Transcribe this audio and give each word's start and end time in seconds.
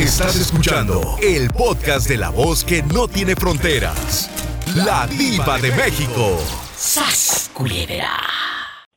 Estás 0.00 0.34
escuchando 0.36 1.02
el 1.22 1.50
podcast 1.50 2.08
de 2.08 2.16
la 2.16 2.30
voz 2.30 2.64
que 2.64 2.82
no 2.82 3.06
tiene 3.06 3.36
fronteras. 3.36 4.30
La 4.74 5.06
diva 5.06 5.58
de 5.58 5.70
México. 5.72 6.38
¡Sas, 6.74 7.50
culebra! 7.52 8.18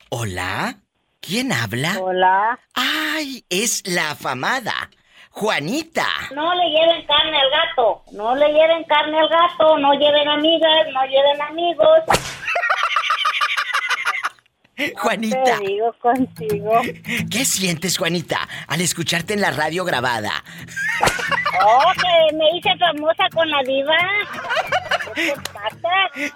¿Hola? 0.08 0.78
¿Quién 1.20 1.52
habla? 1.52 2.00
Hola. 2.00 2.58
¡Ay! 2.74 3.44
Es 3.50 3.84
la 3.86 4.12
afamada. 4.12 4.90
Juanita. 5.32 6.08
No 6.34 6.54
le 6.54 6.70
lleven 6.70 7.06
carne 7.06 7.38
al 7.38 7.50
gato. 7.50 8.04
No 8.14 8.34
le 8.36 8.48
lleven 8.48 8.86
carne 8.86 9.20
al 9.20 9.28
gato. 9.28 9.78
No 9.80 9.92
lleven 9.96 10.30
amigas. 10.30 10.88
No 10.94 11.04
lleven 11.04 11.42
amigos. 11.42 12.00
Juanita. 14.98 15.60
Te 15.60 15.66
digo 15.66 15.94
contigo. 16.00 16.82
¿Qué 17.30 17.46
sientes, 17.46 17.98
Juanita, 17.98 18.48
al 18.68 18.82
escucharte 18.82 19.34
en 19.34 19.42
la 19.42 19.52
radio 19.52 19.86
grabada? 19.86 20.44
Oh, 21.66 21.92
que 21.94 22.36
me 22.36 22.58
hice 22.58 22.70
famosa 22.78 23.30
con 23.34 23.50
la 23.50 23.62
diva. 23.64 23.98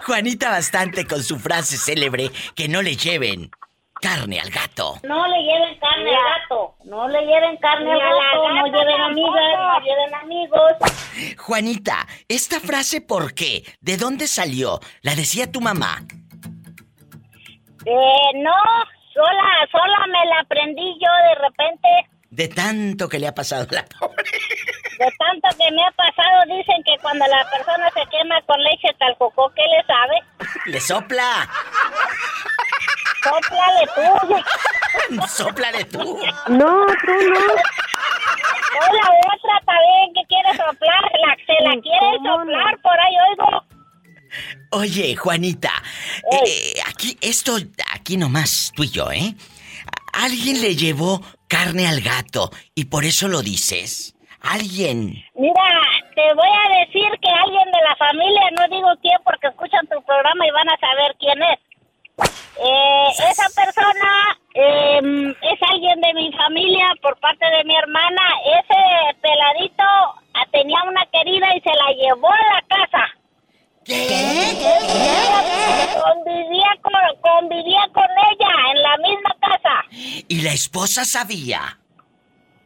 Juanita 0.04 0.50
bastante 0.50 1.04
con 1.06 1.22
su 1.22 1.38
frase 1.38 1.76
célebre 1.76 2.30
que 2.54 2.68
no 2.68 2.82
le 2.82 2.96
lleven 2.96 3.50
carne 4.00 4.38
al 4.38 4.50
gato. 4.50 5.00
No 5.02 5.26
le 5.26 5.42
lleven 5.42 5.78
carne 5.80 6.10
al 6.10 6.40
gato. 6.40 6.74
No 6.84 7.08
le 7.08 7.20
lleven 7.20 7.56
carne 7.56 7.92
al 7.92 7.98
gato. 7.98 8.48
No 8.54 8.66
lleven 8.66 9.00
amigas. 9.00 9.58
No 9.58 9.80
lleven 9.80 10.14
amigos. 10.14 10.72
Juanita, 11.36 12.06
¿esta 12.28 12.60
frase 12.60 13.00
por 13.00 13.34
qué? 13.34 13.64
¿De 13.80 13.96
dónde 13.96 14.28
salió? 14.28 14.78
¿La 15.02 15.16
decía 15.16 15.50
tu 15.50 15.60
mamá? 15.60 16.04
Eh, 17.88 18.30
no. 18.36 18.54
Sola, 19.14 19.66
sola 19.72 20.06
me 20.06 20.26
la 20.28 20.40
aprendí 20.40 20.94
yo 21.00 21.10
de 21.28 21.34
repente. 21.46 21.88
De 22.30 22.48
tanto 22.48 23.08
que 23.08 23.18
le 23.18 23.26
ha 23.26 23.34
pasado 23.34 23.66
a 23.70 23.74
la 23.74 23.84
pobre. 23.84 24.24
De 24.98 25.10
tanto 25.18 25.48
que 25.58 25.72
me 25.72 25.82
ha 25.82 25.90
pasado, 25.92 26.44
dicen 26.46 26.82
que 26.84 26.98
cuando 27.00 27.26
la 27.26 27.48
persona 27.50 27.88
se 27.94 28.04
quema 28.10 28.40
con 28.42 28.62
leche 28.62 28.88
talcocó, 28.98 29.50
¿qué 29.56 29.62
le 29.62 29.82
sabe? 29.86 30.20
¡Le 30.66 30.80
sopla! 30.80 31.48
Sóplale 33.24 33.86
tú. 33.94 35.26
¡Sóplale 35.26 35.84
tú! 35.86 36.20
No, 36.48 36.86
tú 36.86 37.12
no. 37.30 37.40
O 38.78 38.92
la 38.92 39.10
otra 39.32 39.60
también 39.66 40.14
que 40.14 40.22
quiere 40.28 40.50
soplar, 40.50 41.02
la, 41.24 41.36
se 41.46 41.62
la 41.64 41.80
quiere 41.80 42.18
soplar, 42.22 42.78
por 42.82 43.00
ahí 43.00 43.16
oigo. 43.30 43.77
Oye, 44.70 45.16
Juanita, 45.16 45.72
eh, 46.32 46.74
aquí, 46.86 47.16
esto, 47.20 47.56
aquí 47.92 48.16
nomás, 48.16 48.72
tú 48.76 48.84
y 48.84 48.90
yo, 48.90 49.10
¿eh? 49.10 49.34
Alguien 50.12 50.60
le 50.60 50.76
llevó 50.76 51.22
carne 51.48 51.86
al 51.86 52.00
gato 52.00 52.50
y 52.74 52.86
por 52.86 53.04
eso 53.04 53.28
lo 53.28 53.40
dices. 53.40 54.14
Alguien. 54.40 55.24
Mira, 55.34 55.82
te 56.14 56.34
voy 56.34 56.48
a 56.48 56.84
decir 56.84 57.10
que 57.20 57.30
alguien 57.30 57.70
de 57.72 57.82
la 57.82 57.96
familia, 57.96 58.42
no 58.56 58.76
digo 58.76 58.88
quién 59.02 59.18
porque 59.24 59.48
escuchan 59.48 59.86
tu 59.86 60.00
programa 60.02 60.46
y 60.46 60.50
van 60.50 60.68
a 60.68 60.78
saber 60.78 61.16
quién 61.18 61.42
es. 61.42 61.58
Eh, 62.60 63.08
esa 63.30 63.46
persona 63.54 64.38
eh, 64.54 65.34
es 65.42 65.70
alguien 65.70 66.00
de 66.00 66.14
mi 66.14 66.32
familia 66.32 66.86
por 67.00 67.18
parte 67.20 67.46
de 67.46 67.64
mi 67.64 67.74
hermana. 67.76 68.22
Ese 68.44 69.18
peladito 69.20 69.84
tenía 70.50 70.82
una 70.86 71.04
querida 71.06 71.46
y 71.56 71.60
se 71.60 71.70
la 71.70 71.92
llevó 71.92 72.28
a 72.30 72.54
la 72.54 72.62
casa. 72.68 73.17
Convivía 76.02 76.70
con, 76.82 76.92
convivía 77.22 77.88
con 77.94 78.04
ella 78.04 78.50
en 78.70 78.82
la 78.82 78.96
misma 78.98 79.34
casa. 79.40 79.84
Y 80.28 80.42
la 80.42 80.52
esposa 80.52 81.06
sabía. 81.06 81.78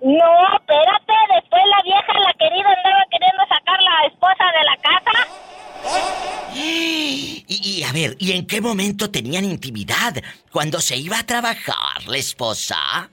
No, 0.00 0.56
espérate, 0.56 1.12
después 1.32 1.62
la 1.70 1.80
vieja, 1.84 2.12
la 2.18 2.32
querida, 2.34 2.68
andaba 2.76 3.04
queriendo 3.08 3.42
sacar 3.48 3.78
la 3.84 4.06
esposa 4.08 4.44
de 4.58 4.64
la 4.64 4.76
casa. 4.82 5.12
Y, 6.54 7.46
y, 7.48 7.82
a 7.82 7.92
ver, 7.92 8.14
¿y 8.18 8.32
en 8.32 8.46
qué 8.46 8.60
momento 8.60 9.10
tenían 9.10 9.46
intimidad? 9.46 10.14
¿Cuando 10.50 10.80
se 10.80 10.96
iba 10.96 11.18
a 11.18 11.24
trabajar 11.24 12.06
la 12.06 12.18
esposa? 12.18 13.10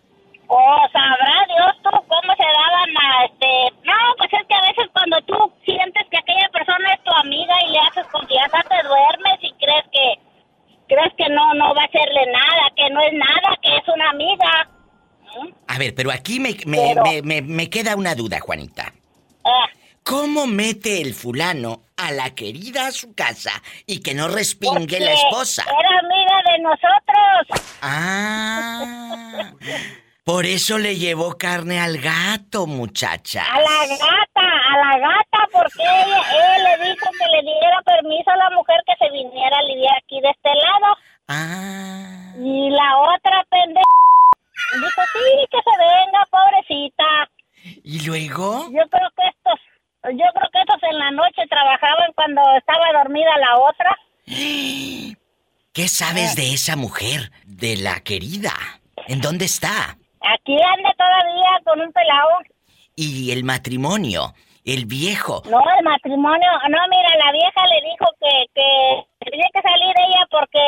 Oh, 0.52 0.82
sabrá 0.92 1.46
Dios 1.48 1.76
tú 1.84 1.90
cómo 2.08 2.34
se 2.36 2.44
daban 2.44 2.90
a 2.98 3.26
este... 3.26 3.48
No, 3.86 3.94
pues 4.18 4.30
es 4.34 4.48
que 4.48 4.56
a 4.56 4.62
veces 4.62 4.90
cuando 4.94 5.22
tú 5.28 5.38
sientes 5.64 6.04
que 6.10 6.18
aquella 6.18 6.50
persona 6.52 6.94
es 6.94 7.04
tu 7.04 7.12
amiga 7.12 7.54
y 7.68 7.72
le 7.72 7.80
haces 7.80 8.06
confianza, 8.12 8.58
te 8.68 8.82
duermes 8.88 9.38
y 9.42 9.52
crees 9.64 9.86
que... 9.94 10.20
Crees 10.88 11.14
que 11.20 11.30
no, 11.30 11.54
no 11.54 11.76
va 11.76 11.84
a 11.84 11.86
hacerle 11.86 12.26
nada, 12.34 12.64
que 12.76 12.90
no 12.90 13.00
es 13.02 13.14
nada, 13.14 13.56
que 13.62 13.76
es 13.78 13.84
una 13.94 14.10
amiga. 14.10 14.70
¿Mm? 15.40 15.48
A 15.68 15.78
ver, 15.78 15.94
pero 15.94 16.10
aquí 16.12 16.40
me, 16.40 16.56
me, 16.66 16.78
Pero- 16.96 17.04
me, 17.04 17.22
me- 17.22 17.42
me 17.44 17.70
queda 17.70 17.96
una 17.96 18.16
duda, 18.16 18.40
Juanita. 18.40 18.92
Ah, 19.46 19.68
¿Cómo 20.04 20.48
mete 20.48 21.00
el 21.04 21.14
fulano 21.14 21.84
a 21.96 22.12
la 22.12 22.34
querida 22.34 22.88
a 22.88 22.92
su 22.92 23.14
casa 23.14 23.52
y 23.86 24.02
que 24.02 24.16
no 24.16 24.28
respingue 24.30 24.80
porque 24.80 25.00
la 25.00 25.14
esposa? 25.14 25.64
Era 25.80 26.00
amiga 26.00 26.42
de 26.52 26.60
nosotros. 26.64 27.70
Ah. 27.84 29.52
Por 30.26 30.46
eso 30.46 30.78
le 30.78 30.96
llevó 30.98 31.38
carne 31.38 31.80
al 31.80 31.98
gato, 31.98 32.68
muchacha. 32.68 33.44
A 33.52 33.60
la 33.60 33.88
gata, 33.88 34.48
a 34.74 34.78
la 34.78 35.00
gata, 35.00 35.48
porque 35.52 35.82
ella- 35.84 36.56
él 36.56 36.64
le 36.64 36.90
dijo 36.90 37.08
que 37.18 37.26
le 37.36 37.42
diera 37.42 37.82
permiso 37.84 38.30
a 38.32 38.38
la 38.38 38.50
mujer 38.52 38.78
que 38.86 38.94
se 39.04 39.12
viniera 39.12 39.58
a 39.58 39.64
lidiar 39.64 39.96
aquí 39.98 40.22
de 40.22 40.30
este 40.30 40.50
lado. 40.50 40.98
Ah. 41.28 42.34
Y 42.38 42.70
la 42.70 42.98
otra 43.00 43.44
pendeja 43.50 43.84
dijo, 44.76 45.02
sí, 45.14 45.48
que 45.50 45.58
se 45.58 45.78
venga, 45.80 46.28
pobrecita. 46.30 47.30
¿Y 47.84 48.06
luego? 48.06 48.70
Yo 48.72 48.88
creo 48.90 49.10
que 49.18 49.28
estos, 49.28 49.60
yo 50.14 50.26
creo 50.34 50.50
que 50.54 50.60
estos 50.62 50.84
en 50.92 51.00
la 51.00 51.12
noche 51.12 51.42
trabajaban 51.50 52.12
cuando 52.16 52.42
estaba 52.58 52.86
dormida 53.04 53.32
la 53.38 53.58
otra. 53.58 53.98
¿Qué 55.74 55.88
sabes 55.88 56.36
de 56.36 56.54
esa 56.54 56.76
mujer, 56.76 57.32
de 57.46 57.78
la 57.78 58.00
querida? 58.02 58.54
¿En 59.08 59.22
dónde 59.22 59.46
está? 59.46 59.98
Aquí 60.34 60.54
anda 60.62 60.94
todavía 60.98 61.52
con 61.66 61.82
un 61.82 61.92
pelado. 61.92 62.30
¿Y 62.96 63.32
el 63.32 63.44
matrimonio? 63.44 64.34
¿El 64.66 64.86
viejo? 64.86 65.42
No, 65.50 65.60
el 65.78 65.84
matrimonio, 65.84 66.50
no, 66.70 66.78
mira, 66.90 67.10
la 67.26 67.32
vieja 67.32 67.62
le 67.66 67.90
dijo 67.90 68.06
que, 68.20 68.46
que 68.54 69.30
tenía 69.32 69.48
que 69.54 69.62
salir 69.62 69.94
ella 69.98 70.28
porque 70.30 70.60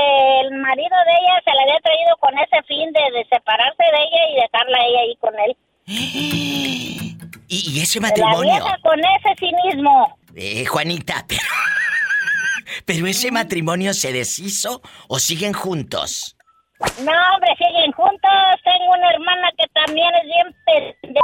el 0.42 0.52
marido 0.60 0.96
de 1.06 1.12
ella 1.12 1.42
se 1.46 1.54
la 1.54 1.62
había 1.64 1.80
traído 1.82 2.18
con 2.20 2.34
ese 2.40 2.64
fin 2.64 2.92
de, 2.94 3.02
de 3.18 3.26
separarse 3.30 3.84
de 3.84 4.02
ella 4.02 4.24
y 4.32 4.36
dejarla 4.42 4.78
ella 4.88 5.00
ahí 5.02 5.16
con 5.20 5.34
él. 5.40 5.56
¿Y, 7.48 7.74
y 7.78 7.82
ese 7.82 8.00
La 8.00 8.08
matrimonio? 8.08 8.54
vieja 8.54 8.78
con 8.82 9.00
ese 9.00 9.36
cinismo. 9.38 10.18
Eh, 10.36 10.66
Juanita, 10.66 11.26
pero... 11.28 11.42
¿Pero 12.86 13.06
ese 13.06 13.32
matrimonio 13.32 13.94
se 13.94 14.14
deshizo 14.14 14.82
o 15.10 15.20
siguen 15.20 15.52
juntos? 15.54 16.38
No, 17.03 17.12
hombre, 17.34 17.56
siguen 17.58 17.92
juntos. 17.92 18.31
Tengo 18.64 18.92
una 18.97 19.09
hermana 19.09 19.52
que 19.58 19.68
también 19.74 20.09
es 20.16 20.24
bien 20.24 20.56
pendeja. 20.66 21.22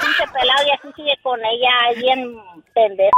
Pinche 0.00 0.26
pelado 0.32 0.66
y 0.66 0.70
así 0.70 0.88
sigue 0.96 1.16
con 1.22 1.40
ella, 1.44 1.70
bien 1.96 2.36
pendeja. 2.74 3.10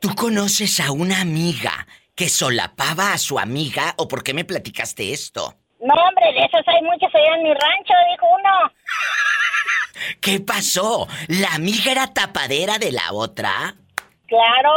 ¿Tú 0.00 0.14
conoces 0.14 0.80
a 0.80 0.92
una 0.92 1.20
amiga 1.20 1.86
que 2.14 2.28
solapaba 2.28 3.12
a 3.12 3.18
su 3.18 3.38
amiga 3.38 3.94
o 3.96 4.06
por 4.06 4.22
qué 4.22 4.34
me 4.34 4.44
platicaste 4.44 5.12
esto? 5.12 5.54
No, 5.80 5.94
hombre, 5.94 6.32
de 6.32 6.44
esos 6.44 6.66
hay 6.66 6.82
muchos 6.82 7.14
allá 7.14 7.36
en 7.36 7.42
mi 7.42 7.50
rancho, 7.50 7.94
dijo 8.12 8.26
uno. 8.38 8.72
¿Qué 10.20 10.40
pasó? 10.40 11.08
¿La 11.28 11.54
amiga 11.54 11.92
era 11.92 12.12
tapadera 12.12 12.78
de 12.78 12.92
la 12.92 13.12
otra? 13.12 13.76
Claro. 14.28 14.72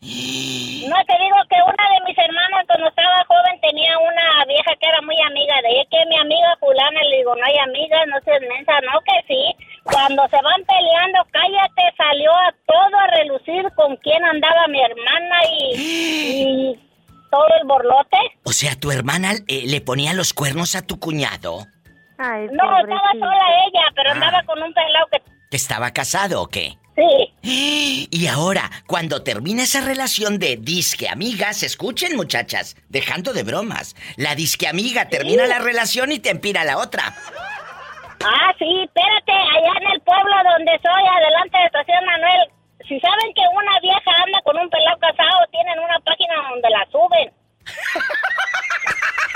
No 0.84 0.96
te 1.08 1.16
digo 1.16 1.36
que 1.48 1.56
una 1.64 1.84
de 1.96 2.04
mis 2.04 2.18
hermanas 2.18 2.66
cuando 2.66 2.88
estaba 2.88 3.24
joven 3.26 3.58
tenía 3.62 3.96
una 3.98 4.44
vieja 4.44 4.76
que 4.78 4.86
era 4.86 5.00
muy 5.00 5.16
amiga 5.22 5.54
de 5.62 5.70
ella, 5.70 5.88
que 5.90 5.96
es 5.96 6.06
mi 6.08 6.18
amiga 6.18 6.54
fulana, 6.60 7.00
le 7.08 7.16
digo, 7.16 7.34
no 7.34 7.42
hay 7.42 7.56
amigas, 7.56 8.00
no 8.08 8.20
seas 8.20 8.42
mensa, 8.42 8.72
no 8.82 9.00
que 9.00 9.16
sí. 9.26 9.56
Cuando 9.84 10.28
se 10.28 10.36
van 10.42 10.62
peleando, 10.68 11.24
cállate, 11.32 11.96
salió 11.96 12.30
a 12.32 12.52
todo 12.66 12.98
a 13.00 13.06
relucir 13.16 13.64
con 13.74 13.96
quién 13.96 14.22
andaba 14.26 14.68
mi 14.68 14.78
hermana 14.78 15.36
y, 15.50 15.72
y 16.76 16.90
todo 17.30 17.48
el 17.60 17.66
borlote. 17.66 18.18
O 18.44 18.52
sea, 18.52 18.76
tu 18.78 18.90
hermana 18.92 19.32
eh, 19.48 19.62
le 19.66 19.80
ponía 19.80 20.12
los 20.12 20.34
cuernos 20.34 20.76
a 20.76 20.86
tu 20.86 21.00
cuñado. 21.00 21.64
Ay, 22.18 22.46
No, 22.52 22.78
estaba 22.78 23.10
sola 23.12 23.46
ella, 23.66 23.84
pero 23.94 24.10
andaba 24.12 24.42
con 24.44 24.62
un 24.62 24.72
pelado 24.74 25.06
¿Que 25.50 25.56
estaba 25.56 25.90
casado 25.92 26.42
o 26.42 26.48
qué? 26.48 26.76
Sí. 26.96 28.08
Y 28.10 28.26
ahora, 28.28 28.70
cuando 28.86 29.22
termina 29.22 29.64
esa 29.64 29.80
relación 29.80 30.38
de 30.38 30.56
disque 30.56 31.08
amigas, 31.08 31.62
escuchen 31.62 32.14
muchachas, 32.16 32.76
dejando 32.88 33.32
de 33.32 33.42
bromas, 33.42 33.96
la 34.16 34.34
disque 34.34 34.68
amiga 34.68 35.08
termina 35.08 35.46
la 35.46 35.58
relación 35.58 36.12
y 36.12 36.20
te 36.20 36.30
empira 36.30 36.64
la 36.64 36.78
otra. 36.78 37.02
Ah, 38.24 38.54
sí, 38.58 38.84
espérate, 38.84 39.32
allá 39.32 39.72
en 39.80 39.90
el 39.92 40.00
pueblo 40.02 40.34
donde 40.56 40.72
soy, 40.82 41.02
adelante 41.16 41.58
de 41.58 41.64
Estación 41.66 42.04
Manuel, 42.06 42.48
si 42.88 43.00
saben 43.00 43.34
que 43.34 43.42
una 43.52 43.80
vieja 43.80 44.10
anda 44.24 44.40
con 44.44 44.56
un 44.56 44.70
pelado 44.70 44.98
casado, 44.98 45.46
tienen 45.50 45.78
una 45.78 45.98
página 46.00 46.34
donde 46.50 46.70
la 46.70 46.86
suben. 46.90 47.32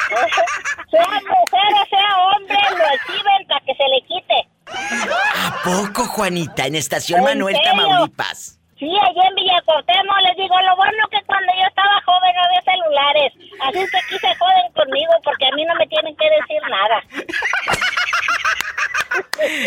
sea 0.91 1.21
mujer 1.21 1.71
o 1.83 1.87
sea 1.89 2.19
hombre, 2.33 2.59
lo 2.77 2.85
exhiben 2.95 3.47
para 3.47 3.61
que 3.61 3.75
se 3.75 3.89
le 3.89 4.01
quite. 4.03 4.48
Sean 4.89 5.55
poco, 5.65 6.07
Juanita? 6.07 6.67
En 6.67 6.75
Estación 6.75 7.21
¿En 7.21 7.25
Manuel, 7.25 7.57
serio? 7.57 7.71
Tamaulipas. 7.71 8.59
Sí, 8.79 8.87
allí 8.87 9.21
en 9.29 9.35
Villacortemo 9.35 10.13
les 10.23 10.37
digo, 10.37 10.55
lo 10.61 10.77
bueno 10.77 11.09
que 11.11 11.21
cuando 11.27 11.53
yo 11.53 11.67
estaba 11.67 12.01
joven 12.07 12.33
no 12.37 12.43
había 12.45 12.63
celulares. 12.63 13.33
Así 13.61 13.91
que 13.91 13.99
aquí 13.99 14.19
se 14.21 14.35
joden 14.37 14.73
conmigo 14.73 15.13
porque 15.25 15.47
a 15.47 15.51
mí 15.57 15.65
no 15.65 15.75
me 15.75 15.87
tienen 15.89 16.15
que 16.17 16.31
decir 16.31 16.63
nada. 16.71 17.03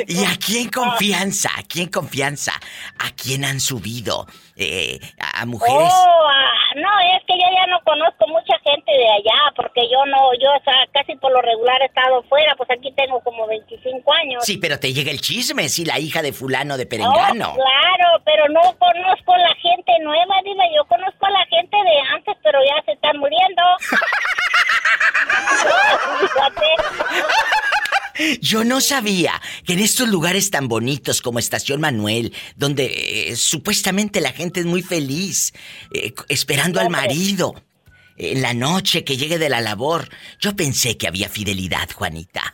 ¿Y 0.07 0.25
aquí 0.25 0.59
en 0.59 0.69
confianza? 0.69 1.49
¿Aquí 1.57 1.81
en 1.81 1.89
confianza? 1.89 2.53
¿A 2.99 3.11
quién 3.11 3.43
han 3.43 3.59
subido? 3.59 4.27
Eh, 4.61 4.99
¿A 5.19 5.45
mujeres? 5.45 5.91
Oh, 5.91 6.27
ah, 6.31 6.53
no, 6.75 6.89
es 7.17 7.23
que 7.25 7.33
yo 7.33 7.45
ya 7.55 7.65
no 7.67 7.79
conozco 7.81 8.27
mucha 8.27 8.57
gente 8.63 8.91
de 8.91 9.09
allá 9.09 9.51
porque 9.55 9.81
yo 9.91 10.05
no, 10.05 10.33
yo 10.39 10.49
o 10.53 10.63
sea, 10.63 10.73
casi 10.93 11.15
por 11.15 11.31
lo 11.31 11.41
regular 11.41 11.81
he 11.81 11.85
estado 11.85 12.21
fuera, 12.23 12.53
pues 12.55 12.69
aquí 12.69 12.91
tengo 12.93 13.19
como 13.21 13.47
25 13.47 14.13
años. 14.13 14.45
Sí, 14.45 14.57
pero 14.57 14.79
te 14.79 14.93
llega 14.93 15.09
el 15.11 15.19
chisme, 15.21 15.67
si 15.69 15.83
la 15.85 15.97
hija 15.99 16.21
de 16.21 16.31
fulano 16.33 16.77
de 16.77 16.83
Oh, 16.85 16.89
Perengano. 16.89 17.55
claro, 17.55 18.21
pero 18.25 18.47
no 18.49 18.61
conozco 18.77 19.35
la 19.37 19.55
gente 19.55 19.93
nueva, 20.01 20.35
dime, 20.43 20.69
yo 20.75 20.85
conozco 20.85 21.25
a 21.25 21.31
la 21.31 21.45
gente 21.47 21.75
de 21.77 21.99
antes, 22.13 22.35
pero 22.43 22.59
ya 22.63 22.83
se 22.85 22.91
están 22.91 23.17
muriendo. 23.17 23.61
Yo 28.41 28.63
no 28.63 28.81
sabía 28.81 29.41
que 29.65 29.73
en 29.73 29.79
estos 29.79 30.07
lugares 30.07 30.51
tan 30.51 30.67
bonitos 30.67 31.21
como 31.21 31.39
Estación 31.39 31.81
Manuel, 31.81 32.33
donde 32.55 33.29
eh, 33.29 33.35
supuestamente 33.35 34.21
la 34.21 34.31
gente 34.31 34.59
es 34.59 34.65
muy 34.65 34.81
feliz, 34.81 35.53
eh, 35.93 36.13
esperando 36.29 36.79
al 36.79 36.89
marido, 36.89 37.55
en 38.17 38.41
la 38.41 38.53
noche 38.53 39.03
que 39.03 39.17
llegue 39.17 39.39
de 39.39 39.49
la 39.49 39.61
labor, 39.61 40.09
yo 40.39 40.55
pensé 40.55 40.97
que 40.97 41.07
había 41.07 41.29
fidelidad, 41.29 41.89
Juanita. 41.91 42.53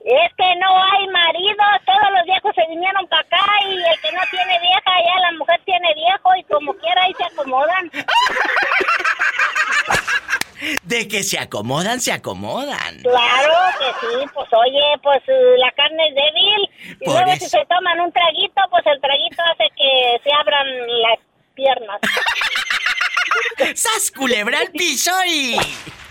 Es 0.00 0.32
que 0.36 0.56
no 0.60 0.82
hay 0.82 1.06
maridos, 1.08 1.66
todos 1.86 2.10
los 2.12 2.24
viejos 2.26 2.52
se 2.54 2.66
vinieron 2.68 3.06
para 3.08 3.22
acá 3.22 3.46
y 3.70 3.76
el 3.76 4.00
que 4.00 4.12
no 4.12 4.20
tiene 4.30 4.60
vieja, 4.60 4.84
ya 4.84 5.20
la 5.20 5.32
mujer 5.38 5.60
tiene 5.64 5.94
viejo 5.94 6.36
y 6.36 6.44
como 6.44 6.74
quiera 6.74 7.04
ahí 7.04 7.14
se 7.16 7.24
acomodan. 7.24 7.90
De 10.82 11.08
que 11.08 11.22
se 11.22 11.38
acomodan, 11.38 12.00
se 12.00 12.12
acomodan. 12.12 13.00
Claro 13.02 13.54
que 13.78 13.86
sí, 14.00 14.26
pues 14.32 14.48
oye, 14.52 14.82
pues 15.02 15.22
la 15.58 15.70
carne 15.72 16.08
es 16.08 16.14
débil 16.14 16.70
y 17.00 17.04
Por 17.04 17.14
luego 17.14 17.32
eso. 17.32 17.44
si 17.44 17.50
se 17.50 17.64
toman 17.66 18.00
un 18.00 18.12
traguito, 18.12 18.60
pues 18.70 18.84
el 18.86 19.00
traguito 19.00 19.42
hace 19.52 19.68
que 19.76 20.20
se 20.22 20.32
abran 20.32 20.66
las 21.02 21.18
piernas. 21.54 22.00
¡Sas 23.74 24.10
culebra 24.10 24.58
al 24.60 24.70
piso 24.70 25.12
y... 25.26 25.56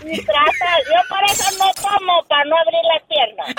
Y 0.06 0.22
trata, 0.24 0.78
yo 0.86 1.00
por 1.08 1.24
eso 1.24 1.50
no 1.58 1.72
tomo, 1.74 2.22
para 2.28 2.44
no 2.44 2.56
abrir 2.58 2.80
las 2.92 3.02
piernas. 3.08 3.54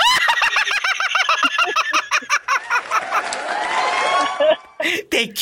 Te, 5.10 5.34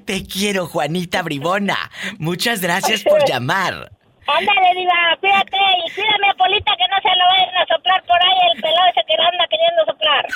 te 0.00 0.26
quiero, 0.26 0.66
Juanita 0.66 1.22
Bribona. 1.22 1.90
Muchas 2.18 2.60
gracias 2.60 3.02
por 3.02 3.28
llamar. 3.28 3.92
Ándale, 4.36 4.74
diva, 4.76 5.16
cuídate 5.20 5.56
y 5.56 5.90
cuídame 5.92 6.30
a 6.30 6.34
Polita 6.34 6.72
que 6.76 6.86
no 6.88 6.96
se 7.02 7.16
lo 7.16 7.24
vayan 7.30 7.56
a 7.56 7.66
soplar 7.66 8.02
por 8.04 8.22
ahí 8.22 8.38
el 8.54 8.62
pelado 8.62 8.88
ese 8.90 9.02
que 9.06 9.14
anda 9.14 9.46
queriendo 9.50 9.84
soplar. 9.86 10.26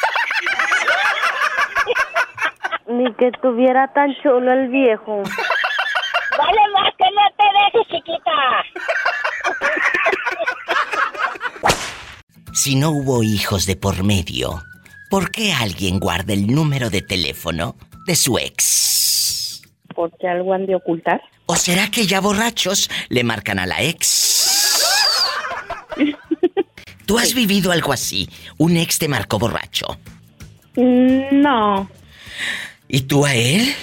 Ni 2.87 3.15
que 3.15 3.31
tuviera 3.41 3.87
tan 3.93 4.15
chulo 4.23 4.53
el 4.53 4.69
viejo. 4.69 5.23
Vale 6.39 6.61
más 6.73 6.93
que 6.99 7.05
no 7.13 7.23
te 7.39 7.45
dejes, 7.79 7.89
chiquita. 7.89 8.65
Si 12.53 12.77
no 12.77 12.91
hubo 12.91 13.23
hijos 13.23 13.67
de 13.67 13.77
por 13.77 14.03
medio, 14.03 14.63
¿por 15.11 15.31
qué 15.31 15.53
alguien 15.53 16.01
guarda 16.01 16.33
el 16.33 16.47
número 16.49 16.91
de 16.91 17.03
teléfono 17.03 17.77
de 18.07 18.17
su 18.17 18.39
ex? 18.39 18.94
Porque 19.95 20.29
algo 20.29 20.53
han 20.53 20.67
de 20.67 20.75
ocultar. 20.75 21.23
¿O 21.47 21.57
será 21.57 21.91
que 21.91 22.07
ya 22.07 22.21
borrachos 22.21 22.91
le 23.09 23.25
marcan 23.25 23.59
a 23.59 23.67
la 23.67 23.83
ex? 23.83 24.83
¿Tú 27.07 27.19
has 27.19 27.35
vivido 27.35 27.71
algo 27.73 27.93
así? 27.93 28.29
Un 28.59 28.77
ex 28.77 28.99
te 28.99 29.09
marcó 29.09 29.39
borracho. 29.39 29.99
Mm, 30.77 31.41
No, 31.43 31.89
¿Y 32.89 33.03
tú 33.03 33.25
a 33.25 33.35
él? 33.35 33.75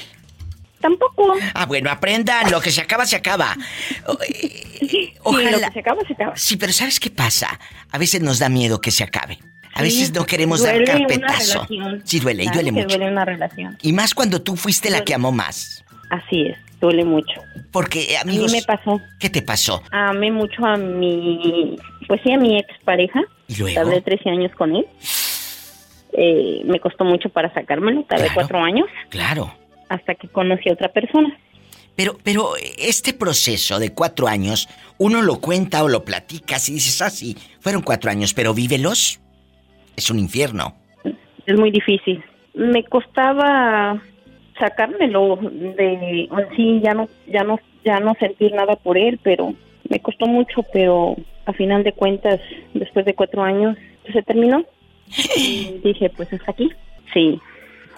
tampoco. 0.79 1.33
Ah, 1.53 1.65
bueno, 1.67 1.91
aprendan, 1.91 2.49
lo 2.49 2.59
que 2.59 2.71
se 2.71 2.81
acaba, 2.81 3.05
se 3.05 3.15
acaba. 3.15 3.55
Eh, 4.27 4.67
Sí, 4.89 5.13
Ojalá. 5.23 5.51
lo 5.51 5.59
que 5.59 5.71
se 5.73 5.79
acaba, 5.79 6.01
se 6.07 6.13
acaba. 6.13 6.35
Sí, 6.35 6.57
pero 6.57 6.73
¿sabes 6.73 6.99
qué 6.99 7.11
pasa? 7.11 7.59
A 7.91 7.97
veces 7.99 8.21
nos 8.21 8.39
da 8.39 8.49
miedo 8.49 8.81
que 8.81 8.89
se 8.89 9.03
acabe. 9.03 9.37
A 9.73 9.79
Sí, 9.79 9.83
veces 9.85 10.11
no 10.13 10.25
queremos 10.25 10.63
dar 10.63 10.75
una 10.77 10.85
carpetazo. 10.85 11.65
relación. 11.67 12.01
Sí, 12.03 12.19
duele, 12.19 12.43
y 12.45 12.47
duele 12.49 12.71
mucho. 12.71 12.87
duele 12.87 13.11
una 13.11 13.23
relación. 13.25 13.77
Y 13.83 13.93
más 13.93 14.13
cuando 14.15 14.41
tú 14.41 14.55
fuiste 14.57 14.89
la 14.89 15.03
que 15.03 15.13
amó 15.13 15.31
más. 15.31 15.85
Así 16.11 16.41
es, 16.41 16.57
duele 16.81 17.05
mucho. 17.05 17.41
Porque, 17.71 18.01
eh, 18.11 18.17
A 18.17 18.21
amigos, 18.21 18.51
mí 18.51 18.57
me 18.59 18.63
pasó. 18.65 18.99
¿qué 19.17 19.29
te 19.29 19.41
pasó? 19.41 19.81
Amé 19.91 20.29
mucho 20.29 20.65
a 20.65 20.75
mi, 20.75 21.77
pues 22.05 22.19
sí, 22.21 22.33
a 22.33 22.37
mi 22.37 22.57
expareja. 22.59 23.21
¿Y 23.47 23.55
luego? 23.55 23.75
Tardé 23.75 24.01
13 24.01 24.29
años 24.29 24.51
con 24.57 24.75
él. 24.75 24.85
Eh, 26.13 26.63
me 26.65 26.79
costó 26.81 27.05
mucho 27.05 27.29
para 27.29 27.53
sacármelo, 27.53 28.03
tardé 28.03 28.23
Claro. 28.25 28.35
cuatro 28.35 28.59
años 28.61 28.87
Claro. 29.09 29.53
hasta 29.87 30.15
que 30.15 30.27
conocí 30.27 30.69
a 30.69 30.73
otra 30.73 30.89
persona. 30.91 31.33
Pero, 31.95 32.17
pero 32.23 32.51
este 32.77 33.13
proceso 33.13 33.79
de 33.79 33.93
cuatro 33.93 34.27
años, 34.27 34.67
uno 34.97 35.21
lo 35.21 35.39
cuenta 35.39 35.83
o 35.83 35.87
lo 35.87 36.03
platicas 36.03 36.67
y 36.67 36.73
dices, 36.73 37.01
ah, 37.01 37.09
sí, 37.09 37.37
fueron 37.61 37.81
cuatro 37.83 38.11
años, 38.11 38.33
pero 38.33 38.53
vívelos. 38.53 39.21
Es 39.95 40.09
un 40.09 40.19
infierno. 40.19 40.75
Es 41.45 41.57
muy 41.57 41.71
difícil. 41.71 42.21
Me 42.53 42.83
costaba 42.83 44.01
sacármelo 44.61 45.37
de 45.41 46.23
en 46.31 46.55
sí 46.55 46.79
ya 46.83 46.93
no 46.93 47.09
ya 47.27 47.43
no 47.43 47.59
ya 47.83 47.99
no 47.99 48.13
sentir 48.19 48.53
nada 48.53 48.75
por 48.77 48.97
él, 48.97 49.19
pero 49.23 49.53
me 49.89 49.99
costó 49.99 50.25
mucho, 50.27 50.61
pero 50.71 51.15
a 51.45 51.53
final 51.53 51.83
de 51.83 51.91
cuentas 51.93 52.39
después 52.73 53.05
de 53.05 53.13
cuatro 53.15 53.43
años 53.43 53.75
pues, 54.03 54.13
se 54.13 54.21
terminó. 54.23 54.63
Y 55.35 55.79
dije 55.83 56.09
pues 56.15 56.31
hasta 56.31 56.51
aquí. 56.51 56.69
Sí. 57.13 57.39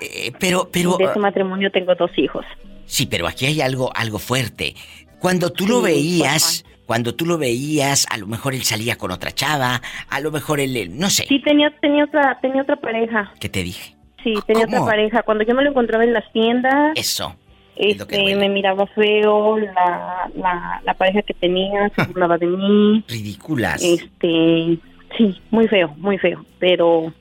Eh, 0.01 0.31
pero, 0.39 0.67
pero, 0.71 0.97
de 0.97 1.05
ese 1.05 1.19
matrimonio 1.19 1.69
tengo 1.71 1.93
dos 1.95 2.11
hijos. 2.17 2.45
sí, 2.85 3.05
pero 3.05 3.27
aquí 3.27 3.45
hay 3.45 3.61
algo, 3.61 3.91
algo 3.95 4.17
fuerte. 4.19 4.73
Cuando 5.19 5.51
tú 5.51 5.67
lo 5.67 5.77
Sí, 5.79 5.83
veías, 5.85 6.65
cuando 6.85 7.13
tú 7.15 7.25
lo 7.25 7.37
veías, 7.37 8.05
a 8.09 8.17
lo 8.17 8.25
mejor 8.27 8.53
él 8.55 8.63
salía 8.63 8.97
con 8.97 9.11
otra 9.11 9.31
chava, 9.31 9.81
a 10.09 10.19
lo 10.19 10.31
mejor 10.31 10.59
él, 10.59 10.75
él- 10.75 10.97
no 10.97 11.09
sé, 11.09 11.25
Sí 11.27 11.39
tenía 11.41 11.69
tenía 11.79 12.05
otra 12.05 12.39
tenía 12.41 12.61
otra 12.63 12.75
pareja. 12.77 13.31
¿qué 13.39 13.47
te 13.49 13.63
dije? 13.63 13.95
Sí, 14.23 14.33
tenía 14.47 14.65
¿Cómo? 14.65 14.77
otra 14.77 14.91
pareja. 14.91 15.23
Cuando 15.23 15.43
yo 15.43 15.53
me 15.55 15.63
lo 15.63 15.69
encontraba 15.71 16.03
en 16.03 16.13
las 16.13 16.31
tiendas, 16.31 16.93
Eso. 16.95 17.35
este, 17.75 18.35
me 18.35 18.49
miraba 18.49 18.87
feo, 18.87 19.57
la, 19.57 20.29
la, 20.35 20.81
la 20.85 20.93
pareja 20.93 21.21
que 21.23 21.33
tenía 21.33 21.89
se 21.95 22.03
burlaba 22.03 22.37
de 22.37 22.47
mí. 22.47 23.03
Ridículas. 23.07 23.81
Este, 23.83 24.77
sí, 25.17 25.41
muy 25.51 25.67
feo, 25.67 25.93
muy 25.97 26.17
feo, 26.17 26.45
pero 26.59 27.13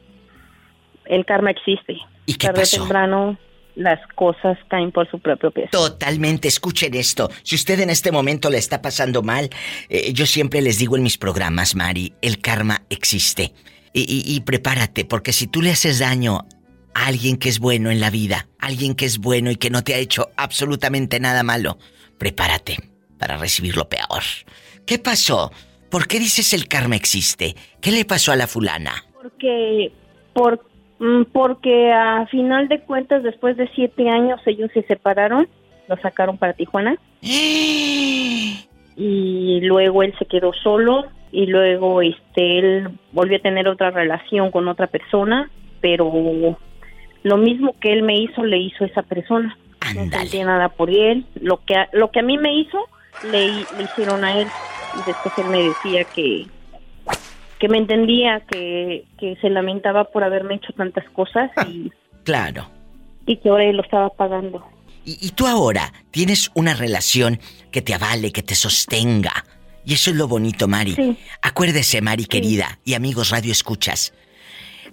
el 1.07 1.25
karma 1.25 1.51
existe. 1.51 1.97
¿Y 2.27 2.35
qué 2.35 2.47
Tarde 2.47 2.61
o 2.61 2.63
pasó? 2.63 2.77
temprano 2.79 3.39
las 3.75 3.99
cosas 4.15 4.59
caen 4.69 4.93
por 4.93 5.11
su 5.11 5.19
propio 5.19 5.51
peso. 5.51 5.69
Totalmente, 5.73 6.47
escuchen 6.47 6.95
esto. 6.95 7.31
Si 7.43 7.55
usted 7.57 7.81
en 7.81 7.89
este 7.91 8.13
momento 8.13 8.51
le 8.51 8.59
está 8.59 8.83
pasando 8.83 9.23
mal, 9.23 9.49
eh, 9.89 10.13
yo 10.13 10.27
siempre 10.27 10.61
les 10.61 10.79
digo 10.79 10.97
en 10.97 11.03
mis 11.03 11.17
programas, 11.17 11.75
Mari, 11.75 12.13
el 12.21 12.39
karma 12.39 12.83
existe. 12.91 13.55
Y, 13.95 14.03
y- 14.03 14.35
y 14.37 14.41
prepárate, 14.41 15.05
porque 15.07 15.33
si 15.33 15.47
tú 15.47 15.63
le 15.63 15.71
haces 15.71 15.99
daño 16.01 16.41
alguien 16.95 17.37
que 17.37 17.49
es 17.49 17.59
bueno 17.59 17.91
en 17.91 18.01
la 18.01 18.11
vida, 18.11 18.49
alguien 18.59 18.95
que 18.95 19.05
es 19.05 19.19
bueno 19.19 19.51
y 19.51 19.57
que 19.57 19.71
no 19.71 19.83
te 19.83 19.95
ha 19.95 19.99
hecho 19.99 20.31
absolutamente 20.37 21.21
nada 21.21 21.43
malo, 21.43 21.79
prepárate 22.19 22.77
para 23.19 23.37
recibir 23.37 23.77
lo 23.77 23.89
peor. 23.89 24.23
¿Qué 24.87 24.99
pasó? 24.99 25.53
¿Por 25.91 26.09
qué 26.09 26.19
dices 26.19 26.55
el 26.55 26.69
karma 26.69 26.97
existe? 26.97 27.55
¿Qué 27.81 27.91
le 27.91 28.05
pasó 28.05 28.33
a 28.33 28.37
la 28.37 28.47
fulana? 28.47 28.93
Porque, 29.21 29.93
por, 30.33 30.65
mm, 30.99 31.25
porque 31.33 31.93
a 31.93 32.27
final 32.27 32.69
de 32.69 32.81
cuentas, 32.81 33.23
después 33.23 33.57
de 33.57 33.69
siete 33.75 34.09
años, 34.09 34.41
ellos 34.47 34.71
se 34.75 34.83
separaron, 34.83 35.49
lo 35.89 35.97
sacaron 35.99 36.39
para 36.39 36.55
Tijuana 36.55 36.97
y 37.21 38.69
luego 39.63 40.03
él 40.03 40.15
se 40.19 40.27
quedó 40.27 40.53
solo 40.53 41.07
y 41.33 41.47
luego 41.47 42.03
este 42.03 42.59
él 42.59 42.91
volvió 43.11 43.39
a 43.39 43.41
tener 43.41 43.67
otra 43.67 43.91
relación 43.91 44.51
con 44.51 44.69
otra 44.69 44.87
persona, 44.87 45.51
pero 45.81 46.13
lo 47.23 47.37
mismo 47.37 47.75
que 47.81 47.93
él 47.93 48.03
me 48.03 48.17
hizo 48.19 48.45
le 48.45 48.59
hizo 48.59 48.85
esa 48.85 49.03
persona. 49.03 49.57
No 49.95 50.03
Ándale. 50.03 50.23
sentía 50.25 50.45
nada 50.47 50.69
por 50.69 50.91
él, 50.91 51.27
lo 51.41 51.65
que 51.65 51.75
a, 51.77 51.89
lo 51.93 52.11
que 52.11 52.21
a 52.21 52.23
mí 52.23 52.39
me 52.39 52.55
hizo 52.55 52.79
le, 53.31 53.49
le 53.49 53.85
hicieron 53.85 54.25
a 54.25 54.39
él 54.41 54.47
y 54.95 55.07
después 55.07 55.35
él 55.39 55.47
me 55.47 55.63
decía 55.63 56.05
que 56.05 56.47
que 57.59 57.69
me 57.69 57.79
entendía, 57.79 58.41
que, 58.51 59.05
que 59.21 59.37
se 59.41 59.49
lamentaba 59.49 60.05
por 60.05 60.25
haberme 60.25 60.57
hecho 60.57 60.73
tantas 60.73 61.09
cosas 61.11 61.49
y, 61.69 61.93
Claro. 62.25 62.69
y 63.25 63.37
que 63.37 63.49
ahora 63.51 63.65
él 63.67 63.77
lo 63.77 63.85
estaba 63.85 64.09
pagando. 64.11 64.67
Y, 65.05 65.17
y 65.25 65.31
tú 65.31 65.47
ahora 65.47 65.93
tienes 66.11 66.51
una 66.55 66.75
relación 66.75 67.39
que 67.71 67.81
te 67.81 67.95
avale, 67.95 68.33
que 68.33 68.43
te 68.43 68.57
sostenga. 68.57 69.45
Y 69.85 69.95
eso 69.95 70.11
es 70.11 70.17
lo 70.17 70.27
bonito, 70.27 70.67
Mari. 70.67 70.95
Sí. 70.95 71.17
Acuérdese, 71.41 72.01
Mari 72.03 72.27
querida, 72.27 72.81
y 72.85 72.95
amigos 72.95 73.31
Radio 73.31 73.53
Escuchas. 73.53 74.13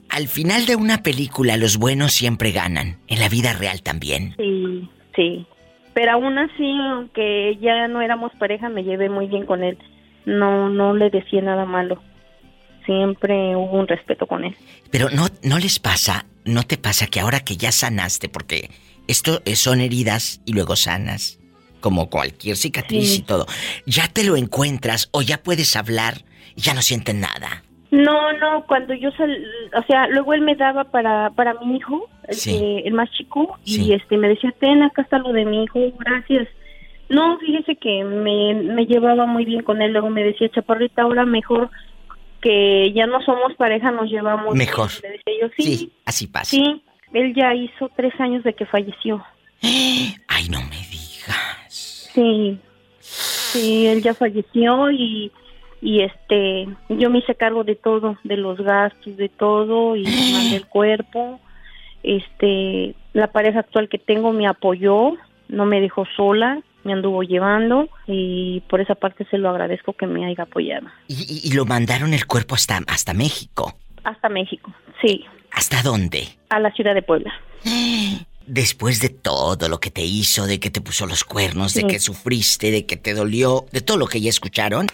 Al 0.09 0.27
final 0.27 0.65
de 0.65 0.75
una 0.75 1.03
película 1.03 1.57
los 1.57 1.77
buenos 1.77 2.13
siempre 2.13 2.51
ganan, 2.51 2.97
en 3.07 3.19
la 3.19 3.29
vida 3.29 3.53
real 3.53 3.81
también. 3.81 4.35
Sí, 4.37 4.89
sí. 5.15 5.47
Pero 5.93 6.13
aún 6.13 6.37
así, 6.37 6.77
aunque 6.91 7.57
ya 7.61 7.87
no 7.87 8.01
éramos 8.01 8.31
pareja, 8.39 8.69
me 8.69 8.83
llevé 8.83 9.09
muy 9.09 9.27
bien 9.27 9.45
con 9.45 9.63
él. 9.63 9.77
No, 10.25 10.69
no 10.69 10.93
le 10.93 11.09
decía 11.09 11.41
nada 11.41 11.65
malo. 11.65 12.01
Siempre 12.85 13.55
hubo 13.55 13.79
un 13.79 13.87
respeto 13.87 14.25
con 14.25 14.43
él. 14.43 14.55
Pero 14.91 15.09
no, 15.09 15.27
no 15.43 15.59
les 15.59 15.79
pasa, 15.79 16.25
no 16.45 16.63
te 16.63 16.77
pasa 16.77 17.07
que 17.07 17.19
ahora 17.19 17.41
que 17.41 17.57
ya 17.57 17.71
sanaste, 17.71 18.29
porque 18.29 18.69
esto 19.07 19.41
son 19.55 19.81
heridas 19.81 20.41
y 20.45 20.53
luego 20.53 20.75
sanas, 20.75 21.39
como 21.81 22.09
cualquier 22.09 22.57
cicatriz 22.57 23.17
y 23.17 23.21
todo, 23.21 23.45
ya 23.85 24.07
te 24.07 24.23
lo 24.23 24.37
encuentras 24.37 25.09
o 25.11 25.21
ya 25.21 25.41
puedes 25.41 25.75
hablar 25.75 26.23
y 26.55 26.61
ya 26.61 26.73
no 26.73 26.81
sienten 26.81 27.19
nada. 27.19 27.63
No, 27.91 28.33
no, 28.33 28.65
cuando 28.67 28.93
yo 28.93 29.11
sal, 29.11 29.35
o 29.75 29.83
sea, 29.83 30.07
luego 30.07 30.33
él 30.33 30.41
me 30.41 30.55
daba 30.55 30.83
para, 30.83 31.31
para 31.31 31.55
mi 31.55 31.77
hijo, 31.77 32.07
el, 32.27 32.83
el 32.85 32.93
más 32.93 33.09
chico, 33.11 33.57
y 33.65 33.93
este 33.93 34.17
me 34.17 34.29
decía, 34.29 34.53
ten, 34.59 34.83
acá 34.83 35.01
está 35.01 35.17
lo 35.17 35.33
de 35.33 35.45
mi 35.45 35.63
hijo, 35.63 35.79
gracias. 35.97 36.47
No, 37.09 37.39
fíjese 37.39 37.75
que 37.77 38.03
me, 38.03 38.53
me 38.53 38.85
llevaba 38.85 39.25
muy 39.25 39.43
bien 39.43 39.63
con 39.63 39.81
él, 39.81 39.91
luego 39.93 40.11
me 40.11 40.23
decía, 40.23 40.49
chaparrita, 40.49 41.01
ahora 41.01 41.25
mejor 41.25 41.71
que 42.41 42.93
ya 42.93 43.07
no 43.07 43.21
somos 43.23 43.55
pareja, 43.55 43.91
nos 43.91 44.09
llevamos 44.09 44.55
mejor. 44.55 44.89
Le 45.01 45.09
decía 45.09 45.33
yo, 45.41 45.47
sí, 45.57 45.63
sí, 45.75 45.93
así 46.05 46.27
pasa. 46.27 46.51
Sí, 46.51 46.83
él 47.13 47.33
ya 47.35 47.53
hizo 47.55 47.89
tres 47.95 48.13
años 48.19 48.43
de 48.43 48.53
que 48.53 48.65
falleció. 48.65 49.23
Ay, 49.61 50.47
no 50.49 50.61
me 50.61 50.77
digas. 50.89 52.09
Sí, 52.13 52.59
sí, 52.99 53.87
él 53.87 54.01
ya 54.01 54.13
falleció 54.13 54.91
y 54.91 55.31
y 55.81 56.01
este 56.01 56.67
yo 56.89 57.09
me 57.09 57.19
hice 57.19 57.35
cargo 57.35 57.63
de 57.63 57.75
todo 57.75 58.17
de 58.23 58.37
los 58.37 58.59
gastos 58.59 59.17
de 59.17 59.29
todo 59.29 59.95
y 59.95 60.03
del 60.51 60.65
cuerpo. 60.67 61.39
Este 62.03 62.95
la 63.13 63.27
pareja 63.27 63.59
actual 63.59 63.89
que 63.89 63.97
tengo 63.97 64.31
me 64.31 64.47
apoyó 64.47 65.13
no 65.47 65.65
me 65.65 65.81
dejó 65.81 66.05
sola 66.15 66.61
me 66.83 66.93
anduvo 66.93 67.23
llevando 67.23 67.89
y 68.07 68.61
por 68.69 68.79
esa 68.79 68.95
parte 68.95 69.25
se 69.29 69.37
lo 69.37 69.49
agradezco 69.49 69.91
que 69.91 70.07
me 70.07 70.25
haya 70.25 70.43
apoyado. 70.43 70.87
Y, 71.09 71.41
y 71.43 71.51
lo 71.51 71.65
mandaron 71.65 72.13
el 72.13 72.25
cuerpo 72.25 72.55
hasta 72.55 72.79
hasta 72.87 73.13
México. 73.13 73.75
Hasta 74.05 74.29
México 74.29 74.73
sí. 75.01 75.25
Hasta 75.51 75.81
dónde 75.81 76.27
a 76.49 76.59
la 76.59 76.71
ciudad 76.71 76.93
de 76.93 77.01
Puebla. 77.01 77.33
Después 78.45 78.99
de 78.99 79.09
todo 79.09 79.69
lo 79.69 79.79
que 79.79 79.91
te 79.91 80.03
hizo, 80.03 80.47
de 80.47 80.59
que 80.59 80.71
te 80.71 80.81
puso 80.81 81.05
los 81.05 81.23
cuernos, 81.23 81.75
de 81.75 81.85
que 81.85 81.99
sufriste, 81.99 82.71
de 82.71 82.87
que 82.87 82.97
te 82.97 83.13
dolió, 83.13 83.65
de 83.71 83.81
todo 83.81 83.97
lo 83.97 84.07
que 84.07 84.21
ya 84.21 84.29
escucharon, 84.31 84.87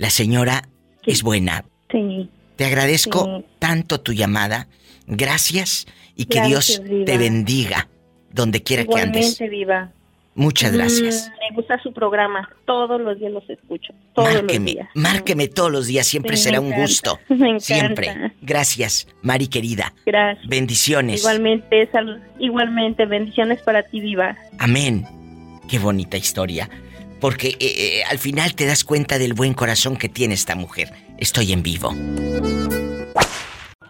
la 0.00 0.08
señora 0.08 0.66
es 1.04 1.22
buena. 1.22 1.66
Sí. 1.90 2.30
Te 2.56 2.64
agradezco 2.64 3.44
tanto 3.58 4.00
tu 4.00 4.14
llamada. 4.14 4.66
Gracias 5.06 5.86
y 6.16 6.24
que 6.24 6.40
Dios 6.40 6.80
te 7.04 7.18
bendiga 7.18 7.86
donde 8.32 8.62
quiera 8.62 8.86
que 8.86 8.98
andes. 8.98 9.38
viva. 9.38 9.92
Muchas 10.34 10.72
gracias. 10.72 11.28
Mm, 11.28 11.50
me 11.50 11.56
gusta 11.56 11.82
su 11.82 11.92
programa. 11.92 12.48
Todos 12.64 12.98
los 12.98 13.18
días 13.18 13.30
los 13.30 13.50
escucho. 13.50 13.92
Todos 14.14 14.32
márqueme, 14.32 14.64
los 14.64 14.74
días. 14.74 14.88
Márqueme 14.94 15.48
todos 15.48 15.70
los 15.70 15.86
días. 15.86 16.06
Siempre 16.06 16.38
será 16.38 16.62
un 16.62 16.72
gusto. 16.72 17.18
Me 17.28 17.60
Siempre. 17.60 18.32
Gracias, 18.40 19.06
Mari 19.20 19.48
querida. 19.48 19.92
Gracias. 20.06 20.48
Bendiciones. 20.48 21.20
Igualmente, 21.20 21.90
salud. 21.92 22.16
Igualmente, 22.38 23.04
bendiciones 23.04 23.60
para 23.60 23.82
ti, 23.82 24.00
viva. 24.00 24.34
Amén. 24.58 25.04
Qué 25.68 25.78
bonita 25.78 26.16
historia. 26.16 26.70
Porque 27.20 27.48
eh, 27.48 27.56
eh, 27.60 28.02
al 28.08 28.18
final 28.18 28.54
te 28.54 28.66
das 28.66 28.84
cuenta 28.84 29.18
del 29.18 29.34
buen 29.34 29.54
corazón 29.54 29.96
que 29.96 30.08
tiene 30.08 30.34
esta 30.34 30.54
mujer. 30.54 30.92
Estoy 31.18 31.52
en 31.52 31.62
vivo. 31.62 31.94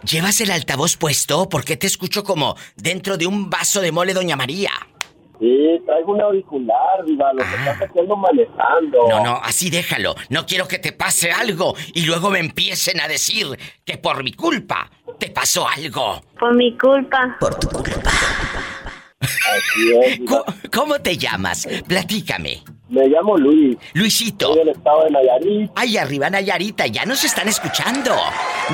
¿Llevas 0.02 0.40
el 0.40 0.50
altavoz 0.50 0.96
puesto? 0.96 1.48
¿Por 1.48 1.64
qué 1.64 1.76
te 1.76 1.86
escucho 1.86 2.24
como 2.24 2.56
dentro 2.76 3.16
de 3.16 3.26
un 3.26 3.50
vaso 3.50 3.80
de 3.80 3.92
mole, 3.92 4.14
Doña 4.14 4.34
María? 4.34 4.70
Sí, 5.38 5.80
traigo 5.86 6.12
un 6.12 6.20
auricular, 6.20 7.04
Viva, 7.06 7.32
lo 7.32 7.38
que 7.38 7.44
ah. 7.44 7.70
estás 7.70 7.88
haciendo 7.88 8.14
manejando. 8.14 9.08
No, 9.08 9.24
no, 9.24 9.40
así 9.42 9.70
déjalo. 9.70 10.14
No 10.28 10.44
quiero 10.44 10.68
que 10.68 10.78
te 10.78 10.92
pase 10.92 11.32
algo 11.32 11.74
y 11.94 12.04
luego 12.04 12.30
me 12.30 12.40
empiecen 12.40 13.00
a 13.00 13.08
decir 13.08 13.46
que 13.84 13.96
por 13.96 14.22
mi 14.22 14.32
culpa 14.32 14.90
te 15.18 15.30
pasó 15.30 15.66
algo. 15.66 16.20
Por 16.38 16.54
mi 16.54 16.76
culpa. 16.76 17.36
Por 17.40 17.54
tu 17.54 17.68
culpa. 17.68 18.10
Así 19.20 19.92
es, 20.02 20.20
¿Cómo 20.70 20.98
te 20.98 21.16
llamas? 21.16 21.66
Platícame. 21.86 22.62
Me 22.90 23.06
llamo 23.06 23.36
Luis. 23.36 23.78
Luisito. 23.94 24.48
Soy 24.48 24.58
del 24.58 24.68
estado 24.70 25.04
de 25.04 25.10
Nayarit. 25.10 25.70
Ay, 25.76 25.96
arriba 25.96 26.28
Nayarita, 26.28 26.88
ya 26.88 27.06
nos 27.06 27.22
están 27.22 27.46
escuchando. 27.46 28.16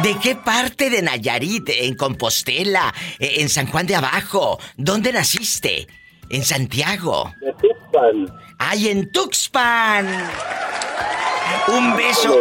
¿De 0.02 0.16
qué 0.22 0.34
parte 0.34 0.88
de 0.88 1.02
Nayarit? 1.02 1.68
¿En 1.68 1.94
Compostela? 1.94 2.94
¿E-, 3.18 3.42
¿En 3.42 3.50
San 3.50 3.66
Juan 3.66 3.86
de 3.86 3.94
Abajo? 3.94 4.58
¿Dónde 4.78 5.12
naciste? 5.12 5.86
¿En 6.30 6.44
Santiago? 6.44 7.30
De 7.42 7.52
Tuxpan. 7.52 8.26
¡Ay, 8.58 8.88
en 8.88 9.12
Tuxpan! 9.12 10.06
Un 11.68 11.96
beso. 11.96 12.34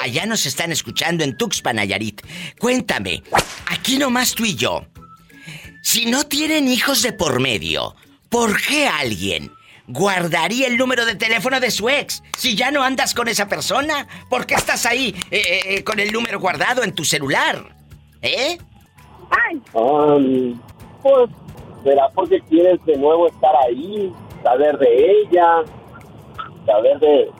Allá 0.00 0.26
nos 0.26 0.44
están 0.46 0.72
escuchando 0.72 1.22
en 1.22 1.36
Tuxpan, 1.36 1.76
Nayarit. 1.76 2.22
Cuéntame, 2.58 3.22
aquí 3.66 3.98
nomás 3.98 4.34
tú 4.34 4.44
y 4.44 4.56
yo. 4.56 4.84
Si 5.82 6.06
no 6.06 6.24
tienen 6.24 6.66
hijos 6.66 7.02
de 7.02 7.12
por 7.12 7.38
medio, 7.40 7.94
¿por 8.28 8.60
qué 8.60 8.88
alguien 8.88 9.52
guardaría 9.90 10.66
el 10.66 10.76
número 10.76 11.04
de 11.04 11.14
teléfono 11.16 11.60
de 11.60 11.70
su 11.70 11.88
ex. 11.88 12.22
Si 12.36 12.54
ya 12.54 12.70
no 12.70 12.82
andas 12.82 13.14
con 13.14 13.28
esa 13.28 13.48
persona, 13.48 14.06
¿por 14.28 14.46
qué 14.46 14.54
estás 14.54 14.86
ahí 14.86 15.14
eh, 15.30 15.38
eh, 15.38 15.60
eh, 15.66 15.84
con 15.84 15.98
el 15.98 16.12
número 16.12 16.38
guardado 16.40 16.82
en 16.82 16.94
tu 16.94 17.04
celular? 17.04 17.74
¿Eh? 18.22 18.58
Ay. 19.30 19.60
Um, 19.72 20.60
pues, 21.02 21.30
será 21.82 22.08
porque 22.14 22.40
quieres 22.48 22.84
de 22.84 22.96
nuevo 22.96 23.26
estar 23.28 23.52
ahí, 23.66 24.12
saber 24.42 24.78
de 24.78 25.10
ella, 25.10 25.62
saber 26.66 26.98
de... 27.00 27.30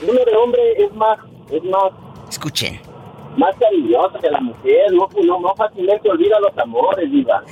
El 0.00 0.06
número 0.06 0.24
de 0.30 0.36
hombre 0.36 0.62
es 0.78 0.92
más, 0.94 1.18
es 1.50 1.64
más... 1.64 1.92
Escuchen. 2.28 2.80
Más 3.36 3.56
cariñoso 3.56 4.18
que 4.20 4.30
la 4.30 4.40
mujer, 4.40 4.92
no, 4.92 5.08
no, 5.24 5.40
no 5.40 5.54
fácilmente 5.56 6.08
olvida 6.08 6.38
los 6.38 6.56
amores, 6.56 7.10
diva 7.10 7.42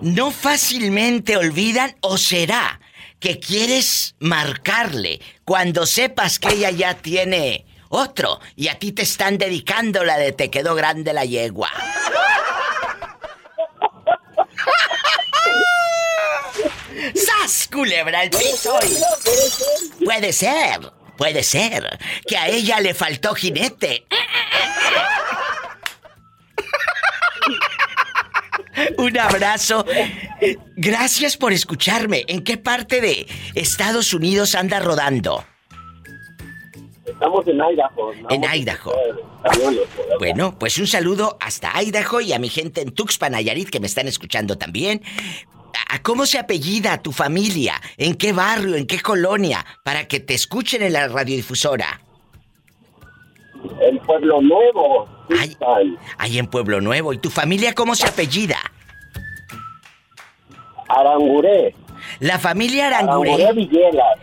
no 0.00 0.30
fácilmente 0.30 1.36
olvidan 1.36 1.96
o 2.00 2.16
será 2.16 2.80
que 3.18 3.38
quieres 3.38 4.14
marcarle 4.18 5.20
cuando 5.44 5.86
sepas 5.86 6.38
que 6.38 6.54
ella 6.54 6.70
ya 6.70 6.94
tiene 6.94 7.66
otro 7.90 8.40
y 8.56 8.68
a 8.68 8.78
ti 8.78 8.92
te 8.92 9.02
están 9.02 9.36
dedicando 9.36 10.04
la 10.04 10.16
de 10.16 10.32
te 10.32 10.50
quedó 10.50 10.74
grande 10.74 11.12
la 11.12 11.24
yegua. 11.24 11.70
¡Sas, 17.14 17.68
culebra 17.70 18.22
el 18.22 18.30
piso! 18.30 18.78
Puede 20.04 20.32
ser, 20.32 20.80
puede 21.16 21.42
ser 21.42 21.98
que 22.26 22.38
a 22.38 22.48
ella 22.48 22.80
le 22.80 22.94
faltó 22.94 23.34
jinete. 23.34 24.06
Un 29.00 29.18
abrazo. 29.18 29.86
Gracias 30.76 31.36
por 31.38 31.52
escucharme. 31.52 32.24
¿En 32.28 32.44
qué 32.44 32.58
parte 32.58 33.00
de 33.00 33.26
Estados 33.54 34.12
Unidos 34.12 34.54
anda 34.54 34.78
rodando? 34.78 35.42
Estamos 37.06 37.46
en 37.48 37.56
Idaho. 37.56 38.12
En 38.28 38.44
Idaho. 38.44 38.92
Bueno, 40.18 40.58
pues 40.58 40.76
un 40.78 40.86
saludo 40.86 41.38
hasta 41.40 41.72
Idaho 41.82 42.20
y 42.20 42.34
a 42.34 42.38
mi 42.38 42.50
gente 42.50 42.82
en 42.82 42.92
Tuxpan, 42.92 43.32
Nayarit, 43.32 43.70
que 43.70 43.80
me 43.80 43.86
están 43.86 44.06
escuchando 44.06 44.58
también. 44.58 45.02
¿A 45.88 46.02
cómo 46.02 46.26
se 46.26 46.38
apellida 46.38 47.02
tu 47.02 47.10
familia? 47.10 47.80
¿En 47.96 48.16
qué 48.16 48.34
barrio? 48.34 48.76
¿En 48.76 48.86
qué 48.86 49.00
colonia? 49.00 49.64
Para 49.82 50.06
que 50.06 50.20
te 50.20 50.34
escuchen 50.34 50.82
en 50.82 50.92
la 50.92 51.08
radiodifusora. 51.08 52.02
En 53.80 53.98
Pueblo 54.00 54.42
Nuevo. 54.42 55.08
Ahí 56.18 56.38
en 56.38 56.46
Pueblo 56.48 56.82
Nuevo. 56.82 57.14
¿Y 57.14 57.18
tu 57.18 57.30
familia 57.30 57.74
cómo 57.74 57.94
se 57.94 58.06
apellida? 58.06 58.58
Aranguré. 60.96 61.74
La 62.18 62.38
familia 62.38 62.88
Aranguré. 62.88 63.32
Aranguré 63.34 63.52
Villegas. 63.52 64.18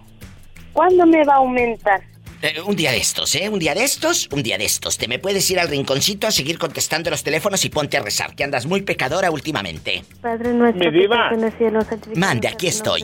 ¿Cuándo 0.74 1.06
me 1.06 1.24
va 1.24 1.32
a 1.32 1.36
aumentar? 1.38 2.09
Eh, 2.42 2.58
un 2.66 2.74
día 2.74 2.90
de 2.90 2.96
estos, 2.96 3.34
¿eh? 3.34 3.50
Un 3.50 3.58
día 3.58 3.74
de 3.74 3.84
estos, 3.84 4.26
un 4.32 4.42
día 4.42 4.56
de 4.56 4.64
estos. 4.64 4.96
Te 4.96 5.06
me 5.08 5.18
puedes 5.18 5.50
ir 5.50 5.60
al 5.60 5.68
rinconcito 5.68 6.26
a 6.26 6.30
seguir 6.30 6.58
contestando 6.58 7.10
los 7.10 7.22
teléfonos 7.22 7.62
y 7.66 7.68
ponte 7.68 7.98
a 7.98 8.02
rezar, 8.02 8.34
que 8.34 8.44
andas 8.44 8.64
muy 8.64 8.80
pecadora 8.80 9.30
últimamente. 9.30 10.02
Padre 10.22 10.54
nuestro 10.54 10.86
Mi 10.86 10.90
que 10.90 11.00
diva. 11.02 11.16
estás 11.24 11.38
en 11.38 11.44
el 11.44 11.52
cielo, 11.52 11.82
santificado 11.82 12.18
Mande, 12.26 12.48
aquí 12.48 12.68
estoy. 12.68 13.02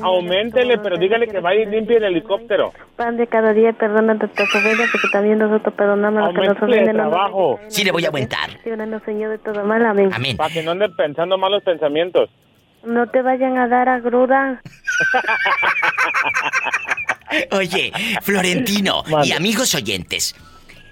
Auméntele, 0.00 0.78
pero 0.78 0.96
dígale 0.96 1.28
que 1.28 1.40
vaya 1.40 1.60
y 1.60 1.66
limpie 1.66 1.98
el 1.98 2.04
helicóptero. 2.04 2.72
Pan 2.96 3.18
de 3.18 3.26
cada 3.26 3.52
día, 3.52 3.74
perdona 3.74 4.14
nuestras 4.14 4.48
ofensas, 4.54 4.88
porque 4.92 5.08
también 5.12 5.36
nosotros 5.38 5.74
perdonamos 5.74 6.22
a 6.22 6.32
los 6.32 6.34
que 6.34 6.48
nos 6.48 6.62
ofenden. 6.62 6.96
trabajo. 6.96 7.60
Sí, 7.68 7.84
le 7.84 7.92
voy 7.92 8.06
a 8.06 8.08
aumentar. 8.08 8.48
Señor, 9.04 9.30
de 9.30 9.38
todo 9.38 9.62
mal. 9.64 9.84
Amén. 9.84 10.08
Amén. 10.14 10.38
Para 10.38 10.54
que 10.54 10.62
no 10.62 10.70
anden 10.70 10.96
pensando 10.96 11.36
malos 11.36 11.62
pensamientos. 11.64 12.30
No 12.82 13.06
te 13.08 13.20
vayan 13.20 13.58
a 13.58 13.68
dar 13.68 13.90
a 13.90 14.00
gruda. 14.00 14.62
Oye, 17.50 17.92
Florentino 18.22 19.02
y 19.24 19.32
amigos 19.32 19.74
oyentes. 19.74 20.34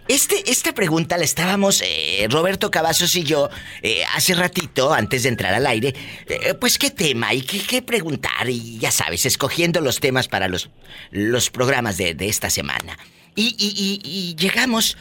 Este, 0.08 0.50
esta 0.52 0.72
pregunta 0.72 1.18
la 1.18 1.24
estábamos, 1.24 1.82
eh, 1.84 2.28
Roberto 2.30 2.70
Cavazos 2.70 3.16
y 3.16 3.24
yo, 3.24 3.50
eh, 3.82 4.04
hace 4.14 4.34
ratito, 4.34 4.92
antes 4.94 5.24
de 5.24 5.30
entrar 5.30 5.52
al 5.52 5.66
aire, 5.66 5.94
eh, 6.28 6.54
pues 6.54 6.78
qué 6.78 6.90
tema 6.92 7.34
y 7.34 7.42
qué, 7.42 7.58
qué 7.58 7.82
preguntar, 7.82 8.48
y 8.48 8.78
ya 8.78 8.92
sabes, 8.92 9.26
escogiendo 9.26 9.80
los 9.80 9.98
temas 9.98 10.28
para 10.28 10.46
los, 10.46 10.70
los 11.10 11.50
programas 11.50 11.96
de, 11.96 12.14
de 12.14 12.28
esta 12.28 12.50
semana. 12.50 12.96
Y, 13.34 13.56
y- 13.58 13.74
y- 14.04 14.08
y 14.08 14.36
llegamos 14.36 14.96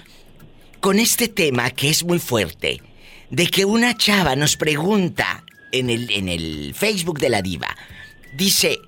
con 0.80 0.98
este 0.98 1.28
tema 1.28 1.70
que 1.70 1.90
es 1.92 2.04
muy 2.04 2.18
fuerte, 2.18 2.82
de 3.30 3.46
que 3.48 3.64
una 3.64 3.96
chava 3.96 4.36
nos 4.36 4.58
pregunta 4.58 5.44
en 5.72 5.92
el, 5.92 6.10
en 6.10 6.30
el 6.30 6.74
Facebook 6.76 7.20
de 7.20 7.30
la 7.30 7.44
diva, 7.44 7.78
dice, 8.34 8.80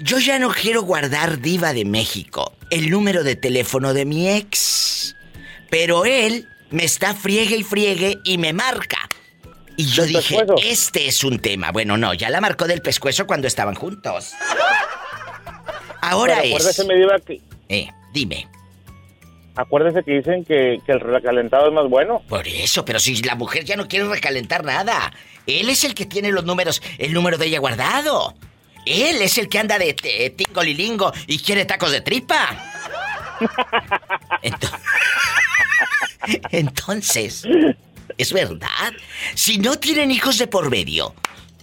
yo 0.00 0.18
ya 0.18 0.38
no 0.38 0.50
quiero 0.50 0.82
guardar 0.82 1.40
diva 1.40 1.72
de 1.72 1.84
México, 1.84 2.52
el 2.70 2.90
número 2.90 3.22
de 3.22 3.36
teléfono 3.36 3.94
de 3.94 4.04
mi 4.04 4.28
ex, 4.28 5.14
pero 5.70 6.04
él 6.04 6.46
me 6.70 6.84
está 6.84 7.14
friegue 7.14 7.56
y 7.56 7.62
friegue 7.62 8.18
y 8.24 8.38
me 8.38 8.52
marca. 8.52 8.98
Y 9.76 9.86
yo 9.86 10.02
¿Del 10.02 10.12
dije, 10.14 10.36
pescuezo? 10.38 10.54
este 10.64 11.06
es 11.06 11.24
un 11.24 11.38
tema. 11.38 11.70
Bueno, 11.72 11.96
no, 11.96 12.12
ya 12.14 12.28
la 12.30 12.40
marcó 12.40 12.66
del 12.66 12.82
pescuezo 12.82 13.26
cuando 13.26 13.46
estaban 13.46 13.74
juntos. 13.74 14.32
Ahora 16.02 16.36
Pero 16.42 16.46
es... 16.48 16.54
acuérdese, 16.54 16.84
mi 16.84 16.94
diva, 16.96 17.18
que, 17.18 17.40
Eh, 17.68 17.88
dime. 18.12 18.48
acuérdese 19.54 20.02
que 20.02 20.12
dicen 20.12 20.44
que, 20.44 20.78
que 20.84 20.92
el 20.92 21.00
recalentado 21.00 21.68
es 21.68 21.72
más 21.72 21.88
bueno. 21.88 22.22
Por 22.28 22.46
eso, 22.48 22.84
pero 22.84 22.98
si 23.00 23.16
la 23.22 23.34
mujer 23.36 23.64
ya 23.64 23.76
no 23.76 23.88
quiere 23.88 24.06
recalentar 24.08 24.64
nada. 24.64 25.12
Él 25.46 25.68
es 25.70 25.84
el 25.84 25.94
que 25.94 26.06
tiene 26.06 26.30
los 26.30 26.44
números, 26.44 26.82
el 26.98 27.12
número 27.12 27.38
de 27.38 27.46
ella 27.46 27.58
guardado. 27.58 28.34
Él 28.86 29.22
es 29.22 29.38
el 29.38 29.48
que 29.48 29.58
anda 29.58 29.78
de 29.78 29.94
tingolilingo 30.36 31.12
y 31.26 31.38
quiere 31.38 31.64
tacos 31.64 31.90
de 31.92 32.00
tripa. 32.00 32.48
Ento- 34.42 34.78
Entonces, 36.50 37.44
es 38.18 38.32
verdad. 38.32 38.92
Si 39.34 39.58
no 39.58 39.78
tienen 39.78 40.10
hijos 40.10 40.38
de 40.38 40.46
por 40.46 40.70
medio, 40.70 41.14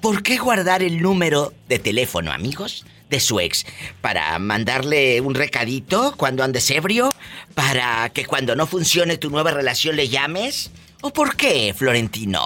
¿por 0.02 0.24
qué 0.24 0.38
guardar 0.38 0.84
el 0.84 1.02
número 1.02 1.54
de 1.68 1.80
teléfono, 1.80 2.32
amigos? 2.32 2.86
De 3.10 3.20
su 3.22 3.40
ex, 3.40 3.66
para 4.02 4.38
mandarle 4.38 5.22
un 5.22 5.34
recadito 5.34 6.14
cuando 6.18 6.44
andes 6.44 6.70
ebrio, 6.72 7.14
para 7.56 8.10
que 8.10 8.26
cuando 8.26 8.54
no 8.56 8.68
funcione 8.68 9.18
tu 9.18 9.30
nueva 9.30 9.52
relación 9.52 9.96
le 9.96 10.10
llames, 10.10 10.72
¿o 11.02 11.14
por 11.14 11.38
qué, 11.38 11.74
Florentino? 11.78 12.46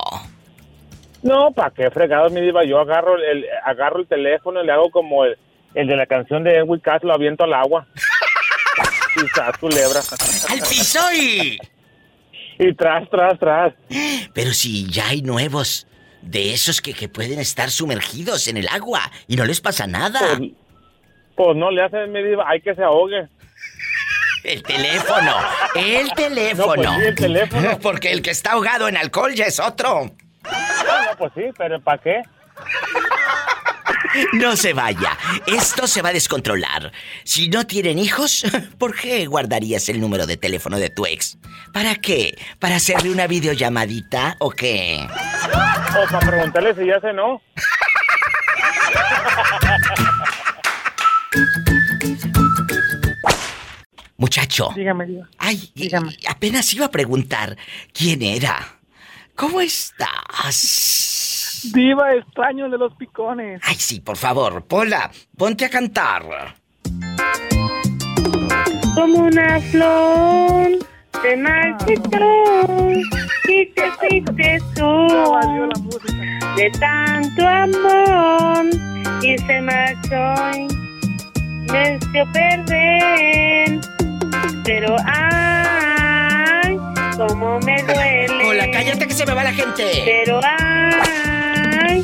No, 1.24 1.52
¿para 1.52 1.72
qué 1.72 1.92
fregados, 1.92 2.32
mi 2.32 2.42
diva? 2.42 2.64
Yo 2.64 2.80
agarro 2.80 3.16
el, 3.18 3.46
agarro 3.64 4.00
el 4.00 4.08
teléfono 4.08 4.62
y 4.62 4.66
le 4.66 4.72
hago 4.72 4.90
como 4.90 5.26
el, 5.26 5.38
el 5.76 5.88
de 5.88 5.96
la 5.96 6.06
canción 6.06 6.44
de 6.44 6.58
Edwin 6.58 6.80
Cass, 6.80 7.04
lo 7.04 7.14
aviento 7.14 7.44
al 7.44 7.54
agua. 7.54 7.88
y 9.16 9.26
tras, 9.34 9.58
culebra. 9.58 10.00
¡Al 10.50 10.60
piso 10.60 11.00
y! 11.16 11.60
Y 12.60 12.74
tras, 12.76 13.10
tras, 13.10 13.40
tras. 13.40 13.74
Pero 14.34 14.54
si 14.54 14.88
ya 14.90 15.10
hay 15.10 15.22
nuevos 15.22 15.88
de 16.22 16.54
esos 16.54 16.82
que, 16.82 16.94
que 16.94 17.10
pueden 17.10 17.40
estar 17.40 17.72
sumergidos 17.72 18.48
en 18.48 18.58
el 18.58 18.68
agua 18.68 19.02
y 19.28 19.36
no 19.36 19.46
les 19.46 19.62
pasa 19.62 19.88
nada. 19.88 20.20
Pues, 20.38 20.52
pues 21.36 21.58
no 21.58 21.72
le 21.72 21.84
hacen, 21.84 22.12
mi 22.12 22.24
diva, 22.24 22.46
hay 22.48 22.62
que 22.62 22.76
se 22.76 22.84
ahogue. 22.84 23.28
El 24.44 24.64
teléfono, 24.64 25.36
el 25.76 26.12
teléfono. 26.14 26.76
No, 26.76 26.76
pues 26.76 27.00
sí, 27.00 27.08
el 27.08 27.16
teléfono. 27.16 27.80
Porque 27.82 28.12
el 28.12 28.22
que 28.24 28.32
está 28.32 28.54
ahogado 28.54 28.88
en 28.88 28.98
alcohol 28.98 29.34
ya 29.34 29.46
es 29.46 29.60
otro. 29.60 30.16
No, 30.44 31.18
pues 31.18 31.32
sí, 31.36 31.44
pero 31.58 31.80
¿para 31.82 32.02
qué? 32.02 32.22
No 34.34 34.58
se 34.58 34.74
vaya. 34.74 35.18
Esto 35.48 35.88
se 35.88 36.02
va 36.02 36.10
a 36.10 36.14
descontrolar. 36.14 36.92
Si 37.24 37.48
no 37.50 37.66
tienen 37.66 37.98
hijos, 37.98 38.44
¿por 38.78 38.96
qué 38.96 39.26
guardarías 39.26 39.88
el 39.90 40.02
número 40.02 40.26
de 40.26 40.38
teléfono 40.38 40.78
de 40.80 40.90
tu 40.90 41.06
ex? 41.06 41.38
¿Para 41.72 41.96
qué? 41.96 42.38
¿Para 42.60 42.76
hacerle 42.76 43.10
una 43.12 43.28
videollamadita 43.28 44.36
o 44.40 44.52
qué? 44.52 45.08
O 45.98 46.12
para 46.12 46.28
preguntarle 46.28 46.76
si 46.76 46.86
ya 46.88 47.00
cenó. 47.00 47.42
Muchacho. 54.18 54.70
Dígame, 54.76 55.06
Diva. 55.06 55.28
Ay, 55.38 55.72
Dígame. 55.74 56.16
apenas 56.28 56.72
iba 56.74 56.86
a 56.86 56.92
preguntar 56.92 57.58
quién 57.94 58.22
era. 58.22 58.81
¿Cómo 59.42 59.60
estás? 59.60 60.56
Diva, 61.74 62.14
extraño 62.14 62.70
de 62.70 62.78
los 62.78 62.94
picones. 62.94 63.60
Ay, 63.66 63.74
sí, 63.80 64.00
por 64.00 64.16
favor, 64.16 64.64
Pola, 64.66 65.10
ponte 65.36 65.66
a 65.66 65.70
cantar. 65.72 66.54
Como 68.94 69.18
una 69.18 69.60
flor 69.72 70.78
te 71.24 71.38
marchitó 71.38 72.92
y 73.50 73.66
te 73.74 73.92
fuiste 73.94 74.60
tú 74.76 75.08
Valió 75.32 75.66
la 75.66 75.80
música. 75.82 76.54
de 76.56 76.70
tanto 76.80 77.48
amor 77.48 78.66
y 79.24 79.38
se 79.40 79.62
marchó 79.62 80.52
y 80.56 80.68
me 81.72 81.98
dio 82.12 82.32
perder. 82.32 83.80
Pero 84.64 84.96
ay, 85.04 85.61
cómo 87.28 87.60
me 87.60 87.84
duele. 87.84 88.46
Hola, 88.46 88.72
cállate 88.72 89.08
que 89.08 89.14
se 89.14 89.26
me 89.26 89.34
va 89.34 89.44
la 89.44 89.54
gente. 89.54 90.04
Pero 90.06 90.40
ay, 90.44 92.04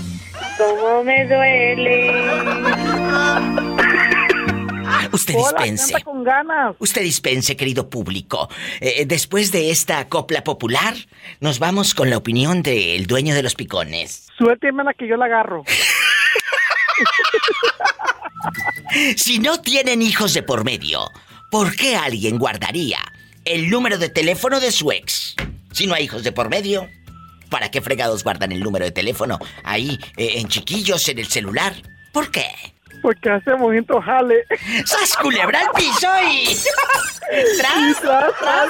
cómo 0.58 1.04
me 1.04 1.26
duele. 1.26 2.12
Usted 5.12 5.34
Hola, 5.36 5.64
dispense. 5.64 5.94
canta 5.94 6.06
con 6.06 6.24
ganas. 6.24 6.76
Usted 6.80 7.02
dispense, 7.02 7.56
querido 7.56 7.90
público. 7.90 8.50
Eh, 8.82 9.06
después 9.06 9.52
de 9.52 9.72
esta 9.72 10.08
copla 10.10 10.44
popular, 10.44 10.94
nos 11.40 11.60
vamos 11.60 11.96
con 11.96 12.10
la 12.10 12.18
opinión 12.18 12.62
del 12.62 13.08
dueño 13.08 13.34
de 13.34 13.42
los 13.44 13.56
picones. 13.56 14.28
Suélteme 14.38 14.84
la 14.84 14.94
que 14.94 15.08
yo 15.08 15.18
la 15.18 15.26
agarro. 15.26 15.64
Si 19.16 19.38
no 19.38 19.62
tienen 19.62 20.02
hijos 20.02 20.34
de 20.34 20.42
por 20.42 20.64
medio, 20.64 21.12
¿por 21.52 21.76
qué 21.76 21.96
alguien 21.96 22.40
guardaría 22.40 22.98
el 23.48 23.70
número 23.70 23.98
de 23.98 24.10
teléfono 24.10 24.60
de 24.60 24.72
su 24.72 24.92
ex? 24.92 25.36
Si 25.72 25.88
no 25.88 25.94
hay 25.94 26.06
hijos 26.06 26.24
de 26.24 26.32
por 26.32 26.50
medio, 26.50 26.90
¿para 27.50 27.72
qué 27.72 27.82
fregados 27.82 28.24
guardan 28.24 28.52
el 28.52 28.62
número 28.62 28.86
de 28.86 28.92
teléfono 28.92 29.40
ahí 29.64 30.00
eh, 30.18 30.34
en 30.36 30.48
chiquillos 30.48 31.08
en 31.10 31.20
el 31.20 31.28
celular? 31.28 31.74
¿Por 32.12 32.32
qué? 32.32 32.48
Porque 33.02 33.30
hace 33.30 33.54
bonito 33.54 34.02
jale. 34.02 34.44
¡Sas 34.86 35.16
culebra 35.22 35.60
al 35.60 35.70
piso 35.72 36.08
y... 36.32 36.58
¡Tras, 37.58 38.00
tras, 38.02 38.32
tras, 38.40 38.70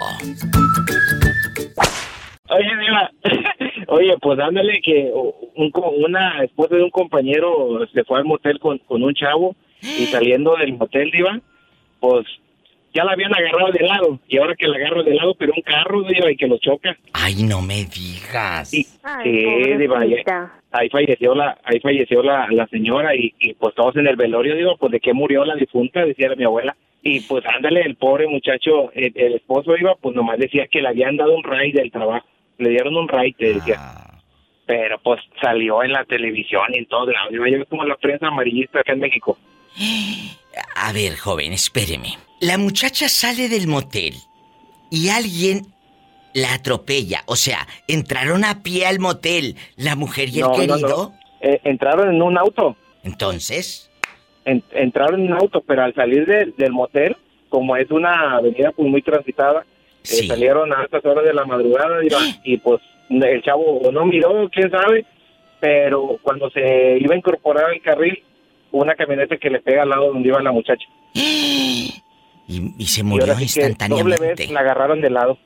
Oye, 2.49 2.77
Diva, 2.81 3.09
oye, 3.87 4.17
pues 4.21 4.39
ándale 4.39 4.81
que 4.83 5.09
un 5.55 5.71
co- 5.71 5.91
una 5.91 6.43
esposa 6.43 6.75
de 6.75 6.83
un 6.83 6.89
compañero 6.89 7.79
se 7.93 8.03
fue 8.03 8.19
al 8.19 8.25
motel 8.25 8.59
con, 8.59 8.77
con 8.79 9.03
un 9.03 9.13
chavo 9.13 9.55
y 9.81 10.07
saliendo 10.07 10.57
del 10.57 10.73
motel, 10.73 11.09
Diva, 11.11 11.39
pues 12.01 12.25
ya 12.97 13.03
la 13.03 13.11
habían 13.11 13.31
agarrado 13.31 13.71
de 13.71 13.85
lado 13.85 14.19
y 14.27 14.37
ahora 14.39 14.55
que 14.55 14.67
la 14.67 14.77
agarro 14.77 15.03
de 15.03 15.13
lado, 15.13 15.35
pero 15.35 15.53
un 15.55 15.61
carro, 15.61 16.01
Diva, 16.01 16.31
y 16.31 16.35
que 16.35 16.47
lo 16.47 16.57
choca. 16.57 16.97
Ay, 17.13 17.43
no 17.43 17.61
me 17.61 17.85
digas. 17.85 18.71
Sí, 18.71 18.83
sí, 19.23 19.31
Diva, 19.77 19.99
ahí, 19.99 20.15
ahí 20.71 20.89
falleció 20.89 21.35
la 21.35 21.59
ahí 21.63 21.79
falleció 21.79 22.23
la, 22.23 22.47
la 22.49 22.65
señora 22.67 23.15
y, 23.15 23.35
y 23.39 23.53
pues 23.53 23.75
todos 23.75 23.95
en 23.97 24.07
el 24.07 24.15
velorio, 24.15 24.55
digo, 24.55 24.77
pues 24.77 24.91
de 24.91 24.99
qué 24.99 25.13
murió 25.13 25.45
la 25.45 25.55
difunta, 25.55 26.03
decía 26.05 26.33
mi 26.35 26.43
abuela. 26.43 26.75
Y 27.03 27.19
pues 27.21 27.45
ándale, 27.45 27.81
el 27.81 27.95
pobre 27.97 28.27
muchacho, 28.27 28.91
el, 28.93 29.11
el 29.15 29.35
esposo 29.35 29.77
iba, 29.77 29.93
pues 29.95 30.15
nomás 30.15 30.39
decía 30.39 30.65
que 30.67 30.81
le 30.81 30.87
habían 30.87 31.17
dado 31.17 31.35
un 31.35 31.43
ray 31.43 31.71
del 31.71 31.91
trabajo. 31.91 32.25
Le 32.57 32.69
dieron 32.69 32.95
un 32.97 33.07
ray, 33.07 33.33
te 33.33 33.53
decía. 33.53 33.75
Ah. 33.77 34.19
Pero 34.65 34.97
pues 35.03 35.21
salió 35.39 35.83
en 35.83 35.93
la 35.93 36.03
televisión 36.03 36.63
y 36.73 36.79
en 36.79 36.87
todos 36.87 37.13
lados. 37.13 37.31
Iba 37.31 37.47
yo 37.47 37.63
como 37.67 37.85
la 37.85 37.95
prensa 37.95 38.27
amarillista 38.27 38.79
acá 38.79 38.93
en 38.93 38.99
México. 38.99 39.37
A 40.75 40.91
ver, 40.93 41.15
joven, 41.17 41.53
espéreme. 41.53 42.17
La 42.39 42.57
muchacha 42.57 43.09
sale 43.09 43.49
del 43.49 43.67
motel 43.67 44.15
y 44.89 45.09
alguien 45.09 45.67
la 46.33 46.53
atropella. 46.53 47.23
O 47.25 47.35
sea, 47.35 47.67
entraron 47.87 48.45
a 48.45 48.61
pie 48.63 48.85
al 48.85 48.99
motel 48.99 49.55
la 49.75 49.95
mujer 49.95 50.29
y 50.29 50.35
el 50.39 50.41
No, 50.41 50.49
no, 50.49 50.55
querido. 50.55 50.77
no. 50.87 51.13
Eh, 51.41 51.59
entraron 51.63 52.13
en 52.13 52.21
un 52.21 52.37
auto. 52.37 52.75
Entonces, 53.03 53.89
En- 54.45 54.63
entraron 54.71 55.21
en 55.21 55.31
un 55.33 55.37
auto, 55.39 55.61
pero 55.65 55.83
al 55.83 55.93
salir 55.93 56.25
de- 56.25 56.53
del 56.57 56.71
motel, 56.71 57.17
como 57.49 57.75
es 57.75 57.89
una 57.91 58.37
avenida 58.37 58.71
pues 58.71 58.87
muy 58.87 59.01
transitada, 59.01 59.65
eh, 60.03 60.27
salieron 60.27 60.71
a 60.73 60.83
estas 60.83 61.03
horas 61.05 61.25
de 61.25 61.33
la 61.33 61.43
madrugada 61.45 61.97
y, 62.03 62.53
y, 62.53 62.57
pues 62.57 62.81
el 63.09 63.41
chavo 63.43 63.81
no 63.91 64.05
miró, 64.05 64.49
quién 64.49 64.69
sabe, 64.71 65.05
pero 65.59 66.17
cuando 66.21 66.49
se 66.51 66.97
iba 66.99 67.13
a 67.13 67.17
incorporar 67.17 67.65
al 67.71 67.81
carril, 67.81 68.23
una 68.71 68.95
camioneta 68.95 69.37
que 69.37 69.49
le 69.49 69.59
pega 69.59 69.83
al 69.83 69.89
lado 69.89 70.07
donde 70.13 70.27
iba 70.29 70.41
la 70.41 70.51
muchacha. 70.51 70.85
y, 71.13 71.93
y 72.47 72.85
se 72.85 73.03
murió 73.03 73.27
doble 73.27 73.43
instantáneamente. 73.43 74.43
vez 74.43 74.51
la 74.51 74.61
agarraron 74.61 75.01
de 75.01 75.09
lado. 75.09 75.37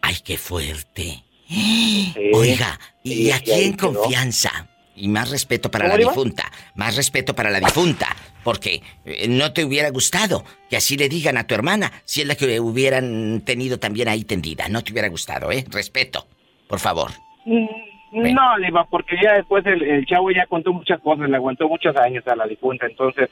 Ay, 0.00 0.16
qué 0.24 0.36
fuerte. 0.36 1.24
Sí. 1.48 2.14
Oiga, 2.34 2.78
y 3.02 3.10
Sí, 3.14 3.30
aquí 3.32 3.52
en 3.52 3.76
confianza. 3.76 4.68
Y 4.94 5.08
más 5.08 5.30
respeto 5.30 5.70
para 5.70 5.84
¿Cómo 5.84 5.96
la 5.96 6.08
difunta. 6.08 6.50
Más 6.74 6.96
respeto 6.96 7.34
para 7.34 7.50
la 7.50 7.60
difunta. 7.60 8.08
Porque 8.42 8.82
eh, 9.04 9.28
no 9.28 9.52
te 9.52 9.64
hubiera 9.64 9.90
gustado 9.90 10.44
que 10.68 10.76
así 10.76 10.96
le 10.96 11.08
digan 11.08 11.36
a 11.36 11.46
tu 11.46 11.54
hermana 11.54 11.92
si 12.04 12.22
es 12.22 12.26
la 12.26 12.34
que 12.34 12.58
hubieran 12.58 13.42
tenido 13.44 13.78
también 13.78 14.08
ahí 14.08 14.24
tendida. 14.24 14.68
No 14.68 14.82
te 14.82 14.92
hubiera 14.92 15.08
gustado, 15.08 15.52
¿eh? 15.52 15.64
Respeto. 15.70 16.26
Por 16.66 16.80
favor. 16.80 17.10
Mm, 17.44 17.66
No, 18.12 18.56
Diva, 18.64 18.84
porque 18.84 19.16
ya 19.22 19.34
después 19.34 19.64
el, 19.66 19.82
el 19.82 20.06
chavo 20.06 20.30
ya 20.30 20.46
contó 20.46 20.72
muchas 20.72 21.00
cosas, 21.00 21.28
le 21.28 21.36
aguantó 21.36 21.68
muchos 21.68 21.94
años 21.96 22.26
a 22.26 22.36
la 22.36 22.46
difunta, 22.46 22.86
entonces 22.86 23.28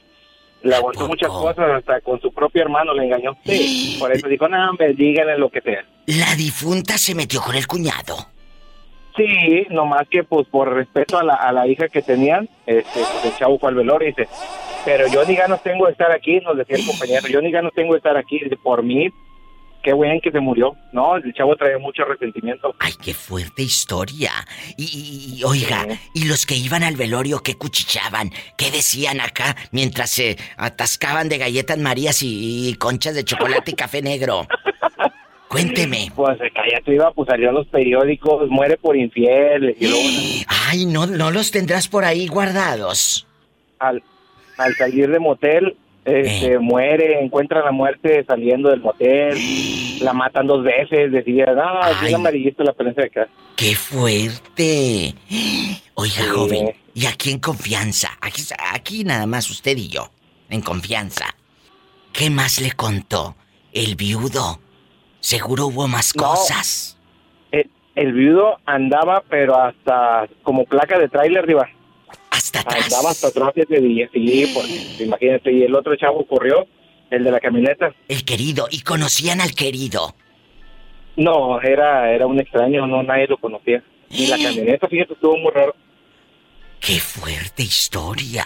le 0.61 0.73
¿A 0.75 0.77
aguantó 0.77 0.99
poco? 1.01 1.09
muchas 1.11 1.29
cosas, 1.29 1.69
hasta 1.71 2.01
con 2.01 2.19
su 2.21 2.31
propio 2.31 2.61
hermano 2.61 2.93
le 2.93 3.05
engañó. 3.05 3.35
Sí, 3.45 3.97
por 3.99 4.11
eso 4.11 4.27
dijo, 4.27 4.47
no, 4.47 4.69
hombre, 4.69 4.93
díganle 4.93 5.37
lo 5.37 5.49
que 5.49 5.61
sea. 5.61 5.83
La 6.07 6.35
difunta 6.35 6.97
se 6.97 7.15
metió 7.15 7.41
con 7.41 7.55
el 7.55 7.65
cuñado. 7.67 8.15
Sí, 9.15 9.65
nomás 9.71 10.07
que 10.09 10.23
pues 10.23 10.47
por 10.47 10.71
respeto 10.71 11.17
a 11.17 11.23
la, 11.23 11.33
a 11.33 11.51
la 11.51 11.65
hija 11.67 11.87
que 11.89 12.03
tenían, 12.03 12.47
este, 12.67 12.99
pues, 12.99 13.25
el 13.25 13.35
chavo 13.35 13.57
fue 13.57 13.69
al 13.69 13.75
velorio 13.75 14.09
y 14.09 14.11
dice, 14.11 14.29
pero 14.85 15.07
yo 15.07 15.25
ni 15.25 15.35
ganas 15.35 15.63
tengo 15.63 15.87
de 15.87 15.93
estar 15.93 16.11
aquí, 16.11 16.39
nos 16.41 16.55
decía 16.55 16.75
el 16.77 16.85
compañero, 16.85 17.27
yo 17.27 17.41
ni 17.41 17.49
ganas 17.49 17.73
tengo 17.73 17.93
de 17.93 17.97
estar 17.97 18.15
aquí, 18.15 18.39
por 18.61 18.83
mí, 18.83 19.09
qué 19.83 19.93
bien 19.93 20.19
que 20.21 20.31
se 20.31 20.39
murió. 20.39 20.75
No, 20.91 21.15
el 21.17 21.33
chavo 21.33 21.55
traía 21.55 21.77
mucho 21.77 22.03
resentimiento. 22.05 22.75
Ay, 22.79 22.93
qué 23.01 23.13
fuerte 23.13 23.63
historia. 23.63 24.31
Y, 24.77 24.83
y- 24.83 25.39
y, 25.39 25.43
oiga, 25.43 25.85
¿y 26.13 26.25
los 26.25 26.45
que 26.45 26.55
iban 26.55 26.83
al 26.83 26.95
velorio 26.95 27.41
qué 27.43 27.55
cuchichaban? 27.55 28.31
¿Qué 28.57 28.71
decían 28.71 29.21
acá 29.21 29.55
mientras 29.71 30.09
se 30.11 30.37
atascaban 30.57 31.29
de 31.29 31.37
galletas 31.37 31.77
marías 31.77 32.21
y, 32.23 32.69
y 32.69 32.73
conchas 32.75 33.15
de 33.15 33.23
chocolate 33.23 33.71
y 33.71 33.75
café 33.75 34.01
negro? 34.01 34.47
Cuénteme. 35.47 36.11
Pues 36.13 36.39
eh, 36.41 36.51
cállate, 36.53 36.93
iba, 36.93 37.11
pues 37.13 37.27
salió 37.29 37.49
en 37.49 37.55
los 37.55 37.67
periódicos, 37.67 38.49
muere 38.49 38.75
por 38.77 38.97
infiel, 38.97 39.75
y 39.79 39.87
luego 39.87 40.03
Ay, 40.69 40.85
no, 40.85 41.05
no 41.07 41.31
los 41.31 41.51
tendrás 41.51 41.87
por 41.87 42.03
ahí 42.03 42.27
guardados. 42.27 43.25
al, 43.79 44.03
al 44.57 44.73
salir 44.75 45.09
de 45.09 45.19
motel, 45.19 45.77
este, 46.07 46.53
Eh. 46.53 46.59
muere, 46.59 47.21
encuentra 47.21 47.63
la 47.63 47.71
muerte 47.71 48.23
saliendo 48.27 48.69
del 48.69 48.81
motel, 48.81 49.37
la 50.01 50.13
matan 50.13 50.47
dos 50.47 50.63
veces, 50.63 51.11
decía, 51.11 51.45
no, 51.47 52.05
es 52.07 52.13
amarillista 52.13 52.63
la 52.63 52.73
prensa 52.73 53.01
de 53.01 53.07
acá. 53.07 53.27
¡Qué 53.55 53.75
fuerte! 53.75 55.13
Oiga, 55.95 56.15
Sí. 56.23 56.29
joven, 56.33 56.75
y 56.93 57.05
aquí 57.07 57.31
en 57.31 57.39
confianza, 57.39 58.09
aquí, 58.21 58.41
aquí 58.73 59.03
nada 59.03 59.25
más 59.25 59.49
usted 59.49 59.75
y 59.77 59.87
yo, 59.89 60.09
en 60.49 60.61
confianza. 60.61 61.25
¿Qué 62.13 62.29
más 62.29 62.59
le 62.61 62.71
contó 62.71 63.35
el 63.73 63.95
viudo? 63.95 64.59
Seguro 65.19 65.67
hubo 65.67 65.87
más 65.87 66.15
No. 66.15 66.23
cosas. 66.23 66.97
El, 67.51 67.69
el 67.95 68.13
viudo 68.13 68.57
andaba, 68.65 69.23
pero 69.29 69.55
hasta 69.59 70.27
como 70.43 70.65
placa 70.65 70.97
de 70.99 71.09
tráiler, 71.09 71.43
arriba. 71.43 71.67
Hasta 72.37 72.59
atrás. 72.59 72.83
Andaba 72.83 73.09
hasta 73.09 73.27
atrás 73.29 73.51
ese 73.55 73.81
día, 73.81 74.07
sí, 74.13 74.51
porque, 74.53 75.03
imagínate, 75.03 75.51
y 75.51 75.63
el 75.63 75.73
otro 75.73 75.95
chavo 75.95 76.23
corrió, 76.27 76.67
el 77.09 77.23
de 77.23 77.31
la 77.31 77.39
camioneta. 77.39 77.95
El 78.07 78.23
querido, 78.25 78.67
y 78.69 78.81
conocían 78.81 79.41
al 79.41 79.55
querido. 79.55 80.13
No, 81.15 81.59
era, 81.61 82.13
era 82.13 82.27
un 82.27 82.39
extraño, 82.39 82.85
no, 82.85 83.01
nadie 83.01 83.25
lo 83.27 83.37
conocía. 83.37 83.83
Y 84.11 84.27
la 84.27 84.37
camioneta, 84.43 84.87
fíjate, 84.87 85.13
estuvo 85.13 85.35
muy 85.37 85.51
raro. 85.51 85.75
¡Qué 86.79 86.99
fuerte 86.99 87.63
historia! 87.63 88.45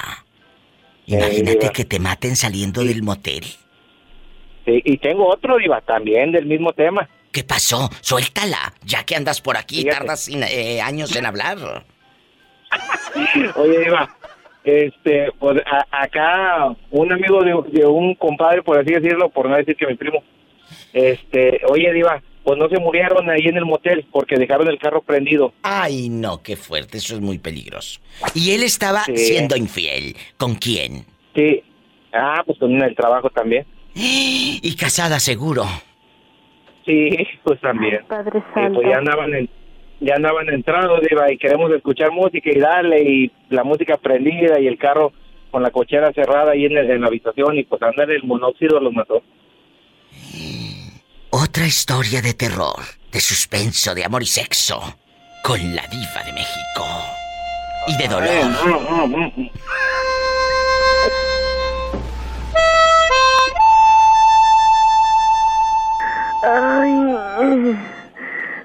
Imagínate 1.05 1.69
que 1.71 1.83
te 1.83 1.99
maten 1.99 2.37
saliendo 2.37 2.85
del 2.85 3.03
motel. 3.03 3.43
Sí, 4.65 4.81
y 4.85 4.97
tengo 4.99 5.27
otro, 5.27 5.57
Diva, 5.57 5.81
también 5.81 6.31
del 6.31 6.45
mismo 6.45 6.71
tema. 6.71 7.09
¿Qué 7.33 7.43
pasó? 7.43 7.89
Suéltala, 7.99 8.73
ya 8.85 9.03
que 9.03 9.17
andas 9.17 9.41
por 9.41 9.57
aquí 9.57 9.81
y 9.81 9.85
tardas 9.85 10.29
eh, 10.29 10.79
años 10.81 11.13
en 11.13 11.25
hablar. 11.25 11.85
Oye, 13.55 13.85
Eva, 13.87 14.15
este, 14.63 15.31
pues 15.39 15.61
a- 15.65 16.03
acá 16.03 16.75
un 16.91 17.11
amigo 17.11 17.43
de, 17.43 17.79
de 17.79 17.85
un 17.85 18.15
compadre, 18.15 18.61
por 18.63 18.77
así 18.79 18.91
decirlo, 18.93 19.29
por 19.29 19.49
no 19.49 19.55
decir 19.55 19.75
que 19.75 19.87
mi 19.87 19.95
primo, 19.95 20.23
este, 20.93 21.61
oye, 21.67 21.91
Diva, 21.93 22.21
pues 22.43 22.57
no 22.57 22.67
se 22.69 22.79
murieron 22.79 23.29
ahí 23.29 23.41
en 23.45 23.57
el 23.57 23.65
motel 23.65 24.05
porque 24.11 24.35
dejaron 24.37 24.67
el 24.67 24.79
carro 24.79 25.01
prendido. 25.01 25.53
Ay, 25.63 26.09
no, 26.09 26.41
qué 26.41 26.55
fuerte, 26.55 26.97
eso 26.97 27.15
es 27.15 27.21
muy 27.21 27.37
peligroso. 27.37 27.99
Y 28.33 28.51
él 28.51 28.63
estaba 28.63 29.03
Sí. 29.03 29.15
siendo 29.17 29.55
infiel. 29.55 30.15
¿Con 30.37 30.55
quién? 30.55 31.05
Sí. 31.35 31.63
Ah, 32.13 32.41
pues 32.45 32.57
con 32.59 32.71
el 32.81 32.95
trabajo 32.95 33.29
también. 33.29 33.65
Y 33.93 34.75
casada, 34.75 35.19
seguro. 35.19 35.65
Sí, 36.85 37.09
pues 37.43 37.59
también. 37.61 37.99
Padre 38.07 38.39
Y 38.39 38.53
Santo. 38.53 38.79
pues 38.81 38.87
ya 38.91 38.97
andaban 38.97 39.33
en, 39.35 39.49
ya 40.01 40.15
andaban 40.15 40.49
entrados, 40.49 40.99
Diva, 41.09 41.31
y 41.31 41.37
queremos 41.37 41.71
escuchar 41.71 42.11
música 42.11 42.49
y 42.53 42.59
darle, 42.59 43.01
y 43.01 43.31
la 43.49 43.63
música 43.63 43.95
prendida 43.97 44.59
y 44.59 44.67
el 44.67 44.77
carro 44.77 45.13
con 45.51 45.63
la 45.63 45.71
cochera 45.71 46.11
cerrada 46.13 46.51
ahí 46.51 46.65
en, 46.65 46.77
el- 46.77 46.91
en 46.91 47.01
la 47.01 47.07
habitación, 47.07 47.57
y 47.57 47.63
pues 47.63 47.81
andar 47.81 48.09
el 48.11 48.23
monóxido 48.23 48.79
los 48.79 48.93
mató. 48.93 49.21
Otra 51.29 51.65
historia 51.65 52.21
de 52.21 52.33
terror, 52.33 52.75
de 53.11 53.19
suspenso, 53.21 53.95
de 53.95 54.03
amor 54.03 54.21
y 54.23 54.25
sexo. 54.27 54.81
Con 55.43 55.59
la 55.75 55.83
diva 55.87 56.23
de 56.25 56.33
México. 56.33 56.85
y 57.87 57.97
de 57.97 58.07
dolor. 58.07 58.29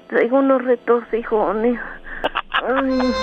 Traigo 0.07 0.39
unos 0.39 0.63
retorcijones. 0.63 1.79
Ay. 2.49 3.13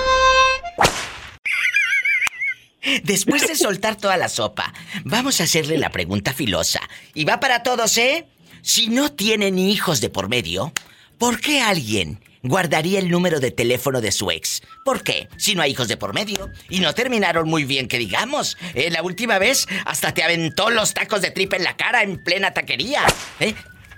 Después 3.02 3.46
de 3.46 3.56
soltar 3.56 3.96
toda 3.96 4.16
la 4.16 4.28
sopa, 4.28 4.72
vamos 5.04 5.40
a 5.40 5.44
hacerle 5.44 5.78
la 5.78 5.90
pregunta 5.90 6.32
filosa. 6.32 6.80
Y 7.14 7.24
va 7.24 7.40
para 7.40 7.62
todos, 7.62 7.96
¿eh? 7.98 8.26
Si 8.62 8.88
no 8.88 9.12
tienen 9.12 9.58
hijos 9.58 10.00
de 10.00 10.10
por 10.10 10.28
medio, 10.28 10.72
¿por 11.18 11.40
qué 11.40 11.60
alguien 11.60 12.20
guardaría 12.42 12.98
el 12.98 13.10
número 13.10 13.40
de 13.40 13.50
teléfono 13.50 14.00
de 14.00 14.12
su 14.12 14.30
ex? 14.30 14.62
¿Por 14.84 15.02
qué? 15.02 15.28
Si 15.38 15.54
no 15.54 15.62
hay 15.62 15.72
hijos 15.72 15.88
de 15.88 15.96
por 15.96 16.14
medio. 16.14 16.50
Y 16.68 16.80
no 16.80 16.94
terminaron 16.94 17.48
muy 17.48 17.64
bien, 17.64 17.88
que 17.88 17.98
digamos. 17.98 18.56
Eh, 18.74 18.90
la 18.90 19.02
última 19.02 19.38
vez 19.38 19.66
hasta 19.86 20.12
te 20.12 20.22
aventó 20.22 20.70
los 20.70 20.94
tacos 20.94 21.22
de 21.22 21.30
tripa 21.30 21.56
en 21.56 21.64
la 21.64 21.76
cara 21.76 22.02
en 22.02 22.22
plena 22.22 22.52
taquería. 22.52 23.02
¿Eh? 23.40 23.54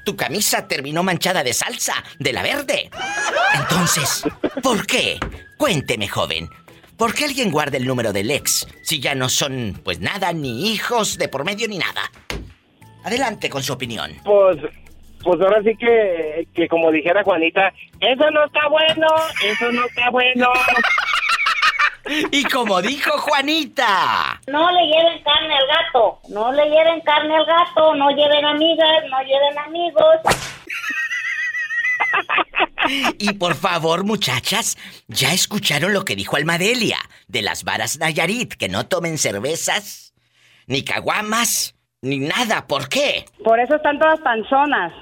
Tu 0.07 0.15
camisa 0.15 0.69
terminó 0.69 1.03
manchada 1.03 1.43
de 1.43 1.53
salsa, 1.53 1.95
de 2.21 2.33
la 2.33 2.45
verde. 2.45 2.91
Entonces, 3.55 4.23
¿por 4.63 4.87
qué? 4.87 5.19
Cuénteme, 5.59 6.07
joven. 6.07 6.49
¿Por 6.97 7.13
qué 7.13 7.25
alguien 7.25 7.51
guarda 7.51 7.77
el 7.77 7.89
número 7.89 8.13
del 8.13 8.31
ex 8.31 8.69
si 8.83 9.01
ya 9.01 9.17
no 9.17 9.29
son, 9.29 9.81
pues 9.83 9.99
nada, 9.99 10.33
ni 10.33 10.73
hijos 10.73 11.19
de 11.19 11.27
por 11.27 11.45
medio 11.45 11.67
ni 11.67 11.79
nada? 11.79 12.03
Adelante 13.03 13.51
con 13.51 13.65
su 13.65 13.73
opinión. 13.73 14.13
Pues, 14.25 14.59
pues 15.25 15.41
ahora 15.41 15.61
sí 15.65 15.73
que, 15.77 16.47
que 16.55 16.69
como 16.69 16.93
dijera 16.93 17.25
Juanita, 17.25 17.73
eso 17.99 18.31
no 18.31 18.45
está 18.45 18.69
bueno, 18.69 19.09
eso 19.43 19.73
no 19.73 19.87
está 19.87 20.11
bueno. 20.11 20.53
Y 22.31 22.45
como 22.45 22.81
dijo 22.83 23.11
Juanita. 23.19 24.41
No 24.47 24.71
le 24.71 24.87
lleven 24.87 25.23
carne 25.23 25.55
al 25.57 25.67
gato, 25.67 26.21
no 26.29 26.53
le 26.53 26.65
lleven 26.65 27.01
carne 27.01 27.37
al 27.37 27.45
gato, 27.47 27.95
no 27.95 28.11
lleven 28.11 28.45
amigas, 28.45 29.03
no 29.11 29.21
lleven 29.23 29.59
amigos. 29.59 30.17
Y 33.19 33.33
por 33.33 33.57
favor, 33.57 34.05
muchachas, 34.05 34.79
ya 35.09 35.33
escucharon 35.33 35.93
lo 35.93 36.05
que 36.05 36.15
dijo 36.15 36.37
Almadelia 36.37 36.99
de 37.27 37.43
las 37.43 37.65
varas 37.65 37.99
Nayarit, 37.99 38.55
que 38.55 38.69
no 38.69 38.87
tomen 38.87 39.19
cervezas, 39.19 40.15
ni 40.67 40.85
caguamas, 40.85 41.75
ni 42.03 42.19
nada. 42.19 42.67
¿Por 42.67 42.89
qué? 42.89 43.25
Por 43.43 43.59
eso 43.59 43.77
están 43.77 43.99
todas 43.99 44.21
panzonas. 44.21 44.93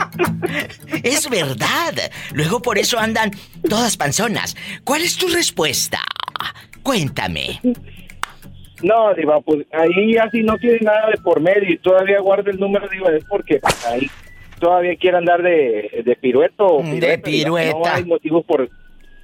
Es 1.02 1.28
verdad. 1.28 1.94
Luego 2.32 2.60
por 2.60 2.78
eso 2.78 2.98
andan 2.98 3.30
todas 3.68 3.96
panzonas. 3.96 4.56
¿Cuál 4.84 5.02
es 5.02 5.16
tu 5.16 5.28
respuesta? 5.28 5.98
Cuéntame. 6.82 7.60
No, 8.82 9.14
Diva, 9.14 9.40
pues 9.40 9.66
ahí 9.72 10.16
así 10.16 10.42
no 10.42 10.56
tiene 10.58 10.78
nada 10.82 11.10
de 11.10 11.16
por 11.18 11.40
medio 11.40 11.72
y 11.72 11.78
todavía 11.78 12.20
guarda 12.20 12.50
el 12.50 12.60
número, 12.60 12.88
Diva, 12.88 13.10
es 13.10 13.24
porque 13.24 13.60
ahí 13.88 14.08
todavía 14.60 14.96
quiere 14.96 15.16
andar 15.16 15.42
de, 15.42 16.02
de 16.04 16.16
pirueto. 16.16 16.82
De 16.82 17.18
pirueta, 17.18 17.72
Diva. 17.72 17.78
No 17.78 17.94
hay 17.94 18.04
motivos 18.04 18.44
por 18.44 18.68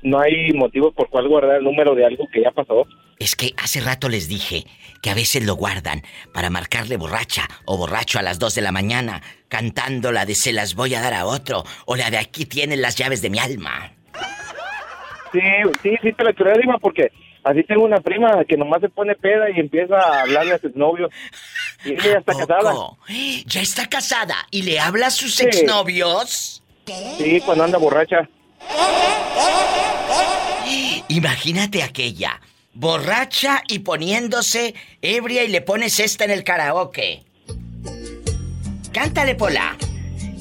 no 0.02 0.20
hay 0.20 0.52
motivos 0.52 0.92
por 0.94 1.08
cuál 1.08 1.28
guardar 1.28 1.56
el 1.56 1.64
número 1.64 1.94
de 1.94 2.04
algo 2.04 2.26
que 2.32 2.42
ya 2.42 2.50
pasó. 2.50 2.86
Es 3.18 3.36
que 3.36 3.52
hace 3.56 3.80
rato 3.80 4.08
les 4.08 4.28
dije 4.28 4.64
que 5.00 5.10
a 5.10 5.14
veces 5.14 5.44
lo 5.44 5.54
guardan 5.54 6.02
para 6.34 6.50
marcarle 6.50 6.96
borracha 6.96 7.48
o 7.66 7.76
borracho 7.76 8.18
a 8.18 8.22
las 8.22 8.38
2 8.38 8.54
de 8.56 8.62
la 8.62 8.72
mañana, 8.72 9.22
cantando 9.48 10.10
la 10.12 10.26
de 10.26 10.34
se 10.34 10.52
las 10.52 10.74
voy 10.74 10.94
a 10.94 11.00
dar 11.00 11.14
a 11.14 11.26
otro 11.26 11.64
o 11.86 11.96
la 11.96 12.10
de 12.10 12.18
aquí 12.18 12.46
tienen 12.46 12.82
las 12.82 12.96
llaves 12.96 13.22
de 13.22 13.30
mi 13.30 13.38
alma. 13.38 13.92
Sí, 15.32 15.40
sí, 15.82 15.90
sí 16.02 16.12
te 16.12 16.24
lo 16.24 16.34
creo, 16.34 16.54
Diva, 16.60 16.78
porque 16.78 17.10
así 17.44 17.62
tengo 17.64 17.84
una 17.84 18.00
prima 18.00 18.44
que 18.46 18.56
nomás 18.56 18.80
se 18.80 18.88
pone 18.90 19.14
peda 19.14 19.50
y 19.50 19.60
empieza 19.60 19.96
a 19.96 20.22
hablarle 20.22 20.54
a 20.54 20.58
sus 20.58 20.74
novios. 20.76 21.10
Y 21.84 21.92
ella 21.92 22.04
ya 22.04 22.18
está 22.18 22.34
casada. 22.34 22.74
Ya 23.46 23.60
está 23.62 23.86
casada 23.88 24.34
y 24.50 24.62
le 24.62 24.78
habla 24.78 25.06
a 25.06 25.10
sus 25.10 25.34
Sí. 25.36 25.44
exnovios. 25.44 26.62
Sí, 27.18 27.40
cuando 27.44 27.64
anda 27.64 27.78
borracha. 27.78 28.28
Imagínate 31.08 31.82
aquella, 31.82 32.40
borracha 32.74 33.62
y 33.68 33.80
poniéndose 33.80 34.74
ebria 35.02 35.44
y 35.44 35.48
le 35.48 35.60
pones 35.60 36.00
esta 36.00 36.24
en 36.24 36.30
el 36.30 36.44
karaoke. 36.44 37.22
Cántale, 38.92 39.34
Pola. 39.34 39.76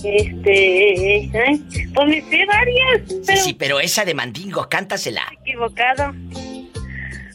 Este, 0.04 1.30
ay, 1.48 1.64
pues 1.94 2.08
me 2.08 2.22
sé 2.22 2.46
varias, 2.46 3.02
Sí, 3.08 3.22
pero 3.28 3.42
sí, 3.42 3.54
pero 3.54 3.80
esa 3.80 4.04
de 4.06 4.14
Mandingo, 4.14 4.68
cántasela. 4.68 5.22
equivocado. 5.42 6.14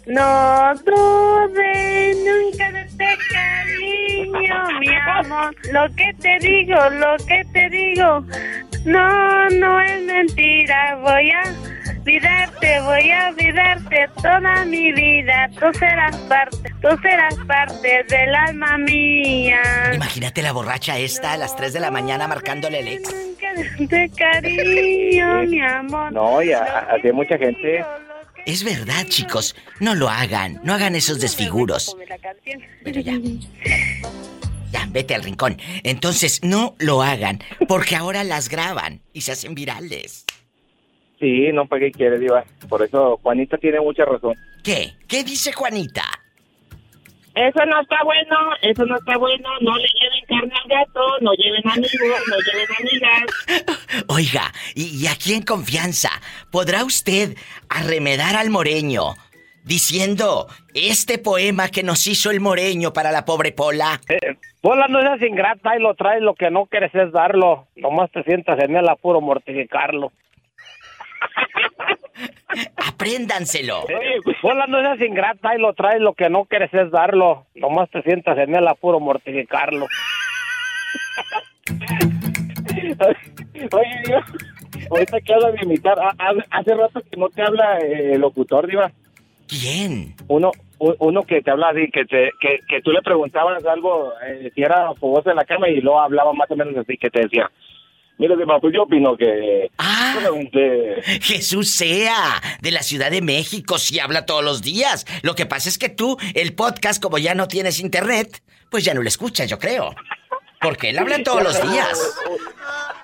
No 0.06 0.72
dude 0.84 2.14
nunca 2.24 2.70
de 2.72 2.82
este 2.82 3.18
cariño, 3.30 4.80
mi 4.80 4.88
amor. 4.94 5.54
Lo 5.72 5.86
que 5.96 6.12
te 6.20 6.38
digo, 6.40 6.76
lo 6.90 7.16
que 7.26 7.42
te 7.52 7.68
digo, 7.70 8.24
no, 8.86 9.48
no 9.50 9.80
es 9.80 10.02
mentira. 10.02 10.96
Voy 11.02 11.30
a 11.30 11.42
olvidarte, 12.00 12.80
voy 12.80 13.10
a 13.10 13.28
olvidarte 13.28 14.08
toda 14.22 14.64
mi 14.64 14.92
vida. 14.92 15.50
Tú 15.58 15.66
serás 15.78 16.16
parte, 16.28 16.72
tú 16.80 16.88
serás 17.02 17.34
parte 17.46 18.04
del 18.08 18.34
alma 18.34 18.78
mía. 18.78 19.60
Imagínate 19.92 20.40
la 20.42 20.52
borracha 20.52 20.98
esta 20.98 21.32
a 21.32 21.36
las 21.36 21.56
3 21.56 21.72
de 21.72 21.80
la 21.80 21.90
mañana 21.90 22.28
marcándole 22.28 22.78
el 22.80 22.88
ex. 22.88 23.14
De 23.78 24.10
cariño, 24.16 25.42
mi 25.48 25.60
amor. 25.60 26.12
No, 26.12 26.42
ya, 26.42 26.62
así 26.90 27.08
hay 27.08 27.12
mucha 27.12 27.36
gente. 27.38 27.84
Es 28.46 28.62
verdad, 28.62 29.04
chicos, 29.08 29.56
no 29.80 29.96
lo 29.96 30.08
hagan, 30.08 30.60
no 30.62 30.72
hagan 30.74 30.94
esos 30.94 31.18
desfiguros. 31.20 31.96
Pero 32.84 33.00
ya. 33.00 33.14
Ya, 34.72 34.86
vete 34.90 35.14
al 35.14 35.22
rincón. 35.22 35.58
Entonces, 35.84 36.40
no 36.42 36.74
lo 36.78 37.02
hagan, 37.02 37.40
porque 37.68 37.96
ahora 37.96 38.24
las 38.24 38.48
graban 38.48 39.00
y 39.12 39.22
se 39.22 39.32
hacen 39.32 39.54
virales. 39.54 40.24
Sí, 41.18 41.48
no, 41.52 41.66
¿para 41.66 41.80
qué 41.80 41.92
quiere, 41.92 42.18
Diva? 42.18 42.44
Por 42.68 42.82
eso 42.82 43.18
Juanita 43.22 43.56
tiene 43.56 43.80
mucha 43.80 44.04
razón. 44.04 44.34
¿Qué? 44.62 44.92
¿Qué 45.08 45.24
dice 45.24 45.52
Juanita? 45.52 46.04
Eso 47.34 47.66
no 47.66 47.80
está 47.82 48.02
bueno, 48.02 48.36
eso 48.62 48.84
no 48.86 48.96
está 48.96 49.18
bueno. 49.18 49.48
No 49.60 49.76
le 49.76 49.86
lleven 49.88 50.24
carne 50.26 50.54
al 50.62 50.68
gato, 50.68 51.00
no 51.20 51.32
lleven 51.34 51.68
amigos, 51.68 52.22
no 52.28 52.36
lleven 52.38 52.66
amigas. 52.80 54.04
Oiga, 54.08 54.52
y, 54.74 55.02
y 55.02 55.06
aquí 55.06 55.34
en 55.34 55.42
confianza, 55.42 56.10
¿podrá 56.50 56.82
usted 56.84 57.36
arremedar 57.68 58.36
al 58.36 58.48
moreño 58.48 59.16
diciendo 59.66 60.46
este 60.74 61.18
poema 61.18 61.68
que 61.68 61.82
nos 61.82 62.06
hizo 62.06 62.30
el 62.30 62.40
moreño 62.40 62.92
para 62.94 63.12
la 63.12 63.24
pobre 63.26 63.52
Pola? 63.52 64.00
Pola, 64.62 64.86
no 64.88 65.00
seas 65.02 65.20
ingrata 65.22 65.76
y 65.76 65.80
lo 65.82 65.94
traes, 65.94 66.22
lo 66.22 66.34
que 66.34 66.50
no 66.50 66.64
quieres 66.66 66.94
es 66.94 67.12
darlo. 67.12 67.66
Nomás 67.76 68.10
te 68.12 68.22
sientas 68.22 68.58
en 68.62 68.74
el 68.76 68.88
apuro 68.88 69.20
mortificarlo. 69.20 70.10
Apréndanselo. 72.76 73.84
Pola, 74.40 74.66
no 74.66 74.80
seas 74.80 75.00
ingrata 75.00 75.54
y 75.54 75.58
lo 75.60 75.74
traes, 75.74 76.00
lo 76.00 76.14
que 76.14 76.30
no 76.30 76.44
quieres 76.46 76.72
es 76.72 76.90
darlo. 76.90 77.44
Nomás 77.54 77.90
te 77.90 78.00
sientas 78.02 78.38
en 78.38 78.54
el 78.56 78.66
apuro 78.66 78.98
mortificarlo. 79.00 79.86
Oye, 83.72 84.02
Diva, 84.04 84.24
ahorita 84.90 85.20
que 85.20 85.34
habla 85.34 85.50
de 85.52 85.64
imitar, 85.64 85.98
ha- 85.98 86.14
ha- 86.18 86.58
hace 86.58 86.74
rato 86.74 87.00
que 87.10 87.16
no 87.16 87.28
te 87.28 87.42
habla 87.42 87.78
eh, 87.78 88.12
el 88.14 88.20
locutor, 88.20 88.66
Diva. 88.66 88.90
¿Quién? 89.48 90.14
Uno, 90.28 90.50
uno 90.78 91.22
que 91.22 91.40
te 91.42 91.50
habla 91.50 91.68
así, 91.70 91.90
que, 91.90 92.04
te, 92.04 92.30
que, 92.40 92.60
que 92.68 92.80
tú 92.82 92.90
le 92.90 93.02
preguntabas 93.02 93.64
algo, 93.64 94.12
eh, 94.26 94.50
si 94.54 94.62
era 94.62 94.92
fogoso 94.94 95.30
en 95.30 95.36
la 95.36 95.44
cama 95.44 95.68
y 95.68 95.80
luego 95.80 96.00
hablaba 96.00 96.32
más 96.32 96.50
o 96.50 96.56
menos 96.56 96.76
así, 96.76 96.96
que 96.96 97.10
te 97.10 97.22
decía, 97.22 97.50
mira, 98.18 98.34
pues 98.60 98.74
yo 98.74 98.82
opino 98.82 99.16
que... 99.16 99.70
Ah, 99.78 100.14
Jesús 101.22 101.70
sea, 101.70 102.40
de 102.60 102.70
la 102.70 102.82
Ciudad 102.82 103.10
de 103.10 103.22
México, 103.22 103.78
sí 103.78 103.98
habla 104.00 104.26
todos 104.26 104.44
los 104.44 104.62
días. 104.62 105.06
Lo 105.22 105.34
que 105.34 105.46
pasa 105.46 105.68
es 105.68 105.78
que 105.78 105.88
tú, 105.88 106.16
el 106.34 106.54
podcast, 106.54 107.02
como 107.02 107.18
ya 107.18 107.34
no 107.34 107.48
tienes 107.48 107.80
internet, 107.80 108.42
pues 108.70 108.84
ya 108.84 108.94
no 108.94 109.02
lo 109.02 109.08
escuchas, 109.08 109.48
yo 109.48 109.58
creo. 109.58 109.94
Porque 110.60 110.90
él 110.90 110.98
habla 110.98 111.22
todos 111.22 111.42
los 111.42 111.70
días. 111.70 112.16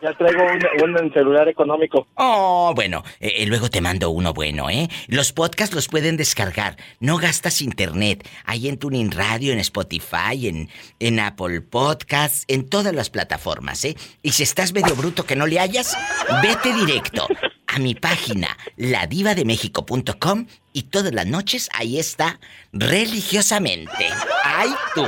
Ya 0.03 0.13
traigo 0.15 0.43
un, 0.43 0.97
un 0.99 1.13
celular 1.13 1.49
económico. 1.49 2.09
Oh, 2.15 2.73
bueno, 2.75 3.05
eh, 3.21 3.35
eh, 3.39 3.47
luego 3.47 3.71
te 3.71 3.81
mando 3.81 4.11
uno 4.11 4.33
bueno, 4.33 4.69
¿eh? 4.69 4.89
Los 5.07 5.33
podcasts 5.33 5.75
los 5.75 5.87
pueden 5.87 6.17
descargar. 6.17 6.77
No 6.99 7.19
gastas 7.19 7.63
internet. 7.63 8.29
Ahí 8.45 8.69
en 8.69 8.79
Tuning 8.79 9.13
Radio, 9.13 9.53
en 9.53 9.61
Spotify, 9.61 10.49
en, 10.49 10.71
en 10.99 11.21
Apple 11.21 11.61
Podcasts, 11.61 12.45
en 12.49 12.69
todas 12.69 12.95
las 12.95 13.11
plataformas, 13.11 13.85
¿eh? 13.85 13.97
Y 14.23 14.33
si 14.33 14.43
estás 14.43 14.73
medio 14.73 14.97
bruto 14.97 15.25
que 15.25 15.37
no 15.37 15.47
le 15.47 15.61
hayas, 15.61 15.97
vete 16.43 16.73
directo 16.75 17.29
a 17.69 17.79
mi 17.79 17.95
página, 17.95 18.57
ladivademexico.com 18.77 20.47
y 20.73 20.83
todas 20.85 21.13
las 21.15 21.27
noches 21.27 21.69
ahí 21.73 21.99
está, 21.99 22.41
religiosamente. 22.73 24.09
¡Ay, 24.45 24.71
tú! 24.95 25.07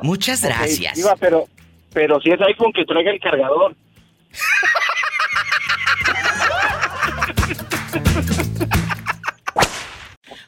Muchas 0.00 0.42
gracias. 0.42 0.96
Diva, 0.96 1.16
pero, 1.16 1.48
pero 1.94 2.20
si 2.20 2.30
es 2.30 2.40
iPhone, 2.40 2.72
que 2.72 2.84
traiga 2.84 3.12
el 3.12 3.20
cargador. 3.20 3.74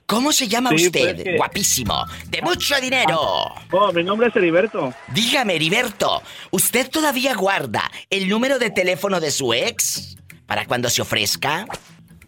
¿Cómo 0.06 0.32
se 0.32 0.48
llama 0.48 0.70
pues, 0.70 0.86
usted? 0.86 1.36
Guapísimo. 1.36 2.04
De 2.28 2.40
mucho 2.42 2.74
dinero. 2.80 3.18
Oh, 3.72 3.92
mi 3.92 4.04
nombre 4.04 4.28
es 4.28 4.36
Heriberto. 4.36 4.92
Dígame, 5.08 5.56
Heriberto, 5.56 6.22
¿usted 6.50 6.88
todavía 6.90 7.34
guarda 7.34 7.90
el 8.10 8.28
número 8.28 8.58
de 8.58 8.70
teléfono 8.70 9.20
de 9.20 9.30
su 9.30 9.52
ex? 9.52 10.16
Para 10.46 10.64
cuando 10.66 10.88
se 10.88 11.02
ofrezca. 11.02 11.66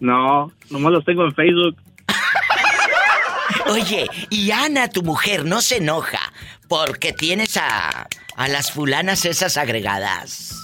No, 0.01 0.53
nomás 0.71 0.93
los 0.93 1.05
tengo 1.05 1.25
en 1.25 1.35
Facebook. 1.35 1.77
Oye, 3.67 4.09
y 4.31 4.51
Ana, 4.51 4.89
tu 4.89 5.03
mujer, 5.03 5.45
no 5.45 5.61
se 5.61 5.77
enoja 5.77 6.33
porque 6.69 7.13
tienes 7.13 7.57
a, 7.57 8.09
a 8.37 8.49
las 8.49 8.73
fulanas 8.73 9.25
esas 9.25 9.57
agregadas. 9.57 10.55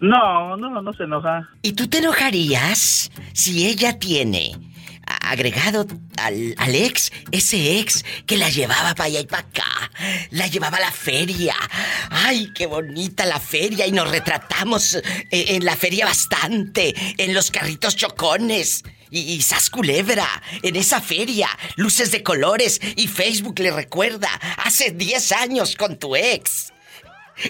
No, 0.00 0.56
no, 0.56 0.82
no 0.82 0.92
se 0.92 1.04
enoja. 1.04 1.48
¿Y 1.62 1.72
tú 1.72 1.88
te 1.88 1.98
enojarías 1.98 3.10
si 3.32 3.66
ella 3.66 3.98
tiene 3.98 4.52
agregado 5.06 5.86
al, 6.18 6.54
al 6.58 6.74
ex, 6.74 7.12
ese 7.30 7.78
ex 7.78 8.04
que 8.26 8.36
la 8.36 8.50
llevaba 8.50 8.94
para 8.94 9.04
allá 9.04 9.20
y 9.20 9.26
para 9.26 9.42
acá? 9.42 9.90
La 10.30 10.48
llevaba 10.48 10.76
a 10.76 10.80
la 10.80 10.92
feria. 10.92 11.54
¡Ay, 12.10 12.52
qué 12.54 12.66
bonita 12.66 13.24
la 13.24 13.40
feria! 13.40 13.86
Y 13.86 13.92
nos 13.92 14.10
retratamos 14.10 14.96
eh, 14.96 15.04
en 15.30 15.64
la 15.64 15.76
feria 15.76 16.04
bastante, 16.04 16.94
en 17.16 17.32
los 17.32 17.50
carritos 17.50 17.96
chocones. 17.96 18.82
Y, 19.10 19.20
y 19.20 19.42
sas 19.42 19.70
culebra, 19.70 20.26
en 20.62 20.76
esa 20.76 21.00
feria, 21.00 21.48
luces 21.76 22.10
de 22.10 22.22
colores 22.22 22.80
y 22.96 23.06
Facebook 23.06 23.58
le 23.58 23.70
recuerda 23.70 24.28
hace 24.64 24.90
10 24.90 25.32
años 25.32 25.76
con 25.76 25.98
tu 25.98 26.16
ex, 26.16 26.72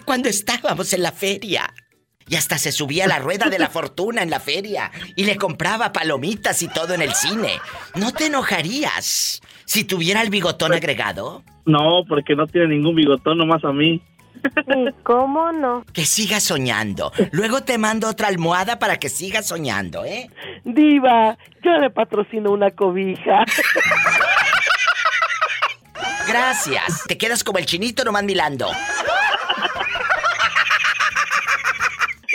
cuando 0.05 0.29
estábamos 0.29 0.93
en 0.93 1.03
la 1.03 1.13
feria. 1.13 1.73
Y 2.29 2.35
hasta 2.35 2.59
se 2.59 2.73
subía 2.73 3.05
a 3.05 3.09
la 3.09 3.21
rueda 3.21 3.49
de 3.49 3.59
la 3.59 3.69
fortuna 3.71 4.23
en 4.23 4.31
la 4.31 4.41
feria 4.41 4.91
y 5.15 5.25
le 5.25 5.37
compraba 5.37 5.93
palomitas 5.93 6.63
y 6.63 6.69
todo 6.69 6.95
en 6.95 7.03
el 7.03 7.15
cine. 7.15 7.61
¿No 7.95 8.13
te 8.13 8.27
enojarías 8.27 9.41
si 9.65 9.85
tuviera 9.85 10.23
el 10.23 10.31
bigotón 10.31 10.73
agregado? 10.73 11.45
No, 11.65 12.05
porque 12.09 12.35
no 12.35 12.47
tiene 12.47 12.69
ningún 12.69 12.97
bigotón, 12.97 13.39
nomás 13.39 13.65
a 13.65 13.73
mí. 13.73 14.03
¿Cómo 15.03 15.53
no? 15.53 15.85
Que 15.93 16.05
sigas 16.05 16.43
soñando. 16.45 17.13
Luego 17.33 17.63
te 17.63 17.79
mando 17.79 18.09
otra 18.09 18.29
almohada 18.29 18.79
para 18.79 18.99
que 18.99 19.09
sigas 19.09 19.47
soñando, 19.47 20.05
¿eh? 20.05 20.31
Diva, 20.65 21.37
yo 21.63 21.73
le 21.79 21.91
patrocino 21.91 22.51
una 22.51 22.71
cobija. 22.71 23.45
Gracias. 26.29 27.05
Te 27.07 27.17
quedas 27.17 27.45
como 27.45 27.59
el 27.59 27.67
chinito 27.67 28.05
nomás 28.05 28.25
milando. 28.25 28.69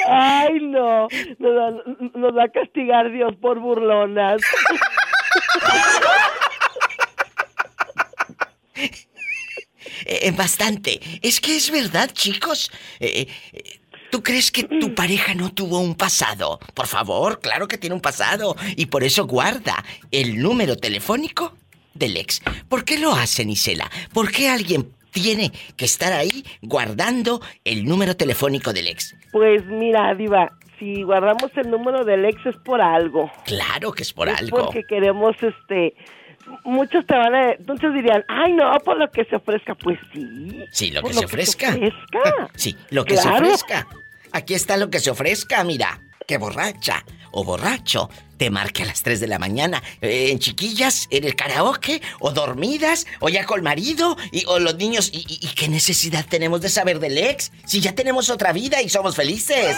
Ay, 0.08 0.60
no. 0.62 1.08
Nos 1.40 1.52
va, 1.52 1.72
nos 2.16 2.38
va 2.38 2.44
a 2.46 2.50
castigar 2.50 3.12
Dios 3.12 3.36
por 3.42 3.60
burlonas. 3.60 4.42
Eh, 10.06 10.32
bastante. 10.32 11.00
Es 11.22 11.40
que 11.40 11.56
es 11.56 11.72
verdad, 11.72 12.12
chicos. 12.14 12.72
Eh, 13.00 13.28
eh, 13.54 13.80
¿Tú 14.12 14.22
crees 14.22 14.52
que 14.52 14.64
tu 14.64 14.94
pareja 14.94 15.34
no 15.36 15.54
tuvo 15.54 15.80
un 15.80 15.96
pasado? 15.96 16.60
Por 16.74 16.88
favor, 16.88 17.40
claro 17.40 17.68
que 17.68 17.78
tiene 17.78 17.96
un 17.96 18.02
pasado. 18.02 18.58
Y 18.76 18.88
por 18.88 19.06
eso 19.06 19.26
guarda 19.26 19.86
el 20.12 20.42
número 20.42 20.76
telefónico 20.76 21.56
del 21.94 22.18
ex. 22.18 22.42
¿Por 22.68 22.84
qué 22.84 23.00
lo 23.00 23.14
hacen, 23.14 23.50
Isela? 23.50 23.90
¿Por 24.14 24.32
qué 24.32 24.50
alguien 24.50 24.92
tiene 25.12 25.52
que 25.78 25.86
estar 25.86 26.12
ahí 26.12 26.44
guardando 26.62 27.42
el 27.64 27.86
número 27.86 28.18
telefónico 28.18 28.74
del 28.74 28.88
ex? 28.88 29.16
Pues 29.32 29.66
mira, 29.68 30.14
Diva, 30.14 30.52
si 30.78 31.04
guardamos 31.04 31.52
el 31.56 31.70
número 31.70 32.04
del 32.04 32.26
ex 32.26 32.46
es 32.46 32.58
por 32.58 32.82
algo. 32.82 33.32
Claro 33.46 33.92
que 33.92 34.04
es 34.04 34.12
por 34.12 34.28
Es 34.28 34.40
algo. 34.40 34.66
Porque 34.66 34.84
queremos, 34.84 35.36
este. 35.42 35.96
Muchos 36.64 37.06
te 37.06 37.16
van 37.16 37.34
a. 37.36 37.54
Muchos 37.68 37.94
dirían, 37.94 38.24
ay, 38.28 38.54
no, 38.54 38.72
por 38.86 38.98
lo 38.98 39.10
que 39.12 39.26
se 39.26 39.36
ofrezca. 39.36 39.76
Pues 39.76 40.00
sí. 40.14 40.66
Sí, 40.72 40.92
lo 40.92 41.02
que 41.04 41.14
se 41.14 41.26
ofrezca. 41.26 41.70
ofrezca. 41.70 42.50
Sí, 42.56 42.78
lo 42.90 43.06
que 43.06 43.16
Claro. 43.16 43.30
se 43.30 43.36
ofrezca. 43.54 43.88
Aquí 44.32 44.54
está 44.54 44.78
lo 44.78 44.90
que 44.90 45.00
se 45.00 45.12
ofrezca, 45.12 45.64
mira. 45.64 46.00
Que 46.28 46.38
borracha 46.38 47.04
o 47.32 47.44
borracho 47.44 48.10
te 48.38 48.50
marque 48.50 48.82
a 48.82 48.86
las 48.88 49.04
3 49.04 49.20
de 49.20 49.28
la 49.28 49.38
mañana 49.38 49.84
eh, 50.02 50.30
en 50.32 50.40
chiquillas, 50.40 51.06
en 51.12 51.26
el 51.26 51.36
karaoke, 51.36 52.02
o 52.20 52.32
dormidas, 52.32 53.06
o 53.20 53.30
ya 53.30 53.46
con 53.46 53.62
marido, 53.62 54.18
y, 54.32 54.46
o 54.48 54.58
los 54.58 54.76
niños. 54.78 55.12
Y, 55.14 55.20
y- 55.28 55.46
y 55.46 55.54
qué 55.54 55.68
necesidad 55.70 56.26
tenemos 56.28 56.60
de 56.62 56.70
saber 56.70 57.00
del 57.00 57.20
ex? 57.20 57.52
Si 57.66 57.82
ya 57.82 57.94
tenemos 57.94 58.32
otra 58.32 58.52
vida 58.52 58.82
y 58.82 58.90
somos 58.90 59.16
felices. 59.16 59.76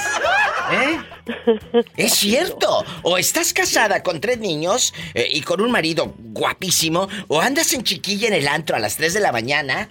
¿Eh? 0.71 0.97
Es 1.97 2.13
cierto. 2.15 2.85
O 3.01 3.17
estás 3.17 3.51
casada 3.53 4.01
con 4.01 4.21
tres 4.21 4.37
niños 4.39 4.93
eh, 5.13 5.27
y 5.29 5.41
con 5.41 5.59
un 5.59 5.69
marido 5.71 6.13
guapísimo, 6.17 7.09
o 7.27 7.41
andas 7.41 7.73
en 7.73 7.83
chiquilla 7.83 8.27
en 8.29 8.33
el 8.33 8.47
antro 8.47 8.75
a 8.77 8.79
las 8.79 8.95
3 8.95 9.13
de 9.13 9.19
la 9.19 9.31
mañana. 9.33 9.89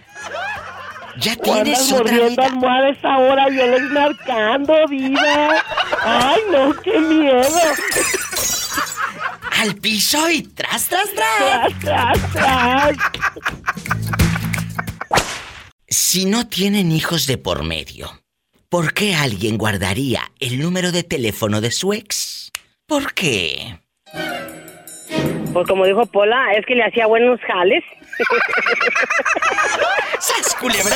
Ya 1.19 1.37
tienes 1.37 1.93
otra 1.93 1.99
mordiendo 2.05 2.31
vida. 2.31 2.47
almohada 2.47 2.89
esa 2.89 3.19
hora 3.19 3.51
y 3.51 3.61
él 3.61 3.75
es 3.75 3.83
marcando, 3.91 4.75
Diva. 4.89 5.63
Ay, 6.03 6.41
no, 6.51 6.75
qué 6.83 6.99
miedo. 6.99 7.43
Al 9.61 9.75
piso 9.77 10.29
y 10.31 10.43
tras, 10.43 10.89
tras, 10.89 11.09
tras. 11.15 11.79
Tras, 11.81 11.81
tras, 11.81 12.33
tras. 12.33 12.97
Si 15.89 16.25
no 16.25 16.49
tienen 16.49 16.91
hijos 16.93 17.27
de 17.27 17.39
por 17.39 17.63
medio, 17.63 18.23
¿por 18.69 18.95
qué 18.95 19.15
alguien 19.15 19.59
guardaría 19.59 20.31
el 20.41 20.61
número 20.61 20.93
de 20.93 21.03
teléfono 21.03 21.61
de 21.61 21.71
su 21.71 21.93
ex? 21.93 22.51
¿Por 22.87 23.13
qué? 23.15 23.79
Pues 25.53 25.69
como 25.69 25.85
dijo 25.85 26.07
Pola, 26.07 26.53
es 26.53 26.65
que 26.67 26.75
le 26.75 26.85
hacía 26.85 27.07
buenos 27.07 27.39
jales. 27.47 27.85
¿Sas 30.19 30.55
culebra 30.55 30.92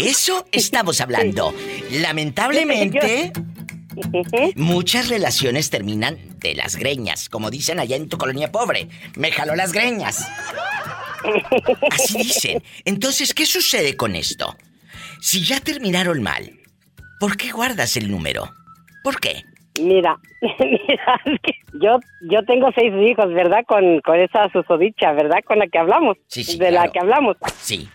De 0.00 0.08
eso 0.08 0.46
estamos 0.52 1.00
hablando. 1.02 1.54
Lamentablemente, 1.90 3.32
muchas 4.56 5.08
relaciones 5.10 5.68
terminan 5.68 6.16
de 6.38 6.54
las 6.54 6.76
greñas, 6.76 7.28
como 7.28 7.50
dicen 7.50 7.78
allá 7.78 7.96
en 7.96 8.08
tu 8.08 8.16
colonia 8.16 8.50
pobre. 8.50 8.88
Me 9.16 9.30
jaló 9.30 9.54
las 9.54 9.72
greñas. 9.72 10.26
Así 11.90 12.16
dicen. 12.16 12.62
Entonces, 12.86 13.34
¿qué 13.34 13.44
sucede 13.44 13.94
con 13.96 14.16
esto? 14.16 14.56
Si 15.20 15.44
ya 15.44 15.60
terminaron 15.60 16.22
mal, 16.22 16.50
¿por 17.18 17.36
qué 17.36 17.50
guardas 17.50 17.98
el 17.98 18.10
número? 18.10 18.50
¿Por 19.04 19.20
qué? 19.20 19.44
Mira, 19.82 20.16
mira, 20.40 21.20
yo, 21.74 22.00
yo 22.30 22.42
tengo 22.46 22.70
seis 22.74 22.92
hijos, 23.06 23.32
¿verdad? 23.34 23.64
Con, 23.66 24.00
con 24.00 24.18
esa 24.18 24.48
susodicha, 24.50 25.12
¿verdad? 25.12 25.40
Con 25.44 25.58
la 25.58 25.66
que 25.66 25.78
hablamos. 25.78 26.16
Sí, 26.26 26.42
sí, 26.42 26.58
De 26.58 26.70
la 26.70 26.84
claro. 26.84 26.92
que 26.92 26.98
hablamos. 27.00 27.36
Sí. 27.60 27.88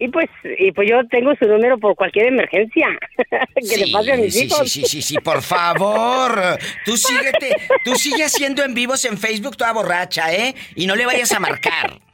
Y 0.00 0.08
pues, 0.08 0.28
y 0.58 0.70
pues 0.72 0.88
yo 0.88 1.06
tengo 1.08 1.34
su 1.34 1.46
número 1.46 1.76
por 1.78 1.96
cualquier 1.96 2.26
emergencia 2.26 2.86
que 3.56 3.62
sí, 3.62 3.84
le 3.84 3.92
pase 3.92 4.12
a 4.12 4.16
mis 4.16 4.32
sí, 4.32 4.44
hijos. 4.44 4.70
sí, 4.70 4.82
sí, 4.82 4.86
sí, 4.86 5.02
sí, 5.02 5.18
por 5.18 5.42
favor. 5.42 6.58
Tú 6.84 6.96
síguete, 6.96 7.56
tú 7.84 7.96
sigue 7.96 8.24
haciendo 8.24 8.62
en 8.64 8.74
vivos 8.74 9.04
en 9.04 9.18
Facebook 9.18 9.56
toda 9.56 9.72
borracha, 9.72 10.32
¿eh? 10.32 10.54
Y 10.76 10.86
no 10.86 10.94
le 10.94 11.06
vayas 11.06 11.32
a 11.32 11.40
marcar. 11.40 11.98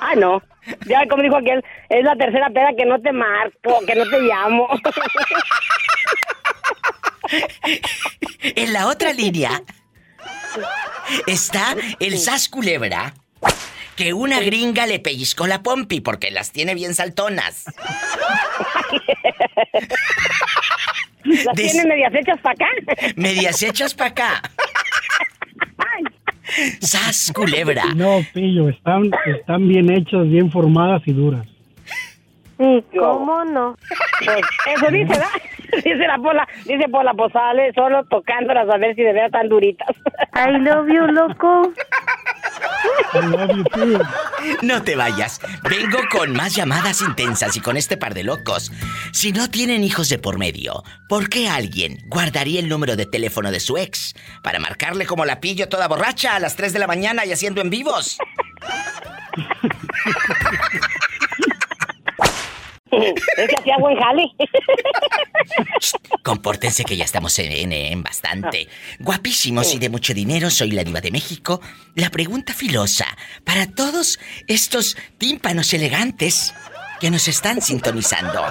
Ah, 0.00 0.14
no. 0.14 0.40
Ya 0.86 1.06
como 1.08 1.24
dijo 1.24 1.36
aquel, 1.36 1.62
es 1.88 2.04
la 2.04 2.14
tercera 2.14 2.48
peda 2.50 2.68
que 2.78 2.86
no 2.86 3.00
te 3.00 3.10
marco, 3.10 3.80
que 3.84 3.96
no 3.96 4.08
te 4.08 4.20
llamo. 4.20 4.68
En 8.42 8.72
la 8.72 8.86
otra 8.86 9.12
línea 9.12 9.60
está 11.26 11.74
el 11.98 12.18
Sas 12.18 12.48
Culebra, 12.48 13.14
que 13.98 14.12
una 14.14 14.38
gringa 14.38 14.86
le 14.86 15.00
pellizcó 15.00 15.48
la 15.48 15.60
pompi 15.64 16.00
porque 16.00 16.30
las 16.30 16.52
tiene 16.52 16.76
bien 16.76 16.94
saltonas. 16.94 17.64
Las 21.24 21.54
Des- 21.56 21.72
tiene 21.72 21.88
medias 21.88 22.14
hechas 22.14 22.38
para 22.40 22.52
acá. 22.54 22.66
Medias 23.16 23.62
hechas 23.62 23.92
para 23.92 24.10
acá. 24.10 24.42
Sas 26.80 27.32
Culebra. 27.34 27.84
No, 27.96 28.20
pillo, 28.32 28.68
están, 28.68 29.10
están 29.26 29.68
bien 29.68 29.90
hechas, 29.90 30.28
bien 30.28 30.50
formadas 30.50 31.02
y 31.06 31.12
duras. 31.12 31.44
¿Cómo 32.56 33.44
no? 33.44 33.76
Pues 34.24 34.40
eso 34.76 34.86
dice, 34.90 35.06
¿verdad? 35.08 35.28
Dice 35.84 35.96
la 36.06 36.16
Pola, 36.16 36.48
dice 36.64 36.88
Pola, 36.88 37.12
pues 37.12 37.30
sale 37.30 37.72
solo 37.74 38.02
tocándolas 38.04 38.66
a 38.70 38.78
ver 38.78 38.94
si 38.96 39.02
de 39.02 39.12
verdad 39.12 39.26
están 39.26 39.50
duritas. 39.50 39.88
I 40.34 40.52
love 40.60 40.88
you, 40.88 41.06
loco. 41.08 41.72
No 44.62 44.82
te 44.82 44.96
vayas. 44.96 45.40
Vengo 45.68 45.98
con 46.10 46.32
más 46.32 46.54
llamadas 46.54 47.00
intensas 47.00 47.56
y 47.56 47.60
con 47.60 47.76
este 47.76 47.96
par 47.96 48.14
de 48.14 48.24
locos. 48.24 48.70
Si 49.12 49.32
no 49.32 49.50
tienen 49.50 49.84
hijos 49.84 50.08
de 50.08 50.18
por 50.18 50.38
medio, 50.38 50.82
¿por 51.08 51.28
qué 51.28 51.48
alguien 51.48 51.98
guardaría 52.06 52.60
el 52.60 52.68
número 52.68 52.96
de 52.96 53.06
teléfono 53.06 53.50
de 53.50 53.60
su 53.60 53.78
ex 53.78 54.14
para 54.42 54.58
marcarle 54.58 55.06
como 55.06 55.24
la 55.24 55.40
pillo 55.40 55.68
toda 55.68 55.88
borracha 55.88 56.36
a 56.36 56.40
las 56.40 56.56
3 56.56 56.72
de 56.72 56.78
la 56.78 56.86
mañana 56.86 57.24
y 57.24 57.32
haciendo 57.32 57.60
en 57.60 57.70
vivos? 57.70 58.18
Es 62.90 63.48
que 63.48 63.56
hacía 63.58 63.76
buen 63.78 63.96
jale. 63.96 64.30
Compórtense 66.22 66.84
que 66.84 66.96
ya 66.96 67.04
estamos 67.04 67.38
en, 67.38 68.02
bastante. 68.02 68.68
Guapísimos 69.00 69.74
y 69.74 69.78
de 69.78 69.88
mucho 69.88 70.14
dinero, 70.14 70.50
soy 70.50 70.72
la 70.72 70.84
diva 70.84 71.00
de 71.00 71.10
México. 71.10 71.60
La 71.94 72.10
pregunta 72.10 72.52
filosa 72.54 73.06
para 73.44 73.66
todos 73.66 74.18
estos 74.46 74.96
tímpanos 75.18 75.72
elegantes 75.72 76.54
que 77.00 77.10
nos 77.10 77.28
están 77.28 77.62
sintonizando. 77.62 78.42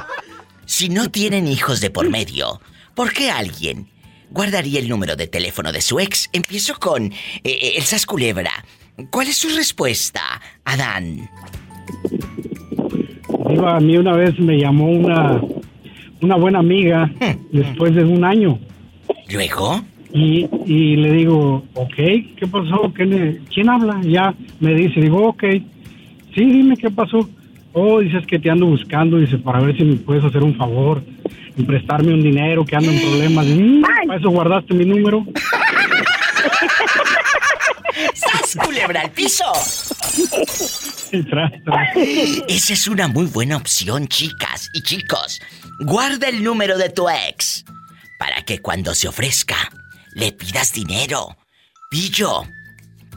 Si 0.66 0.90
no 0.90 1.10
tienen 1.10 1.48
hijos 1.48 1.80
de 1.80 1.90
por 1.90 2.10
medio, 2.10 2.62
¿por 2.96 3.14
qué 3.14 3.32
alguien 3.32 3.90
guardaría 4.30 4.80
el 4.80 4.90
número 4.90 5.16
de 5.16 5.28
teléfono 5.28 5.72
de 5.72 5.82
su 5.82 6.00
ex? 6.00 6.30
Empiezo 6.34 6.80
con 6.80 7.12
eh, 7.12 7.18
eh, 7.44 7.74
el 7.78 7.84
Sas 7.84 8.06
Culebra. 8.06 8.52
¿Cuál 9.12 9.28
es 9.28 9.38
su 9.38 9.50
respuesta, 9.50 10.42
Adán? 10.66 11.30
Diva, 13.58 13.76
a 13.76 13.80
mí 13.80 13.98
una 13.98 14.14
vez 14.14 14.40
me 14.40 14.56
llamó 14.60 14.86
una, 14.92 15.42
una 16.22 16.36
buena 16.36 16.60
amiga 16.60 17.10
después 17.52 17.96
de 17.96 18.04
un 18.04 18.24
año. 18.24 18.60
¿Luego? 19.34 19.82
Y, 20.14 20.48
y 20.68 20.96
le 20.96 21.12
digo, 21.14 21.64
ok, 21.74 21.96
¿qué 21.96 22.48
pasó? 22.52 22.94
¿Qué 22.96 23.06
le- 23.06 23.40
¿Quién 23.52 23.68
habla? 23.70 24.00
Ya 24.04 24.36
me 24.60 24.76
dice, 24.76 25.02
digo, 25.02 25.30
ok. 25.30 25.44
Sí, 26.36 26.46
dime 26.46 26.78
qué 26.78 26.92
pasó. 26.92 27.28
Oh, 27.74 28.00
dices 28.00 28.28
que 28.28 28.38
te 28.38 28.52
ando 28.52 28.68
buscando, 28.68 29.18
dice, 29.18 29.40
para 29.40 29.60
ver 29.60 29.76
si 29.76 29.84
me 29.84 29.96
puedes 29.96 30.24
hacer 30.24 30.44
un 30.44 30.54
favor 30.56 31.02
y 31.58 31.64
prestarme 31.64 32.14
un 32.14 32.22
dinero 32.22 32.64
que 32.64 32.76
ando 32.76 32.92
en 32.92 33.00
problemas. 33.00 33.48
Mm, 33.48 33.82
¿Para 34.08 34.20
eso 34.20 34.30
guardaste 34.30 34.74
mi 34.76 34.86
número? 34.86 35.26
¡Sas 38.48 38.66
Culebra 38.66 39.02
al 39.02 39.12
piso! 39.12 39.44
Tras, 41.30 41.52
tras. 41.66 41.96
Esa 42.48 42.74
es 42.74 42.88
una 42.88 43.08
muy 43.08 43.26
buena 43.26 43.58
opción, 43.58 44.08
chicas 44.08 44.70
y 44.74 44.82
chicos. 44.84 45.42
Guarda 45.82 46.30
el 46.30 46.44
número 46.44 46.78
de 46.78 46.90
tu 46.90 47.10
ex 47.10 47.66
para 48.20 48.42
que 48.44 48.60
cuando 48.60 48.94
se 48.96 49.08
ofrezca 49.10 49.58
le 50.14 50.32
pidas 50.32 50.72
dinero. 50.72 51.36
Pillo, 51.90 52.44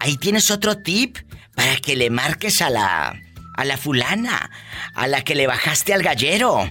ahí 0.00 0.16
tienes 0.16 0.50
otro 0.50 0.78
tip 0.78 1.16
para 1.54 1.76
que 1.76 1.94
le 1.96 2.10
marques 2.10 2.60
a 2.62 2.70
la 2.70 3.14
a 3.56 3.64
la 3.64 3.76
fulana, 3.76 4.50
a 4.94 5.06
la 5.06 5.22
que 5.22 5.34
le 5.34 5.46
bajaste 5.46 5.92
al 5.94 6.02
gallero. 6.02 6.68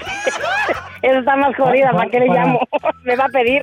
Esa 1.01 1.20
está 1.20 1.36
más 1.38 1.55
jodida, 1.55 1.91
¿para 1.93 2.10
qué 2.10 2.20
le 2.20 2.28
Para- 2.28 2.45
llamo? 2.45 2.60
Me 3.03 3.16
va 3.16 3.26
a 3.26 3.30
pedir. 3.30 3.62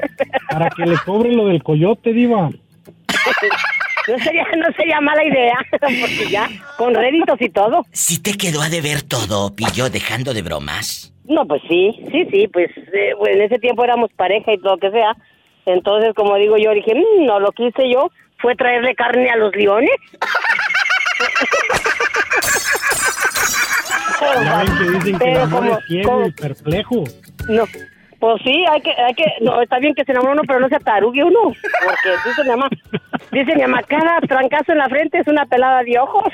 Para 0.49 0.71
que 0.71 0.87
le 0.87 0.97
cobre 1.05 1.33
lo 1.35 1.49
del 1.49 1.63
coyote, 1.63 2.13
Diva. 2.13 2.49
No 4.13 4.19
sería, 4.19 4.45
no 4.57 4.67
sería 4.77 5.01
mala 5.01 5.25
idea, 5.25 5.59
porque 5.81 6.29
ya, 6.31 6.49
con 6.79 6.95
réditos 6.95 7.41
y 7.41 7.49
todo. 7.49 7.85
Si 7.93 8.23
te 8.23 8.35
quedó 8.37 8.63
a 8.63 8.69
deber 8.69 9.03
todo, 9.03 9.55
Pillo, 9.55 9.91
dejando 9.91 10.33
de 10.33 10.43
bromas. 10.43 11.13
No, 11.25 11.45
pues 11.47 11.61
sí, 11.69 11.91
sí, 12.13 12.27
sí, 12.31 12.47
pues 12.49 12.71
eh, 12.77 13.13
pues, 13.19 13.35
en 13.35 13.43
ese 13.43 13.59
tiempo 13.59 13.83
éramos 13.83 14.11
pareja 14.17 14.53
y 14.53 14.59
todo 14.59 14.75
lo 14.75 14.79
que 14.79 14.91
sea. 14.93 15.17
Entonces, 15.67 16.15
como 16.15 16.37
digo 16.37 16.57
yo, 16.57 16.71
dije, 16.71 16.95
"Mm, 16.95 17.25
no, 17.27 17.41
lo 17.41 17.51
que 17.51 17.67
hice 17.67 17.91
yo 17.93 18.11
fue 18.39 18.55
traerle 18.55 18.95
carne 18.95 19.29
a 19.31 19.37
los 19.37 19.55
leones. 19.57 19.91
Ya 24.45 24.59
ven 24.59 24.79
que 24.79 24.85
dicen 24.85 25.03
que 25.03 25.11
el 25.11 25.19
Pero 25.19 25.43
amor 25.43 25.59
como- 25.61 25.79
es 25.79 25.85
ciego 25.87 26.11
como- 26.11 26.27
y 26.27 26.31
perplejo. 26.33 27.05
No, 27.49 27.65
pues 28.19 28.43
sí, 28.43 28.65
hay 28.71 28.81
que, 28.81 28.91
hay 28.91 29.15
que, 29.15 29.25
no, 29.41 29.61
está 29.61 29.79
bien 29.79 29.95
que 29.95 30.05
se 30.05 30.13
enamore 30.13 30.33
uno, 30.33 30.43
pero 30.47 30.61
no 30.61 30.69
se 30.69 30.77
atarugue 30.77 31.23
uno, 31.25 31.41
porque 31.43 32.11
dice 32.25 32.43
mi 32.43 32.51
mamá, 32.51 32.69
dice 33.33 33.55
mi 33.55 33.63
mamá, 33.63 33.83
cada 33.83 34.21
trancazo 34.21 34.73
en 34.73 34.79
la 34.79 34.89
frente 34.89 35.19
es 35.19 35.29
una 35.29 35.47
pelada 35.47 35.83
de 35.83 35.99
ojos. 35.99 36.25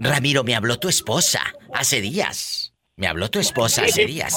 Ramiro, 0.00 0.44
me 0.44 0.54
habló 0.54 0.78
tu 0.78 0.88
esposa 0.88 1.40
hace 1.74 2.00
días. 2.00 2.74
Me 2.96 3.06
habló 3.06 3.30
tu 3.30 3.38
esposa 3.38 3.82
hace 3.84 4.04
días. 4.06 4.36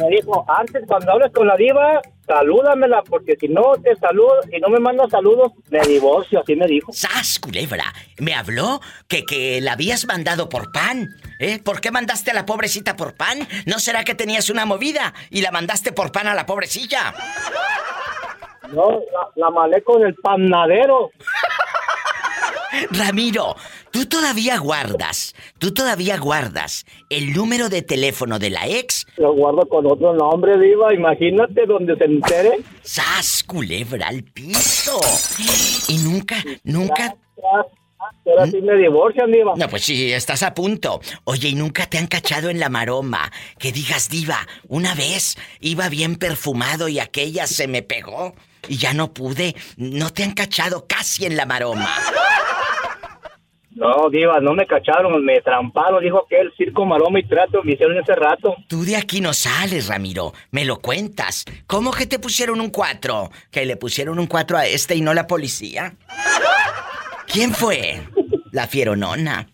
Me 0.00 0.08
dijo, 0.08 0.44
antes 0.48 0.82
cuando 0.86 1.12
hables 1.12 1.32
con 1.32 1.46
la 1.46 1.56
diva, 1.56 2.02
salúdamela, 2.26 3.02
porque 3.02 3.36
si 3.38 3.48
no 3.48 3.74
te 3.82 3.94
saludo 3.96 4.40
y 4.52 4.60
no 4.60 4.68
me 4.68 4.80
mandas 4.80 5.10
saludos, 5.10 5.52
me 5.70 5.80
divorcio, 5.80 6.40
así 6.40 6.56
me 6.56 6.66
dijo. 6.66 6.92
¡Sas, 6.92 7.38
culebra! 7.38 7.92
Me 8.18 8.34
habló 8.34 8.80
que, 9.08 9.24
que 9.24 9.60
la 9.60 9.72
habías 9.72 10.06
mandado 10.06 10.48
por 10.48 10.72
pan. 10.72 11.10
¿Eh? 11.38 11.60
¿Por 11.62 11.80
qué 11.80 11.90
mandaste 11.90 12.30
a 12.30 12.34
la 12.34 12.46
pobrecita 12.46 12.96
por 12.96 13.14
pan? 13.14 13.46
¿No 13.66 13.78
será 13.78 14.04
que 14.04 14.14
tenías 14.14 14.50
una 14.50 14.64
movida 14.64 15.14
y 15.30 15.42
la 15.42 15.50
mandaste 15.50 15.92
por 15.92 16.12
pan 16.12 16.26
a 16.28 16.34
la 16.34 16.46
pobrecilla? 16.46 17.14
No, 18.72 18.90
la, 19.12 19.28
la 19.36 19.50
malé 19.50 19.82
con 19.82 20.02
el 20.02 20.14
panadero. 20.14 21.10
Ramiro, 22.90 23.56
tú 23.94 24.06
todavía 24.06 24.58
guardas, 24.58 25.36
tú 25.58 25.72
todavía 25.72 26.18
guardas 26.18 26.84
el 27.10 27.32
número 27.32 27.68
de 27.68 27.80
teléfono 27.80 28.40
de 28.40 28.50
la 28.50 28.66
ex. 28.66 29.06
Lo 29.18 29.32
guardo 29.34 29.68
con 29.68 29.86
otro 29.86 30.12
nombre, 30.12 30.58
diva, 30.58 30.92
imagínate 30.92 31.64
donde 31.64 31.94
se 31.96 32.04
entere. 32.04 32.58
¡Sas, 32.82 33.44
culebra 33.44 34.08
al 34.08 34.24
piso! 34.24 34.98
Y 35.88 35.98
nunca, 35.98 36.42
nunca... 36.64 37.16
Ahora 38.26 38.46
sí 38.48 38.60
me 38.60 38.74
divorcian, 38.76 39.30
diva. 39.30 39.52
No, 39.56 39.68
pues 39.68 39.84
sí, 39.84 40.12
estás 40.12 40.42
a 40.42 40.54
punto. 40.54 41.00
Oye, 41.22 41.50
¿y 41.50 41.54
nunca 41.54 41.86
te 41.86 41.96
han 41.96 42.08
cachado 42.08 42.50
en 42.50 42.58
la 42.58 42.68
maroma? 42.68 43.30
Que 43.58 43.70
digas, 43.70 44.08
diva, 44.08 44.38
una 44.66 44.96
vez 44.96 45.36
iba 45.60 45.88
bien 45.88 46.16
perfumado 46.16 46.88
y 46.88 46.98
aquella 46.98 47.46
se 47.46 47.68
me 47.68 47.82
pegó 47.82 48.34
y 48.68 48.76
ya 48.76 48.92
no 48.92 49.14
pude. 49.14 49.54
No 49.76 50.10
te 50.10 50.24
han 50.24 50.32
cachado 50.32 50.86
casi 50.88 51.26
en 51.26 51.36
la 51.36 51.46
maroma. 51.46 51.88
No, 53.74 54.08
diva, 54.08 54.38
no 54.40 54.54
me 54.54 54.66
cacharon, 54.66 55.24
me 55.24 55.40
tramparon, 55.40 56.02
dijo 56.02 56.26
que 56.28 56.38
el 56.38 56.52
circo, 56.56 56.86
maroma 56.86 57.18
y 57.18 57.24
trato 57.24 57.62
me 57.64 57.72
hicieron 57.72 57.98
ese 57.98 58.14
rato. 58.14 58.54
Tú 58.68 58.84
de 58.84 58.96
aquí 58.96 59.20
no 59.20 59.32
sales, 59.32 59.88
Ramiro. 59.88 60.32
Me 60.52 60.64
lo 60.64 60.78
cuentas. 60.78 61.44
¿Cómo 61.66 61.90
que 61.90 62.06
te 62.06 62.20
pusieron 62.20 62.60
un 62.60 62.70
cuatro? 62.70 63.30
¿Que 63.50 63.66
le 63.66 63.76
pusieron 63.76 64.18
un 64.20 64.26
cuatro 64.26 64.56
a 64.56 64.66
este 64.66 64.94
y 64.94 65.00
no 65.00 65.12
la 65.12 65.26
policía? 65.26 65.94
¿Quién 67.26 67.52
fue? 67.52 68.00
La 68.52 68.68
fieronona. 68.68 69.48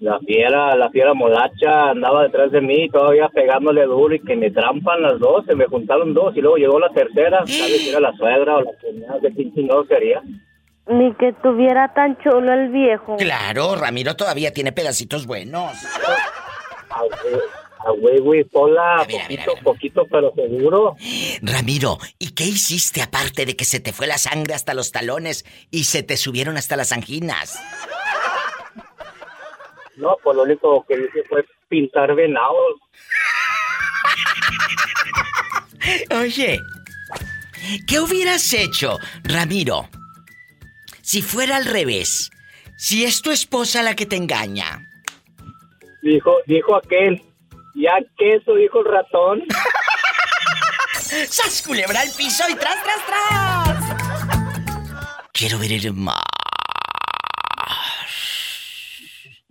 La 0.00 0.18
fiera, 0.18 0.74
la 0.74 0.90
fiera 0.90 1.14
molacha 1.14 1.90
andaba 1.90 2.24
detrás 2.24 2.50
de 2.50 2.60
mí, 2.60 2.88
todavía 2.88 3.28
pegándole 3.28 3.84
duro 3.84 4.12
y 4.12 4.18
que 4.18 4.34
me 4.34 4.50
trampan 4.50 5.00
las 5.00 5.20
dos, 5.20 5.46
se 5.46 5.54
me 5.54 5.66
juntaron 5.66 6.12
dos 6.12 6.36
y 6.36 6.40
luego 6.40 6.56
llegó 6.56 6.80
la 6.80 6.88
tercera, 6.88 7.46
sabes 7.46 7.82
si 7.82 7.90
era 7.90 8.00
la 8.00 8.12
suegra 8.14 8.56
o 8.56 8.62
la 8.62 8.72
cuñada, 8.80 9.20
de 9.20 9.32
quién 9.32 9.52
no 9.68 9.84
sería. 9.84 10.20
Ni 10.86 11.14
que 11.14 11.32
tuviera 11.42 11.92
tan 11.94 12.18
chulo 12.18 12.52
el 12.52 12.70
viejo. 12.70 13.16
Claro, 13.16 13.76
Ramiro 13.76 14.16
todavía 14.16 14.52
tiene 14.52 14.72
pedacitos 14.72 15.26
buenos. 15.26 15.72
A 17.84 17.90
güey, 17.98 18.18
güey, 18.20 18.48
sola, 18.52 19.04
poquito, 19.10 19.54
poquito, 19.64 20.06
pero 20.08 20.32
seguro. 20.34 20.96
Ramiro, 21.42 21.98
¿y 22.18 22.32
qué 22.32 22.44
hiciste 22.44 23.02
aparte 23.02 23.44
de 23.44 23.56
que 23.56 23.64
se 23.64 23.80
te 23.80 23.92
fue 23.92 24.06
la 24.06 24.18
sangre 24.18 24.54
hasta 24.54 24.72
los 24.72 24.92
talones 24.92 25.44
y 25.70 25.84
se 25.84 26.04
te 26.04 26.16
subieron 26.16 26.56
hasta 26.56 26.76
las 26.76 26.92
anginas? 26.92 27.60
No, 29.96 30.16
pues 30.22 30.36
lo 30.36 30.44
único 30.44 30.84
que 30.88 30.94
hice 30.94 31.24
fue 31.28 31.44
pintar 31.68 32.14
venados. 32.14 32.76
Oye, 36.20 36.60
¿qué 37.88 38.00
hubieras 38.00 38.52
hecho, 38.52 38.98
Ramiro? 39.24 39.88
Si 41.12 41.20
fuera 41.20 41.56
al 41.56 41.66
revés, 41.66 42.30
si 42.78 43.04
es 43.04 43.20
tu 43.20 43.30
esposa 43.30 43.82
la 43.82 43.94
que 43.94 44.06
te 44.06 44.16
engaña. 44.16 44.88
Dijo, 46.00 46.38
dijo 46.46 46.74
aquel, 46.74 47.20
ya 47.74 47.98
que 48.16 48.36
eso 48.36 48.54
dijo 48.54 48.78
el 48.78 48.86
ratón. 48.86 49.42
¡Sas 51.28 51.62
culebra 51.66 52.02
el 52.02 52.12
piso 52.16 52.44
y 52.48 52.54
tras, 52.54 52.82
tras, 52.82 53.06
tras! 53.06 53.96
Quiero 55.34 55.58
ver 55.58 55.72
el 55.72 55.92
mar. 55.92 56.16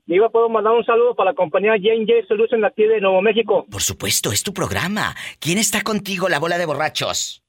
Diva, 0.07 0.30
¿puedo 0.30 0.49
mandar 0.49 0.74
un 0.74 0.84
saludo 0.84 1.14
para 1.14 1.30
la 1.30 1.36
compañía 1.36 1.74
Jane 1.74 2.07
J 2.07 2.28
Solution 2.28 2.66
aquí 2.66 2.86
de 2.86 2.99
Nuevo 3.01 3.22
México? 3.22 3.68
Por 3.70 3.84
supuesto, 3.84 4.32
es 4.32 4.41
tu 4.41 4.51
programa. 4.51 5.16
¿Quién 5.39 5.59
está 5.59 5.84
contigo, 5.84 6.28
la 6.28 6.39
bola 6.39 6.57
de 6.57 6.66
borrachos? 6.66 7.43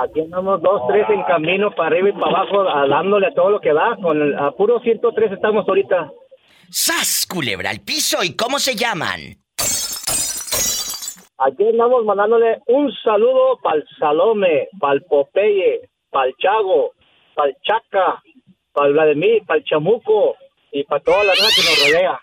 Aquí 0.00 0.20
andamos 0.20 0.62
dos, 0.62 0.82
tres 0.88 1.06
en 1.10 1.24
camino 1.24 1.72
para 1.72 1.88
arriba 1.88 2.10
y 2.10 2.12
para 2.12 2.42
abajo, 2.42 2.62
dándole 2.88 3.26
a 3.26 3.34
todo 3.34 3.50
lo 3.50 3.60
que 3.60 3.72
da. 3.72 3.96
Con 4.00 4.22
el 4.22 4.38
a 4.38 4.52
puro 4.52 4.78
103 4.78 5.32
estamos 5.32 5.66
ahorita. 5.66 6.12
¡Sas 6.70 7.26
culebra 7.28 7.70
al 7.70 7.80
piso! 7.80 8.22
¿Y 8.22 8.36
cómo 8.36 8.60
se 8.60 8.76
llaman? 8.76 9.18
Aquí 11.38 11.68
andamos 11.68 12.04
mandándole 12.04 12.58
un 12.66 12.92
saludo 13.02 13.58
para 13.60 13.78
el 13.78 13.84
Salome, 13.98 14.68
para 14.78 14.94
el 14.94 15.02
Popeye, 15.02 15.88
para 16.10 16.26
el 16.26 16.34
Chago, 16.36 16.92
para 17.34 17.48
el 17.48 17.56
Chaca, 17.62 18.22
para 18.72 18.86
el 18.86 18.92
Vladimir, 18.92 19.42
para 19.46 19.58
el 19.58 19.64
Chamuco 19.64 20.36
y 20.70 20.84
para 20.84 21.02
toda 21.02 21.24
la 21.24 21.32
raza 21.32 21.50
que 21.56 21.62
nos 21.62 21.92
rodea. 21.92 22.20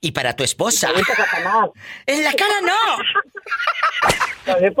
Y 0.00 0.12
para 0.12 0.36
tu 0.36 0.44
esposa. 0.44 0.90
Para 0.92 1.04
Satanás. 1.04 1.70
¡En 2.06 2.24
la 2.24 2.32
cara 2.32 2.60
no! 2.62 2.74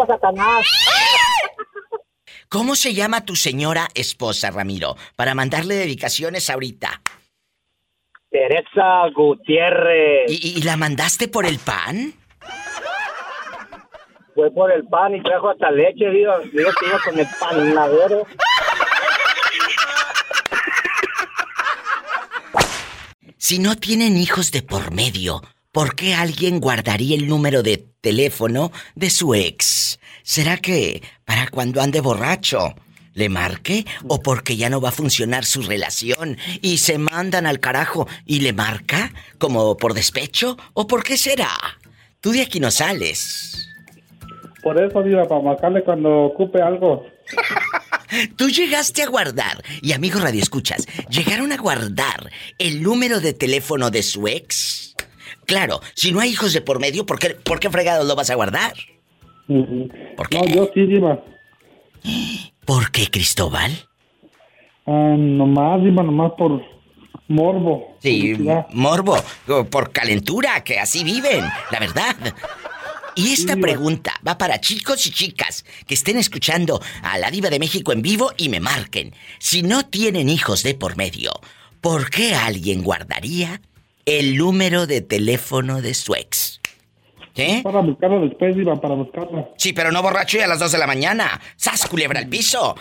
Satanás. 0.06 0.66
¿Cómo 2.48 2.74
se 2.74 2.94
llama 2.94 3.24
tu 3.24 3.36
señora 3.36 3.88
esposa, 3.94 4.50
Ramiro? 4.50 4.96
Para 5.16 5.34
mandarle 5.34 5.74
dedicaciones 5.74 6.48
ahorita. 6.48 7.02
Teresa 8.30 9.08
Gutiérrez. 9.14 10.30
¿Y, 10.30 10.58
y 10.58 10.62
la 10.62 10.76
mandaste 10.76 11.28
por 11.28 11.44
el 11.46 11.58
pan? 11.58 12.14
Fue 14.34 14.50
por 14.52 14.70
el 14.70 14.84
pan 14.84 15.16
y 15.16 15.22
trajo 15.22 15.50
hasta 15.50 15.70
leche, 15.70 16.08
digo, 16.10 16.32
digo 16.52 16.70
que 16.78 16.86
iba 16.86 16.98
con 17.04 17.18
el 17.18 17.26
panadero. 17.40 18.26
Si 23.40 23.60
no 23.60 23.76
tienen 23.76 24.16
hijos 24.16 24.50
de 24.50 24.62
por 24.62 24.92
medio, 24.92 25.42
¿por 25.70 25.94
qué 25.94 26.12
alguien 26.12 26.58
guardaría 26.58 27.14
el 27.14 27.28
número 27.28 27.62
de 27.62 27.86
teléfono 28.00 28.72
de 28.96 29.10
su 29.10 29.32
ex? 29.32 30.00
¿Será 30.24 30.56
que 30.56 31.04
para 31.24 31.46
cuando 31.46 31.80
ande 31.80 32.00
borracho 32.00 32.74
le 33.14 33.28
marque 33.28 33.84
o 34.08 34.20
porque 34.20 34.56
ya 34.56 34.68
no 34.70 34.80
va 34.80 34.88
a 34.88 34.92
funcionar 34.92 35.44
su 35.44 35.62
relación 35.62 36.36
y 36.62 36.78
se 36.78 36.98
mandan 36.98 37.46
al 37.46 37.60
carajo 37.60 38.08
y 38.26 38.40
le 38.40 38.52
marca 38.52 39.12
como 39.38 39.76
por 39.76 39.94
despecho 39.94 40.56
o 40.74 40.88
por 40.88 41.04
qué 41.04 41.16
será? 41.16 41.52
Tú 42.20 42.32
de 42.32 42.42
aquí 42.42 42.58
no 42.58 42.72
sales. 42.72 43.68
Por 44.64 44.82
eso, 44.82 45.00
Diva, 45.04 45.26
para 45.26 45.42
marcarle 45.42 45.84
cuando 45.84 46.24
ocupe 46.24 46.60
algo. 46.60 47.06
Tú 48.36 48.48
llegaste 48.48 49.02
a 49.02 49.08
guardar, 49.08 49.62
y 49.82 49.92
amigos 49.92 50.22
Radio 50.22 50.42
Escuchas, 50.42 50.86
¿llegaron 51.10 51.52
a 51.52 51.56
guardar 51.56 52.30
el 52.58 52.82
número 52.82 53.20
de 53.20 53.32
teléfono 53.32 53.90
de 53.90 54.02
su 54.02 54.26
ex? 54.26 54.94
Claro, 55.46 55.80
si 55.94 56.12
no 56.12 56.20
hay 56.20 56.30
hijos 56.30 56.52
de 56.52 56.60
por 56.60 56.78
medio, 56.80 57.06
¿por 57.06 57.18
qué, 57.18 57.30
por 57.30 57.60
qué 57.60 57.70
fregados 57.70 58.06
lo 58.06 58.16
vas 58.16 58.30
a 58.30 58.34
guardar? 58.34 58.74
¿Por 59.46 60.28
qué? 60.28 60.38
No, 60.38 60.46
yo 60.46 60.70
sí, 60.74 60.86
Diva. 60.86 61.22
¿Por 62.64 62.90
qué, 62.90 63.06
Cristóbal? 63.10 63.72
Ah, 64.86 65.14
nomás, 65.16 65.82
Diva, 65.82 66.02
nomás 66.02 66.32
por 66.36 66.62
morbo. 67.28 67.96
Sí, 68.00 68.36
morbo, 68.72 69.16
por 69.70 69.92
calentura, 69.92 70.62
que 70.64 70.78
así 70.78 71.04
viven, 71.04 71.44
la 71.70 71.80
verdad. 71.80 72.16
Y 73.18 73.32
esta 73.32 73.56
pregunta 73.56 74.12
va 74.26 74.38
para 74.38 74.60
chicos 74.60 75.04
y 75.08 75.10
chicas 75.10 75.64
que 75.88 75.94
estén 75.94 76.18
escuchando 76.18 76.80
a 77.02 77.18
la 77.18 77.32
Diva 77.32 77.50
de 77.50 77.58
México 77.58 77.92
en 77.92 78.00
vivo 78.00 78.32
y 78.36 78.48
me 78.48 78.60
marquen. 78.60 79.12
Si 79.40 79.64
no 79.64 79.84
tienen 79.84 80.28
hijos 80.28 80.62
de 80.62 80.76
por 80.76 80.96
medio, 80.96 81.32
¿por 81.80 82.10
qué 82.10 82.36
alguien 82.36 82.84
guardaría 82.84 83.60
el 84.06 84.36
número 84.36 84.86
de 84.86 85.00
teléfono 85.00 85.82
de 85.82 85.94
su 85.94 86.14
ex? 86.14 86.60
¿Qué? 87.34 87.60
Para 87.64 87.80
buscarlo 87.80 88.20
después, 88.20 88.54
Diva, 88.54 88.80
para 88.80 88.94
buscarlo. 88.94 89.52
Sí, 89.56 89.72
pero 89.72 89.90
no 89.90 90.00
borracho 90.00 90.38
y 90.38 90.42
a 90.42 90.46
las 90.46 90.60
2 90.60 90.70
de 90.70 90.78
la 90.78 90.86
mañana. 90.86 91.40
¡Sas, 91.56 91.88
culebra 91.88 92.20
al 92.20 92.28
piso! 92.28 92.76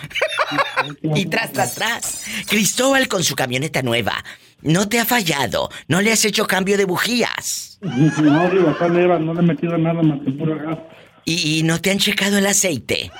y 1.01 1.25
tras, 1.25 1.51
tras, 1.51 1.73
tras. 1.73 2.25
Cristóbal 2.47 3.07
con 3.07 3.23
su 3.23 3.33
camioneta 3.33 3.81
nueva. 3.81 4.23
No 4.67 4.87
te 4.89 4.99
ha 4.99 5.05
fallado. 5.05 5.69
No 5.87 6.01
le 6.01 6.11
has 6.11 6.23
hecho 6.25 6.45
cambio 6.45 6.77
de 6.77 6.85
bujías. 6.85 7.79
No, 7.81 8.49
Diva, 8.49 8.71
está 8.71 8.87
nueva. 8.89 9.17
No 9.19 9.33
le 9.33 9.39
he 9.39 9.43
metido 9.43 9.77
nada 9.77 10.01
más 10.03 10.19
que 10.25 10.31
puro 10.31 10.55
gas. 10.57 10.77
¿Y, 11.25 11.59
y 11.59 11.63
no 11.63 11.79
te 11.81 11.91
han 11.91 11.97
checado 11.99 12.37
el 12.37 12.45
aceite? 12.47 13.11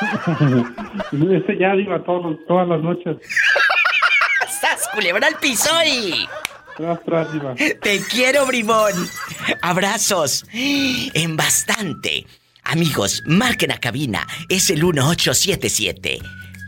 Este 1.12 1.58
ya, 1.58 1.74
Diva, 1.74 2.02
todos- 2.04 2.36
todas 2.46 2.68
las 2.68 2.80
noches. 2.82 3.16
¡Sas, 4.60 4.88
culebra 4.94 5.26
al 5.28 5.36
piso 5.36 5.70
y... 5.86 6.26
Tras, 6.76 7.02
tras, 7.04 7.32
Diva. 7.32 7.54
Te 7.54 8.00
quiero, 8.10 8.46
bribón. 8.46 8.92
Abrazos. 9.62 10.44
En 10.52 11.36
bastante. 11.36 12.26
Amigos, 12.64 13.22
marquen 13.26 13.72
a 13.72 13.78
cabina. 13.78 14.26
Es 14.48 14.70
el 14.70 14.82
1877 14.82 16.18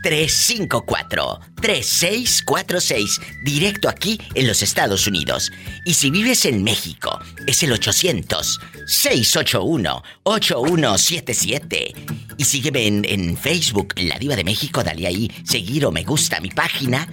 354 0.03 1.39
3646 1.61 3.21
directo 3.43 3.89
aquí 3.89 4.19
en 4.35 4.47
los 4.47 4.61
Estados 4.61 5.07
Unidos. 5.07 5.51
Y 5.85 5.93
si 5.93 6.09
vives 6.09 6.45
en 6.45 6.63
México, 6.63 7.19
es 7.47 7.63
el 7.63 7.73
800 7.73 8.59
681 8.85 10.03
8177. 10.23 11.93
Y 12.37 12.43
sígueme 12.45 12.87
en, 12.87 13.05
en 13.05 13.37
Facebook, 13.37 13.93
La 13.97 14.17
Diva 14.17 14.35
de 14.35 14.43
México, 14.43 14.83
dale 14.83 15.07
ahí 15.07 15.31
seguir 15.43 15.85
o 15.85 15.91
me 15.91 16.03
gusta 16.03 16.39
mi 16.39 16.49
página. 16.49 17.07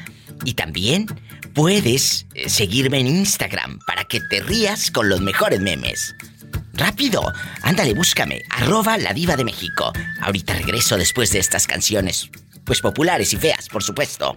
Y 0.44 0.54
también 0.54 1.06
puedes 1.54 2.26
eh, 2.34 2.50
seguirme 2.50 3.00
en 3.00 3.06
Instagram 3.06 3.78
para 3.86 4.04
que 4.04 4.20
te 4.20 4.40
rías 4.40 4.90
con 4.90 5.08
los 5.08 5.22
mejores 5.22 5.60
memes. 5.60 6.14
Rápido, 6.74 7.32
ándale, 7.62 7.94
búscame, 7.94 8.42
arroba 8.50 8.98
la 8.98 9.14
diva 9.14 9.36
de 9.36 9.44
México. 9.44 9.90
Ahorita 10.20 10.52
regreso 10.54 10.98
después 10.98 11.32
de 11.32 11.38
estas 11.38 11.66
canciones, 11.66 12.30
pues 12.66 12.80
populares 12.80 13.32
y 13.32 13.36
feas, 13.36 13.68
por 13.68 13.82
supuesto. 13.82 14.34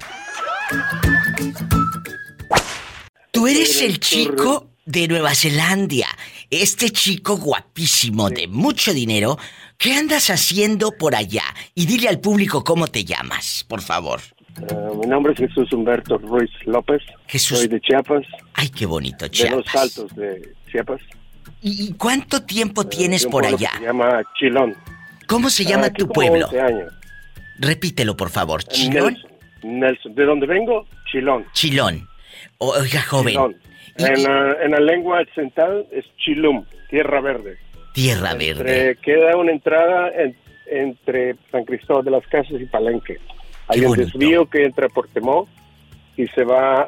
Tú 3.31 3.47
eres 3.47 3.81
el 3.81 3.99
chico 3.99 4.69
de 4.85 5.07
Nueva 5.07 5.33
Zelanda, 5.35 6.07
este 6.49 6.89
chico 6.91 7.37
guapísimo 7.37 8.29
de 8.29 8.47
mucho 8.47 8.93
dinero. 8.93 9.37
¿Qué 9.77 9.93
andas 9.93 10.29
haciendo 10.29 10.91
por 10.91 11.15
allá? 11.15 11.43
Y 11.73 11.85
dile 11.85 12.09
al 12.09 12.19
público 12.19 12.63
cómo 12.63 12.87
te 12.87 13.05
llamas, 13.05 13.65
por 13.67 13.81
favor. 13.81 14.19
Eh, 14.61 14.75
mi 14.99 15.07
nombre 15.07 15.31
es 15.33 15.39
Jesús 15.39 15.71
Humberto 15.71 16.17
Ruiz 16.17 16.49
López. 16.65 17.01
Jesús. 17.27 17.59
Soy 17.59 17.67
de 17.67 17.79
Chiapas, 17.79 18.23
Ay, 18.53 18.69
qué 18.69 18.85
bonito, 18.85 19.25
de 19.25 19.31
Chiapas. 19.31 19.57
los 19.65 19.75
Altos 19.75 20.15
de 20.15 20.53
Chiapas. 20.69 21.01
¿Y 21.61 21.93
cuánto 21.93 22.43
tiempo 22.43 22.85
tienes 22.85 23.21
de 23.21 23.27
un 23.27 23.31
por 23.31 23.45
allá? 23.45 23.71
Se 23.77 23.85
llama 23.85 24.21
Chilón. 24.37 24.75
¿Cómo 25.27 25.49
se 25.49 25.63
Ah, 25.63 25.69
llama 25.69 25.85
aquí 25.87 25.99
tu 25.99 26.09
pueblo? 26.09 26.45
11 26.47 26.61
años. 26.61 26.93
Repítelo, 27.59 28.15
por 28.17 28.29
favor. 28.29 28.63
¿Chilón? 28.63 29.13
Nelson, 29.13 29.79
Nelson. 29.79 30.15
¿De 30.15 30.25
dónde 30.25 30.47
vengo? 30.47 30.85
Chilón. 31.11 31.45
Chilón. 31.53 32.07
Oiga, 32.57 33.01
joven. 33.01 33.33
Chilón. 33.33 33.55
En, 33.97 34.23
la, 34.23 34.57
en 34.63 34.71
la 34.71 34.79
lengua 34.79 35.19
occidental 35.21 35.85
es 35.91 36.05
Chilum, 36.17 36.63
tierra 36.89 37.19
verde. 37.19 37.57
Tierra 37.93 38.33
verde. 38.33 38.89
Entre- 38.91 38.95
queda 39.03 39.35
una 39.35 39.51
entrada 39.51 40.09
en- 40.15 40.37
entre 40.71 41.35
San 41.51 41.65
Cristóbal 41.65 42.05
de 42.05 42.11
las 42.11 42.25
Casas 42.27 42.61
y 42.61 42.65
Palenque. 42.65 43.17
Hay 43.67 43.81
un 43.81 43.97
desvío 43.97 44.49
que 44.49 44.63
entra 44.63 44.87
por 44.87 45.07
Temó 45.09 45.47
y 46.15 46.27
se 46.27 46.43
va 46.43 46.81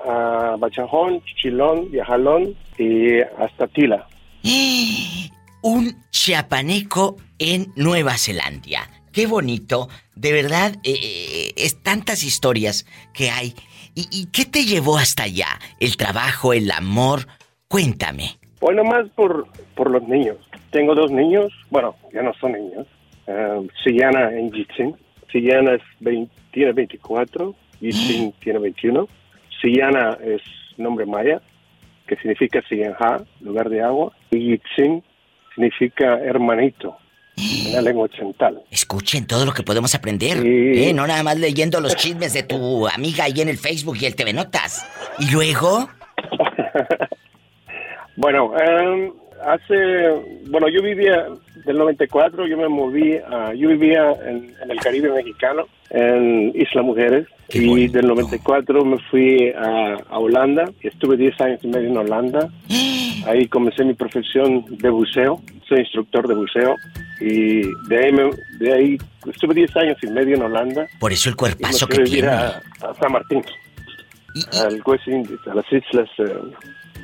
a 0.54 0.56
Bachajón, 0.58 1.22
Chilón, 1.42 1.92
Yajalón 1.92 2.56
y 2.78 3.20
hasta 3.20 3.68
Tila. 3.68 4.08
Un 5.64 5.96
chiapaneco 6.10 7.18
en 7.38 7.68
Nueva 7.76 8.18
Zelanda. 8.18 8.90
Qué 9.12 9.28
bonito. 9.28 9.90
De 10.16 10.32
verdad, 10.32 10.76
eh, 10.84 10.94
eh, 10.94 11.54
es 11.58 11.82
tantas 11.82 12.24
historias 12.24 12.86
que 13.14 13.30
hay. 13.30 13.54
¿Y, 13.96 14.08
y 14.12 14.26
qué 14.28 14.46
te 14.46 14.66
llevó 14.66 14.98
hasta 14.98 15.24
allá? 15.24 15.60
¿El 15.80 15.98
trabajo, 15.98 16.54
el 16.54 16.72
amor? 16.72 17.28
Cuéntame. 17.68 18.38
Bueno, 18.60 18.84
más 18.84 19.10
por, 19.16 19.48
por 19.76 19.90
los 19.90 20.08
niños. 20.08 20.38
Tengo 20.72 20.96
dos 20.96 21.12
niños, 21.12 21.52
bueno, 21.70 21.96
ya 22.14 22.22
no 22.22 22.34
son 22.36 22.54
niños. 22.54 22.88
Um, 23.28 23.68
Sillana 23.84 24.32
y 24.40 24.52
Jitsin. 24.52 24.96
Sillana 25.32 25.76
es 25.76 25.82
20 26.00 26.42
tiene 26.52 26.74
24, 26.74 27.56
Jitsin 27.80 28.34
tiene 28.40 28.60
21. 28.60 29.08
Sillana 29.62 30.18
es 30.24 30.42
nombre 30.78 31.06
maya, 31.06 31.42
que 32.08 32.16
significa 32.18 32.62
Sillanja, 32.68 33.24
lugar 33.40 33.70
de 33.70 33.82
agua. 33.82 34.14
Y 34.32 34.40
Jitsin 34.40 35.04
significa 35.56 36.20
hermanito, 36.20 36.98
lengua 37.82 38.06
occidental. 38.06 38.62
Escuchen 38.72 39.26
todo 39.26 39.46
lo 39.46 39.54
que 39.54 39.64
podemos 39.64 39.94
aprender. 39.96 40.42
Sí. 40.42 40.84
¿eh? 40.84 40.94
No 40.94 41.08
nada 41.08 41.24
más 41.24 41.38
leyendo 41.38 41.80
los 41.80 41.96
chismes 41.96 42.34
de 42.34 42.44
tu 42.44 42.88
amiga 42.88 43.26
ahí 43.26 43.42
en 43.42 43.50
el 43.50 43.58
Facebook 43.58 43.98
y 44.00 44.06
el 44.06 44.16
TV 44.16 44.34
Notas. 44.34 44.86
Y 45.20 45.32
luego, 45.32 45.90
Bueno, 48.22 48.54
eh, 48.58 49.12
hace, 49.46 50.10
bueno, 50.50 50.68
yo 50.70 50.82
vivía 50.82 51.28
del 51.66 51.78
94, 51.78 52.48
yo 52.48 52.58
me 52.58 52.68
moví, 52.68 53.16
a, 53.18 53.54
yo 53.54 53.70
vivía 53.70 54.12
en, 54.26 54.54
en 54.64 54.72
el 54.72 54.78
Caribe 54.80 55.12
mexicano, 55.12 55.66
en 55.90 56.52
Isla 56.56 56.82
Mujeres, 56.82 57.28
y 57.50 57.88
del 57.90 58.08
94 58.08 58.86
me 58.86 58.98
fui 59.10 59.50
a, 59.56 59.98
a 60.10 60.20
Holanda, 60.20 60.66
estuve 60.82 61.18
10 61.18 61.42
años 61.42 61.60
y 61.64 61.68
medio 61.68 61.90
en 61.90 61.98
Holanda. 61.98 62.50
Ahí 63.28 63.48
comencé 63.48 63.84
mi 63.86 63.94
profesión 63.94 64.66
de 64.70 64.90
buceo, 64.90 65.42
soy 65.70 65.80
instructor 65.82 66.28
de 66.28 66.34
buceo, 66.34 66.76
y 67.20 67.62
de 67.88 67.98
ahí, 68.06 68.12
me- 68.12 68.32
de 68.58 68.74
ahí 68.74 68.98
estuve 69.32 69.54
10 69.54 69.78
años 69.78 69.98
y 70.02 70.08
medio 70.08 70.36
en 70.38 70.42
Holanda. 70.42 70.88
por 71.00 71.12
eso 71.14 71.30
el 71.30 71.36
cuerpazo 71.36 71.86
que 71.88 72.00
tiene. 72.00 72.30
a, 72.30 72.48
a 72.82 72.94
San 73.00 73.12
Martín, 73.12 73.44
al 74.64 74.82
West 74.86 75.08
Indies, 75.08 75.40
a 75.48 75.54
las 75.54 75.66
islas 75.72 76.10
eh, 76.18 76.34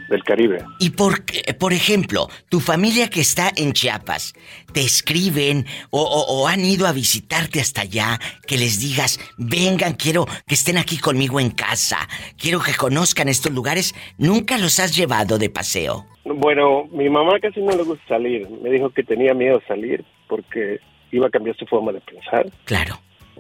del 0.10 0.24
Caribe. 0.24 0.64
Y 0.80 0.92
por, 0.92 1.24
por 1.60 1.74
ejemplo, 1.74 2.28
tu 2.50 2.60
familia 2.60 3.10
que 3.10 3.22
está 3.22 3.52
en 3.56 3.74
Chiapas, 3.74 4.34
te 4.74 4.82
escriben 4.82 5.66
o, 5.90 6.02
o- 6.02 6.42
o 6.42 6.48
han 6.48 6.64
ido 6.64 6.88
a 6.88 6.92
visitarte 6.94 7.60
hasta 7.60 7.82
allá, 7.82 8.20
que 8.48 8.58
les 8.58 8.80
digas, 8.80 9.20
vengan, 9.38 9.94
quiero 9.94 10.26
que 10.48 10.56
estén 10.56 10.78
aquí 10.78 10.98
conmigo 10.98 11.40
en 11.40 11.50
casa, 11.52 12.08
quiero 12.38 12.60
que 12.62 12.74
conozcan 12.74 13.28
estos 13.30 13.52
lugares, 13.52 13.94
nunca 14.18 14.58
los 14.58 14.80
has 14.80 14.96
llevado 14.96 15.38
de 15.38 15.50
paseo. 15.50 16.06
Bueno, 16.26 16.86
mi 16.92 17.10
mamá 17.10 17.40
casi 17.42 17.62
no 17.62 17.76
le 17.76 17.84
gusta 17.84 18.04
salir. 18.08 18.48
Me 18.62 18.70
dijo 18.70 18.90
que 18.90 19.04
tenía 19.04 19.34
miedo 19.34 19.62
salir 19.68 20.04
porque 20.28 20.80
iba 21.12 21.28
a 21.28 21.30
cambiar 21.30 21.56
su 21.58 21.66
forma 21.66 21.92
de 21.94 22.02
pensar. 22.02 22.46
Claro. 22.66 23.00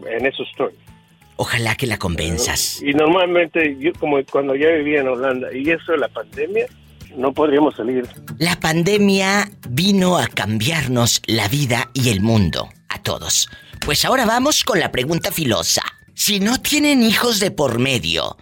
en 0.09 0.25
eso 0.25 0.43
estoy. 0.43 0.71
Ojalá 1.37 1.75
que 1.75 1.87
la 1.87 1.97
convenzas. 1.97 2.81
Y 2.81 2.93
normalmente, 2.93 3.77
yo 3.79 3.93
como 3.99 4.17
cuando 4.25 4.55
ya 4.55 4.69
vivía 4.69 5.01
en 5.01 5.07
Holanda 5.07 5.53
y 5.53 5.69
eso 5.69 5.91
de 5.91 5.99
la 5.99 6.09
pandemia, 6.09 6.65
no 7.15 7.33
podríamos 7.33 7.75
salir. 7.75 8.07
La 8.37 8.59
pandemia 8.59 9.49
vino 9.69 10.17
a 10.17 10.27
cambiarnos 10.27 11.21
la 11.25 11.47
vida 11.47 11.89
y 11.93 12.09
el 12.09 12.21
mundo, 12.21 12.69
a 12.89 13.01
todos. 13.01 13.49
Pues 13.85 14.05
ahora 14.05 14.25
vamos 14.25 14.63
con 14.63 14.79
la 14.79 14.91
pregunta 14.91 15.31
filosa. 15.31 15.83
Si 16.13 16.39
no 16.39 16.59
tienen 16.59 17.03
hijos 17.03 17.39
de 17.39 17.51
por 17.51 17.79
medio, 17.79 18.37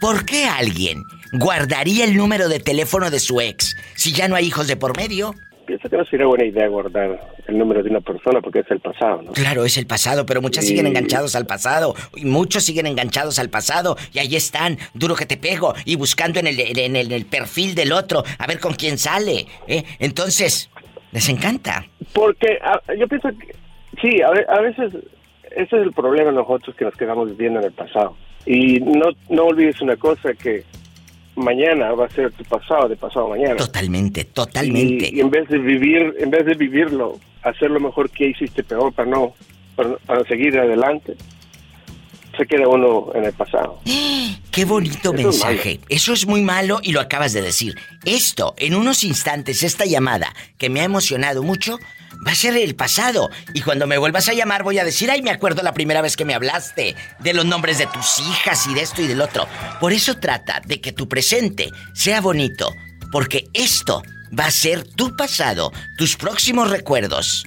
¿por 0.00 0.24
qué 0.24 0.46
alguien 0.46 1.02
guardaría 1.32 2.04
el 2.04 2.16
número 2.16 2.48
de 2.48 2.60
teléfono 2.60 3.10
de 3.10 3.18
su 3.20 3.40
ex 3.40 3.76
si 3.96 4.12
ya 4.12 4.28
no 4.28 4.36
hay 4.36 4.46
hijos 4.46 4.68
de 4.68 4.76
por 4.76 4.96
medio? 4.96 5.34
Pienso 5.66 5.88
que 5.88 5.96
no 5.96 6.04
sería 6.04 6.26
buena 6.26 6.44
idea 6.44 6.68
guardar 6.68 7.18
el 7.46 7.58
número 7.58 7.82
de 7.82 7.90
una 7.90 8.00
persona 8.00 8.40
porque 8.40 8.60
es 8.60 8.70
el 8.70 8.80
pasado, 8.80 9.22
¿no? 9.22 9.32
Claro, 9.32 9.64
es 9.64 9.76
el 9.76 9.86
pasado, 9.86 10.24
pero 10.24 10.40
muchas 10.40 10.64
Y- 10.64 10.68
siguen 10.68 10.86
enganchados 10.86 11.34
al 11.34 11.46
pasado. 11.46 11.94
Y 12.14 12.24
muchos 12.24 12.62
siguen 12.64 12.86
enganchados 12.86 13.38
al 13.38 13.50
pasado. 13.50 13.96
Y 14.12 14.18
ahí 14.20 14.36
están, 14.36 14.78
duro 14.94 15.14
que 15.16 15.26
te 15.26 15.36
pego. 15.36 15.74
Y 15.84 15.96
buscando 15.96 16.38
en 16.40 16.46
el, 16.46 16.60
en 16.60 16.78
el, 16.96 17.06
en 17.06 17.12
el 17.12 17.26
perfil 17.26 17.74
del 17.74 17.92
otro, 17.92 18.22
a 18.38 18.46
ver 18.46 18.60
con 18.60 18.74
quién 18.74 18.96
sale. 18.98 19.46
¿eh? 19.66 19.82
Entonces, 19.98 20.70
les 21.12 21.28
encanta. 21.28 21.84
Porque 22.12 22.58
a- 22.62 22.80
yo 22.94 23.08
pienso 23.08 23.28
que, 23.38 23.54
sí, 24.00 24.22
a, 24.22 24.28
a 24.54 24.60
veces 24.60 24.92
ese 25.50 25.76
es 25.76 25.82
el 25.82 25.92
problema 25.92 26.30
nosotros 26.32 26.76
que 26.76 26.84
nos 26.84 26.94
quedamos 26.94 27.28
viviendo 27.30 27.58
en 27.60 27.66
el 27.66 27.72
pasado. 27.72 28.16
Y 28.44 28.78
no, 28.80 29.06
no 29.30 29.44
olvides 29.46 29.80
una 29.80 29.96
cosa, 29.96 30.32
que 30.34 30.62
mañana 31.36 31.92
va 31.92 32.06
a 32.06 32.10
ser 32.10 32.32
tu 32.32 32.44
pasado 32.44 32.88
de 32.88 32.96
pasado 32.96 33.28
mañana. 33.28 33.56
Totalmente, 33.56 34.24
totalmente. 34.24 35.10
Y, 35.12 35.18
y 35.18 35.20
en 35.20 35.30
vez 35.30 35.48
de 35.48 35.58
vivir, 35.58 36.14
en 36.18 36.30
vez 36.30 36.44
de 36.46 36.54
vivirlo, 36.54 37.18
hacer 37.42 37.70
lo 37.70 37.80
mejor 37.80 38.10
que 38.10 38.28
hiciste 38.28 38.64
peor 38.64 38.92
para 38.92 39.08
no, 39.08 39.34
para, 39.76 39.96
para 39.98 40.24
seguir 40.24 40.58
adelante, 40.58 41.16
se 42.36 42.46
queda 42.46 42.68
uno 42.68 43.10
en 43.14 43.24
el 43.24 43.32
pasado. 43.32 43.80
Qué 44.50 44.64
bonito 44.64 45.12
Eso 45.12 45.14
es 45.14 45.22
mensaje. 45.24 45.80
Eso 45.90 46.14
es 46.14 46.26
muy 46.26 46.40
malo 46.40 46.80
y 46.82 46.92
lo 46.92 47.00
acabas 47.00 47.34
de 47.34 47.42
decir. 47.42 47.74
Esto, 48.06 48.54
en 48.56 48.74
unos 48.74 49.04
instantes, 49.04 49.62
esta 49.62 49.84
llamada 49.84 50.32
que 50.56 50.70
me 50.70 50.80
ha 50.80 50.84
emocionado 50.84 51.42
mucho, 51.42 51.78
va 52.26 52.32
a 52.32 52.34
ser 52.36 52.56
el 52.56 52.76
pasado. 52.76 53.30
Y 53.54 53.62
cuando 53.62 53.86
me 53.86 53.98
vuelvas 53.98 54.28
a 54.28 54.34
llamar 54.34 54.62
voy 54.62 54.78
a 54.78 54.84
decir, 54.84 55.10
ay, 55.10 55.22
me 55.22 55.30
acuerdo 55.30 55.62
la 55.62 55.74
primera 55.74 56.02
vez 56.02 56.16
que 56.16 56.24
me 56.24 56.34
hablaste, 56.34 56.94
de 57.18 57.34
los 57.34 57.44
nombres 57.44 57.78
de 57.78 57.86
tus 57.86 58.20
hijas 58.20 58.66
y 58.66 58.74
de 58.74 58.82
esto 58.82 59.02
y 59.02 59.06
del 59.06 59.20
otro. 59.20 59.46
Por 59.80 59.92
eso 59.92 60.14
trata 60.14 60.60
de 60.64 60.80
que 60.80 60.92
tu 60.92 61.08
presente 61.08 61.70
sea 61.94 62.20
bonito, 62.20 62.68
porque 63.12 63.44
esto 63.54 64.02
va 64.38 64.46
a 64.46 64.50
ser 64.50 64.84
tu 64.84 65.16
pasado, 65.16 65.72
tus 65.98 66.16
próximos 66.16 66.70
recuerdos. 66.70 67.44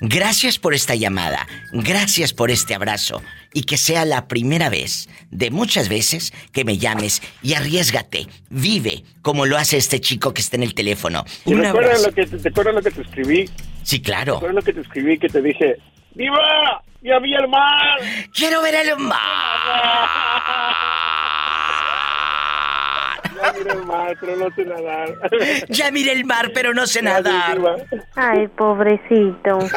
Gracias 0.00 0.58
por 0.58 0.74
esta 0.74 0.94
llamada, 0.94 1.46
gracias 1.72 2.32
por 2.34 2.50
este 2.50 2.74
abrazo 2.74 3.22
y 3.54 3.62
que 3.62 3.78
sea 3.78 4.04
la 4.04 4.26
primera 4.26 4.68
vez 4.68 5.08
de 5.30 5.50
muchas 5.50 5.88
veces 5.88 6.32
que 6.52 6.64
me 6.64 6.76
llames 6.76 7.22
y 7.42 7.54
arriesgate, 7.54 8.26
vive 8.50 9.04
como 9.22 9.46
lo 9.46 9.56
hace 9.56 9.76
este 9.76 10.00
chico 10.00 10.34
que 10.34 10.40
está 10.42 10.56
en 10.56 10.64
el 10.64 10.74
teléfono. 10.74 11.24
¿Y 11.46 11.54
Un 11.54 11.62
recuerdas 11.62 12.00
abrazo. 12.04 12.08
lo 12.08 12.14
que 12.14 12.26
te, 12.26 12.38
te 12.38 12.48
acuerdas 12.48 12.74
lo 12.74 12.82
que 12.82 12.90
te 12.90 13.00
escribí? 13.02 13.48
Sí, 13.84 14.00
claro. 14.02 14.34
¿Recuerdas 14.34 14.54
lo 14.56 14.62
que 14.62 14.72
te 14.72 14.80
escribí 14.80 15.18
que 15.18 15.28
te 15.28 15.40
dije, 15.42 15.76
¡Viva! 16.14 16.82
¡Ya 17.02 17.18
vi 17.18 17.34
el 17.34 17.48
mar! 17.48 17.98
¡Quiero 18.34 18.62
ver 18.62 18.74
el 18.74 18.96
mar! 18.98 19.18
Ya 23.44 23.52
miré 23.52 23.72
el 23.72 23.84
mar, 23.84 24.16
pero 24.20 24.36
no 24.36 24.48
sé 24.54 24.64
nadar. 24.64 25.08
Ya 25.68 25.90
miré 25.90 26.12
el 26.12 26.24
mar, 26.24 26.50
pero 26.54 26.72
no 26.72 26.86
sé 26.86 27.02
nadar. 27.02 27.58
Ay, 28.14 28.48
pobrecito. 28.48 29.58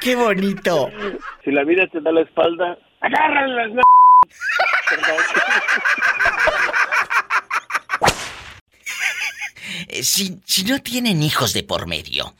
¡Qué 0.00 0.16
bonito! 0.16 0.90
Si 1.44 1.50
la 1.52 1.64
vida 1.64 1.86
te 1.92 2.00
da 2.00 2.10
la 2.12 2.22
espalda, 2.22 2.76
agárrale 3.00 3.54
las 3.54 3.70
n- 3.72 3.82
Eh, 9.83 9.83
Si, 10.02 10.40
si 10.44 10.64
no 10.64 10.80
tienen 10.80 11.22
hijos 11.22 11.52
de 11.52 11.62
por 11.62 11.86
medio, 11.86 12.34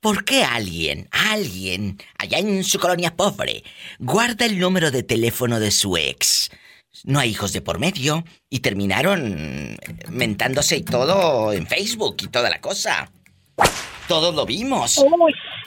¿por 0.00 0.24
qué 0.24 0.44
alguien, 0.44 1.08
alguien, 1.10 1.98
allá 2.18 2.38
en 2.38 2.64
su 2.64 2.78
colonia 2.78 3.16
pobre, 3.16 3.64
guarda 3.98 4.46
el 4.46 4.58
número 4.58 4.90
de 4.90 5.02
teléfono 5.02 5.60
de 5.60 5.70
su 5.70 5.96
ex? 5.96 6.50
No 7.04 7.20
hay 7.20 7.30
hijos 7.30 7.52
de 7.52 7.62
por 7.62 7.78
medio 7.78 8.24
y 8.48 8.60
terminaron 8.60 9.76
mentándose 10.08 10.78
y 10.78 10.82
todo 10.82 11.52
en 11.52 11.66
Facebook 11.66 12.16
y 12.22 12.28
toda 12.28 12.50
la 12.50 12.60
cosa. 12.60 13.10
Todos 14.08 14.34
lo 14.34 14.44
vimos. 14.44 15.02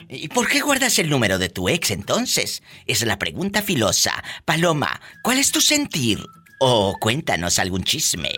¿Y 0.08 0.28
por 0.28 0.48
qué 0.48 0.60
guardas 0.60 0.98
el 0.98 1.08
número 1.08 1.38
de 1.38 1.48
tu 1.48 1.68
ex 1.68 1.90
entonces? 1.90 2.62
Es 2.86 3.04
la 3.04 3.18
pregunta 3.18 3.62
filosa. 3.62 4.22
Paloma, 4.44 5.00
¿cuál 5.22 5.38
es 5.38 5.50
tu 5.50 5.62
sentir? 5.62 6.20
O 6.60 6.94
cuéntanos 7.00 7.58
algún 7.58 7.84
chisme. 7.84 8.30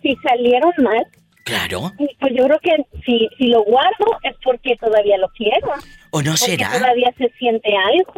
Si 0.00 0.14
salieron 0.22 0.72
mal, 0.78 1.04
Claro. 1.46 1.92
pues 1.96 2.32
yo 2.36 2.44
creo 2.44 2.58
que 2.60 2.76
si, 3.06 3.28
si 3.38 3.46
lo 3.46 3.62
guardo 3.62 4.18
es 4.24 4.34
porque 4.42 4.74
todavía 4.76 5.16
lo 5.16 5.28
quiero. 5.28 5.68
¿O 6.10 6.20
no 6.20 6.32
porque 6.32 6.56
será? 6.56 6.72
todavía 6.72 7.14
se 7.16 7.28
siente 7.38 7.70
algo. 7.94 8.14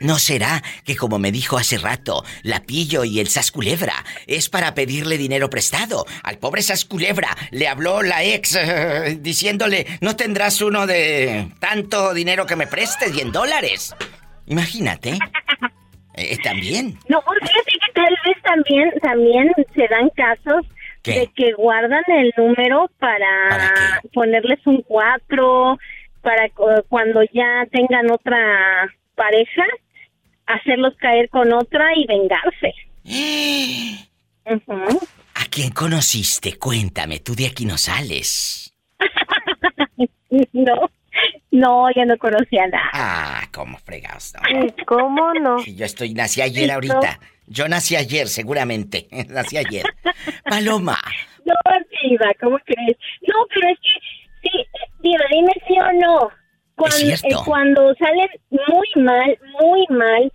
¿No 0.00 0.18
será 0.18 0.60
que 0.84 0.96
como 0.96 1.18
me 1.18 1.30
dijo 1.30 1.58
hace 1.58 1.78
rato, 1.78 2.24
la 2.42 2.60
pillo 2.64 3.04
y 3.04 3.20
el 3.20 3.28
sasculebra 3.28 3.94
es 4.26 4.48
para 4.48 4.74
pedirle 4.74 5.16
dinero 5.16 5.48
prestado? 5.48 6.06
Al 6.24 6.38
pobre 6.38 6.62
sasculebra 6.62 7.36
le 7.52 7.68
habló 7.68 8.02
la 8.02 8.24
ex 8.24 8.56
eh, 8.56 9.18
diciéndole, 9.20 9.86
no 10.00 10.16
tendrás 10.16 10.60
uno 10.60 10.86
de 10.88 11.50
tanto 11.60 12.14
dinero 12.14 12.46
que 12.46 12.56
me 12.56 12.66
prestes 12.66 13.14
y 13.14 13.20
en 13.20 13.30
dólares. 13.30 13.94
Imagínate. 14.46 15.18
Eh, 16.14 16.36
también. 16.42 16.98
No, 17.08 17.22
fíjate 17.22 17.72
que 17.72 17.92
tal 17.94 18.16
vez 18.26 18.42
también, 18.42 18.90
también 19.00 19.52
se 19.74 19.86
dan 19.86 20.08
casos 20.16 20.66
¿Qué? 21.02 21.12
de 21.20 21.26
que 21.34 21.52
guardan 21.52 22.02
el 22.08 22.32
número 22.36 22.90
para, 22.98 23.28
ponerles 24.12 24.58
un 24.66 24.82
cuatro, 24.82 25.78
para 26.20 26.48
cu- 26.50 26.84
cuando 26.88 27.22
ya 27.32 27.64
tengan 27.72 28.10
otra 28.10 28.38
pareja, 29.14 29.64
hacerlos 30.46 30.94
caer 30.98 31.28
con 31.30 31.52
otra 31.52 31.94
y 31.96 32.06
vengarse. 32.06 32.74
¿A 35.34 35.44
quién 35.50 35.70
conociste? 35.70 36.58
Cuéntame, 36.58 37.20
tú 37.20 37.34
de 37.34 37.46
aquí 37.46 37.64
no 37.64 37.78
sales. 37.78 38.74
No, 40.52 40.90
no, 41.50 41.90
yo 41.94 42.04
no 42.04 42.16
conocía 42.18 42.66
nada. 42.68 42.90
Ah, 42.92 43.42
cómo 43.52 43.78
fregados. 43.78 44.32
no. 44.52 44.64
¿Y 44.64 44.84
cómo 44.84 45.32
no? 45.34 45.58
Sí, 45.60 45.74
Yo 45.76 45.84
estoy, 45.86 46.14
nací 46.14 46.40
ayer 46.42 46.70
ahorita. 46.70 47.18
Yo 47.46 47.68
nací 47.68 47.96
ayer, 47.96 48.28
seguramente. 48.28 49.08
nací 49.28 49.56
ayer. 49.56 49.84
Paloma, 50.44 50.98
No, 51.44 51.54
Diva, 52.02 52.30
¿cómo 52.40 52.58
crees? 52.64 52.96
No, 53.22 53.34
pero 53.54 53.68
es 53.70 53.78
que, 53.80 54.48
sí, 54.48 54.66
Diva, 55.02 55.24
dime 55.30 55.52
sí 55.66 55.74
o 55.78 55.92
no. 56.00 56.30
Cuando, 56.76 56.96
cierto. 56.96 57.26
eh, 57.28 57.34
cuando 57.44 57.94
salen 57.96 58.28
muy 58.50 59.04
mal, 59.04 59.38
muy 59.60 59.84
mal 59.90 60.32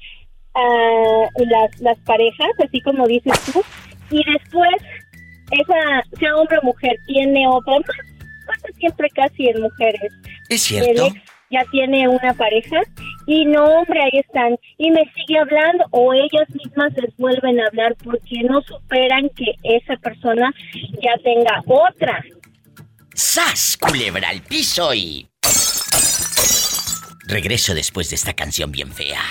ah, 0.53 1.29
las, 1.37 1.79
las 1.79 1.97
parejas, 1.99 2.49
así 2.63 2.81
como 2.81 3.07
dices 3.07 3.33
tú, 3.51 3.63
y 4.11 4.21
después 4.31 4.75
esa, 5.51 6.03
sea 6.19 6.35
hombre 6.35 6.57
o 6.61 6.65
mujer, 6.65 6.97
tiene 7.07 7.47
otra, 7.47 7.77
pasa 8.45 8.67
siempre 8.77 9.09
casi 9.09 9.47
en 9.47 9.61
mujeres. 9.61 10.13
¿es 10.49 10.71
El 10.71 10.83
cierto? 10.83 11.07
ex 11.07 11.35
ya 11.51 11.63
tiene 11.71 12.07
una 12.07 12.33
pareja 12.33 12.81
y 13.27 13.45
no, 13.45 13.63
hombre, 13.63 14.01
ahí 14.01 14.19
están. 14.19 14.57
Y 14.77 14.91
me 14.91 15.03
sigue 15.13 15.39
hablando 15.39 15.85
o 15.91 16.13
ellas 16.13 16.49
mismas 16.53 16.93
les 16.95 17.15
vuelven 17.17 17.59
a 17.59 17.67
hablar 17.67 17.95
porque 18.03 18.43
no 18.43 18.61
superan 18.61 19.29
que 19.29 19.53
esa 19.63 19.95
persona 19.97 20.53
ya 21.01 21.17
tenga 21.23 21.61
otra. 21.65 22.23
¡Sas! 23.13 23.77
Culebra 23.79 24.29
al 24.29 24.41
piso 24.41 24.93
y. 24.93 25.27
Regreso 27.27 27.73
después 27.73 28.09
de 28.09 28.15
esta 28.15 28.33
canción 28.33 28.71
bien 28.71 28.91
fea. 28.91 29.21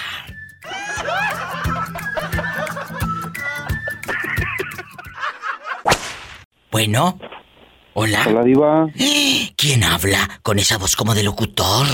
Bueno. 6.71 7.21
Hola. 7.95 8.25
Hola, 8.29 8.43
Diva. 8.43 8.87
¿Quién 9.57 9.85
habla 9.85 10.41
con 10.43 10.59
esa 10.59 10.79
voz 10.79 10.97
como 10.97 11.15
de 11.15 11.23
locutor? 11.23 11.87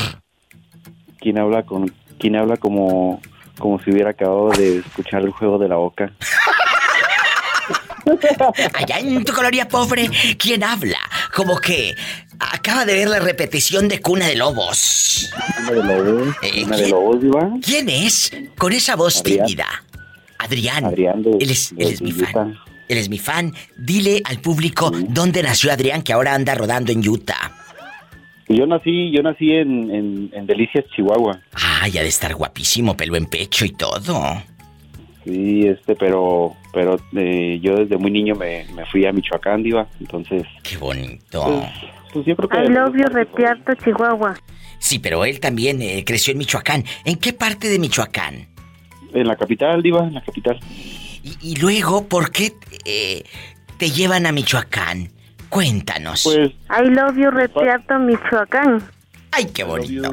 ¿Quién 1.21 1.39
habla 1.39 1.63
con 1.65 1.93
quién 2.19 2.37
habla 2.37 2.57
como 2.57 3.21
como 3.59 3.79
si 3.83 3.91
hubiera 3.91 4.11
acabado 4.11 4.49
de 4.51 4.79
escuchar 4.79 5.23
el 5.23 5.31
juego 5.31 5.59
de 5.59 5.69
la 5.69 5.77
boca? 5.77 6.11
Allá 8.75 8.99
en 8.99 9.23
tu 9.25 9.33
colonia 9.35 9.69
pobre, 9.69 10.09
¿quién 10.39 10.65
habla? 10.65 10.99
Como 11.35 11.59
que 11.59 11.95
acaba 12.39 12.87
de 12.87 12.95
ver 12.95 13.09
la 13.09 13.19
repetición 13.21 13.87
de 13.89 14.01
Cuna 14.01 14.27
de 14.27 14.37
Lobos. 14.37 15.31
Una 15.61 15.71
de 15.73 15.83
lobos, 15.85 16.35
Eh, 16.43 16.65
una 16.65 16.77
de 16.79 16.89
lobos, 16.89 17.21
Diva. 17.21 17.51
¿Quién 17.63 17.89
es? 17.91 18.33
Con 18.57 18.73
esa 18.73 18.97
voz 18.97 19.21
Adrián. 19.21 19.47
tímida. 19.47 19.67
Adrián. 20.39 20.85
Adrián 20.87 21.23
de, 21.23 21.31
Él 21.39 21.51
es, 21.51 21.77
de 21.77 21.85
él 21.85 21.91
es 21.93 22.01
mi 22.03 22.13
fan. 22.13 22.59
Él 22.91 22.99
es 22.99 23.09
mi 23.09 23.19
fan. 23.19 23.55
Dile 23.77 24.21
al 24.25 24.41
público 24.41 24.91
dónde 24.91 25.45
nació 25.45 25.71
Adrián, 25.73 26.03
que 26.03 26.13
ahora 26.13 26.35
anda 26.35 26.57
rodando 26.57 26.91
en 26.91 27.09
Utah. 27.09 27.53
Yo 28.49 28.67
nací, 28.67 29.13
yo 29.13 29.23
nací 29.23 29.53
en, 29.53 29.95
en, 29.95 30.31
en 30.33 30.45
Delicias, 30.45 30.85
Chihuahua. 30.97 31.41
Ah, 31.55 31.87
ya 31.87 32.03
de 32.03 32.09
estar 32.09 32.35
guapísimo, 32.35 32.97
pelo 32.97 33.15
en 33.15 33.27
pecho 33.27 33.65
y 33.65 33.71
todo. 33.71 34.43
Sí, 35.25 35.69
este, 35.69 35.95
pero, 35.95 36.57
pero 36.73 36.99
eh, 37.17 37.61
yo 37.63 37.77
desde 37.77 37.97
muy 37.97 38.11
niño 38.11 38.35
me, 38.35 38.67
me 38.75 38.85
fui 38.87 39.07
a 39.07 39.13
Michoacán, 39.13 39.63
diva. 39.63 39.87
Entonces, 40.01 40.43
Qué 40.65 40.77
bonito. 40.77 41.45
pues, 41.45 41.71
pues 42.13 42.27
yo 42.27 42.35
creo 42.35 42.49
que 42.49 42.65
I 42.65 42.69
love 42.75 42.97
you, 42.97 43.05
Repiarto, 43.05 43.73
Chihuahua. 43.85 44.35
Sí, 44.81 44.99
pero 44.99 45.25
él 45.25 45.39
también 45.39 45.81
eh, 45.81 46.03
creció 46.05 46.33
en 46.33 46.39
Michoacán. 46.39 46.85
¿En 47.05 47.15
qué 47.19 47.33
parte 47.33 47.69
de 47.69 47.79
Michoacán? 47.79 48.49
en 49.13 49.27
la 49.27 49.37
capital, 49.37 49.83
diva, 49.83 50.07
en 50.07 50.15
la 50.15 50.23
capital. 50.23 50.59
Y, 51.23 51.37
y 51.41 51.57
luego, 51.57 52.07
¿por 52.07 52.31
qué 52.31 52.53
eh, 52.85 53.25
te 53.79 53.91
llevan 53.91 54.27
a 54.27 54.33
Michoacán? 54.33 55.11
Cuéntanos. 55.49 56.23
Pues, 56.25 56.53
I 56.71 56.89
love 56.89 57.17
you, 57.17 57.31
Repiarto, 57.31 57.99
Michoacán. 57.99 58.83
Ay, 59.33 59.47
qué 59.47 59.65
bonito. 59.65 60.13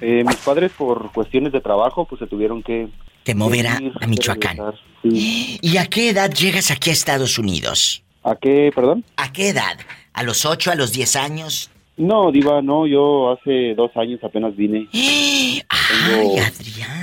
Eh, 0.00 0.24
mis 0.26 0.36
padres 0.36 0.72
por 0.76 1.12
cuestiones 1.12 1.52
de 1.52 1.60
trabajo, 1.60 2.06
pues 2.06 2.18
se 2.18 2.26
tuvieron 2.26 2.62
que 2.62 2.88
Te 3.24 3.34
mover 3.34 3.66
a, 3.66 3.78
Michoacán. 4.06 4.58
Sí. 5.02 5.58
¿Y 5.60 5.76
a 5.76 5.86
qué 5.86 6.10
edad 6.10 6.30
llegas 6.30 6.70
aquí 6.70 6.90
a 6.90 6.92
Estados 6.92 7.38
Unidos? 7.38 8.02
¿A 8.22 8.36
qué, 8.36 8.70
perdón? 8.74 9.04
¿A 9.16 9.32
qué 9.32 9.48
edad? 9.48 9.78
¿A 10.12 10.22
los 10.22 10.46
8, 10.46 10.70
a 10.70 10.74
los 10.74 10.92
10 10.92 11.16
años? 11.16 11.70
No, 11.96 12.32
diva, 12.32 12.62
no, 12.62 12.86
yo 12.86 13.32
hace 13.32 13.74
dos 13.74 13.90
años 13.96 14.20
apenas 14.22 14.56
vine. 14.56 14.88
Ay, 14.92 15.62
Tengo, 16.06 16.34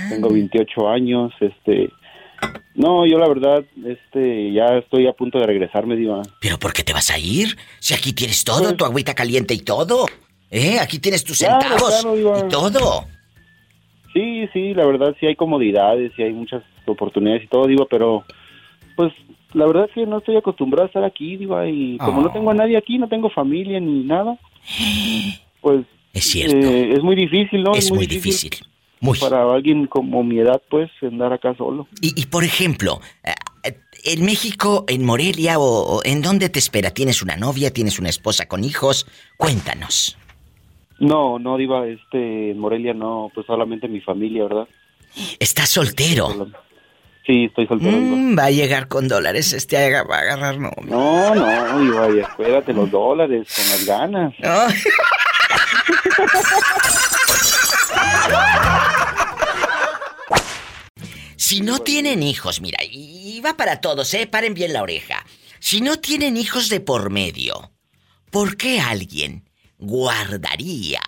tengo 0.10 0.30
28 0.30 0.90
años, 0.90 1.32
este... 1.40 1.90
No, 2.76 3.06
yo 3.06 3.18
la 3.18 3.28
verdad, 3.28 3.66
este, 3.86 4.54
ya 4.54 4.78
estoy 4.78 5.08
a 5.08 5.14
punto 5.14 5.38
de 5.38 5.46
regresarme, 5.46 5.98
diva. 5.98 6.22
¿Pero 6.40 6.58
por 6.58 6.72
qué 6.72 6.84
te 6.84 6.94
vas 6.94 7.10
a 7.12 7.18
ir? 7.18 7.58
Si 7.80 7.94
aquí 7.94 8.14
tienes 8.14 8.44
todo, 8.44 8.74
tu 8.76 8.86
agüita 8.86 9.14
caliente 9.14 9.54
y 9.54 9.60
todo. 9.60 10.06
¿Eh? 10.50 10.80
Aquí 10.80 11.00
tienes 11.00 11.24
tus 11.24 11.40
Claro, 11.40 11.62
centavos 11.62 12.02
claro, 12.02 12.46
y 12.46 12.50
todo. 12.50 13.06
Sí, 14.14 14.48
sí, 14.54 14.74
la 14.74 14.86
verdad 14.86 15.16
sí 15.20 15.26
hay 15.28 15.36
comodidades, 15.36 16.12
sí 16.16 16.24
hay 16.24 16.34
muchas 16.34 16.64
oportunidades 16.86 17.44
y 17.44 17.48
todo, 17.48 17.68
diva, 17.68 17.86
pero 17.90 18.24
pues 18.96 19.14
la 19.54 19.66
verdad 19.68 19.86
es 19.86 19.92
que 19.94 20.06
no 20.06 20.20
estoy 20.20 20.38
acostumbrado 20.38 20.86
a 20.86 20.88
estar 20.88 21.04
aquí, 21.04 21.38
diva, 21.38 21.68
y 21.68 21.98
como 21.98 22.22
no 22.22 22.32
tengo 22.32 22.50
a 22.50 22.56
nadie 22.56 22.78
aquí, 22.78 22.98
no 22.98 23.08
tengo 23.08 23.30
familia 23.30 23.80
ni 23.80 24.04
nada, 24.04 24.38
pues 25.62 25.86
es 26.14 26.24
cierto. 26.24 26.58
es 26.58 27.04
muy 27.04 27.16
difícil, 27.16 27.62
¿no? 27.62 27.74
Es 27.74 27.92
muy 27.92 28.08
difícil. 28.08 28.52
Para 29.20 29.54
alguien 29.54 29.88
como 29.88 30.24
mi 30.24 30.40
edad, 30.40 30.62
pues, 30.70 30.90
andar 31.02 31.34
acá 31.34 31.56
solo. 31.56 31.88
Y, 32.02 32.22
y, 32.22 32.26
por 32.26 32.44
ejemplo, 32.44 33.00
eh, 33.24 33.74
en 34.04 34.26
México, 34.26 34.86
en 34.88 35.06
Morelia 35.06 35.60
o, 35.60 35.98
o 35.98 36.02
en 36.04 36.22
dónde 36.22 36.50
te 36.50 36.60
espera, 36.60 36.92
¿tienes 36.92 37.22
una 37.22 37.38
novia, 37.38 37.72
tienes 37.72 38.00
una 38.00 38.10
esposa 38.10 38.48
con 38.48 38.64
hijos? 38.64 39.08
Cuéntanos. 39.38 40.18
No, 41.00 41.40
no, 41.40 41.58
diva, 41.58 41.88
este, 41.88 42.52
en 42.52 42.60
Morelia 42.60 42.94
no, 42.94 43.32
pues 43.34 43.48
solamente 43.48 43.88
mi 43.88 44.02
familia, 44.02 44.44
¿verdad? 44.44 44.68
¿Estás 45.40 45.70
soltero? 45.70 46.50
Sí, 47.26 47.46
estoy 47.46 47.68
soltero. 47.68 47.96
Mm, 47.96 48.38
va 48.38 48.46
a 48.46 48.52
llegar 48.52 48.88
con 48.88 49.08
dólares 49.08 49.54
este 49.54 49.78
va 49.78 50.18
a 50.18 50.20
agarrar 50.20 50.58
no. 50.58 50.72
No, 50.84 51.36
no, 51.36 51.80
diva, 51.80 52.10
y 52.10 52.20
espérate 52.20 52.74
los 52.74 52.92
dólares, 52.92 53.48
con 53.56 53.70
las 53.70 53.86
ganas. 53.86 54.34
Si 61.50 61.62
no 61.62 61.80
tienen 61.80 62.22
hijos, 62.22 62.62
mira, 62.62 62.78
y 62.84 63.42
va 63.42 63.58
para 63.58 63.82
todos, 63.82 64.14
¿eh? 64.14 64.28
Paren 64.28 64.54
bien 64.54 64.72
la 64.72 64.84
oreja. 64.84 65.26
Si 65.58 65.82
no 65.82 65.98
tienen 65.98 66.38
hijos 66.38 66.70
de 66.70 66.80
por 66.80 67.10
medio, 67.10 67.72
¿por 68.30 68.56
qué 68.56 68.80
alguien 68.80 69.50
guardaría 69.80 71.00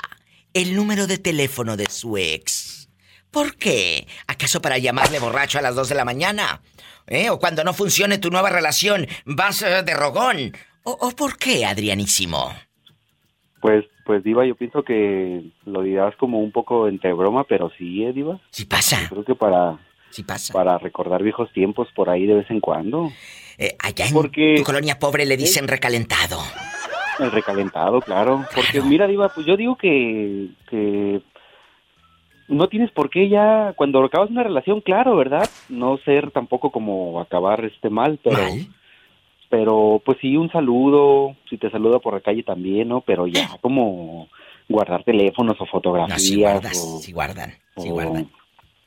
el 0.55 0.75
número 0.75 1.05
de 1.05 1.19
teléfono 1.19 1.77
de 1.77 1.85
su 1.85 2.17
ex? 2.17 2.89
¿Por 3.29 3.55
qué? 3.55 4.07
¿Acaso 4.25 4.63
para 4.63 4.79
llamarle 4.79 5.19
borracho 5.19 5.59
a 5.59 5.61
las 5.61 5.75
2 5.75 5.89
de 5.89 5.95
la 5.95 6.05
mañana? 6.05 6.63
¿Eh? 7.05 7.29
¿O 7.29 7.37
cuando 7.37 7.63
no 7.63 7.73
funcione 7.73 8.17
tu 8.17 8.31
nueva 8.31 8.49
relación 8.49 9.05
vas 9.25 9.61
eh, 9.61 9.83
de 9.83 9.93
rogón? 9.93 10.53
¿O, 10.81 10.97
¿O 11.01 11.11
por 11.11 11.37
qué, 11.37 11.65
Adrianísimo? 11.67 12.51
Pues, 13.61 13.85
pues, 14.07 14.23
Diva, 14.23 14.43
yo 14.47 14.55
pienso 14.55 14.81
que 14.81 15.51
lo 15.65 15.83
dirás 15.83 16.15
como 16.15 16.39
un 16.39 16.51
poco 16.51 16.87
entre 16.87 17.13
broma, 17.13 17.43
pero 17.43 17.71
sí, 17.77 18.03
¿eh, 18.03 18.11
Diva? 18.11 18.41
Sí 18.49 18.65
pasa. 18.65 19.03
Yo 19.03 19.09
creo 19.09 19.25
que 19.25 19.35
para... 19.35 19.77
Sí 20.11 20.23
pasa. 20.23 20.53
Para 20.53 20.77
recordar 20.77 21.23
viejos 21.23 21.51
tiempos 21.53 21.87
por 21.95 22.09
ahí 22.09 22.25
de 22.25 22.35
vez 22.35 22.49
en 22.51 22.59
cuando. 22.59 23.09
Eh, 23.57 23.75
allá 23.79 24.07
en 24.07 24.13
Porque- 24.13 24.55
tu 24.57 24.63
colonia 24.63 24.99
pobre 24.99 25.25
le 25.25 25.37
dicen 25.37 25.67
recalentado. 25.67 26.39
El 27.19 27.31
recalentado, 27.31 28.01
claro. 28.01 28.45
Porque 28.55 28.81
mira, 28.81 29.07
Diva, 29.07 29.29
pues 29.29 29.45
yo 29.45 29.55
digo 29.57 29.75
que, 29.75 30.47
que 30.69 31.21
no 32.47 32.67
tienes 32.67 32.91
por 32.91 33.09
qué 33.09 33.29
ya, 33.29 33.73
cuando 33.75 34.03
acabas 34.03 34.29
una 34.29 34.43
relación, 34.43 34.81
claro, 34.81 35.15
¿verdad? 35.15 35.47
No 35.69 35.97
ser 35.99 36.31
tampoco 36.31 36.71
como 36.71 37.19
acabar 37.21 37.63
este 37.65 37.89
mal, 37.89 38.19
pero... 38.23 38.39
Pero 39.49 40.01
pues 40.05 40.17
sí, 40.21 40.37
un 40.37 40.49
saludo, 40.49 41.35
si 41.49 41.57
te 41.57 41.69
saluda 41.69 41.99
por 41.99 42.13
la 42.13 42.21
calle 42.21 42.41
también, 42.41 42.87
¿no? 42.87 43.01
Pero 43.01 43.27
ya 43.27 43.49
como 43.59 44.29
guardar 44.69 45.03
teléfonos 45.03 45.59
o 45.59 45.65
No, 45.65 45.69
fotografías 45.71 46.23
si 46.23 46.39
guardas, 46.39 46.81
o, 46.81 46.99
si 46.99 47.11
guardan, 47.11 47.51
si 47.75 47.89
o 47.89 47.91
guardan. 47.91 48.29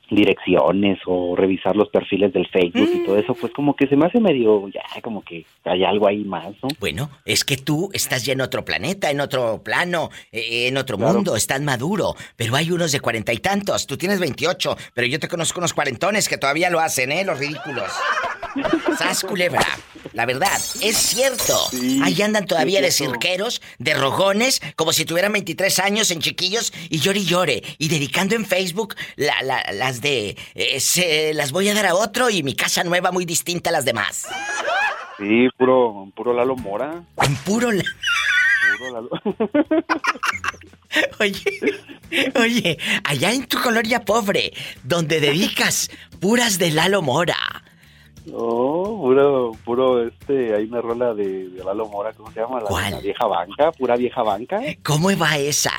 Direcciones 0.09 0.99
o 1.05 1.35
revisar 1.35 1.75
los 1.75 1.89
perfiles 1.89 2.31
del 2.33 2.47
Facebook 2.47 2.89
y 2.93 3.05
todo 3.05 3.17
eso, 3.17 3.33
pues 3.33 3.51
como 3.53 3.75
que 3.75 3.87
se 3.87 3.95
me 3.95 4.05
hace 4.05 4.19
medio, 4.19 4.67
ya, 4.69 4.81
como 5.01 5.23
que 5.23 5.45
hay 5.63 5.83
algo 5.83 6.07
ahí 6.07 6.23
más, 6.23 6.47
¿no? 6.61 6.69
Bueno, 6.79 7.09
es 7.25 7.43
que 7.43 7.57
tú 7.57 7.89
estás 7.93 8.23
ya 8.25 8.33
en 8.33 8.41
otro 8.41 8.63
planeta, 8.65 9.09
en 9.11 9.19
otro 9.19 9.61
plano, 9.63 10.09
eh, 10.31 10.67
en 10.67 10.77
otro 10.77 10.97
Claro. 10.97 11.13
mundo, 11.13 11.35
estás 11.35 11.61
maduro. 11.61 12.15
Pero 12.35 12.55
hay 12.55 12.71
unos 12.71 12.91
de 12.91 12.99
cuarenta 12.99 13.33
y 13.33 13.37
tantos. 13.37 13.87
Tú 13.87 13.97
tienes 13.97 14.19
veintiocho, 14.19 14.77
pero 14.93 15.07
yo 15.07 15.19
te 15.19 15.27
conozco 15.27 15.59
unos 15.59 15.73
cuarentones 15.73 16.29
que 16.29 16.37
todavía 16.37 16.69
lo 16.69 16.79
hacen, 16.79 17.11
¿eh? 17.11 17.23
Los 17.25 17.39
ridículos. 17.39 17.91
¿Sas, 18.97 19.23
culebra? 19.23 19.65
La 20.13 20.25
verdad, 20.25 20.55
es 20.81 20.95
cierto. 20.95 21.57
Ahí 22.03 22.21
andan 22.21 22.45
todavía 22.45 22.79
de 22.81 22.91
cirqueros, 22.91 23.61
de 23.79 23.93
rogones, 23.95 24.61
como 24.77 24.93
si 24.93 25.03
tuvieran 25.03 25.33
23 25.33 25.79
años 25.79 26.09
en 26.11 26.19
chiquillos 26.21 26.71
y 26.89 26.99
llore 26.99 27.19
y 27.19 27.25
llore. 27.25 27.63
Y 27.79 27.89
dedicando 27.89 28.35
en 28.35 28.45
Facebook 28.45 28.95
la- 29.17 29.41
la- 29.43 29.65
las 29.73 29.94
de... 30.01 30.37
eh, 30.55 30.79
se 30.79 31.33
las 31.33 31.51
voy 31.51 31.69
a 31.69 31.73
dar 31.73 31.85
a 31.87 31.95
otro 31.95 32.29
y 32.29 32.43
mi 32.43 32.55
casa 32.55 32.83
nueva 32.83 33.11
muy 33.11 33.25
distinta 33.25 33.69
a 33.69 33.73
las 33.73 33.85
demás. 33.85 34.27
Sí, 35.17 35.47
puro, 35.57 36.07
puro 36.15 36.33
Lalo 36.33 36.55
Mora. 36.55 37.03
En 37.21 37.35
puro... 37.37 37.71
la- 37.71 37.83
Puro 38.77 38.91
Lalo. 38.91 39.09
Oye, 41.19 41.43
oye, 42.39 42.77
allá 43.03 43.33
en 43.33 43.45
tu 43.47 43.59
colonia 43.61 44.05
pobre, 44.05 44.53
donde 44.83 45.19
dedicas 45.19 45.89
puras 46.21 46.57
de 46.57 46.71
Lalo 46.71 47.01
Mora. 47.01 47.35
No, 48.25 48.37
puro, 49.01 49.51
puro, 49.65 50.07
este, 50.07 50.55
hay 50.55 50.63
una 50.65 50.81
rola 50.81 51.13
de, 51.13 51.49
de 51.49 51.63
Lalo 51.63 51.87
Mora, 51.87 52.13
¿cómo 52.13 52.31
se 52.31 52.39
llama? 52.39 52.61
La, 52.61 52.89
la 52.91 52.99
vieja 53.01 53.25
banca, 53.27 53.71
pura 53.73 53.95
vieja 53.97 54.23
banca. 54.23 54.59
¿Cómo 54.83 55.09
va 55.17 55.37
esa? 55.37 55.71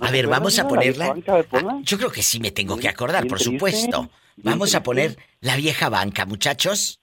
A 0.00 0.10
ver, 0.10 0.24
¿te 0.24 0.30
vamos 0.30 0.58
a 0.58 0.68
ponerla. 0.68 1.06
no? 1.06 1.14
La 1.14 1.14
vieja 1.14 1.32
banca, 1.32 1.32
a 1.32 1.36
ver, 1.36 1.44
ponla. 1.46 1.80
Yo 1.82 1.98
creo 1.98 2.10
que 2.12 2.22
sí 2.22 2.40
me 2.40 2.50
tengo 2.50 2.76
que 2.76 2.88
acordar, 2.88 3.26
por 3.26 3.40
supuesto. 3.40 4.10
Vamos 4.36 4.74
a 4.74 4.82
poner 4.82 5.16
la 5.40 5.56
vieja 5.56 5.88
banca, 5.88 6.24
muchachos. 6.26 7.00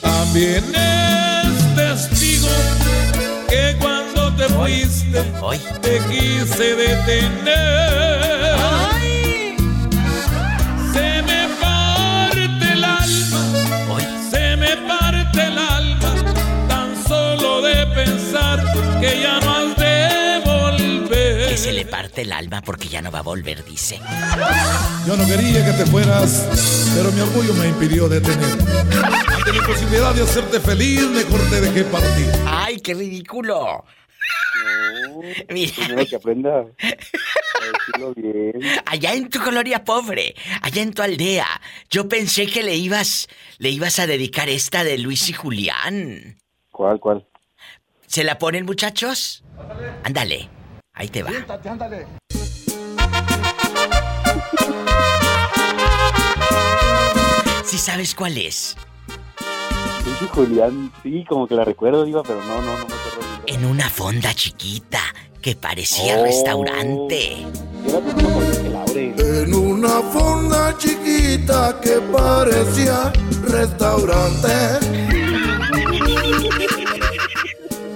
También 0.00 0.64
es 0.74 1.74
testigo 1.76 2.48
que 3.48 3.76
cuando 3.80 4.34
te 4.36 4.48
fuiste 4.48 5.22
te 5.80 5.98
quise 6.10 6.76
detener. 6.76 8.31
Parte 21.92 22.22
el 22.22 22.32
alma 22.32 22.62
porque 22.62 22.88
ya 22.88 23.02
no 23.02 23.10
va 23.10 23.18
a 23.18 23.22
volver, 23.22 23.62
dice. 23.66 24.00
Yo 25.06 25.14
no 25.14 25.26
quería 25.26 25.62
que 25.62 25.72
te 25.72 25.84
fueras, 25.84 26.90
pero 26.96 27.12
mi 27.12 27.20
orgullo 27.20 27.52
me 27.52 27.68
impidió 27.68 28.08
detener. 28.08 28.50
Ante 28.50 29.52
la 29.52 29.66
posibilidad 29.66 30.14
de 30.14 30.22
hacerte 30.22 30.58
feliz, 30.58 31.02
mejor 31.08 31.40
te 31.50 31.60
dejé 31.60 31.84
partir. 31.84 32.32
¡Ay, 32.46 32.80
qué 32.80 32.94
ridículo! 32.94 33.84
Mira. 35.50 35.72
Primero 35.76 36.06
que 36.06 36.16
aprenda 36.16 36.60
a 36.60 36.64
decirlo 36.64 38.14
bien. 38.16 38.62
Allá 38.86 39.12
en 39.12 39.28
tu 39.28 39.38
colonia 39.40 39.84
pobre, 39.84 40.34
allá 40.62 40.80
en 40.80 40.94
tu 40.94 41.02
aldea, 41.02 41.46
yo 41.90 42.08
pensé 42.08 42.46
que 42.46 42.62
le 42.62 42.74
ibas, 42.74 43.28
le 43.58 43.68
ibas 43.68 43.98
a 43.98 44.06
dedicar 44.06 44.48
esta 44.48 44.82
de 44.82 44.96
Luis 44.96 45.28
y 45.28 45.34
Julián. 45.34 46.38
¿Cuál, 46.70 46.98
cuál? 46.98 47.26
¿Se 48.06 48.24
la 48.24 48.38
ponen, 48.38 48.64
muchachos? 48.64 49.44
Ándale, 50.04 50.48
ahí 50.94 51.08
te 51.08 51.22
va. 51.22 51.30
Siéntate, 51.30 51.68
ándale. 51.68 52.06
¿Sí 57.64 57.78
sabes 57.78 58.14
cuál 58.14 58.36
es? 58.36 58.76
Sí, 60.18 60.26
Julián, 60.32 60.92
sí, 61.02 61.24
como 61.28 61.46
que 61.46 61.54
la 61.54 61.64
recuerdo, 61.64 62.04
Diva, 62.04 62.22
pero 62.22 62.40
no, 62.42 62.56
no, 62.60 62.62
no 62.62 62.72
me 62.78 62.82
acuerdo. 62.82 62.92
En 63.46 63.64
una 63.64 63.88
fonda 63.88 64.34
chiquita 64.34 65.00
que 65.40 65.56
parecía 65.56 66.18
Oh. 66.18 66.24
restaurante. 66.24 67.46
En 69.18 69.54
una 69.54 70.00
fonda 70.12 70.76
chiquita 70.78 71.78
que 71.82 72.00
parecía 72.12 73.12
restaurante. 73.48 75.11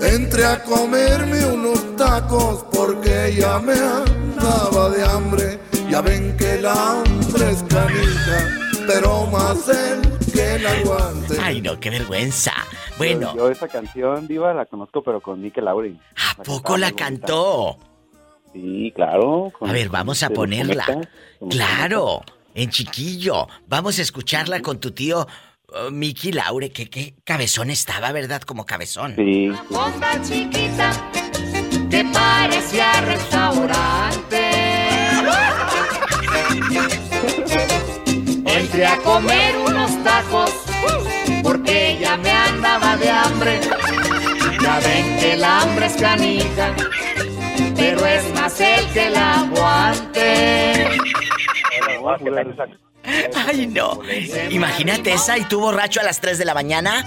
Entré 0.00 0.44
a 0.44 0.62
comerme 0.62 1.44
unos 1.46 1.96
tacos 1.96 2.64
porque 2.72 3.34
ya 3.38 3.58
me 3.58 3.72
andaba 3.74 4.90
de 4.90 5.04
hambre. 5.04 5.58
Ya 5.90 6.00
ven 6.00 6.36
que 6.36 6.54
el 6.54 6.66
hambre 6.66 7.50
es 7.50 7.62
canija, 7.64 8.48
pero 8.86 9.26
más 9.26 9.68
el 9.68 10.32
que 10.32 10.58
la 10.58 10.72
aguante. 10.72 11.36
Ay, 11.40 11.60
no, 11.62 11.78
qué 11.80 11.90
vergüenza. 11.90 12.52
Bueno, 12.98 13.32
Yo, 13.34 13.36
yo 13.46 13.50
esa 13.50 13.68
canción, 13.68 14.26
Diva, 14.26 14.52
la 14.52 14.66
conozco, 14.66 15.02
pero 15.02 15.20
con 15.20 15.40
Mikel 15.40 15.64
Lauren. 15.64 15.98
¿a 16.38 16.42
poco 16.42 16.76
la 16.76 16.92
cantó? 16.92 17.78
Sí, 18.52 18.92
claro. 18.94 19.52
con- 19.58 19.70
A 19.70 19.72
ver, 19.72 19.88
vamos 19.88 20.22
a 20.22 20.30
ponerla. 20.30 20.84
Claro, 21.50 22.22
en 22.54 22.70
chiquillo. 22.70 23.46
Vamos 23.66 23.98
a 23.98 24.02
escucharla 24.02 24.60
con 24.60 24.78
tu 24.80 24.90
tío 24.92 25.26
uh, 25.86 25.90
Mickey 25.90 26.32
Laure, 26.32 26.70
que 26.70 26.88
qué 26.88 27.14
cabezón 27.24 27.70
estaba, 27.70 28.12
¿verdad? 28.12 28.42
Como 28.42 28.64
cabezón. 28.64 29.14
Sí. 29.16 29.50
Fonda 29.70 30.20
chiquita 30.22 30.90
que 31.90 32.04
parecía 32.04 33.00
restaurante. 33.02 34.50
Entré 38.46 38.86
a 38.86 38.96
comer 38.98 39.56
unos 39.58 40.04
tacos 40.04 40.50
porque 41.42 41.98
ya 42.00 42.16
me 42.16 42.30
andaba 42.30 42.96
de 42.96 43.10
hambre. 43.10 43.60
Ya 44.62 44.80
ven 44.80 45.18
que 45.18 45.32
el 45.34 45.44
hambre 45.44 45.86
es 45.86 45.96
canija, 45.96 46.74
pero 47.76 48.06
es 48.06 48.34
más 48.34 48.60
el 48.60 48.86
que 48.92 49.10
la 49.10 49.40
aguante. 49.40 50.86
Ay, 53.46 53.66
no. 53.66 54.00
Imagínate 54.50 55.12
esa 55.12 55.38
y 55.38 55.44
tú 55.44 55.60
borracho 55.60 56.00
a 56.00 56.04
las 56.04 56.20
3 56.20 56.38
de 56.38 56.44
la 56.44 56.54
mañana. 56.54 57.04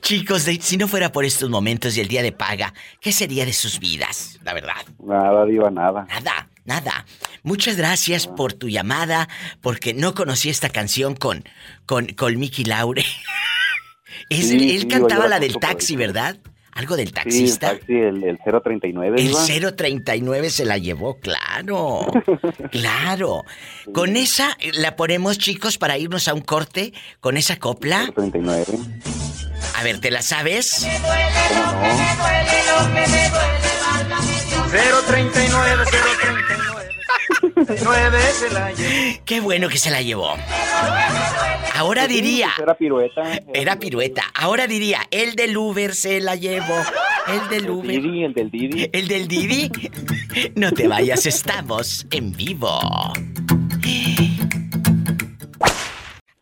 Chicos, 0.00 0.44
de- 0.44 0.60
si 0.60 0.76
no 0.76 0.88
fuera 0.88 1.12
por 1.12 1.24
estos 1.24 1.48
momentos 1.50 1.96
y 1.96 2.00
el 2.00 2.08
día 2.08 2.22
de 2.22 2.32
paga, 2.32 2.74
¿qué 3.00 3.12
sería 3.12 3.46
de 3.46 3.52
sus 3.52 3.78
vidas? 3.78 4.38
La 4.42 4.52
verdad. 4.52 4.74
Nada, 5.04 5.44
Diva, 5.46 5.70
nada. 5.70 6.06
Nada, 6.08 6.48
nada. 6.64 7.06
Muchas 7.42 7.76
gracias 7.76 8.26
por 8.26 8.52
tu 8.52 8.68
llamada, 8.68 9.28
porque 9.60 9.94
no 9.94 10.14
conocí 10.14 10.50
esta 10.50 10.68
canción 10.68 11.14
con, 11.14 11.44
con, 11.86 12.06
con 12.08 12.38
Mickey 12.38 12.64
Laure. 12.64 13.04
Es- 14.28 14.48
Sí, 14.48 14.74
él 14.74 14.82
sí, 14.82 14.88
cantaba 14.88 15.28
la 15.28 15.38
del 15.40 15.56
taxi. 15.58 15.96
¿verdad? 15.96 16.36
Algo 16.72 16.96
del 16.96 17.08
Sí, 17.08 17.10
el 17.10 17.14
taxista. 17.14 17.70
taxi, 17.72 17.92
el, 17.94 18.22
el 18.24 18.38
039, 18.38 19.20
El 19.20 19.28
Diva. 19.28 19.72
039 19.76 20.50
se 20.50 20.64
la 20.64 20.78
llevó, 20.78 21.18
claro. 21.18 22.06
Claro. 22.70 23.44
Con 23.92 24.16
esa 24.16 24.56
la 24.74 24.94
ponemos, 24.96 25.38
chicos, 25.38 25.76
para 25.78 25.98
irnos 25.98 26.28
a 26.28 26.34
un 26.34 26.40
corte 26.42 26.92
con 27.20 27.36
esa 27.36 27.56
copla. 27.58 28.10
39. 28.14 28.64
A 29.76 29.82
ver, 29.82 29.98
¿te 30.00 30.10
la 30.10 30.22
sabes? 30.22 30.86
039, 34.70 35.84
039. 35.90 36.59
Se 37.66 38.50
la 38.50 38.72
Qué 39.24 39.40
bueno 39.40 39.68
que 39.68 39.78
se 39.78 39.90
la 39.90 40.02
llevó. 40.02 40.34
Ahora 41.74 42.06
diría. 42.06 42.50
Era 42.60 42.74
pirueta. 42.74 43.22
Era 43.54 43.78
pirueta. 43.78 44.24
Ahora 44.34 44.66
diría, 44.66 45.06
el 45.10 45.34
del 45.34 45.56
Uber 45.56 45.94
se 45.94 46.20
la 46.20 46.36
llevó. 46.36 46.76
El 47.28 47.48
del 47.48 47.70
Uber. 47.70 48.02
Didi, 48.02 48.24
el 48.24 48.34
del 48.34 48.50
Didi. 48.50 48.90
El 48.92 49.08
del 49.08 49.28
Didi. 49.28 49.70
No 50.54 50.72
te 50.72 50.88
vayas, 50.88 51.26
estamos 51.26 52.06
en 52.10 52.32
vivo. 52.32 52.80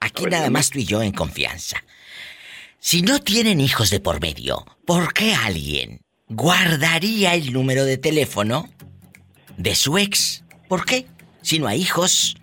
Aquí 0.00 0.24
nada 0.24 0.50
más 0.50 0.70
tú 0.70 0.78
y 0.78 0.84
yo 0.84 1.02
en 1.02 1.12
confianza. 1.12 1.84
Si 2.80 3.02
no 3.02 3.20
tienen 3.20 3.60
hijos 3.60 3.90
de 3.90 4.00
por 4.00 4.20
medio, 4.20 4.64
¿por 4.86 5.12
qué 5.12 5.34
alguien 5.34 6.00
guardaría 6.28 7.34
el 7.34 7.52
número 7.52 7.84
de 7.84 7.98
teléfono 7.98 8.68
de 9.56 9.74
su 9.74 9.98
ex? 9.98 10.44
¿Por 10.68 10.84
qué? 10.84 11.06
Si 11.40 11.58
no 11.58 11.66
hay 11.66 11.80
hijos, 11.80 12.36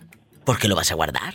¿por 0.43 0.57
qué 0.57 0.67
lo 0.67 0.75
vas 0.75 0.91
a 0.91 0.95
guardar? 0.95 1.33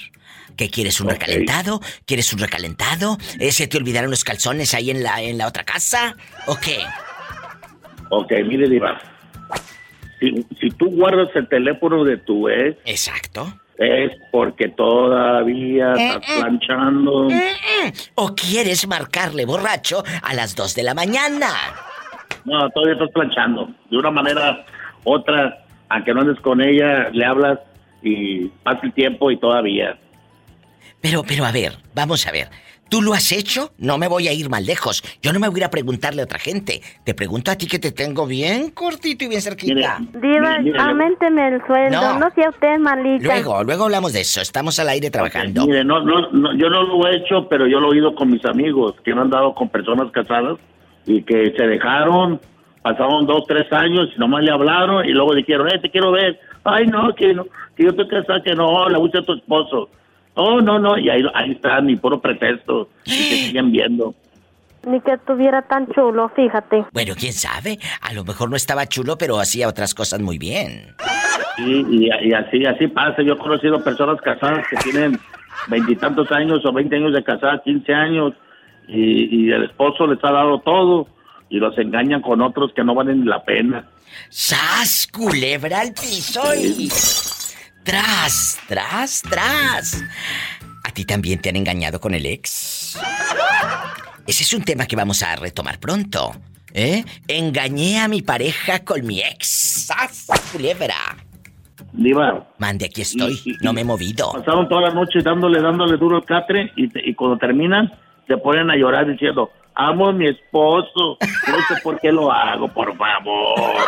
¿Qué 0.57 0.69
quieres 0.69 1.01
un 1.01 1.09
recalentado? 1.09 1.81
¿Quieres 2.05 2.33
un 2.33 2.41
recalentado? 2.41 3.17
¿Eh, 3.39 3.53
¿Se 3.53 3.67
te 3.67 3.79
olvidaron 3.79 4.11
los 4.11 4.25
calzones 4.25 4.75
ahí 4.75 4.91
en 4.91 5.03
la, 5.03 5.23
en 5.23 5.39
la 5.39 5.47
otra 5.47 5.65
casa? 5.65 6.17
¿O 6.47 6.57
qué? 6.57 6.79
Ok, 8.11 8.33
mire, 8.47 8.69
Diva. 8.69 9.01
Si, 10.19 10.45
si 10.61 10.71
tú 10.71 10.91
guardas 10.91 11.29
el 11.35 11.49
teléfono 11.49 12.05
de 12.05 12.19
tu 12.19 12.49
ex. 12.49 12.77
Exacto. 12.85 13.55
Es 13.79 14.13
porque 14.31 14.69
todavía 14.69 15.93
estás 15.95 16.37
planchando. 16.37 17.29
¿O 18.17 18.35
quieres 18.35 18.87
marcarle 18.87 19.47
borracho 19.47 20.05
a 20.23 20.35
las 20.35 20.55
2 20.55 20.75
de 20.75 20.83
la 20.83 20.93
mañana? 20.93 21.49
No, 22.45 22.69
todavía 22.71 22.95
estás 22.95 23.11
planchando. 23.15 23.71
De 23.91 23.97
una 23.97 24.11
manera, 24.11 24.67
otra, 25.05 25.65
aunque 25.91 26.15
no 26.15 26.23
andes 26.23 26.41
con 26.41 26.61
ella, 26.63 27.11
le 27.13 27.25
hablas 27.25 27.59
y 28.03 28.47
pasa 28.63 28.81
el 28.85 28.93
tiempo 28.95 29.31
y 29.31 29.37
todavía. 29.39 29.99
Pero, 31.03 31.23
pero 31.23 31.45
a 31.45 31.53
ver, 31.53 31.73
vamos 31.95 32.27
a 32.27 32.33
ver. 32.33 32.49
¿Tú 32.89 33.03
lo 33.03 33.15
has 33.15 33.31
hecho? 33.31 33.73
No 33.79 33.99
me 33.99 34.09
voy 34.09 34.27
a 34.27 34.33
ir 34.33 34.51
más 34.51 34.67
lejos. 34.67 35.03
Yo 35.23 35.33
no 35.33 35.39
me 35.39 35.47
voy 35.49 35.59
a 35.59 35.63
ir 35.63 35.65
a 35.67 35.71
preguntarle 35.71 36.23
a 36.23 36.25
otra 36.25 36.41
gente. 36.41 36.81
Te 37.05 37.15
pregunto 37.15 37.53
a 37.53 37.55
ti 37.55 37.69
que 37.69 37.79
te 37.79 37.93
tengo 37.93 38.27
bien 38.27 38.71
cortito 38.73 39.25
y 39.25 39.29
bien 39.29 39.41
cerquita. 39.41 39.99
Diva, 40.21 40.57
aumenteme 40.85 41.49
el 41.49 41.65
sueldo, 41.67 42.01
No. 42.01 42.19
no, 42.19 42.31
sea 42.35 42.49
usted 42.51 42.79
malita. 42.79 43.25
Luego, 43.25 43.63
luego 43.63 43.85
hablamos 43.85 44.13
de 44.13 44.23
eso. 44.23 44.41
Estamos 44.41 44.79
al 44.81 44.89
aire 44.89 45.09
trabajando. 45.09 45.67
Mire, 45.67 45.85
no, 45.85 46.01
no, 46.05 46.33
no, 46.33 46.53
yo 46.57 46.69
no 46.69 46.83
lo 46.83 47.07
he 47.07 47.19
hecho, 47.19 47.47
pero 47.49 47.69
yo 47.69 47.79
lo 47.79 47.89
he 47.89 47.91
oído 47.93 48.15
con 48.17 48.29
mis 48.29 48.45
amigos 48.45 48.97
que 49.05 49.13
han 49.13 49.21
andado 49.21 49.55
con 49.55 49.69
personas 49.69 50.11
casadas 50.11 50.59
y 51.07 51.23
que 51.23 51.55
se 51.57 51.67
dejaron, 51.69 52.41
pasaron 52.83 53.27
dos, 53.27 53.45
tres 53.47 53.71
años 53.73 54.09
y 54.15 54.19
nomás 54.19 54.43
le 54.43 54.53
hablaron 54.53 55.05
y 55.05 55.13
luego 55.13 55.35
dijeron, 55.35 55.69
eh, 55.69 55.79
te 55.79 55.91
quiero 55.91 56.13
ver. 56.13 56.39
Ay, 56.65 56.87
no, 56.87 57.15
que, 57.15 57.35
no, 57.35 57.45
que 57.77 57.85
yo 57.85 57.91
estoy 57.91 58.09
casada, 58.09 58.43
que 58.43 58.55
no, 58.55 58.89
le 58.89 58.99
gusta 58.99 59.21
a 59.21 59.23
tu 59.23 59.35
esposo. 59.35 59.89
Oh, 60.35 60.61
no, 60.61 60.79
no, 60.79 60.97
y 60.99 61.11
ahí, 61.11 61.23
ahí 61.35 61.53
están, 61.53 61.87
ni 61.87 61.97
puro 61.97 62.21
pretexto, 62.21 62.89
y 63.05 63.11
que 63.11 63.35
siguen 63.47 63.73
viendo. 63.73 64.15
Ni 64.87 65.01
que 65.01 65.13
estuviera 65.13 65.61
tan 65.63 65.87
chulo, 65.89 66.31
fíjate. 66.31 66.87
Bueno, 66.93 67.15
quién 67.19 67.35
sabe. 67.35 67.79
A 68.01 68.15
lo 68.15 68.25
mejor 68.25 68.49
no 68.49 68.57
estaba 68.57 68.87
chulo, 68.87 69.19
pero 69.19 69.39
hacía 69.39 69.69
otras 69.69 69.95
cosas 69.95 70.21
muy 70.21 70.39
bien. 70.39 70.95
Sí, 71.57 71.85
y, 71.91 72.07
y 72.07 72.33
así, 72.33 72.65
así 72.65 72.89
pasa. 72.89 73.21
Yo 73.23 73.35
he 73.35 73.39
conocido 73.39 73.83
personas 73.85 74.19
casadas 74.23 74.67
que 74.71 74.77
tienen 74.79 75.19
veintitantos 75.69 76.33
años 76.33 76.65
o 76.65 76.73
veinte 76.73 76.97
años 76.97 77.13
de 77.13 77.23
casadas, 77.23 77.61
quince 77.63 77.93
años, 77.93 78.33
y, 78.89 79.49
y 79.49 79.53
el 79.53 79.65
esposo 79.65 80.07
les 80.07 80.23
ha 80.25 80.33
dado 80.33 80.61
todo 80.61 81.07
y 81.51 81.59
los 81.59 81.77
engañan 81.79 82.23
con 82.23 82.41
otros 82.41 82.73
que 82.75 82.83
no 82.85 82.95
valen 82.95 83.27
la 83.27 83.45
pena. 83.45 83.85
¡Sas! 84.29 85.07
Culebra 85.13 85.81
al 85.81 85.93
piso 85.93 86.43
y. 86.55 86.89
¡Tras, 87.85 88.59
tras, 88.69 89.23
tras! 89.23 90.05
¿A 90.85 90.91
ti 90.93 91.05
también 91.05 91.41
te 91.41 91.49
han 91.49 91.57
engañado 91.57 92.01
con 92.01 92.15
el 92.15 92.25
ex? 92.27 92.99
Ese 94.27 94.43
es 94.45 94.55
un 94.55 94.63
tema 94.63 94.87
que 94.87 94.97
vamos 94.97 95.23
a 95.23 95.37
retomar 95.37 95.79
pronto. 95.79 96.33
¿Eh? 96.73 97.05
Engañé 97.27 97.99
a 98.01 98.07
mi 98.09 98.23
pareja 98.23 98.85
con 98.85 99.05
mi 99.05 99.21
ex. 99.21 99.87
¡Sas! 99.89 100.27
Culebra. 100.53 100.95
Diva. 101.93 102.47
Mande, 102.59 102.85
aquí 102.87 103.01
estoy. 103.03 103.41
No 103.63 103.73
me 103.73 103.81
he 103.81 103.85
movido. 103.85 104.33
Pasaron 104.33 104.69
toda 104.69 104.83
la 104.83 104.91
noche 104.95 105.21
dándole, 105.23 105.61
dándole 105.61 105.97
duro 105.97 106.19
al 106.19 106.25
catre 106.25 106.71
y, 106.77 106.89
te- 106.89 107.03
y 107.09 107.15
cuando 107.15 107.39
terminan 107.39 107.93
se 108.29 108.37
ponen 108.37 108.71
a 108.71 108.77
llorar 108.77 109.11
diciendo, 109.11 109.51
amo 109.75 110.09
a 110.09 110.13
mi 110.13 110.29
esposo, 110.29 111.19
no 111.21 111.57
sé 111.69 111.81
por 111.83 112.01
qué 112.01 112.13
lo 112.13 112.31
hago, 112.33 112.69
por 112.69 112.97
favor. 112.97 113.85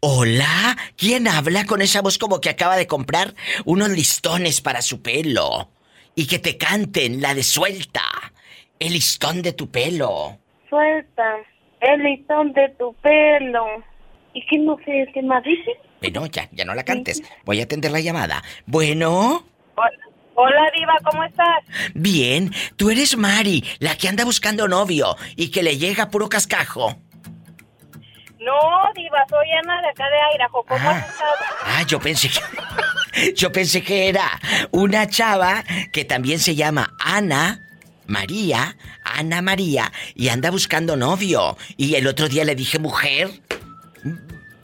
Hola, 0.00 0.76
¿quién 0.96 1.28
habla 1.28 1.64
con 1.64 1.80
esa 1.80 2.02
voz 2.02 2.18
como 2.18 2.40
que 2.40 2.50
acaba 2.50 2.76
de 2.76 2.86
comprar 2.86 3.34
unos 3.64 3.88
listones 3.88 4.60
para 4.60 4.82
su 4.82 5.02
pelo? 5.02 5.70
Y 6.14 6.26
que 6.26 6.38
te 6.38 6.56
canten 6.56 7.20
la 7.20 7.34
de 7.34 7.42
suelta, 7.42 8.02
el 8.78 8.92
listón 8.92 9.42
de 9.42 9.52
tu 9.52 9.70
pelo. 9.70 10.38
Suelta 10.68 11.36
el 11.80 12.02
listón 12.02 12.52
de 12.52 12.68
tu 12.78 12.94
pelo. 12.94 13.64
¿Y 14.32 14.44
qué 14.46 14.58
no 14.58 14.76
sé 14.84 15.08
qué 15.12 15.22
más 15.22 15.42
dice? 15.44 15.72
Bueno, 16.00 16.26
ya, 16.26 16.48
ya 16.52 16.64
no 16.64 16.74
la 16.74 16.84
cantes. 16.84 17.22
Voy 17.44 17.60
a 17.60 17.64
atender 17.64 17.90
la 17.90 18.00
llamada. 18.00 18.42
Bueno, 18.66 19.44
Hola, 19.76 19.90
Diva, 20.74 20.94
¿cómo 21.04 21.24
estás? 21.24 21.92
bien, 21.94 22.52
tú 22.76 22.90
eres 22.90 23.16
Mari, 23.16 23.64
la 23.78 23.96
que 23.96 24.08
anda 24.08 24.24
buscando 24.24 24.66
novio 24.66 25.16
y 25.36 25.50
que 25.50 25.62
le 25.62 25.78
llega 25.78 26.10
puro 26.10 26.28
cascajo. 26.28 26.96
No, 28.40 28.92
Diva, 28.94 29.24
soy 29.30 29.50
Ana 29.62 29.80
de 29.80 29.88
acá 29.88 30.04
de 30.10 30.20
Airajo. 30.32 30.64
¿Cómo 30.68 30.90
has 30.90 31.08
estado? 31.08 31.32
Ah, 31.64 31.82
yo 31.86 31.98
pensé 32.00 32.28
que. 32.28 32.40
Yo 33.36 33.52
pensé 33.52 33.80
que 33.84 34.08
era 34.08 34.28
una 34.72 35.06
chava 35.06 35.62
que 35.92 36.04
también 36.04 36.40
se 36.40 36.56
llama 36.56 36.92
Ana 36.98 37.60
María, 38.06 38.76
Ana 39.04 39.40
María, 39.40 39.92
y 40.16 40.30
anda 40.30 40.50
buscando 40.50 40.96
novio. 40.96 41.56
Y 41.76 41.94
el 41.94 42.08
otro 42.08 42.28
día 42.28 42.44
le 42.44 42.56
dije, 42.56 42.80
mujer, 42.80 43.30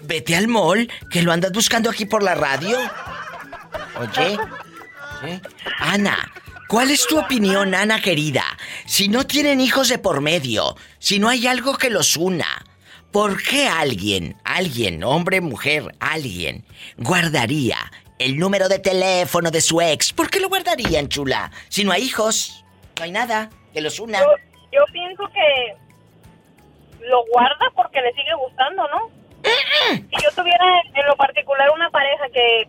vete 0.03 0.35
al 0.35 0.49
mall, 0.49 0.91
que 1.11 1.23
lo 1.23 1.33
andas 1.33 1.53
buscando 1.53 1.91
aquí 1.91 2.07
por 2.07 2.25
la 2.25 2.35
radio. 2.35 2.77
Oye, 4.01 4.37
¿eh? 5.25 5.41
Ana, 5.79 6.33
¿cuál 6.69 6.91
es 6.91 7.07
tu 7.07 7.19
opinión, 7.19 7.75
Ana 7.75 8.01
querida? 8.01 8.45
Si 8.87 9.09
no 9.09 9.27
tienen 9.27 9.61
hijos 9.61 9.89
de 9.89 9.99
por 9.99 10.21
medio, 10.21 10.77
si 10.99 11.19
no 11.19 11.29
hay 11.29 11.47
algo 11.47 11.77
que 11.77 11.91
los 11.91 12.17
una, 12.17 12.65
¿por 13.13 13.43
qué 13.43 13.69
alguien, 13.69 14.37
alguien, 14.45 15.05
hombre, 15.05 15.41
mujer, 15.41 15.95
alguien, 16.01 16.65
guardaría 16.97 17.79
el 18.19 18.39
número 18.39 18.69
de 18.69 18.79
teléfono 18.79 19.51
de 19.51 19.61
su 19.61 19.81
ex? 19.81 20.13
¿Por 20.13 20.31
qué 20.31 20.41
lo 20.41 20.49
guardarían, 20.49 21.09
chula? 21.09 21.51
Si 21.69 21.85
no 21.85 21.93
hay 21.93 22.03
hijos, 22.03 22.65
no 22.99 23.05
hay 23.05 23.13
nada 23.13 23.51
que 23.73 23.81
los 23.81 23.99
una. 23.99 24.21
Yo, 24.21 24.27
yo 24.73 24.85
pienso 24.93 25.23
que 25.33 25.77
lo 27.07 27.25
guarda 27.33 27.71
porque 27.75 28.01
le 28.01 28.13
sigue 28.13 28.35
gustando, 28.35 28.87
¿no? 28.89 29.11
Si 29.43 30.23
yo 30.23 30.31
tuviera 30.37 30.65
en 30.95 31.07
lo 31.07 31.17
particular 31.17 31.71
una 31.75 31.89
pareja 31.91 32.25
que 32.33 32.69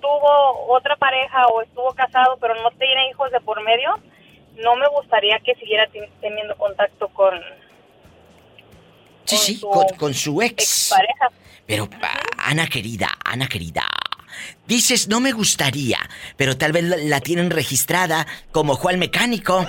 tuvo 0.00 0.66
otra 0.74 0.96
pareja 0.96 1.46
o 1.48 1.62
estuvo 1.62 1.92
casado 1.94 2.36
pero 2.40 2.54
no 2.62 2.70
tiene 2.72 3.08
hijos 3.10 3.30
de 3.30 3.40
por 3.40 3.62
medio, 3.62 3.98
no 4.56 4.76
me 4.76 4.88
gustaría 4.88 5.38
que 5.40 5.54
siguiera 5.56 5.86
ten- 5.88 6.10
teniendo 6.20 6.56
contacto 6.56 7.08
con, 7.08 7.40
Sí, 9.24 9.36
sí, 9.36 9.56
su 9.56 9.68
con, 9.70 9.86
con 9.96 10.12
su 10.14 10.42
ex. 10.42 10.88
pareja. 10.90 11.28
Pero, 11.66 11.88
Ana 12.38 12.66
querida, 12.66 13.08
Ana 13.24 13.46
querida. 13.46 13.84
Dices, 14.66 15.06
no 15.08 15.20
me 15.20 15.30
gustaría, 15.32 15.98
pero 16.36 16.56
tal 16.56 16.72
vez 16.72 16.84
la, 16.84 16.96
la 16.96 17.20
tienen 17.20 17.50
registrada 17.50 18.26
como 18.52 18.74
Juan 18.74 18.98
Mecánico. 18.98 19.64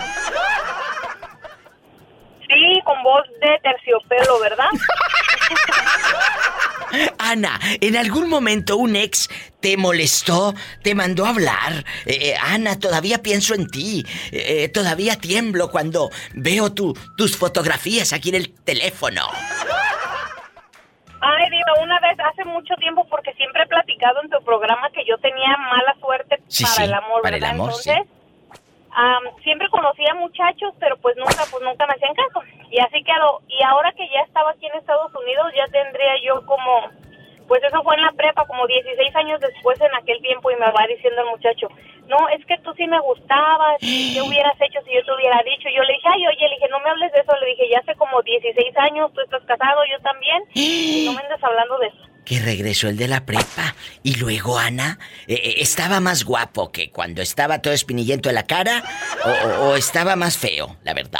Sí, 2.47 2.82
con 2.84 3.01
voz 3.03 3.23
de 3.39 3.59
terciopelo, 3.63 4.39
¿verdad? 4.39 4.69
Ana, 7.17 7.59
¿en 7.79 7.95
algún 7.97 8.29
momento 8.29 8.77
un 8.77 8.95
ex 8.95 9.29
te 9.59 9.77
molestó, 9.77 10.53
te 10.83 10.95
mandó 10.95 11.25
a 11.25 11.29
hablar? 11.29 11.85
Eh, 12.05 12.29
eh, 12.31 12.35
Ana, 12.41 12.79
todavía 12.79 13.21
pienso 13.21 13.53
en 13.53 13.67
ti. 13.67 14.05
Eh, 14.31 14.63
eh, 14.63 14.69
todavía 14.69 15.15
tiemblo 15.17 15.69
cuando 15.71 16.09
veo 16.33 16.73
tu, 16.73 16.93
tus 17.17 17.37
fotografías 17.37 18.13
aquí 18.13 18.29
en 18.29 18.35
el 18.35 18.53
teléfono. 18.63 19.21
Ay, 21.23 21.49
Diva, 21.51 21.83
una 21.83 21.99
vez 21.99 22.17
hace 22.19 22.43
mucho 22.45 22.73
tiempo, 22.79 23.05
porque 23.07 23.31
siempre 23.33 23.61
he 23.63 23.67
platicado 23.67 24.21
en 24.23 24.29
tu 24.31 24.43
programa 24.43 24.89
que 24.91 25.01
yo 25.07 25.17
tenía 25.19 25.55
mala 25.69 25.95
suerte 25.99 26.41
Sí, 26.47 26.63
para 26.63 26.75
sí, 26.75 26.83
el 26.83 26.93
amor, 26.95 27.21
para 27.21 27.35
el 27.35 27.41
¿verdad? 27.41 27.55
amor, 27.55 27.73
sí. 27.75 27.91
Am, 28.93 29.23
siempre 29.43 29.69
conocía 29.69 30.13
muchachos, 30.15 30.73
pero 30.79 30.97
pues 30.97 31.15
nunca, 31.17 31.43
pues 31.49 31.63
nunca 31.63 31.87
me 31.87 31.93
hacían 31.93 32.13
caso. 32.13 32.41
Y 32.69 32.79
así 32.79 33.03
quedó. 33.03 33.41
Y 33.47 33.63
ahora 33.63 33.91
que 33.93 34.07
ya 34.09 34.21
estaba 34.21 34.51
aquí 34.51 34.67
en 34.67 34.75
Estados 34.75 35.13
Unidos, 35.15 35.51
ya 35.55 35.67
tendría 35.67 36.13
yo 36.23 36.45
como, 36.45 36.89
pues 37.47 37.63
eso 37.63 37.81
fue 37.83 37.95
en 37.95 38.01
la 38.01 38.11
prepa, 38.11 38.45
como 38.45 38.67
16 38.67 39.15
años 39.15 39.39
después 39.39 39.79
en 39.81 39.93
aquel 39.95 40.21
tiempo, 40.21 40.51
y 40.51 40.55
me 40.55 40.71
va 40.71 40.87
diciendo 40.87 41.21
el 41.21 41.29
muchacho, 41.29 41.67
no, 42.07 42.27
es 42.29 42.45
que 42.45 42.57
tú 42.59 42.73
sí 42.75 42.85
me 42.87 42.99
gustabas, 42.99 43.77
¿y 43.79 44.13
¿qué 44.13 44.21
hubieras 44.21 44.59
hecho 44.59 44.81
si 44.83 44.93
yo 44.93 45.03
te 45.05 45.13
hubiera 45.13 45.41
dicho? 45.43 45.69
Yo 45.73 45.83
le 45.83 45.93
dije, 45.93 46.09
ay, 46.11 46.27
oye, 46.27 46.49
le 46.49 46.55
dije, 46.55 46.67
no 46.69 46.79
me 46.81 46.89
hables 46.89 47.11
de 47.13 47.19
eso, 47.19 47.31
le 47.39 47.47
dije, 47.47 47.69
ya 47.69 47.79
hace 47.79 47.95
como 47.95 48.21
16 48.21 48.77
años, 48.77 49.13
tú 49.13 49.21
estás 49.21 49.43
casado, 49.43 49.81
yo 49.89 49.99
también, 49.99 50.43
no 51.05 51.13
me 51.13 51.21
andes 51.23 51.43
hablando 51.43 51.77
de 51.79 51.87
eso. 51.87 52.11
Que 52.26 52.39
regresó 52.39 52.88
el 52.88 52.97
de 52.97 53.07
la 53.07 53.26
prepa. 53.26 53.76
Y 54.03 54.15
luego, 54.15 54.57
Ana, 54.57 54.99
eh, 55.28 55.34
eh, 55.34 55.55
¿estaba 55.57 55.99
más 55.99 56.24
guapo 56.24 56.72
que 56.72 56.91
cuando 56.91 57.22
estaba 57.22 57.61
todo 57.61 57.74
espinillento 57.74 58.30
en 58.30 58.36
la 58.36 58.43
cara? 58.43 58.84
¿O, 59.61 59.76
estaba 59.76 60.15
más 60.15 60.38
feo, 60.38 60.78
la 60.84 60.93
verdad? 60.93 61.19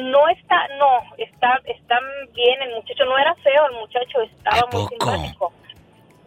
No 0.00 0.28
está, 0.28 0.68
no, 0.78 1.14
está, 1.18 1.60
está 1.66 1.98
bien 2.34 2.62
el 2.62 2.74
muchacho, 2.76 3.04
no 3.04 3.18
era 3.18 3.34
feo 3.36 3.66
el 3.66 3.76
muchacho, 3.80 4.22
estaba 4.22 4.68
muy 4.72 4.86
simpático. 4.88 5.52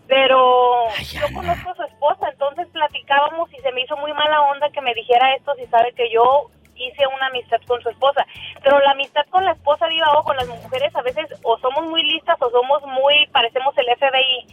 Pero 0.08 0.88
yo 1.14 1.34
conozco 1.34 1.70
a 1.70 1.76
su 1.76 1.84
esposa, 1.84 2.30
entonces 2.30 2.68
platicábamos 2.74 3.50
y 3.54 3.62
se 3.62 3.72
me 3.72 3.82
hizo 3.82 3.96
muy 3.96 4.12
mala 4.12 4.42
onda 4.42 4.70
que 4.72 4.82
me 4.82 4.94
dijera 4.94 5.36
esto 5.36 5.54
si 5.56 5.66
sabe 5.68 5.94
que 5.94 6.12
yo 6.12 6.52
hice 6.88 7.06
una 7.08 7.28
amistad 7.28 7.60
con 7.68 7.82
su 7.82 7.90
esposa. 7.90 8.26
Pero 8.64 8.80
la 8.80 8.92
amistad 8.92 9.26
con 9.30 9.46
la 9.46 9.52
esposa, 9.52 9.88
diva, 9.88 10.12
ojo, 10.18 10.34
las 10.34 10.48
mujeres 10.48 10.96
a 10.96 11.02
veces 11.02 11.28
o 11.44 11.58
somos 11.60 11.86
muy 11.86 12.04
listas 12.04 12.38
o 12.42 12.50
somos 12.50 12.82
muy, 12.84 13.28
parecemos 13.32 13.76
el 13.78 13.88
FBI. 13.98 14.48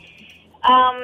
Am, 0.62 0.96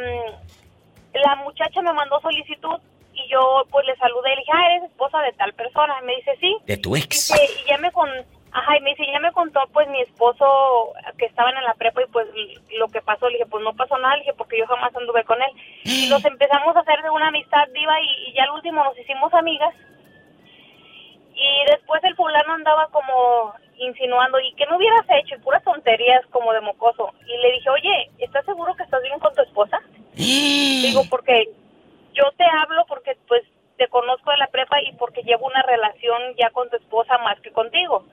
la 1.14 1.37
muchacha 1.37 1.81
me 1.83 1.93
mandó 1.93 2.20
solicitud 2.20 2.81
y 3.14 3.29
yo 3.29 3.64
pues 3.70 3.87
le 3.87 3.97
saludé 3.97 4.33
y 4.33 4.35
le 4.35 4.41
dije, 4.41 4.53
ah, 4.53 4.70
eres 4.70 4.91
esposa 4.91 5.20
de 5.20 5.33
tal 5.33 5.53
persona. 5.55 5.95
Y 6.03 6.05
me 6.05 6.16
dice, 6.16 6.37
sí. 6.41 6.57
De 6.66 6.77
tu 6.77 6.97
ex. 6.97 7.33
Dice, 7.33 7.62
y 7.62 7.68
ya 7.68 7.79
me 7.79 7.93
con, 7.93 8.09
ajá, 8.53 8.77
y 8.77 8.81
me 8.81 8.91
dice, 8.91 9.05
ya 9.12 9.20
me 9.20 9.33
contó 9.33 9.61
pues 9.72 9.89
mi 9.89 10.01
esposo 10.01 10.93
que 11.18 11.27
estaban 11.27 11.57
en 11.57 11.64
la 11.64 11.75
prepa 11.75 12.03
y 12.03 12.07
pues 12.07 12.27
lo 12.79 12.89
que 12.89 13.03
pasó, 13.03 13.29
le 13.29 13.39
dije, 13.39 13.47
pues 13.47 13.62
no 13.62 13.75
pasó 13.75 13.97
nada, 13.99 14.16
le 14.16 14.22
dije, 14.22 14.35
porque 14.35 14.59
yo 14.59 14.66
jamás 14.66 14.95
anduve 14.97 15.25
con 15.25 15.41
él. 15.41 15.51
Y 15.85 16.09
nos 16.09 16.25
empezamos 16.25 16.75
a 16.77 16.81
hacer 16.81 17.03
de 17.03 17.11
una 17.11 17.29
amistad 17.29 17.68
viva 17.72 18.01
y, 18.01 18.31
y 18.31 18.35
ya 18.35 18.45
al 18.45 18.51
último 18.51 18.83
nos 18.83 18.99
hicimos 18.99 19.33
amigas. 19.35 19.75
Y 21.35 21.70
después 21.70 22.03
el 22.05 22.14
fulano 22.14 22.55
andaba 22.55 22.89
como 22.89 23.55
insinuando, 23.76 24.39
¿y 24.41 24.53
qué 24.55 24.66
no 24.66 24.76
hubieras 24.76 25.05
hecho? 25.11 25.35
Y 25.35 25.39
puras 25.39 25.62
tonterías 25.64 26.24
como 26.30 26.53
de 26.53 26.61
mocoso. 26.61 27.12
Y 27.26 27.37
le 27.39 27.53
dije, 27.53 27.70
oye, 27.70 28.11
¿estás 28.18 28.45
seguro 28.45 28.74
que 28.74 28.85
estás 28.85 29.03
bien 29.03 29.18
con 29.18 29.35
tu 29.35 29.43
esposa? 29.43 29.80
Digo, 30.14 31.03
porque 31.11 31.49
yo 32.12 32.24
te 32.37 32.45
hablo 32.45 32.85
porque 32.87 33.16
pues 33.26 33.43
te 33.76 33.89
conozco 33.89 34.30
de 34.30 34.37
la 34.37 34.47
prepa 34.47 34.80
y 34.82 34.93
porque 34.93 35.22
llevo 35.22 35.47
una 35.47 35.62
relación 35.62 36.35
ya 36.39 36.51
con 36.51 36.70
tu 36.70 36.76
esposa 36.76 37.18
más 37.18 37.41
que 37.41 37.51
contigo. 37.51 38.05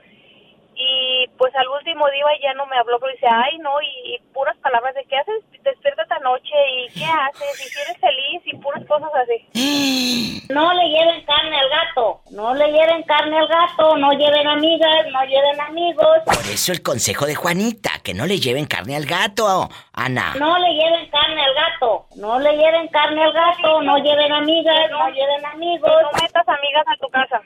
Y 0.75 1.27
pues 1.37 1.53
al 1.55 1.67
último 1.67 2.07
día 2.09 2.25
ya 2.41 2.53
no 2.53 2.65
me 2.65 2.77
habló, 2.77 2.99
pero 2.99 3.11
dice, 3.13 3.27
ay 3.31 3.57
no, 3.59 3.81
y, 3.81 4.15
y 4.15 4.19
puras 4.33 4.57
palabras 4.57 4.95
de 4.95 5.03
qué 5.05 5.17
haces, 5.17 5.43
despierta 5.63 6.03
esta 6.03 6.19
noche 6.19 6.55
y 6.77 6.89
qué 6.93 7.05
haces, 7.05 7.65
y 7.65 7.69
si 7.69 7.81
eres 7.81 7.97
feliz 7.99 8.41
y 8.45 8.55
puras 8.57 8.85
cosas 8.87 9.09
así. 9.23 9.47
No 10.51 10.73
le 10.73 10.89
lleven 10.89 11.23
carne 11.23 11.57
al 11.57 11.69
gato, 11.69 12.21
no 12.31 12.53
le 12.53 12.65
lleven 12.71 13.03
carne 13.03 13.37
al 13.37 13.47
gato, 13.47 13.95
no 13.95 14.11
lleven 14.11 14.45
amigas, 14.45 15.05
no 15.13 15.23
lleven 15.23 15.61
amigos, 15.61 16.17
Por 16.25 16.45
eso 16.51 16.73
el 16.73 16.81
consejo 16.83 17.25
de 17.25 17.35
Juanita, 17.35 17.91
que 18.03 18.13
no 18.13 18.25
le 18.25 18.37
lleven 18.37 18.65
carne 18.65 18.97
al 18.97 19.05
gato, 19.05 19.69
Ana. 19.93 20.33
no 20.37 20.57
le 20.57 20.73
lleven 20.73 21.09
carne 21.09 21.41
al 21.41 21.53
gato, 21.53 22.05
no 22.17 22.37
le 22.39 22.51
lleven 22.57 22.87
carne 22.89 23.23
al 23.23 23.31
gato, 23.31 23.81
no 23.81 23.97
lleven 23.99 24.31
amigas, 24.33 24.91
no 24.91 25.07
lleven 25.09 25.45
amigos. 25.45 25.89
No 25.89 26.21
metas 26.21 26.47
amigas 26.47 26.83
a 26.85 26.97
tu 26.97 27.07
casa. 27.09 27.41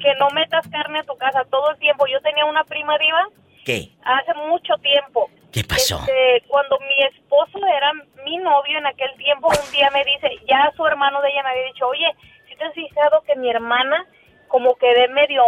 Que 0.00 0.14
no 0.18 0.28
metas 0.30 0.66
carne 0.68 1.00
a 1.00 1.04
tu 1.04 1.16
casa 1.16 1.44
todo 1.50 1.70
el 1.70 1.78
tiempo. 1.78 2.06
Yo 2.06 2.20
tenía 2.20 2.44
una 2.44 2.64
prima 2.64 2.96
diva 2.98 3.28
¿Qué? 3.64 3.90
hace 4.04 4.34
mucho 4.34 4.74
tiempo. 4.82 5.30
¿Qué 5.52 5.64
pasó? 5.64 5.98
Este, 6.00 6.44
cuando 6.48 6.78
mi 6.80 7.02
esposo 7.04 7.58
era 7.66 7.92
mi 8.24 8.36
novio 8.38 8.78
en 8.78 8.86
aquel 8.86 9.14
tiempo, 9.16 9.48
un 9.48 9.72
día 9.72 9.90
me 9.90 10.04
dice, 10.04 10.30
ya 10.46 10.72
su 10.76 10.86
hermano 10.86 11.20
de 11.22 11.30
ella 11.30 11.42
me 11.42 11.50
había 11.50 11.64
dicho, 11.64 11.86
oye, 11.88 12.06
si 12.48 12.56
te 12.56 12.64
has 12.64 12.74
fijado 12.74 13.22
que 13.22 13.36
mi 13.36 13.50
hermana 13.50 14.06
como 14.48 14.74
que 14.76 14.86
ve 14.86 15.08
medio 15.08 15.42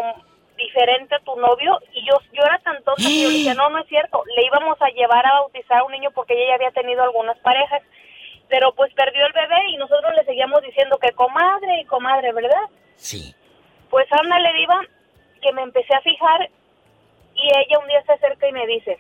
diferente 0.57 1.15
a 1.15 1.21
tu 1.21 1.37
novio 1.37 1.79
y 1.93 2.05
yo 2.05 2.19
yo 2.33 2.43
era 2.43 2.59
tan 2.59 2.83
tonta 2.83 3.03
que 3.03 3.23
yo 3.23 3.29
dije, 3.29 3.55
no, 3.57 3.71
no 3.71 3.79
es 3.79 3.89
cierto, 3.89 4.23
le 4.35 4.45
íbamos 4.45 4.81
a 4.83 4.89
llevar 4.89 5.25
a 5.27 5.41
bautizar 5.41 5.79
a 5.79 5.85
un 5.85 5.93
niño 5.93 6.11
porque 6.13 6.35
ella 6.35 6.49
ya 6.49 6.55
había 6.57 6.71
tenido 6.73 7.03
algunas 7.03 7.39
parejas, 7.39 7.83
pero 8.49 8.75
pues 8.75 8.93
perdió 8.95 9.25
el 9.27 9.33
bebé 9.33 9.71
y 9.71 9.77
nosotros 9.77 10.13
le 10.17 10.25
seguíamos 10.25 10.63
diciendo 10.63 10.99
que 10.99 11.13
comadre 11.13 11.81
y 11.81 11.85
comadre, 11.85 12.33
¿verdad? 12.33 12.67
Sí. 12.97 13.35
Pues 13.91 14.07
ándale, 14.13 14.53
diva, 14.55 14.81
que 15.41 15.53
me 15.53 15.63
empecé 15.63 15.95
a 15.95 16.01
fijar 16.01 16.51
y 17.35 17.49
ella 17.57 17.79
un 17.79 17.89
día 17.89 18.03
se 18.03 18.13
acerca 18.13 18.49
y 18.49 18.53
me 18.53 18.67
dice, 18.67 18.99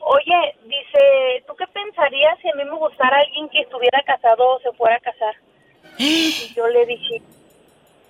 oye, 0.00 0.56
dice, 0.64 1.44
¿tú 1.46 1.54
qué 1.56 1.66
pensarías 1.68 2.38
si 2.40 2.50
a 2.50 2.54
mí 2.54 2.64
me 2.64 2.76
gustara 2.76 3.18
alguien 3.18 3.48
que 3.48 3.60
estuviera 3.60 4.02
casado 4.02 4.56
o 4.56 4.60
se 4.60 4.72
fuera 4.72 4.96
a 4.96 5.00
casar? 5.00 5.34
Y 5.98 6.52
yo 6.54 6.66
le 6.68 6.86
dije, 6.86 7.22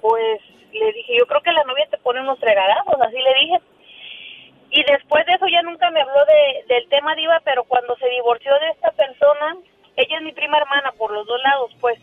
pues, 0.00 0.40
le 0.72 0.92
dije, 0.92 1.16
yo 1.18 1.26
creo 1.26 1.40
que 1.42 1.52
la 1.52 1.64
novia 1.64 1.86
te 1.90 1.98
pone 1.98 2.20
unos 2.20 2.38
fregadazos, 2.38 3.00
así 3.00 3.16
le 3.16 3.34
dije. 3.34 3.60
Y 4.70 4.84
después 4.84 5.24
de 5.26 5.32
eso 5.32 5.46
ya 5.48 5.62
nunca 5.62 5.90
me 5.90 6.02
habló 6.02 6.24
de, 6.26 6.74
del 6.74 6.88
tema 6.88 7.14
diva, 7.14 7.40
pero 7.44 7.64
cuando 7.64 7.96
se 7.96 8.08
divorció 8.08 8.52
de 8.60 8.68
esta 8.70 8.90
persona, 8.92 9.56
ella 9.96 10.16
es 10.16 10.22
mi 10.22 10.32
prima 10.32 10.58
hermana 10.58 10.92
por 10.92 11.10
los 11.10 11.26
dos 11.26 11.40
lados, 11.42 11.70
pues, 11.80 11.98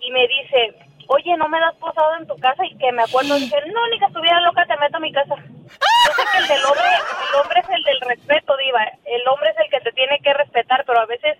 y 0.00 0.10
me 0.10 0.26
dice, 0.28 0.74
oye, 1.08 1.36
¿no 1.36 1.48
me 1.48 1.60
das 1.60 1.74
posado 1.76 2.16
en 2.18 2.26
tu 2.26 2.36
casa? 2.36 2.64
Y 2.64 2.76
que 2.76 2.92
me 2.92 3.02
acuerdo, 3.02 3.34
dije, 3.36 3.56
no, 3.72 3.86
ni 3.88 3.98
que 3.98 4.06
estuviera 4.06 4.40
loca, 4.40 4.64
te 4.66 4.76
meto 4.76 4.96
a 4.96 5.00
mi 5.00 5.12
casa. 5.12 5.34
Yo 5.36 6.12
sé 6.14 6.22
que 6.32 6.38
el 6.38 6.48
del 6.48 6.64
hombre, 6.64 6.88
el 6.88 7.40
hombre 7.40 7.60
es 7.60 7.68
el 7.68 7.82
del 7.84 8.00
respeto, 8.00 8.56
diva, 8.56 8.84
el 9.04 9.28
hombre 9.28 9.50
es 9.50 9.56
el 9.64 9.70
que 9.70 9.80
te 9.80 9.92
tiene 9.92 10.18
que 10.22 10.34
respetar, 10.34 10.84
pero 10.86 11.00
a 11.00 11.06
veces 11.06 11.38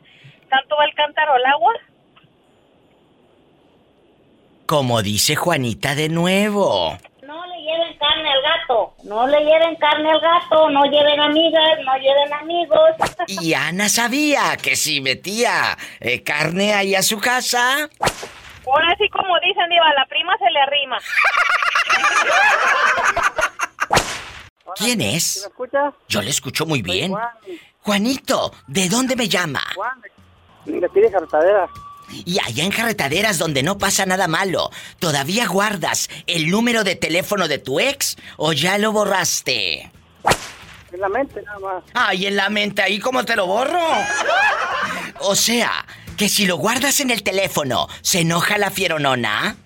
tanto 0.48 0.76
va 0.76 0.84
el 0.84 0.94
cántaro 0.94 1.34
al 1.34 1.46
agua. 1.46 1.72
Como 4.66 5.02
dice 5.02 5.36
Juanita 5.36 5.94
de 5.94 6.08
nuevo. 6.08 6.96
No 7.22 7.46
le 7.46 7.58
lleven 7.62 7.98
carne 7.98 8.30
al 8.32 8.42
gato, 8.42 8.94
No 9.04 9.26
le 9.26 9.38
lleven 9.40 9.76
carne 9.76 10.10
al 10.10 10.20
gato, 10.20 10.70
no 10.70 10.84
lleven 10.84 11.20
amigas, 11.20 11.78
no 11.84 11.96
lleven 11.96 12.32
amigos. 12.32 12.90
Y 13.28 13.54
Ana 13.54 13.88
sabía 13.88 14.56
que 14.62 14.76
si 14.76 15.00
metía 15.00 15.76
eh, 16.00 16.22
carne 16.22 16.74
ahí 16.74 16.94
a 16.94 17.02
su 17.02 17.18
casa, 17.20 17.88
Ahora 18.66 18.94
sí 18.98 19.08
como 19.08 19.38
dicen, 19.40 19.68
Diva, 19.68 19.92
la 19.94 20.06
prima 20.06 20.36
se 20.38 20.50
le 20.50 20.60
arrima. 20.60 20.98
¿quién 24.76 25.00
es? 25.00 25.40
¿Me 25.42 25.48
escuchas? 25.48 25.94
Yo 26.08 26.22
le 26.22 26.30
escucho 26.30 26.66
muy 26.66 26.82
bien. 26.82 27.12
Juan. 27.12 27.28
Juanito, 27.80 28.52
¿de 28.66 28.88
dónde 28.88 29.16
me 29.16 29.28
llama? 29.28 29.62
Juan, 29.74 30.00
de 30.64 30.86
aquí 30.86 31.00
de. 31.00 31.10
Y 32.24 32.38
allá 32.40 32.64
en 32.64 32.70
carretaderas 32.70 33.38
donde 33.38 33.62
no 33.62 33.78
pasa 33.78 34.04
nada 34.04 34.28
malo, 34.28 34.70
¿todavía 34.98 35.46
guardas 35.46 36.10
el 36.26 36.50
número 36.50 36.84
de 36.84 36.94
teléfono 36.94 37.48
de 37.48 37.58
tu 37.58 37.80
ex 37.80 38.16
o 38.36 38.52
ya 38.52 38.78
lo 38.78 38.92
borraste? 38.92 39.90
En 40.92 41.00
la 41.00 41.08
mente 41.08 41.42
nada 41.42 41.58
más. 41.58 41.84
Ay, 41.94 42.26
en 42.26 42.36
la 42.36 42.50
mente, 42.50 42.82
ahí 42.82 42.98
cómo 42.98 43.24
te 43.24 43.36
lo 43.36 43.46
borro. 43.46 43.80
O 45.24 45.36
sea, 45.36 45.86
que 46.16 46.28
si 46.28 46.46
lo 46.46 46.56
guardas 46.56 47.00
en 47.00 47.10
el 47.10 47.22
teléfono, 47.22 47.88
¿se 48.02 48.20
enoja 48.20 48.58
la 48.58 48.70
fieronona? 48.70 49.56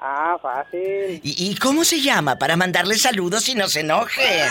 Ah, 0.00 0.36
fácil. 0.42 1.20
¿Y, 1.22 1.50
y 1.50 1.54
cómo 1.56 1.84
se 1.84 2.00
llama 2.02 2.36
para 2.38 2.56
mandarle 2.56 2.96
saludos 2.98 3.48
y 3.48 3.54
no 3.54 3.68
se 3.68 3.80
enojen? 3.80 4.50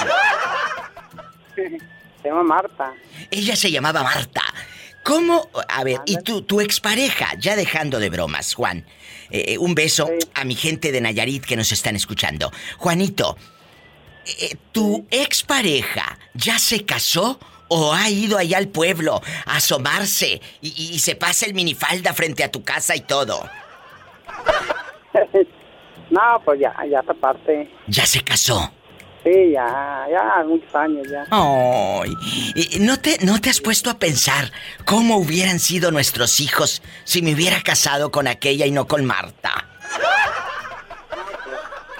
Se 2.24 2.30
llama 2.30 2.44
Marta. 2.44 2.94
Ella 3.30 3.56
se 3.56 3.70
llamaba 3.70 4.02
Marta. 4.02 4.42
¿Cómo? 5.04 5.50
A 5.68 5.84
ver, 5.84 6.00
y 6.06 6.16
tu, 6.24 6.42
tu 6.44 6.62
expareja, 6.62 7.34
ya 7.38 7.58
dejando 7.58 8.00
de 8.00 8.10
bromas, 8.10 8.54
Juan. 8.54 8.86
eh, 9.30 9.58
un 9.60 9.76
beso 9.76 10.10
a 10.34 10.46
mi 10.46 10.56
gente 10.56 10.92
de 10.94 11.02
Nayarit 11.02 11.44
que 11.46 11.58
nos 11.58 11.74
están 11.74 11.98
escuchando. 11.98 12.50
Juanito, 12.78 13.38
eh, 14.40 14.56
¿tu 14.72 15.06
expareja 15.12 16.18
ya 16.34 16.58
se 16.58 16.86
casó 16.86 17.40
o 17.74 17.94
ha 17.94 18.10
ido 18.10 18.38
allá 18.38 18.58
al 18.60 18.68
pueblo 18.68 19.22
a 19.46 19.58
asomarse 19.58 20.42
y, 20.62 21.00
se 21.00 21.16
pasa 21.16 21.46
el 21.46 21.54
minifalda 21.54 22.14
frente 22.14 22.44
a 22.44 22.52
tu 22.52 22.64
casa 22.64 22.96
y 22.96 23.02
todo? 23.02 23.50
No, 26.10 26.40
pues 26.46 26.60
ya, 26.60 26.76
ya 26.92 27.00
esta 27.00 27.14
parte. 27.16 27.72
¿Ya 27.88 28.06
se 28.06 28.24
casó? 28.24 28.72
Sí, 29.24 29.52
ya, 29.52 30.06
ya, 30.12 30.44
muchos 30.46 30.76
años 30.76 31.08
ya. 31.10 31.26
Ay, 31.32 32.14
¿y 32.54 32.80
¿no 32.82 33.00
te, 33.00 33.18
¿no 33.26 33.42
te 33.42 33.50
has 33.50 33.62
puesto 33.62 33.90
a 33.90 33.98
pensar 33.98 34.52
cómo 34.86 35.18
hubieran 35.18 35.60
sido 35.60 35.90
nuestros 35.90 36.40
hijos 36.40 36.84
si 37.04 37.24
me 37.24 37.34
hubiera 37.34 37.64
casado 37.64 38.12
con 38.12 38.28
aquella 38.28 38.68
y 38.68 38.72
no 38.72 38.86
con 38.86 39.06
Marta? 39.06 39.70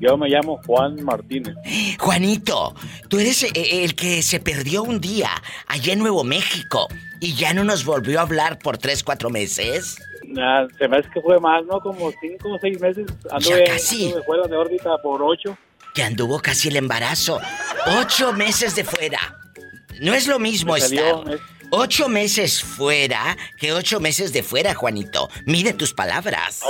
Yo 0.00 0.16
me 0.16 0.30
llamo 0.30 0.58
Juan 0.64 1.04
Martínez. 1.04 1.54
Juanito, 1.98 2.74
tú 3.10 3.18
eres 3.18 3.42
eh, 3.42 3.84
el 3.84 3.94
que 3.94 4.22
se 4.22 4.40
perdió 4.40 4.84
un 4.84 5.02
día 5.02 5.28
allá 5.66 5.92
en 5.92 5.98
Nuevo 5.98 6.24
México 6.24 6.88
y 7.20 7.34
ya 7.34 7.52
no 7.52 7.62
nos 7.62 7.84
volvió 7.84 8.20
a 8.20 8.22
hablar 8.22 8.58
por 8.58 8.78
3, 8.78 9.02
4 9.02 9.28
meses. 9.28 9.98
Ah, 10.36 10.66
se 10.78 10.88
me 10.88 10.96
hace 10.98 11.08
que 11.10 11.20
fue 11.20 11.38
más, 11.40 11.64
¿no? 11.64 11.80
Como 11.80 12.10
cinco 12.20 12.52
o 12.52 12.58
seis 12.60 12.80
meses. 12.80 13.06
Anduve, 13.30 13.64
casi. 13.64 14.06
anduve 14.06 14.22
fuera 14.24 14.46
de 14.48 14.56
órbita 14.56 14.98
por 15.02 15.22
ocho. 15.22 15.56
Que 15.94 16.02
anduvo 16.02 16.40
casi 16.40 16.68
el 16.68 16.76
embarazo. 16.76 17.40
Ocho 18.00 18.32
meses 18.32 18.74
de 18.76 18.84
fuera. 18.84 19.18
No 20.00 20.14
es 20.14 20.26
lo 20.26 20.38
mismo 20.38 20.74
Me 20.74 20.80
salió, 20.80 21.18
estar 21.20 21.34
es- 21.34 21.40
ocho 21.70 22.08
meses 22.08 22.62
fuera 22.62 23.36
que 23.58 23.72
ocho 23.72 24.00
meses 24.00 24.32
de 24.32 24.42
fuera, 24.42 24.74
Juanito. 24.74 25.28
Mide 25.46 25.72
tus 25.72 25.92
palabras. 25.94 26.60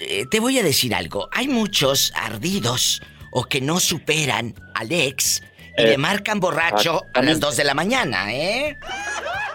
eh, 0.00 0.24
te 0.30 0.40
voy 0.40 0.58
a 0.58 0.62
decir 0.62 0.94
algo. 0.94 1.28
Hay 1.32 1.48
muchos 1.48 2.10
ardidos 2.14 3.02
o 3.30 3.44
que 3.44 3.60
no 3.60 3.78
superan 3.78 4.54
al 4.74 4.90
ex 4.90 5.42
y 5.76 5.82
Eh, 5.82 5.86
le 5.88 5.98
marcan 5.98 6.40
borracho 6.40 7.02
a 7.12 7.20
las 7.20 7.38
2 7.38 7.56
de 7.58 7.64
la 7.64 7.74
mañana, 7.74 8.32
¿eh? 8.34 8.78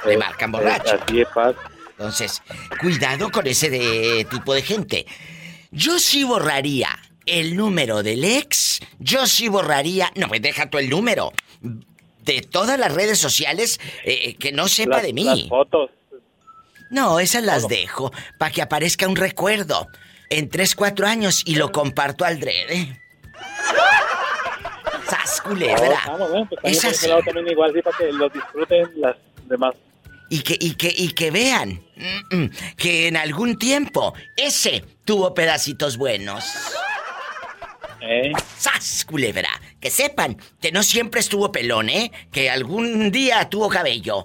Le 0.06 0.16
marcan 0.18 0.52
borracho. 0.52 1.00
Así 1.02 1.24
Paz. 1.34 1.56
Entonces, 1.90 2.42
cuidado 2.80 3.32
con 3.32 3.48
ese 3.48 3.72
de- 3.72 4.28
tipo 4.30 4.54
de 4.54 4.62
gente. 4.62 5.08
Yo 5.72 5.98
sí 5.98 6.24
borraría 6.24 6.90
el 7.26 7.56
número 7.56 8.04
del 8.04 8.24
ex. 8.24 8.80
Yo 9.00 9.26
sí 9.26 9.48
borraría. 9.48 10.12
No 10.16 10.28
me 10.28 10.40
deja 10.40 10.70
tú 10.70 10.78
el 10.78 10.88
número. 10.90 11.32
De 12.24 12.42
todas 12.42 12.78
las 12.80 12.94
redes 12.94 13.18
sociales 13.20 13.80
eh, 14.04 14.36
que 14.36 14.52
no 14.52 14.68
sepa 14.68 14.98
Las- 14.98 15.04
de 15.04 15.14
mí. 15.14 15.24
las 15.24 15.48
fotos. 15.48 15.90
No, 16.90 17.20
esas 17.20 17.44
las 17.44 17.68
dejo 17.70 18.12
para 18.38 18.52
que 18.52 18.62
aparezca 18.62 19.08
un 19.08 19.16
recuerdo 19.16 19.88
en 20.30 20.50
3, 20.50 20.76
4 20.76 21.08
años 21.08 21.42
y 21.46 21.56
lo 21.56 21.72
comparto 21.72 22.26
al 22.26 22.40
drede. 22.40 23.00
¡Sas, 25.10 25.42
culebra! 25.42 26.02
Ah, 26.06 26.16
bueno, 26.18 26.48
pues 26.62 26.84
Es 26.84 27.02
también 27.26 27.48
igual, 27.50 27.72
sí, 27.74 27.82
para 27.82 27.98
que 27.98 28.12
lo 28.12 28.30
disfruten 28.30 28.88
las 28.98 29.16
demás. 29.46 29.74
Y 30.30 30.42
que, 30.42 30.58
y 30.60 30.76
que, 30.76 30.94
y 30.96 31.10
que 31.14 31.32
vean 31.32 31.82
mm, 31.96 32.36
mm, 32.38 32.50
que 32.78 33.08
en 33.08 33.18
algún 33.18 33.58
tiempo 33.60 34.14
ese 34.38 34.84
tuvo 35.04 35.34
pedacitos 35.34 35.98
buenos. 35.98 36.46
¿Eh? 38.02 38.32
¡Sas, 38.58 39.06
culebra! 39.06 39.50
Que 39.82 39.90
sepan 39.90 40.38
que 40.62 40.72
no 40.72 40.84
siempre 40.84 41.20
estuvo 41.20 41.52
pelón, 41.52 41.90
¿eh? 41.90 42.12
Que 42.32 42.50
algún 42.50 43.12
día 43.12 43.50
tuvo 43.50 43.68
cabello. 43.68 44.24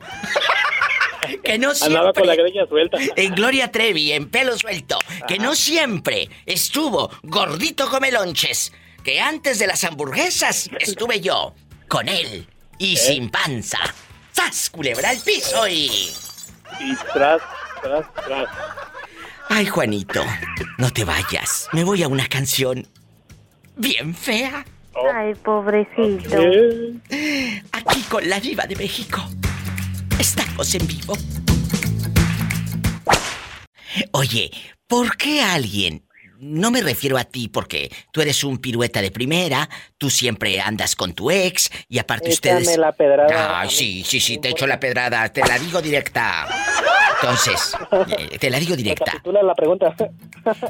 que 1.43 1.59
no 1.59 1.75
siempre... 1.75 1.97
Andaba 1.99 2.13
con 2.13 2.27
la 2.27 2.37
greña 2.37 2.67
suelta. 2.67 2.99
En 3.17 3.35
Gloria 3.35 3.73
Trevi, 3.73 4.13
en 4.13 4.29
pelo 4.29 4.57
suelto. 4.57 4.99
Que 5.27 5.39
no 5.39 5.55
siempre 5.55 6.29
estuvo 6.45 7.11
gordito 7.23 7.89
come 7.89 8.13
lonches. 8.13 8.73
Que 9.03 9.21
antes 9.21 9.59
de 9.59 9.67
las 9.67 9.83
hamburguesas 9.85 10.69
estuve 10.79 11.21
yo 11.21 11.55
con 11.89 12.09
él 12.09 12.47
y 12.79 12.97
sin 12.97 13.31
panza. 13.31 13.79
¡Sas, 14.33 14.69
culebra 14.71 15.11
al 15.11 15.19
piso 15.21 15.67
y... 15.67 16.13
Y 16.81 16.95
tras, 17.15 17.41
tras, 17.83 18.13
tras. 18.27 18.49
Ay, 19.49 19.67
Juanito, 19.67 20.23
no 20.77 20.93
te 20.93 21.05
vayas. 21.05 21.69
Me 21.73 21.85
voy 21.85 22.03
a 22.03 22.09
una 22.09 22.27
canción 22.27 22.87
bien 23.77 24.15
fea. 24.15 24.67
Ay, 25.15 25.35
pobrecito. 25.35 26.37
Aquí 27.73 28.03
con 28.09 28.29
la 28.29 28.41
diva 28.41 28.67
de 28.67 28.77
México. 28.77 29.23
Estamos 30.19 30.75
en 30.75 30.87
vivo. 30.87 31.15
Oye, 34.13 34.51
¿por 34.87 35.17
qué 35.17 35.43
alguien 35.43 36.07
no 36.39 36.71
me 36.71 36.83
refiero 36.83 37.17
a 37.19 37.25
ti 37.25 37.49
porque 37.49 37.91
tú 38.13 38.21
eres 38.21 38.45
un 38.45 38.59
pirueta 38.59 39.01
de 39.01 39.11
primera, 39.11 39.69
tú 39.99 40.11
siempre 40.11 40.61
andas 40.61 40.95
con 40.95 41.15
tu 41.15 41.31
ex 41.31 41.71
y 41.89 41.99
aparte 41.99 42.31
Échame 42.31 42.61
ustedes... 42.61 42.79
la 42.79 42.93
pedrada. 42.93 43.61
Ay, 43.61 43.71
sí, 43.71 44.05
sí, 44.05 44.21
sí, 44.21 44.39
te 44.39 44.51
echo 44.51 44.67
la 44.67 44.79
pedrada, 44.79 45.29
te 45.31 45.41
la 45.41 45.59
digo 45.59 45.81
directa. 45.81 46.47
Entonces, 47.21 47.75
eh, 48.19 48.39
te 48.39 48.51
la 48.51 48.59
digo 48.59 48.77
directa. 48.77 49.23
La 49.25 49.55
pregunta. 49.55 49.95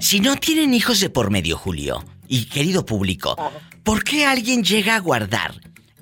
Si 0.01 0.21
no 0.21 0.37
tienen 0.37 0.73
hijos 0.73 1.01
de 1.01 1.11
por 1.11 1.31
medio, 1.31 1.59
Julio, 1.59 2.03
y 2.29 2.47
querido 2.47 2.85
público, 2.85 3.37
¿por 3.83 4.03
qué 4.05 4.25
alguien 4.27 4.63
llega 4.65 4.97
a 4.97 5.01
guardar 5.01 5.53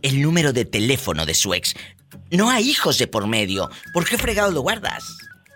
el 0.02 0.20
número 0.22 0.52
de 0.52 0.64
teléfono 0.64 1.24
de 1.26 1.34
su 1.34 1.54
ex? 1.54 1.74
No 2.30 2.50
hay 2.50 2.68
hijos 2.68 2.98
de 2.98 3.06
por 3.06 3.26
medio. 3.26 3.68
¿Por 3.92 4.06
qué 4.08 4.16
fregado 4.18 4.50
lo 4.50 4.60
guardas? 4.62 5.04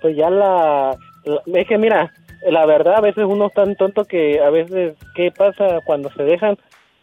Pues 0.01 0.17
ya 0.17 0.31
la, 0.31 0.97
la- 1.25 1.43
Es 1.61 1.67
que 1.67 1.77
mira, 1.79 2.13
la 2.49 2.67
verdad, 2.67 2.97
a 2.97 3.01
veces 3.01 3.25
uno 3.27 3.47
es 3.49 3.55
tan 3.55 3.75
tonto 3.77 4.05
que 4.05 4.41
a 4.41 4.51
veces, 4.51 4.95
¿qué 5.15 5.31
pasa 5.37 5.81
cuando 5.85 6.11
se 6.13 6.23
dejan? 6.23 6.57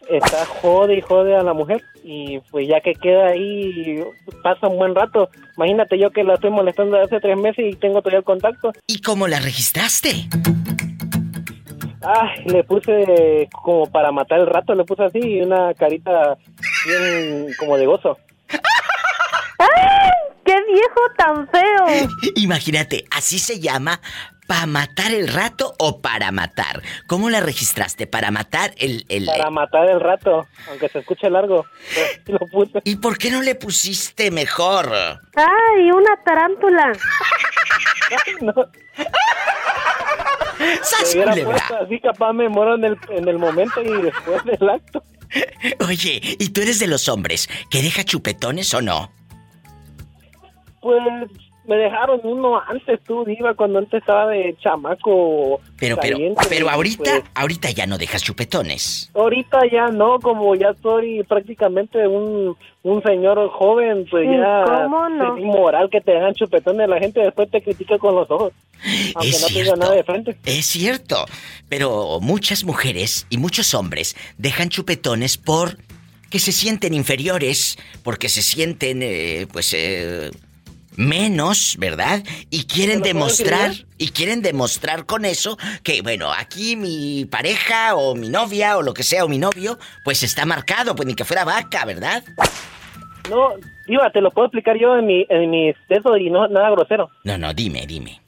Está 0.08 0.46
jode 0.62 0.96
y 0.96 1.00
jode 1.00 1.36
a 1.36 1.42
la 1.42 1.52
mujer 1.52 1.82
y 2.04 2.38
pues 2.50 2.68
ya 2.68 2.80
que 2.80 2.94
queda 2.94 3.26
ahí 3.28 4.00
pasa 4.42 4.68
un 4.68 4.78
buen 4.78 4.94
rato. 4.94 5.28
Imagínate 5.56 5.98
yo 5.98 6.10
que 6.10 6.22
la 6.24 6.34
estoy 6.34 6.50
molestando 6.50 6.96
hace 7.00 7.18
tres 7.20 7.36
meses 7.36 7.64
y 7.72 7.76
tengo 7.76 8.00
todavía 8.00 8.18
el 8.20 8.24
contacto. 8.24 8.72
¿Y 8.86 9.00
cómo 9.00 9.26
la 9.26 9.40
registraste? 9.40 10.28
Ay, 12.02 12.44
le 12.44 12.64
puse 12.64 13.48
como 13.62 13.86
para 13.86 14.12
matar 14.12 14.40
el 14.40 14.46
rato, 14.46 14.74
le 14.74 14.84
puse 14.84 15.04
así 15.04 15.40
una 15.40 15.74
carita 15.74 16.36
bien 16.86 17.48
como 17.58 17.76
de 17.76 17.86
gozo. 17.86 18.18
¡Ay! 19.58 20.10
¡Qué 20.44 20.54
viejo 20.68 21.00
tan 21.16 21.48
feo! 21.48 22.08
Imagínate, 22.36 23.04
así 23.10 23.38
se 23.38 23.58
llama 23.58 24.00
¿Para 24.46 24.66
matar 24.66 25.12
el 25.12 25.26
rato 25.28 25.74
o 25.78 26.00
para 26.00 26.30
matar? 26.30 26.80
¿Cómo 27.08 27.30
la 27.30 27.40
registraste? 27.40 28.06
¿Para 28.06 28.30
matar 28.30 28.72
el...? 28.78 29.04
el 29.08 29.26
Para 29.26 29.50
matar 29.50 29.90
el 29.90 30.00
rato, 30.00 30.46
aunque 30.68 30.88
se 30.88 31.00
escuche 31.00 31.28
largo. 31.28 31.66
Lo 32.26 32.38
puse. 32.38 32.80
¿Y 32.84 32.96
por 32.96 33.18
qué 33.18 33.30
no 33.30 33.42
le 33.42 33.56
pusiste 33.56 34.30
mejor? 34.30 34.92
¡Ay, 35.34 35.90
una 35.90 36.16
tarántula! 36.24 36.92
no. 38.40 38.54
¡Sas, 40.82 41.14
Me 41.14 41.24
culebra! 41.24 41.56
así, 41.82 42.00
capaz 42.00 42.32
me 42.32 42.48
muero 42.48 42.74
en 42.74 42.84
el, 42.84 42.98
en 43.10 43.28
el 43.28 43.38
momento 43.38 43.82
y 43.82 44.02
después 44.02 44.44
del 44.44 44.68
acto. 44.68 45.02
Oye, 45.88 46.20
¿y 46.22 46.48
tú 46.50 46.62
eres 46.62 46.78
de 46.78 46.86
los 46.86 47.08
hombres 47.08 47.48
que 47.70 47.82
deja 47.82 48.04
chupetones 48.04 48.72
o 48.74 48.82
no? 48.82 49.10
Pues 50.80 51.30
me 51.68 51.76
dejaron 51.76 52.20
uno 52.24 52.60
antes, 52.60 53.00
tú, 53.04 53.24
Diva, 53.24 53.54
cuando 53.54 53.78
antes 53.78 54.00
estaba 54.00 54.28
de 54.28 54.56
chamaco. 54.60 55.60
Pero, 55.78 55.96
pero, 55.96 56.16
caliente, 56.16 56.46
pero 56.48 56.70
ahorita, 56.70 57.02
pues, 57.02 57.24
ahorita 57.34 57.70
ya 57.70 57.86
no 57.86 57.98
dejas 57.98 58.22
chupetones. 58.22 59.10
ahorita 59.14 59.60
ya 59.70 59.88
no, 59.88 60.18
como 60.20 60.54
ya 60.54 60.74
soy 60.82 61.22
prácticamente 61.24 62.06
un, 62.06 62.56
un 62.82 63.02
señor 63.02 63.48
joven, 63.50 64.06
pues 64.10 64.26
¿Y 64.28 64.36
ya 64.36 64.64
cómo 64.64 65.08
no? 65.08 65.36
es 65.36 65.42
inmoral 65.42 65.88
que 65.90 66.00
te 66.00 66.12
dejan 66.12 66.34
chupetones, 66.34 66.88
la 66.88 66.98
gente 66.98 67.20
después 67.20 67.50
te 67.50 67.62
critica 67.62 67.98
con 67.98 68.14
los 68.14 68.30
ojos, 68.30 68.52
aunque 69.14 69.28
Es 69.30 69.40
no 69.42 69.46
tenga 69.48 69.60
cierto. 69.62 69.76
nada 69.76 69.94
de 69.94 70.04
frente. 70.04 70.36
Es 70.44 70.66
cierto, 70.66 71.24
pero 71.68 72.20
muchas 72.20 72.64
mujeres 72.64 73.26
y 73.30 73.38
muchos 73.38 73.74
hombres 73.74 74.16
dejan 74.38 74.68
chupetones 74.68 75.36
por 75.36 75.78
que 76.30 76.40
se 76.40 76.50
sienten 76.50 76.92
inferiores, 76.92 77.78
porque 78.02 78.28
se 78.28 78.42
sienten, 78.42 79.00
eh, 79.02 79.46
pues, 79.52 79.72
eh, 79.72 80.30
menos, 80.96 81.76
¿verdad? 81.78 82.22
Y 82.50 82.66
quieren 82.66 83.02
¿Te 83.02 83.12
lo 83.12 83.20
puedo 83.20 83.26
decir 83.26 83.46
demostrar, 83.46 83.86
y 83.98 84.08
quieren 84.10 84.42
demostrar 84.42 85.06
con 85.06 85.24
eso 85.24 85.56
que, 85.82 86.02
bueno, 86.02 86.32
aquí 86.32 86.76
mi 86.76 87.24
pareja 87.24 87.94
o 87.94 88.14
mi 88.14 88.28
novia 88.28 88.76
o 88.76 88.82
lo 88.82 88.94
que 88.94 89.02
sea, 89.02 89.24
o 89.24 89.28
mi 89.28 89.38
novio, 89.38 89.78
pues 90.04 90.22
está 90.22 90.44
marcado, 90.44 90.94
pues 90.94 91.06
ni 91.06 91.14
que 91.14 91.24
fuera 91.24 91.44
vaca, 91.44 91.84
¿verdad? 91.84 92.22
No, 93.30 93.54
Diva, 93.86 94.10
te 94.10 94.20
lo 94.20 94.30
puedo 94.30 94.46
explicar 94.46 94.76
yo 94.78 94.96
en 94.98 95.06
mi, 95.06 95.26
en 95.28 95.50
mis 95.50 95.76
textos 95.88 96.18
y 96.18 96.30
no 96.30 96.48
nada 96.48 96.70
grosero. 96.70 97.10
No, 97.24 97.38
no, 97.38 97.52
dime, 97.54 97.86
dime. 97.86 98.20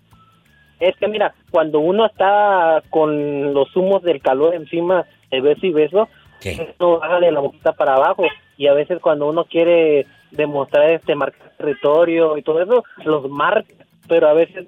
Es 0.81 0.97
que 0.97 1.09
mira, 1.09 1.35
cuando 1.51 1.81
uno 1.81 2.07
está 2.07 2.83
con 2.91 3.53
los 3.53 3.75
humos 3.75 4.03
del 4.03 4.23
calor 4.23 4.55
encima 4.55 5.05
de 5.31 5.41
beso 5.41 5.67
y 5.67 5.73
beso, 5.73 6.09
uno 6.79 6.99
baja 6.99 7.19
de 7.19 7.33
la 7.33 7.41
boquita 7.41 7.73
para 7.73 7.95
abajo 7.95 8.25
y 8.57 8.69
a 8.69 8.75
veces 8.75 9.01
cuando 9.01 9.29
uno 9.29 9.45
quiere 9.45 10.07
demostrar 10.31 10.91
este 10.91 11.15
marcar 11.15 11.53
territorio 11.57 12.37
y 12.37 12.43
todo 12.43 12.63
eso, 12.63 12.85
los 13.05 13.29
marca, 13.31 13.75
pero 14.09 14.29
a 14.29 14.35
veces 14.35 14.67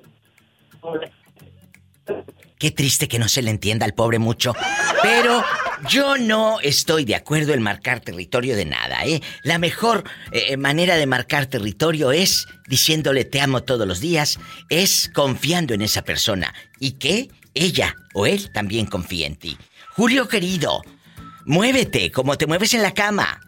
Qué 2.59 2.71
triste 2.71 3.09
que 3.09 3.19
no 3.19 3.29
se 3.29 3.41
le 3.41 3.51
entienda 3.51 3.87
al 3.87 3.95
pobre 3.95 4.19
mucho. 4.19 4.53
Pero 5.03 5.43
yo 5.89 6.19
no 6.19 6.61
estoy 6.61 7.07
de 7.07 7.15
acuerdo 7.15 7.55
en 7.55 7.63
marcar 7.63 8.01
territorio 8.01 8.55
de 8.55 8.67
nada, 8.67 9.05
¿eh? 9.07 9.23
La 9.43 9.59
mejor 9.59 10.05
eh, 10.31 10.59
manera 10.59 10.97
de 10.97 11.07
marcar 11.07 11.47
territorio 11.47 12.13
es 12.13 12.47
diciéndole 12.69 13.25
te 13.25 13.41
amo 13.41 13.63
todos 13.63 13.89
los 13.89 14.01
días, 14.01 14.39
es 14.69 15.11
confiando 15.15 15.73
en 15.73 15.81
esa 15.81 16.03
persona 16.03 16.53
y 16.79 16.99
que 16.99 17.29
ella 17.55 17.97
o 18.13 18.27
él 18.27 18.53
también 18.53 18.85
confíe 18.85 19.27
en 19.27 19.37
ti. 19.37 19.57
Julio 19.93 20.29
querido, 20.29 20.83
muévete 21.47 22.13
como 22.13 22.37
te 22.37 22.47
mueves 22.47 22.75
en 22.75 22.83
la 22.83 22.93
cama. 22.93 23.41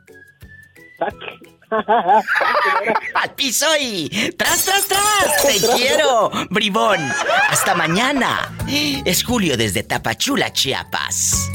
Al 3.14 3.34
piso 3.34 3.66
y 3.80 4.08
tras, 4.36 4.64
tras, 4.64 4.86
tras. 4.86 5.42
Te 5.42 5.58
quiero, 5.76 6.30
bribón. 6.50 7.00
Hasta 7.48 7.74
mañana. 7.74 8.52
Es 8.68 9.24
Julio 9.24 9.56
desde 9.56 9.82
Tapachula, 9.82 10.52
Chiapas. 10.52 11.50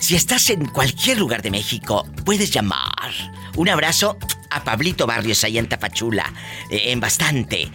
Si 0.00 0.14
estás 0.14 0.50
en 0.50 0.66
cualquier 0.66 1.16
lugar 1.18 1.40
de 1.42 1.50
México, 1.50 2.06
puedes 2.24 2.50
llamar. 2.50 3.10
Un 3.56 3.68
abrazo 3.70 4.18
a 4.50 4.62
Pablito 4.62 5.06
Barrios 5.06 5.42
allá 5.44 5.58
en 5.60 5.68
Tapachula, 5.68 6.30
eh, 6.70 6.92
en 6.92 7.00
bastante. 7.00 7.68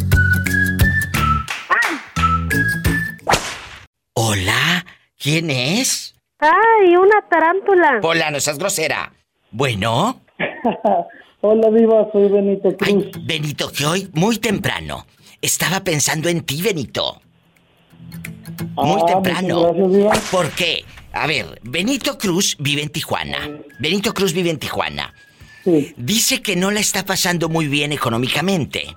Hola, 4.15 4.87
¿quién 5.19 5.51
es? 5.51 6.15
¡Ay, 6.39 6.97
una 6.97 7.21
tarántula! 7.29 8.01
Hola, 8.03 8.31
no 8.31 8.41
seas 8.41 8.57
grosera. 8.59 9.13
Bueno. 9.51 10.23
Hola, 11.43 11.71
Viva, 11.71 12.09
soy 12.13 12.29
Benito 12.29 12.77
Cruz. 12.77 13.07
Benito, 13.25 13.71
que 13.73 13.87
hoy, 13.87 14.11
muy 14.13 14.39
temprano, 14.39 15.07
estaba 15.41 15.83
pensando 15.83 16.29
en 16.29 16.43
ti, 16.43 16.61
Benito. 16.63 17.21
Muy 18.77 19.01
Ah, 19.03 19.07
temprano. 19.07 19.63
gracias, 19.73 19.93
Diva. 19.93 20.13
¿Por 20.31 20.51
qué? 20.51 20.85
A 21.13 21.27
ver, 21.27 21.61
Benito 21.65 22.19
Cruz 22.19 22.57
vive 22.59 22.83
en 22.83 22.89
Tijuana. 22.91 23.39
Benito 23.79 24.13
Cruz 24.15 24.33
vive 24.33 24.51
en 24.51 24.59
Tijuana. 24.59 25.13
Dice 25.97 26.41
que 26.43 26.57
no 26.57 26.71
la 26.71 26.81
está 26.81 27.05
pasando 27.05 27.49
muy 27.49 27.69
bien 27.69 27.93
económicamente. 27.93 28.95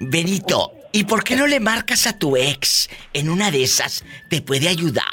Benito, 0.00 0.72
¿y 0.92 1.04
por 1.04 1.22
qué 1.24 1.36
no 1.36 1.46
le 1.46 1.60
marcas 1.60 2.06
a 2.06 2.18
tu 2.18 2.36
ex? 2.36 2.88
En 3.12 3.28
una 3.30 3.50
de 3.50 3.62
esas 3.62 4.04
te 4.28 4.42
puede 4.42 4.68
ayudar. 4.68 5.04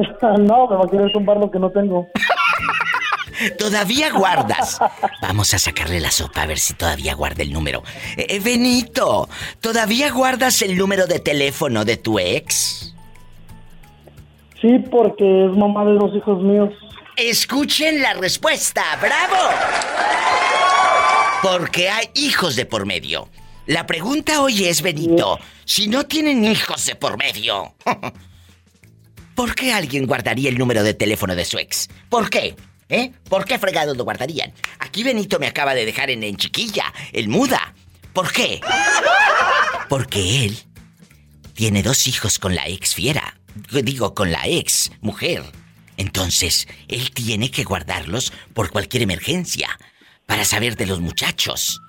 no, 0.38 0.66
me 0.68 0.76
va 0.76 0.84
a 0.84 0.88
querer 0.90 1.12
comprar 1.12 1.38
lo 1.38 1.50
que 1.50 1.58
no 1.58 1.70
tengo. 1.70 2.08
Todavía 3.58 4.12
guardas. 4.12 4.78
Vamos 5.22 5.54
a 5.54 5.58
sacarle 5.58 5.98
la 5.98 6.10
sopa 6.10 6.42
a 6.42 6.46
ver 6.46 6.58
si 6.58 6.74
todavía 6.74 7.14
guarda 7.14 7.42
el 7.42 7.52
número. 7.52 7.82
Eh, 8.16 8.26
eh, 8.28 8.38
Benito, 8.38 9.28
¿todavía 9.60 10.10
guardas 10.10 10.60
el 10.60 10.76
número 10.76 11.06
de 11.06 11.20
teléfono 11.20 11.86
de 11.86 11.96
tu 11.96 12.18
ex? 12.18 12.94
Sí, 14.60 14.78
porque 14.90 15.46
es 15.46 15.56
mamá 15.56 15.86
de 15.86 15.94
dos 15.94 16.14
hijos 16.14 16.42
míos. 16.42 16.70
Escuchen 17.16 18.02
la 18.02 18.12
respuesta. 18.14 18.82
¡Bravo! 19.00 19.54
Porque 21.42 21.88
hay 21.88 22.10
hijos 22.14 22.56
de 22.56 22.66
por 22.66 22.84
medio. 22.84 23.28
La 23.66 23.86
pregunta 23.86 24.42
hoy 24.42 24.64
es, 24.64 24.82
Benito, 24.82 25.38
si 25.64 25.86
no 25.86 26.04
tienen 26.04 26.44
hijos 26.44 26.84
de 26.86 26.96
por 26.96 27.16
medio, 27.16 27.74
¿por 29.40 29.54
qué 29.54 29.72
alguien 29.72 30.04
guardaría 30.04 30.50
el 30.50 30.58
número 30.58 30.82
de 30.82 30.92
teléfono 30.92 31.34
de 31.34 31.46
su 31.46 31.56
ex? 31.56 31.88
¿Por 32.10 32.28
qué? 32.28 32.54
¿Eh? 32.90 33.10
¿Por 33.26 33.46
qué 33.46 33.58
fregados 33.58 33.96
lo 33.96 34.04
guardarían? 34.04 34.52
Aquí 34.80 35.02
Benito 35.02 35.38
me 35.38 35.46
acaba 35.46 35.74
de 35.74 35.86
dejar 35.86 36.10
en, 36.10 36.36
chiquilla, 36.36 36.92
el 37.14 37.30
muda. 37.30 37.72
¿Por 38.12 38.30
qué? 38.32 38.60
Porque 39.88 40.44
él 40.44 40.58
tiene 41.54 41.82
dos 41.82 42.06
hijos 42.06 42.38
con 42.38 42.54
la 42.54 42.68
ex 42.68 42.94
fiera. 42.94 43.40
Digo, 43.70 44.12
con 44.12 44.30
la 44.30 44.46
ex 44.46 44.92
mujer. 45.00 45.42
Entonces, 45.96 46.68
él 46.88 47.10
tiene 47.10 47.50
que 47.50 47.64
guardarlos 47.64 48.34
por 48.52 48.70
cualquier 48.70 49.04
emergencia 49.04 49.70
para 50.26 50.44
saber 50.44 50.76
de 50.76 50.84
los 50.84 51.00
muchachos. 51.00 51.80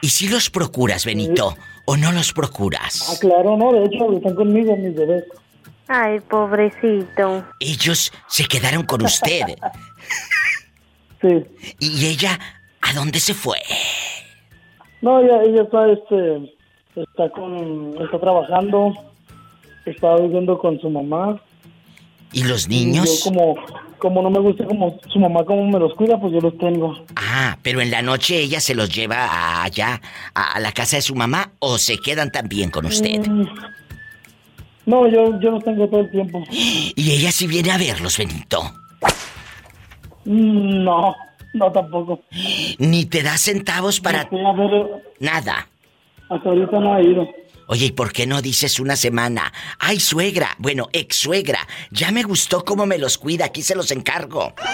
¿Y 0.00 0.08
si 0.08 0.26
los 0.30 0.48
procuras, 0.48 1.04
Benito? 1.04 1.54
¿O 1.84 1.98
no 1.98 2.12
los 2.12 2.32
procuras? 2.32 3.10
Ah, 3.10 3.16
claro, 3.20 3.58
no, 3.58 3.74
de 3.74 3.84
hecho 3.84 4.10
están 4.16 4.34
conmigo 4.34 4.74
mis 4.78 4.94
bebés. 4.94 5.24
Ay, 5.88 6.20
pobrecito. 6.20 7.44
Ellos 7.60 8.12
se 8.26 8.44
quedaron 8.46 8.84
con 8.84 9.02
usted. 9.04 9.42
Sí. 11.22 11.44
¿Y 11.78 12.06
ella 12.08 12.38
a 12.82 12.92
dónde 12.92 13.20
se 13.20 13.32
fue? 13.32 13.56
No, 15.00 15.20
ella, 15.20 15.42
ella 15.44 15.62
está, 15.62 15.90
este, 15.90 16.54
está 16.94 17.30
con, 17.30 17.94
está 18.02 18.20
trabajando, 18.20 18.92
está 19.86 20.14
viviendo 20.16 20.58
con 20.58 20.78
su 20.78 20.90
mamá. 20.90 21.40
¿Y 22.32 22.44
los 22.44 22.66
Y 22.66 22.68
niños? 22.68 23.24
yo 23.24 23.30
como, 23.30 23.54
como 23.98 24.22
no 24.22 24.30
me 24.30 24.40
gusta 24.40 24.66
como 24.66 25.00
su 25.10 25.18
mamá 25.18 25.42
como 25.46 25.66
me 25.70 25.78
los 25.78 25.94
cuida, 25.94 26.20
pues 26.20 26.34
yo 26.34 26.40
los 26.40 26.56
tengo. 26.58 26.94
Ah, 27.16 27.56
pero 27.62 27.80
en 27.80 27.90
la 27.90 28.02
noche 28.02 28.38
ella 28.38 28.60
se 28.60 28.74
los 28.74 28.94
lleva 28.94 29.62
allá, 29.62 30.02
a 30.34 30.60
la 30.60 30.70
casa 30.72 30.96
de 30.96 31.02
su 31.02 31.14
mamá, 31.14 31.50
o 31.60 31.78
se 31.78 31.96
quedan 31.96 32.30
también 32.30 32.70
con 32.70 32.84
usted. 32.84 33.26
Mm. 33.26 33.46
No, 34.86 35.06
yo, 35.08 35.38
yo 35.40 35.50
los 35.50 35.64
tengo 35.64 35.88
todo 35.88 36.00
el 36.00 36.10
tiempo. 36.10 36.42
Y 36.50 37.10
ella 37.12 37.30
sí 37.32 37.46
viene 37.46 37.72
a 37.72 37.78
verlos, 37.78 38.16
Benito. 38.18 38.62
Mm, 40.24 40.84
No, 40.84 41.14
no 41.54 41.72
tampoco. 41.72 42.20
Ni 42.78 43.04
te 43.06 43.22
da 43.22 43.36
centavos 43.38 44.00
para 44.00 44.22
a 44.22 44.28
ver, 44.30 44.86
nada. 45.20 45.68
hasta 46.30 46.48
ahorita 46.48 46.78
no 46.80 46.94
ha 46.94 47.02
ido. 47.02 47.26
Oye, 47.68 47.86
¿y 47.86 47.90
por 47.92 48.12
qué 48.12 48.28
no 48.28 48.40
dices 48.42 48.78
una 48.78 48.94
semana? 48.94 49.52
Ay, 49.80 49.98
suegra, 49.98 50.50
bueno, 50.58 50.86
ex 50.92 51.16
suegra, 51.16 51.58
ya 51.90 52.12
me 52.12 52.22
gustó 52.22 52.64
cómo 52.64 52.86
me 52.86 52.96
los 52.96 53.18
cuida, 53.18 53.46
aquí 53.46 53.60
se 53.62 53.74
los 53.74 53.90
encargo. 53.90 54.54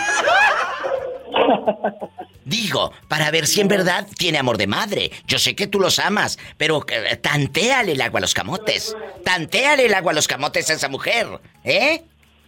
Digo, 2.44 2.92
para 3.08 3.30
ver 3.30 3.46
si 3.46 3.60
en 3.60 3.68
verdad 3.68 4.06
tiene 4.18 4.38
amor 4.38 4.58
de 4.58 4.66
madre. 4.66 5.10
Yo 5.26 5.38
sé 5.38 5.54
que 5.54 5.66
tú 5.66 5.78
los 5.80 5.98
amas, 5.98 6.38
pero 6.56 6.84
eh, 6.88 7.16
tantéale 7.16 7.92
el 7.92 8.00
agua 8.00 8.18
a 8.18 8.22
los 8.22 8.34
camotes. 8.34 8.96
Tantéale 9.24 9.86
el 9.86 9.94
agua 9.94 10.12
a 10.12 10.14
los 10.14 10.26
camotes 10.28 10.68
a 10.70 10.74
esa 10.74 10.88
mujer, 10.88 11.26
¿eh? 11.64 12.02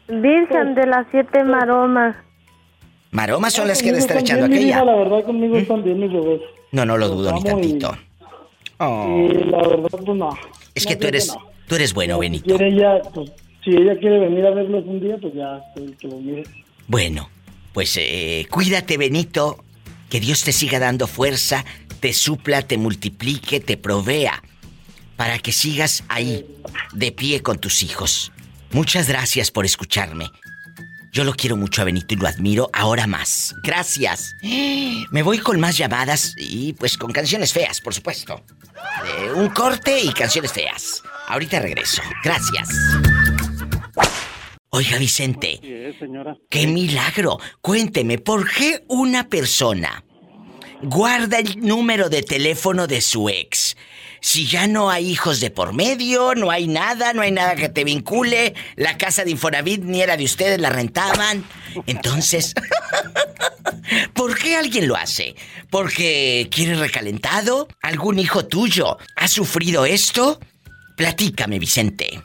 Virgen 0.09 0.75
de 0.75 0.87
las 0.87 1.07
siete 1.11 1.45
maromas. 1.45 2.17
Maromas 3.11 3.53
son 3.55 3.69
las 3.69 3.79
que 3.81 3.91
Conmigo 3.91 3.99
está 4.01 4.19
están 4.19 4.25
echando 4.39 4.47
aquella. 4.47 4.83
vida, 4.83 4.85
La 4.85 4.97
verdad, 4.97 5.25
conmigo 5.25 5.57
están 5.57 5.85
bien 5.85 6.01
mis 6.01 6.13
bebés. 6.13 6.41
No, 6.73 6.85
no 6.85 6.97
lo 6.99 7.09
dudo 7.09 7.33
ni 7.33 7.43
tantito. 7.45 7.97
Oh. 8.79 9.29
Y 9.31 9.45
la 9.45 9.59
verdad, 9.59 9.89
pues 10.05 10.19
no. 10.19 10.31
Es 10.75 10.85
No, 10.85 10.89
que 10.91 10.97
tú 10.97 11.07
eres, 11.07 11.29
no. 11.29 11.49
tú 11.69 11.77
eres 11.77 11.95
bueno, 11.95 12.19
Benito. 12.19 12.57
Ella, 12.61 13.01
pues, 13.15 13.31
si 13.65 13.71
ella 13.71 13.97
quiere 14.01 14.19
venir 14.19 14.45
a 14.45 14.51
verlos 14.51 14.85
un 14.85 15.01
día, 15.01 15.17
pues 15.21 15.33
ya, 15.35 15.63
que 15.77 16.09
mire. 16.09 16.43
Bueno, 16.89 17.31
pues 17.73 17.97
eh, 18.01 18.47
cuídate, 18.51 18.99
Benito. 18.99 19.59
Que 20.15 20.21
Dios 20.21 20.45
te 20.45 20.53
siga 20.53 20.79
dando 20.79 21.09
fuerza, 21.09 21.65
te 21.99 22.13
supla, 22.13 22.63
te 22.63 22.79
multiplique, 22.79 23.59
te 23.59 23.77
provea. 23.77 24.45
Para 25.17 25.41
que 25.41 25.51
sigas 25.51 26.05
ahí, 26.07 26.47
de 26.93 27.11
pie 27.11 27.43
con 27.43 27.59
tus 27.59 27.83
hijos. 27.83 28.31
Muchas 28.71 29.09
gracias 29.09 29.51
por 29.51 29.65
escucharme. 29.65 30.31
Yo 31.11 31.25
lo 31.25 31.35
quiero 31.35 31.57
mucho 31.57 31.83
a 31.83 31.85
Benito 31.87 32.15
y 32.15 32.17
lo 32.17 32.29
admiro 32.29 32.71
ahora 32.73 33.09
más. 33.09 33.57
Gracias. 33.65 34.37
Me 35.11 35.25
voy 35.25 35.39
con 35.39 35.59
más 35.59 35.77
llamadas 35.77 36.37
y 36.39 36.75
pues 36.75 36.97
con 36.97 37.11
canciones 37.11 37.53
feas, 37.53 37.81
por 37.81 37.93
supuesto. 37.93 38.41
Eh, 39.19 39.33
un 39.33 39.49
corte 39.49 39.99
y 39.99 40.13
canciones 40.13 40.53
feas. 40.53 41.03
Ahorita 41.27 41.59
regreso. 41.59 42.03
Gracias. 42.23 42.69
Oiga, 44.77 44.99
Vicente. 44.99 45.61
señora. 46.01 46.37
¡Qué 46.51 46.67
milagro! 46.67 47.39
Cuénteme, 47.61 48.19
¿por 48.19 48.51
qué 48.51 48.83
una 48.89 49.29
persona 49.29 50.03
guarda 50.83 51.39
el 51.39 51.61
número 51.61 52.09
de 52.09 52.23
teléfono 52.25 52.89
de 52.89 53.01
su 53.01 53.29
ex? 53.29 53.77
Si 54.21 54.49
ya 54.49 54.67
no 54.67 54.91
hay 54.91 55.09
hijos 55.09 55.39
de 55.39 55.53
por 55.53 55.75
medio, 55.75 56.35
no 56.35 56.51
hay 56.51 56.67
nada, 56.67 57.13
no 57.13 57.23
hay 57.23 57.31
nada 57.31 57.55
que 57.55 57.69
te 57.69 57.85
vincule, 57.85 58.55
la 58.75 58.99
casa 58.99 59.23
de 59.23 59.31
Infonavit 59.31 59.85
ni 59.85 60.01
era 60.03 60.17
de 60.17 60.25
ustedes, 60.25 60.61
la 60.61 60.71
rentaban. 60.71 61.45
Entonces, 61.87 62.53
¿por 64.13 64.37
qué 64.37 64.57
alguien 64.57 64.89
lo 64.89 64.97
hace? 64.97 65.37
¿Porque 65.71 66.49
quiere 66.51 66.75
recalentado? 66.75 67.69
¿Algún 67.81 68.19
hijo 68.19 68.47
tuyo 68.47 68.99
ha 69.15 69.29
sufrido 69.29 69.87
esto? 69.87 70.41
Platícame, 70.97 71.61
Vicente. 71.61 72.25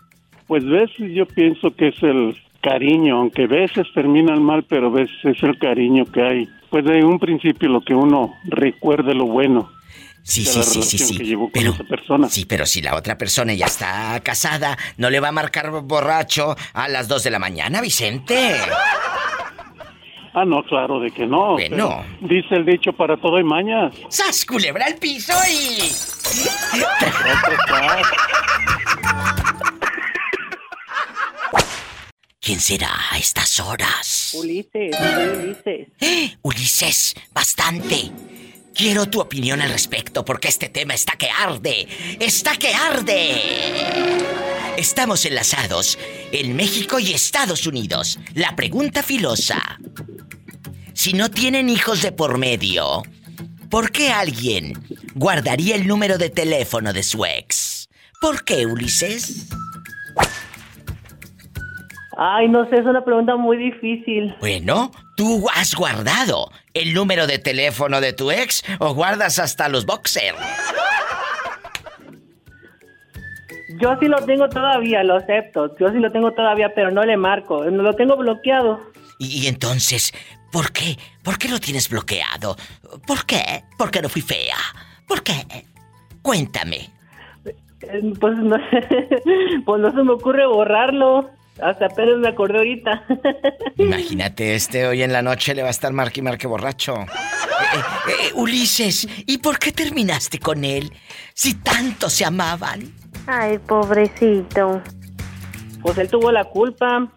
Pues 0.50 0.66
ves, 0.66 0.90
yo 0.98 1.28
pienso 1.28 1.70
que 1.76 1.90
es 1.90 2.02
el 2.02 2.36
cariño, 2.62 3.18
aunque 3.18 3.46
veces 3.46 3.86
terminan 3.94 4.42
mal, 4.42 4.64
pero 4.64 4.90
veces 4.90 5.16
es 5.24 5.44
el 5.44 5.60
cariño 5.60 6.06
que 6.12 6.24
hay. 6.24 6.50
Pues 6.72 6.84
de 6.86 7.06
un 7.06 7.20
principio 7.20 7.70
lo 7.70 7.82
que 7.82 7.94
uno 7.94 8.34
recuerde 8.46 9.14
lo 9.14 9.28
bueno. 9.28 9.70
Sí, 10.24 10.44
sí, 10.44 10.64
sí, 10.64 10.82
sí, 10.82 10.98
sí. 10.98 11.18
que 11.20 11.38
Pero, 11.54 11.74
esa 11.74 11.84
persona. 11.84 12.30
sí, 12.30 12.46
pero 12.46 12.66
si 12.66 12.82
la 12.82 12.96
otra 12.96 13.16
persona 13.16 13.54
ya 13.54 13.68
está 13.68 14.20
casada, 14.24 14.76
no 14.98 15.12
le 15.12 15.20
va 15.20 15.28
a 15.28 15.32
marcar 15.32 15.70
borracho 15.84 16.56
a 16.74 16.88
las 16.88 17.08
2 17.08 17.26
de 17.26 17.30
la 17.30 17.38
mañana, 17.38 17.80
Vicente. 17.80 18.56
Ah, 20.34 20.46
no, 20.46 20.64
claro, 20.64 21.00
de 21.00 21.12
que 21.12 21.28
no. 21.28 21.54
Bueno. 21.54 22.04
Dice 22.22 22.56
el 22.56 22.66
dicho 22.66 22.92
para 22.92 23.18
todo 23.18 23.38
hay 23.38 23.44
mañas. 23.44 23.94
¡Sas, 24.10 24.46
culebra 24.46 24.88
al 24.88 24.96
piso 24.96 25.34
y... 25.48 25.92
¿Quién 32.42 32.60
será 32.62 32.90
a 33.12 33.18
estas 33.18 33.60
horas? 33.60 34.32
Ulises, 34.34 34.96
Ulises. 35.38 35.88
Ulises, 36.42 37.16
bastante. 37.34 38.12
Quiero 38.74 39.08
tu 39.08 39.20
opinión 39.20 39.62
al 39.62 39.72
respecto 39.72 40.24
porque 40.24 40.48
este 40.48 40.70
tema 40.70 40.94
está 40.94 41.18
que 41.18 41.30
arde. 41.30 41.86
¡Está 42.18 42.56
que 42.56 42.74
arde! 42.74 43.42
Estamos 44.78 45.26
enlazados 45.26 46.00
en 46.32 46.56
México 46.56 46.98
y 47.00 47.12
Estados 47.12 47.68
Unidos. 47.68 48.18
La 48.36 48.56
pregunta 48.56 49.04
filosa. 49.04 49.78
Si 50.94 51.12
no 51.12 51.30
tienen 51.30 51.68
hijos 51.68 52.02
de 52.02 52.14
por 52.14 52.38
medio, 52.38 53.04
¿por 53.70 53.92
qué 53.92 54.12
alguien 54.12 54.82
guardaría 55.14 55.76
el 55.76 55.88
número 55.88 56.18
de 56.18 56.30
teléfono 56.30 56.94
de 56.94 57.04
su 57.04 57.26
ex? 57.26 57.90
¿Por 58.22 58.46
qué, 58.46 58.66
Ulises? 58.66 59.48
Ay, 62.22 62.50
no 62.50 62.68
sé, 62.70 62.76
es 62.76 62.86
una 62.86 63.06
pregunta 63.06 63.38
muy 63.38 63.56
difícil. 63.56 64.36
Bueno, 64.42 64.92
¿tú 65.16 65.48
has 65.56 65.74
guardado 65.74 66.52
el 66.74 66.94
número 66.94 67.28
de 67.28 67.40
teléfono 67.40 68.02
de 68.02 68.12
tu 68.12 68.30
ex 68.30 68.62
o 68.80 68.94
guardas 68.94 69.40
hasta 69.40 69.70
los 69.70 69.86
boxer? 69.86 70.36
Yo 73.82 73.96
sí 74.02 74.08
lo 74.08 74.18
tengo 74.26 74.50
todavía, 74.50 75.02
lo 75.04 75.16
acepto. 75.16 75.74
Yo 75.80 75.90
sí 75.92 76.00
lo 76.00 76.12
tengo 76.12 76.34
todavía, 76.34 76.74
pero 76.76 76.92
no 76.92 77.04
le 77.04 77.16
marco. 77.16 77.64
Lo 77.64 77.94
tengo 77.94 78.18
bloqueado. 78.18 78.82
Y, 79.18 79.44
y 79.44 79.48
entonces, 79.48 80.14
¿por 80.52 80.74
qué? 80.74 80.98
¿Por 81.24 81.38
qué 81.38 81.48
lo 81.48 81.60
tienes 81.60 81.88
bloqueado? 81.88 82.58
¿Por 83.08 83.26
qué? 83.26 83.64
¿Por 83.78 83.92
qué 83.92 84.02
no 84.02 84.10
fui 84.10 84.22
fea? 84.22 84.58
¿Por 85.08 85.24
qué? 85.24 85.34
Cuéntame. 86.22 86.90
Eh, 87.46 88.14
Pues 88.20 88.38
no, 88.40 88.58
pues 89.66 89.82
no 89.82 89.92
se 89.92 90.04
me 90.04 90.12
ocurre 90.12 90.46
borrarlo. 90.48 91.30
Hasta 91.62 91.88
apenas 91.88 92.18
me 92.18 92.30
acordé 92.30 92.58
ahorita. 92.58 93.06
Imagínate, 93.78 94.56
este 94.56 94.88
hoy 94.88 95.04
en 95.04 95.12
la 95.12 95.22
noche 95.22 95.54
le 95.54 95.62
va 95.62 95.68
a 95.68 95.72
estar 95.72 95.92
marque 95.94 96.20
y 96.20 96.24
marque 96.24 96.48
borracho. 96.48 96.96
Eh, 96.96 97.06
eh, 97.76 98.12
eh, 98.28 98.32
Ulises, 98.36 99.08
¿y 99.26 99.38
por 99.40 99.60
qué 99.60 99.72
terminaste 99.72 100.40
con 100.40 100.64
él? 100.64 100.92
Si 101.34 101.62
tanto 101.62 102.10
se 102.10 102.26
amaban. 102.26 102.82
Ay, 103.28 103.58
pobrecito. 103.60 104.82
Pues 105.82 105.98
él 105.98 106.10
tuvo 106.10 106.32
la 106.32 106.46
culpa. 106.46 107.08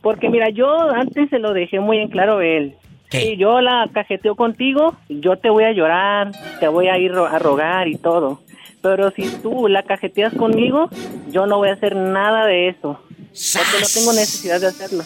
Porque 0.00 0.30
mira, 0.30 0.48
yo 0.50 0.90
antes 0.90 1.28
se 1.28 1.38
lo 1.38 1.52
dejé 1.52 1.80
muy 1.80 1.98
en 1.98 2.08
claro 2.08 2.38
a 2.38 2.46
él. 2.46 2.76
Si 3.10 3.36
yo 3.36 3.60
la 3.60 3.90
cajeteo 3.92 4.36
contigo, 4.36 4.96
yo 5.08 5.36
te 5.36 5.50
voy 5.50 5.64
a 5.64 5.72
llorar, 5.72 6.30
te 6.60 6.68
voy 6.68 6.86
a 6.86 6.96
ir 6.96 7.12
a 7.12 7.38
rogar 7.40 7.88
y 7.88 7.96
todo. 7.96 8.40
Pero 8.82 9.10
si 9.10 9.28
tú 9.42 9.68
la 9.68 9.82
cajeteas 9.82 10.34
conmigo, 10.34 10.88
yo 11.30 11.46
no 11.46 11.58
voy 11.58 11.68
a 11.68 11.74
hacer 11.74 11.94
nada 11.96 12.46
de 12.46 12.68
eso. 12.68 13.00
Porque 13.08 13.80
no 13.80 13.86
tengo 13.92 14.12
necesidad 14.12 14.60
de 14.60 14.68
hacerlo. 14.68 15.04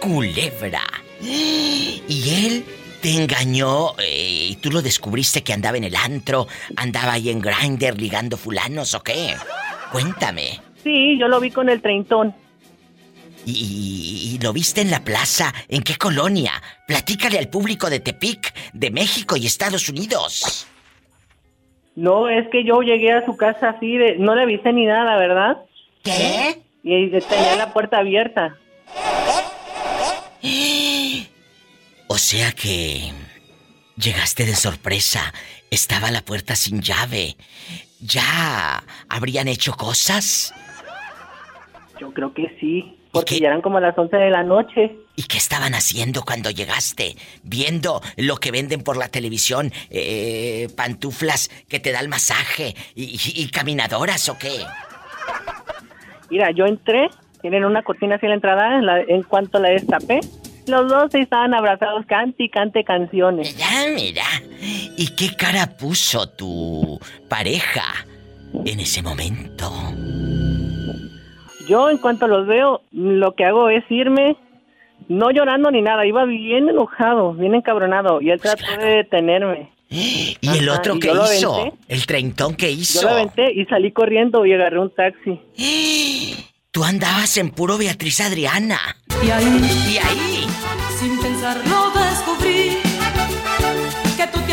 culebra. 0.00 0.82
Y 1.20 2.46
él 2.46 2.64
te 3.02 3.10
engañó 3.10 3.98
eh, 3.98 4.48
y 4.50 4.56
tú 4.56 4.70
lo 4.70 4.82
descubriste 4.82 5.42
que 5.42 5.52
andaba 5.52 5.76
en 5.76 5.84
el 5.84 5.94
antro, 5.94 6.46
andaba 6.76 7.12
ahí 7.12 7.28
en 7.28 7.40
Grinder 7.40 8.00
ligando 8.00 8.36
fulanos 8.36 8.94
o 8.94 9.02
qué? 9.02 9.36
Cuéntame. 9.92 10.60
Sí, 10.82 11.18
yo 11.18 11.28
lo 11.28 11.40
vi 11.40 11.50
con 11.50 11.68
el 11.68 11.82
treintón. 11.82 12.34
Y, 13.44 14.32
y 14.34 14.38
lo 14.42 14.52
viste 14.52 14.80
en 14.80 14.90
la 14.90 15.04
plaza. 15.04 15.52
¿En 15.68 15.82
qué 15.82 15.96
colonia? 15.96 16.62
Platícale 16.86 17.38
al 17.38 17.48
público 17.48 17.90
de 17.90 18.00
Tepic, 18.00 18.54
de 18.72 18.90
México 18.90 19.36
y 19.36 19.46
Estados 19.46 19.88
Unidos. 19.88 20.66
No, 21.98 22.28
es 22.28 22.46
que 22.50 22.62
yo 22.62 22.80
llegué 22.82 23.10
a 23.10 23.26
su 23.26 23.36
casa 23.36 23.70
así, 23.70 23.96
de, 23.96 24.18
no 24.18 24.36
le 24.36 24.42
avisé 24.42 24.72
ni 24.72 24.86
nada, 24.86 25.16
¿verdad? 25.16 25.64
¿Qué? 26.04 26.62
Y 26.84 27.10
tenía 27.10 27.56
la 27.56 27.72
puerta 27.72 27.98
abierta. 27.98 28.56
O 32.10 32.16
sea 32.16 32.52
que 32.52 33.12
llegaste 33.96 34.46
de 34.46 34.54
sorpresa. 34.54 35.32
Estaba 35.70 36.10
la 36.10 36.22
puerta 36.22 36.56
sin 36.56 36.80
llave. 36.80 37.36
¿Ya 38.00 38.82
habrían 39.08 39.46
hecho 39.46 39.74
cosas? 39.74 40.54
Yo 42.00 42.12
creo 42.12 42.32
que 42.32 42.56
sí. 42.60 42.97
Porque 43.12 43.40
ya 43.40 43.48
eran 43.48 43.62
como 43.62 43.80
las 43.80 43.96
11 43.96 44.16
de 44.16 44.30
la 44.30 44.42
noche. 44.42 44.96
¿Y 45.16 45.22
qué 45.24 45.38
estaban 45.38 45.74
haciendo 45.74 46.22
cuando 46.24 46.50
llegaste? 46.50 47.16
¿Viendo 47.42 48.00
lo 48.16 48.36
que 48.36 48.50
venden 48.50 48.82
por 48.82 48.96
la 48.96 49.08
televisión? 49.08 49.72
Eh, 49.90 50.68
¿Pantuflas 50.76 51.50
que 51.68 51.80
te 51.80 51.90
da 51.92 52.00
el 52.00 52.08
masaje? 52.08 52.74
¿Y, 52.94 53.18
y 53.34 53.48
caminadoras 53.50 54.28
o 54.28 54.38
qué? 54.38 54.58
Mira, 56.30 56.50
yo 56.50 56.66
entré, 56.66 57.08
tienen 57.40 57.64
una 57.64 57.82
cortina 57.82 58.16
hacia 58.16 58.28
la 58.28 58.34
entrada, 58.34 58.76
en, 58.76 58.86
la- 58.86 59.00
en 59.00 59.22
cuanto 59.22 59.58
la 59.58 59.70
destapé, 59.70 60.20
los 60.66 60.88
dos 60.90 61.14
estaban 61.14 61.54
abrazados, 61.54 62.04
cante 62.06 62.44
y 62.44 62.50
cante 62.50 62.84
canciones. 62.84 63.54
Mira, 63.56 63.68
mira. 63.94 64.24
¿Y 64.96 65.14
qué 65.16 65.34
cara 65.34 65.66
puso 65.78 66.28
tu 66.28 67.00
pareja 67.28 67.84
en 68.66 68.80
ese 68.80 69.00
momento? 69.02 69.72
Yo, 71.68 71.90
en 71.90 71.98
cuanto 71.98 72.26
los 72.26 72.46
veo, 72.46 72.80
lo 72.92 73.34
que 73.34 73.44
hago 73.44 73.68
es 73.68 73.84
irme, 73.90 74.36
no 75.08 75.30
llorando 75.30 75.70
ni 75.70 75.82
nada, 75.82 76.06
iba 76.06 76.24
bien 76.24 76.68
enojado, 76.68 77.34
bien 77.34 77.54
encabronado, 77.54 78.20
y 78.20 78.30
él 78.30 78.40
trató 78.40 78.64
de 78.80 78.86
detenerme. 78.96 79.70
¿Y 79.90 80.36
el 80.58 80.68
otro 80.68 80.94
lo 80.94 81.32
hizo? 81.32 81.54
aventé. 81.54 81.76
¿El 81.88 82.06
treintón 82.06 82.54
qué 82.56 82.70
hizo? 82.70 83.02
Yo 83.02 83.08
lo 83.08 83.14
aventé 83.14 83.52
y 83.52 83.64
salí 83.66 83.92
corriendo 83.92 84.44
y 84.46 84.52
agarré 84.52 84.78
un 84.80 84.90
taxi. 84.94 85.40
Tú 86.70 86.84
andabas 86.84 87.36
en 87.38 87.50
puro 87.50 87.78
Beatriz 87.78 88.20
Adriana. 88.20 88.78
Y 89.24 89.30
ahí, 89.30 89.44
Y 89.90 89.98
ahí. 89.98 90.46
sin 90.98 91.18
pensarlo, 91.20 91.90
descubrí 91.94 92.76
que 94.16 94.26
tú 94.32 94.40
te 94.46 94.52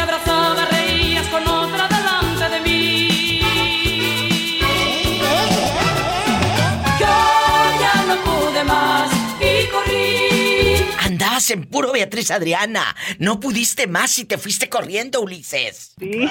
Andabas 11.36 11.52
en 11.52 11.66
puro 11.66 11.92
Beatriz 11.92 12.32
Adriana. 12.32 12.96
No 13.20 13.42
pudiste 13.42 13.88
más 13.88 14.18
y 14.20 14.26
te 14.26 14.38
fuiste 14.38 14.70
corriendo, 14.70 15.20
Ulises. 15.20 15.94
Sí. 16.00 16.12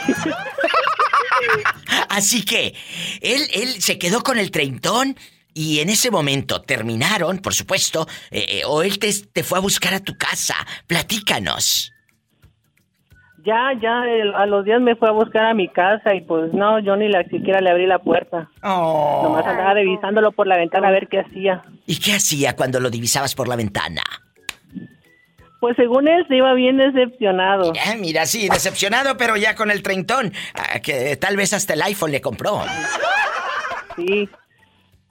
Así 2.08 2.44
que 2.44 2.74
él, 3.20 3.42
él 3.52 3.82
se 3.82 3.98
quedó 3.98 4.22
con 4.22 4.38
el 4.38 4.50
treintón 4.50 5.16
y 5.52 5.80
en 5.80 5.90
ese 5.90 6.10
momento 6.10 6.62
terminaron, 6.62 7.38
por 7.38 7.52
supuesto, 7.52 8.06
eh, 8.30 8.46
eh, 8.48 8.62
o 8.66 8.82
él 8.82 8.98
te, 8.98 9.12
te 9.12 9.42
fue 9.42 9.58
a 9.58 9.60
buscar 9.60 9.92
a 9.92 10.00
tu 10.00 10.16
casa. 10.16 10.54
Platícanos. 10.86 11.92
Ya, 13.44 13.72
ya, 13.82 14.04
el- 14.08 14.34
a 14.34 14.46
los 14.46 14.64
días 14.64 14.80
me 14.80 14.96
fue 14.96 15.10
a 15.10 15.12
buscar 15.12 15.44
a 15.44 15.54
mi 15.54 15.68
casa 15.68 16.14
y 16.14 16.22
pues 16.22 16.54
no, 16.54 16.78
yo 16.80 16.96
ni 16.96 17.08
la, 17.10 17.24
siquiera 17.24 17.60
le 17.60 17.70
abrí 17.70 17.86
la 17.86 17.98
puerta. 17.98 18.48
Nomás 18.62 19.44
andaba 19.44 19.74
revisándolo 19.74 20.32
por 20.32 20.46
la 20.46 20.56
ventana 20.56 20.88
a 20.88 20.92
ver 20.92 21.08
qué 21.10 21.20
hacía. 21.20 21.62
¿Y 21.86 21.98
qué 22.00 22.14
hacía 22.14 22.56
cuando 22.56 22.80
lo 22.80 22.88
divisabas 22.88 23.34
por 23.34 23.48
la 23.48 23.56
ventana? 23.56 24.02
Pues 25.64 25.76
según 25.76 26.06
él 26.08 26.26
se 26.28 26.36
iba 26.36 26.52
bien 26.52 26.76
decepcionado. 26.76 27.72
Mira, 27.72 27.96
mira, 27.96 28.26
sí, 28.26 28.50
decepcionado, 28.50 29.16
pero 29.16 29.34
ya 29.38 29.54
con 29.54 29.70
el 29.70 29.82
treintón, 29.82 30.30
ah, 30.52 30.78
que 30.80 31.16
tal 31.16 31.38
vez 31.38 31.54
hasta 31.54 31.72
el 31.72 31.80
iPhone 31.80 32.12
le 32.12 32.20
compró. 32.20 32.60
Sí. 33.96 34.28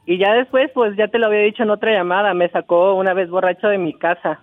Y 0.05 0.19
ya 0.19 0.31
después, 0.33 0.69
pues 0.75 0.95
ya 0.95 1.07
te 1.07 1.17
lo 1.17 1.25
había 1.25 1.39
dicho 1.39 1.63
en 1.63 1.71
otra 1.71 1.91
llamada, 1.91 2.35
me 2.35 2.51
sacó 2.51 2.93
una 2.93 3.15
vez 3.15 3.31
borracho 3.31 3.65
de 3.67 3.79
mi 3.79 3.97
casa. 3.97 4.41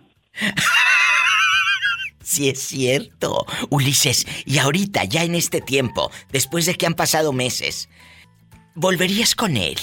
Sí 2.24 2.48
es 2.48 2.58
cierto. 2.60 3.46
Ulises, 3.70 4.26
y 4.46 4.58
ahorita, 4.58 5.04
ya 5.04 5.22
en 5.22 5.36
este 5.36 5.60
tiempo, 5.60 6.10
después 6.32 6.66
de 6.66 6.74
que 6.74 6.86
han 6.86 6.94
pasado 6.94 7.32
meses, 7.32 7.88
¿volverías 8.74 9.36
con 9.36 9.56
él? 9.56 9.78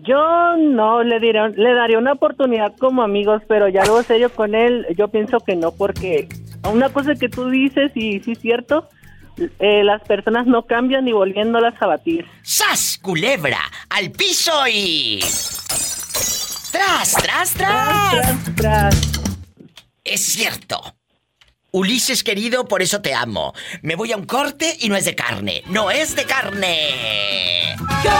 Yo 0.00 0.56
no 0.56 1.02
le 1.02 1.20
diré, 1.20 1.50
le 1.50 1.74
daría 1.74 1.98
una 1.98 2.12
oportunidad 2.12 2.74
como 2.78 3.02
amigos, 3.02 3.42
pero 3.48 3.68
ya 3.68 3.82
algo 3.82 4.02
serio 4.02 4.28
con 4.30 4.54
él, 4.54 4.86
yo 4.96 5.08
pienso 5.08 5.38
que 5.40 5.56
no, 5.56 5.72
porque 5.72 6.28
una 6.70 6.88
cosa 6.90 7.14
que 7.14 7.28
tú 7.28 7.48
dices, 7.48 7.92
y 7.94 8.20
sí 8.20 8.32
es 8.32 8.38
cierto, 8.40 8.88
eh, 9.58 9.82
las 9.84 10.02
personas 10.02 10.46
no 10.46 10.66
cambian 10.66 11.04
ni 11.04 11.12
volviéndolas 11.12 11.74
a 11.80 11.86
batir. 11.86 12.26
¡Sas, 12.42 12.98
culebra! 13.00 13.60
¡Al 13.88 14.10
piso 14.10 14.52
y... 14.70 15.20
¡Tras, 16.70 17.12
tras, 17.14 17.54
tras! 18.56 19.12
Es 20.04 20.24
cierto. 20.24 20.80
Ulises 21.70 22.22
querido, 22.22 22.66
por 22.66 22.82
eso 22.82 23.00
te 23.00 23.14
amo. 23.14 23.52
Me 23.82 23.96
voy 23.96 24.12
a 24.12 24.16
un 24.16 24.26
corte 24.26 24.76
y 24.80 24.88
no 24.88 24.96
es 24.96 25.04
de 25.04 25.14
carne. 25.14 25.62
No 25.66 25.90
es 25.90 26.14
de 26.14 26.24
carne. 26.24 27.74
Yo 28.04 28.10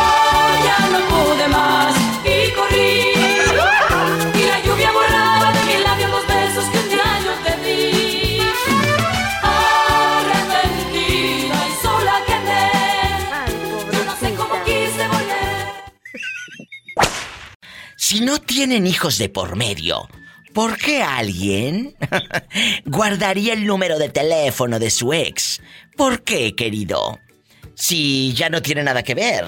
tienen 18.54 18.86
hijos 18.86 19.18
de 19.18 19.28
por 19.28 19.56
medio, 19.56 20.08
¿por 20.52 20.78
qué 20.78 21.02
alguien 21.02 21.96
guardaría 22.86 23.52
el 23.52 23.66
número 23.66 23.98
de 23.98 24.10
teléfono 24.10 24.78
de 24.78 24.90
su 24.90 25.12
ex? 25.12 25.60
¿Por 25.96 26.22
qué, 26.22 26.54
querido? 26.54 27.18
Si 27.74 28.32
ya 28.34 28.48
no 28.50 28.62
tiene 28.62 28.84
nada 28.84 29.02
que 29.02 29.16
ver. 29.16 29.44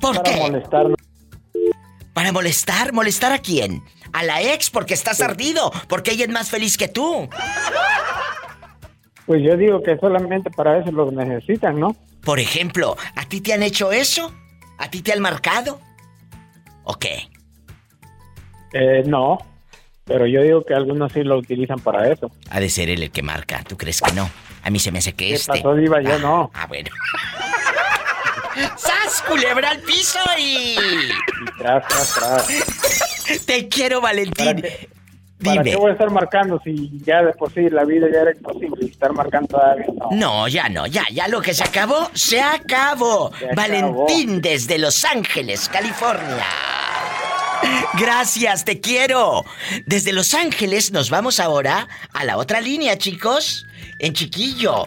¿Por 0.00 0.22
Para 0.22 0.22
qué? 0.22 0.40
molestarnos. 0.40 0.96
¿Para 2.12 2.30
molestar? 2.30 2.92
¿Molestar 2.92 3.32
a 3.32 3.38
quién? 3.40 3.82
A 4.12 4.22
la 4.22 4.40
ex 4.40 4.70
porque 4.70 4.94
estás 4.94 5.20
ardido, 5.20 5.72
porque 5.88 6.12
ella 6.12 6.26
es 6.26 6.30
más 6.30 6.48
feliz 6.48 6.76
que 6.76 6.86
tú. 6.86 7.28
Pues 9.26 9.42
yo 9.42 9.56
digo 9.56 9.82
que 9.82 9.98
solamente 9.98 10.48
para 10.52 10.78
eso 10.78 10.92
los 10.92 11.12
necesitan, 11.12 11.80
¿no? 11.80 11.96
Por 12.22 12.38
ejemplo, 12.38 12.96
¿a 13.16 13.24
ti 13.24 13.40
te 13.40 13.52
han 13.52 13.64
hecho 13.64 13.90
eso? 13.90 14.32
¿A 14.78 14.88
ti 14.88 15.02
te 15.02 15.12
han 15.12 15.20
marcado? 15.20 15.80
¿O 16.88 16.94
qué? 16.94 17.28
Eh, 18.72 19.02
no, 19.04 19.36
pero 20.04 20.26
yo 20.26 20.40
digo 20.42 20.64
que 20.64 20.72
algunos 20.72 21.12
sí 21.12 21.22
lo 21.22 21.36
utilizan 21.36 21.78
para 21.80 22.10
eso. 22.10 22.30
Ha 22.48 22.60
de 22.60 22.70
ser 22.70 22.88
él 22.88 23.02
el 23.02 23.10
que 23.10 23.22
marca, 23.22 23.62
¿tú 23.62 23.76
crees 23.76 24.00
que 24.00 24.12
no? 24.12 24.30
A 24.62 24.70
mí 24.70 24.78
se 24.78 24.90
me 24.90 25.00
hace 25.00 25.12
que 25.12 25.26
¿Qué 25.28 25.34
este. 25.34 25.52
pasó, 25.52 25.74
Diva? 25.74 26.00
Yo 26.00 26.18
no. 26.18 26.50
Ah, 26.54 26.66
bueno. 26.66 26.88
¡Sas, 28.76 29.22
culebra 29.28 29.70
al 29.70 29.80
piso 29.80 30.18
y... 30.38 30.76
Tras, 31.58 31.86
tras, 31.88 32.14
tras. 32.14 33.46
Te 33.46 33.68
quiero, 33.68 34.00
Valentín. 34.00 34.62
¿Para 35.44 35.52
Dime. 35.52 35.70
qué 35.70 35.76
voy 35.76 35.90
a 35.90 35.92
estar 35.92 36.10
marcando 36.10 36.58
si 36.64 36.90
ya 37.04 37.22
de 37.22 37.32
por 37.34 37.52
sí 37.52 37.68
la 37.68 37.84
vida 37.84 38.08
ya 38.10 38.22
era 38.22 38.32
imposible 38.32 38.86
y 38.86 38.90
estar 38.90 39.12
marcando 39.12 39.48
todavía? 39.48 39.86
No. 39.94 40.08
No, 40.10 40.48
ya 40.48 40.70
no, 40.70 40.86
ya, 40.86 41.04
ya 41.12 41.28
lo 41.28 41.42
que 41.42 41.52
se 41.52 41.64
acabó, 41.64 42.10
se 42.14 42.40
acabó. 42.40 43.30
Se 43.38 43.44
acabó. 43.44 43.54
Valentín 43.54 44.40
desde 44.40 44.78
Los 44.78 45.04
Ángeles, 45.04 45.68
California. 45.68 46.46
Gracias, 47.98 48.64
te 48.64 48.80
quiero. 48.80 49.44
Desde 49.86 50.12
Los 50.12 50.34
Ángeles 50.34 50.92
nos 50.92 51.10
vamos 51.10 51.40
ahora 51.40 51.88
a 52.12 52.24
la 52.24 52.36
otra 52.36 52.60
línea, 52.60 52.98
chicos. 52.98 53.66
En 53.98 54.12
chiquillo. 54.12 54.86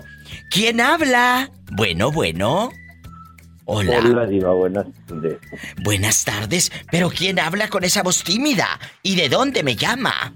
¿Quién 0.50 0.82
habla? 0.82 1.50
Bueno, 1.72 2.12
bueno. 2.12 2.72
Hola. 3.66 4.00
Hola, 4.00 4.26
Diva, 4.26 4.54
buenas 4.54 4.86
tardes. 5.08 5.38
Buenas 5.84 6.26
tardes, 6.26 6.72
pero 6.92 7.10
¿quién 7.10 7.40
habla 7.40 7.70
con 7.70 7.84
esa 7.84 8.04
voz 8.04 8.24
tímida? 8.24 8.80
¿Y 9.04 9.16
de 9.16 9.30
dónde 9.30 9.64
me 9.64 9.76
llama? 9.76 10.34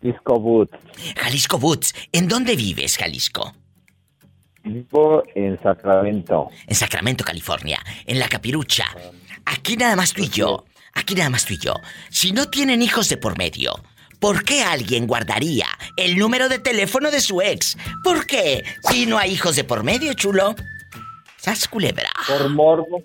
Disco 0.00 0.38
Boot. 0.38 0.70
Jalisco 1.16 1.58
Boots. 1.58 1.94
¿En 2.12 2.28
dónde 2.28 2.54
vives, 2.54 2.96
Jalisco? 2.96 3.52
Vivo 4.62 5.22
en 5.34 5.60
Sacramento. 5.62 6.48
En 6.66 6.74
Sacramento, 6.74 7.24
California. 7.24 7.80
En 8.04 8.18
la 8.18 8.28
capirucha. 8.28 8.84
Aquí 9.46 9.76
nada 9.76 9.96
más 9.96 10.12
tú 10.12 10.22
y 10.22 10.28
yo. 10.28 10.64
aquí 10.94 11.14
nada 11.14 11.30
más 11.30 11.44
tú 11.44 11.54
y 11.54 11.58
yo. 11.58 11.74
Si 12.10 12.32
no 12.32 12.48
tienen 12.48 12.82
hijos 12.82 13.08
de 13.08 13.16
por 13.16 13.36
medio, 13.38 13.74
¿por 14.20 14.44
qué 14.44 14.62
alguien 14.62 15.06
guardaría 15.06 15.66
el 15.96 16.16
número 16.18 16.48
de 16.48 16.58
teléfono 16.58 17.10
de 17.10 17.20
su 17.20 17.40
ex? 17.42 17.76
¿Por 18.02 18.26
qué? 18.26 18.64
Si 18.90 19.06
no 19.06 19.18
hay 19.18 19.32
hijos 19.32 19.56
de 19.56 19.64
por 19.64 19.82
medio, 19.84 20.14
chulo. 20.14 20.54
¿Sas 21.36 21.68
culebra? 21.68 22.10
Por 22.26 22.48
morbo. 22.50 23.02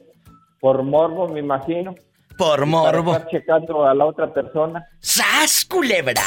Por 0.60 0.84
morbo, 0.84 1.28
me 1.28 1.40
imagino. 1.40 1.96
Por 2.38 2.66
morbo. 2.66 3.12
Para 3.12 3.26
estar 3.26 3.32
checando 3.40 3.86
a 3.86 3.94
la 3.94 4.06
otra 4.06 4.34
persona. 4.34 4.84
¡Sas 5.00 5.66
culebra! 5.66 6.24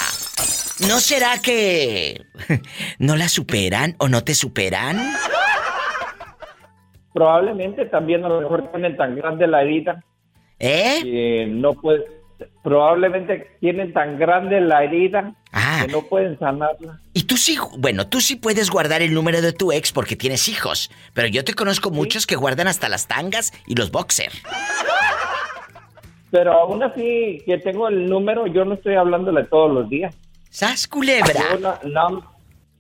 ¿No 0.89 1.01
será 1.01 1.41
que 1.41 2.21
no 2.99 3.17
la 3.17 3.29
superan 3.29 3.95
o 3.99 4.09
no 4.09 4.23
te 4.23 4.35
superan? 4.35 5.17
Probablemente 7.15 7.87
también 7.87 8.23
a 8.25 8.29
lo 8.29 8.41
mejor 8.43 8.71
tienen 8.71 8.97
tan 8.99 9.17
grande 9.17 9.47
la 9.47 9.63
herida. 9.63 10.05
¿Eh? 10.59 10.99
Que 11.03 11.47
no 11.49 11.73
puede. 11.73 12.05
Probablemente 12.63 13.47
tienen 13.61 13.93
tan 13.93 14.19
grande 14.19 14.61
la 14.61 14.83
herida 14.85 15.35
que 15.81 15.93
no 15.93 16.03
pueden 16.03 16.39
sanarla. 16.39 16.99
Y 17.13 17.23
tú 17.23 17.37
sí, 17.37 17.57
bueno, 17.79 18.09
tú 18.09 18.21
sí 18.21 18.37
puedes 18.37 18.69
guardar 18.71 19.01
el 19.03 19.15
número 19.15 19.41
de 19.41 19.53
tu 19.53 19.71
ex 19.73 19.93
porque 19.93 20.17
tienes 20.17 20.49
hijos, 20.49 20.91
pero 21.15 21.29
yo 21.29 21.45
te 21.45 21.55
conozco 21.55 21.91
muchos 21.91 22.27
que 22.27 22.35
guardan 22.37 22.67
hasta 22.67 22.89
las 22.89 23.07
tangas 23.07 23.53
y 23.67 23.77
los 23.77 23.91
boxer. 23.93 24.33
Pero 26.31 26.53
aún 26.53 26.83
así 26.83 27.43
que 27.47 27.59
tengo 27.59 27.87
el 27.89 28.07
número, 28.09 28.47
yo 28.49 28.65
no 28.65 28.75
estoy 28.75 28.97
hablándole 28.97 29.45
todos 29.45 29.71
los 29.73 29.89
días. 29.89 30.15
¡Sas 30.51 30.89
culebra! 30.89 31.33
Yo 31.53 31.59
na- 31.61 31.79
na- 31.85 32.21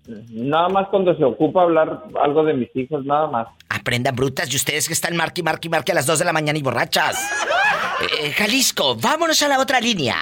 nada 0.06 0.68
más 0.68 0.88
cuando 0.88 1.16
se 1.16 1.24
ocupa 1.24 1.62
hablar 1.62 2.04
algo 2.22 2.44
de 2.44 2.54
mis 2.54 2.68
hijos, 2.76 3.04
nada 3.04 3.26
más. 3.28 3.48
Aprendan 3.68 4.14
brutas 4.14 4.52
y 4.52 4.56
ustedes 4.56 4.86
que 4.86 4.94
están 4.94 5.16
marque 5.16 5.42
marque 5.42 5.68
marque 5.68 5.92
a 5.92 5.94
las 5.94 6.06
2 6.06 6.18
de 6.20 6.24
la 6.24 6.32
mañana 6.32 6.58
y 6.58 6.62
borrachas. 6.62 7.30
Eh, 8.20 8.30
Jalisco, 8.32 8.96
vámonos 8.96 9.40
a 9.42 9.48
la 9.48 9.58
otra 9.60 9.80
línea. 9.80 10.16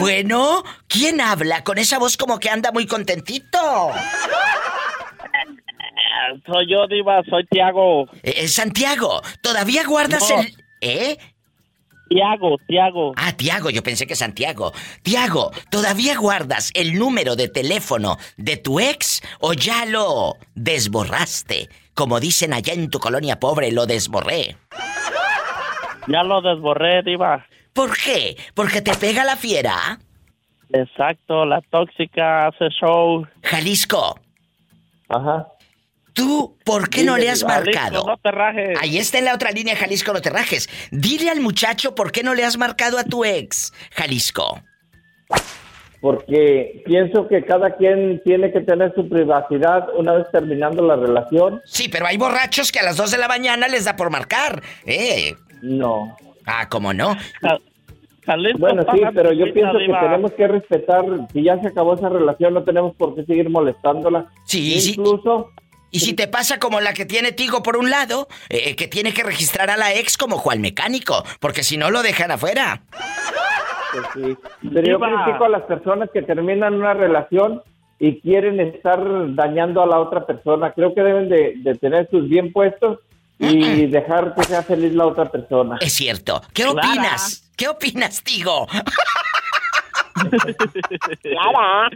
Bueno, 0.00 0.62
¿quién 0.88 1.20
habla 1.20 1.64
con 1.64 1.78
esa 1.78 1.98
voz 1.98 2.16
como 2.16 2.38
que 2.38 2.48
anda 2.50 2.72
muy 2.72 2.86
contentito? 2.86 3.58
Soy 6.46 6.70
yo, 6.70 6.86
Diva, 6.88 7.22
soy 7.28 7.44
Tiago. 7.46 8.06
Eh, 8.22 8.48
Santiago, 8.48 9.20
¿todavía 9.42 9.84
guardas 9.86 10.28
No. 10.30 10.40
el... 10.40 10.54
¿Eh? 10.80 11.16
Tiago, 12.12 12.56
Tiago. 12.66 13.12
Ah, 13.16 13.32
Tiago, 13.32 13.70
yo 13.70 13.82
pensé 13.82 14.06
que 14.06 14.16
Santiago. 14.16 14.72
Tiago, 15.02 15.50
¿todavía 15.70 16.16
guardas 16.16 16.70
el 16.74 16.98
número 16.98 17.36
de 17.36 17.48
teléfono 17.48 18.16
de 18.36 18.56
tu 18.56 18.80
ex 18.80 19.22
o 19.40 19.52
ya 19.54 19.86
lo 19.86 20.36
desborraste? 20.54 21.68
Como 21.94 22.20
dicen 22.20 22.52
allá 22.52 22.74
en 22.74 22.90
tu 22.90 22.98
colonia 22.98 23.38
pobre, 23.38 23.72
lo 23.72 23.86
desborré. 23.86 24.56
Ya 26.08 26.22
lo 26.22 26.40
desborré, 26.40 27.02
Diva. 27.02 27.46
¿Por 27.72 27.96
qué? 27.96 28.36
¿Porque 28.54 28.82
te 28.82 28.94
pega 28.94 29.24
la 29.24 29.36
fiera? 29.36 29.98
Exacto, 30.70 31.44
la 31.44 31.60
tóxica 31.60 32.48
hace 32.48 32.68
show. 32.70 33.26
Jalisco. 33.42 34.18
Ajá. 35.08 35.46
¿Tú 36.12 36.56
por 36.64 36.90
qué 36.90 37.04
no 37.04 37.16
le 37.16 37.30
has 37.30 37.42
Jalisco, 37.42 37.72
marcado? 37.72 38.04
no 38.06 38.16
te 38.18 38.30
rajes. 38.30 38.78
Ahí 38.80 38.98
está 38.98 39.18
en 39.18 39.24
la 39.26 39.34
otra 39.34 39.50
línea, 39.50 39.76
Jalisco, 39.76 40.12
no 40.12 40.20
te 40.20 40.30
rajes. 40.30 40.68
Dile 40.90 41.30
al 41.30 41.40
muchacho 41.40 41.94
por 41.94 42.12
qué 42.12 42.22
no 42.22 42.34
le 42.34 42.44
has 42.44 42.58
marcado 42.58 42.98
a 42.98 43.04
tu 43.04 43.24
ex, 43.24 43.72
Jalisco. 43.92 44.60
Porque 46.00 46.82
pienso 46.84 47.28
que 47.28 47.44
cada 47.44 47.76
quien 47.76 48.20
tiene 48.24 48.52
que 48.52 48.60
tener 48.60 48.92
su 48.94 49.08
privacidad 49.08 49.86
una 49.96 50.14
vez 50.14 50.26
terminando 50.32 50.84
la 50.84 50.96
relación. 50.96 51.62
Sí, 51.64 51.88
pero 51.88 52.06
hay 52.06 52.16
borrachos 52.16 52.72
que 52.72 52.80
a 52.80 52.82
las 52.82 52.96
2 52.96 53.12
de 53.12 53.18
la 53.18 53.28
mañana 53.28 53.68
les 53.68 53.84
da 53.84 53.94
por 53.94 54.10
marcar. 54.10 54.62
¿Eh? 54.84 55.34
No. 55.62 56.16
Ah, 56.44 56.68
¿cómo 56.68 56.92
no? 56.92 57.16
Bueno, 58.58 58.82
sí, 58.92 59.00
pero 59.14 59.32
yo 59.32 59.52
pienso 59.52 59.78
que 59.78 59.86
tenemos 59.86 60.32
que 60.32 60.46
respetar, 60.46 61.04
si 61.32 61.42
ya 61.42 61.60
se 61.60 61.68
acabó 61.68 61.94
esa 61.94 62.08
relación, 62.08 62.54
no 62.54 62.62
tenemos 62.62 62.94
por 62.96 63.14
qué 63.14 63.24
seguir 63.24 63.48
molestándola. 63.50 64.26
Sí, 64.44 64.80
sí. 64.80 64.90
Incluso, 64.96 65.50
Y 65.92 66.00
si 66.00 66.14
te 66.14 66.26
pasa 66.26 66.58
como 66.58 66.80
la 66.80 66.94
que 66.94 67.04
tiene 67.04 67.32
Tigo 67.32 67.62
por 67.62 67.76
un 67.76 67.90
lado, 67.90 68.26
eh, 68.48 68.74
que 68.76 68.88
tiene 68.88 69.12
que 69.12 69.22
registrar 69.22 69.70
a 69.70 69.76
la 69.76 69.92
ex 69.94 70.16
como 70.16 70.38
Juan 70.38 70.60
Mecánico, 70.62 71.22
porque 71.38 71.62
si 71.62 71.76
no 71.76 71.90
lo 71.90 72.02
dejan 72.02 72.30
afuera. 72.30 72.82
pues 73.92 74.04
sí. 74.14 74.36
Pero 74.72 74.86
yo 74.88 74.98
critico 74.98 75.44
a 75.44 75.48
las 75.50 75.62
personas 75.62 76.08
que 76.12 76.22
terminan 76.22 76.74
una 76.74 76.94
relación 76.94 77.62
y 77.98 78.20
quieren 78.20 78.58
estar 78.58 78.98
dañando 79.34 79.82
a 79.82 79.86
la 79.86 80.00
otra 80.00 80.26
persona. 80.26 80.72
Creo 80.72 80.94
que 80.94 81.02
deben 81.02 81.28
de, 81.28 81.52
de 81.58 81.74
tener 81.74 82.08
sus 82.10 82.26
bien 82.28 82.52
puestos 82.52 82.98
y 83.38 83.86
dejar 83.86 84.34
que 84.34 84.44
sea 84.44 84.62
feliz 84.62 84.94
la 84.94 85.06
otra 85.06 85.30
persona. 85.30 85.76
Es 85.80 85.92
cierto. 85.92 86.40
¿Qué 86.54 86.62
Clara. 86.62 86.88
opinas? 86.88 87.50
¿Qué 87.56 87.68
opinas, 87.68 88.22
Tigo? 88.22 88.66
Clara. 91.22 91.90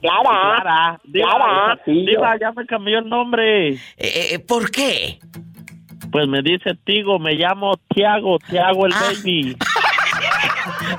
Clara. 0.00 1.00
Diva, 1.04 1.28
Clara. 1.28 1.80
Diva, 1.86 2.38
ya 2.40 2.52
me 2.52 2.66
cambió 2.66 2.98
el 2.98 3.08
nombre. 3.08 3.78
Eh, 3.96 4.38
¿Por 4.46 4.70
qué? 4.70 5.18
Pues 6.10 6.26
me 6.26 6.42
dice 6.42 6.74
Tigo, 6.84 7.18
me 7.18 7.34
llamo 7.34 7.76
Tiago, 7.94 8.38
Tiago 8.38 8.86
el 8.86 8.92
baby. 8.92 9.56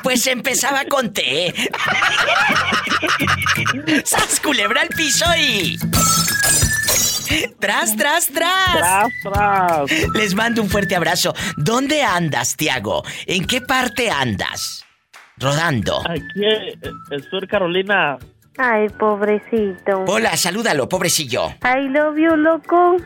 Pues 0.03 0.25
empezaba 0.27 0.85
con 0.85 1.13
T. 1.13 1.53
¡Sas 4.03 4.39
culebra 4.39 4.81
al 4.81 4.89
piso 4.89 5.25
y... 5.37 5.77
¡Tras, 7.59 7.95
tras, 7.95 8.27
tras! 8.27 8.77
Tras, 8.77 9.09
tras. 9.21 9.91
Les 10.13 10.33
mando 10.33 10.61
un 10.61 10.69
fuerte 10.69 10.95
abrazo. 10.95 11.33
¿Dónde 11.57 12.03
andas, 12.03 12.55
Tiago? 12.55 13.03
¿En 13.25 13.45
qué 13.45 13.61
parte 13.61 14.09
andas? 14.09 14.85
Rodando. 15.41 16.01
Aquí, 16.07 16.43
en 17.11 17.23
Sur 17.29 17.47
Carolina. 17.47 18.17
Ay, 18.57 18.89
pobrecito. 18.89 20.05
Hola, 20.07 20.37
salúdalo, 20.37 20.87
pobrecillo. 20.87 21.55
I 21.63 21.89
love 21.89 22.17
you, 22.17 22.35
loco. 22.35 22.97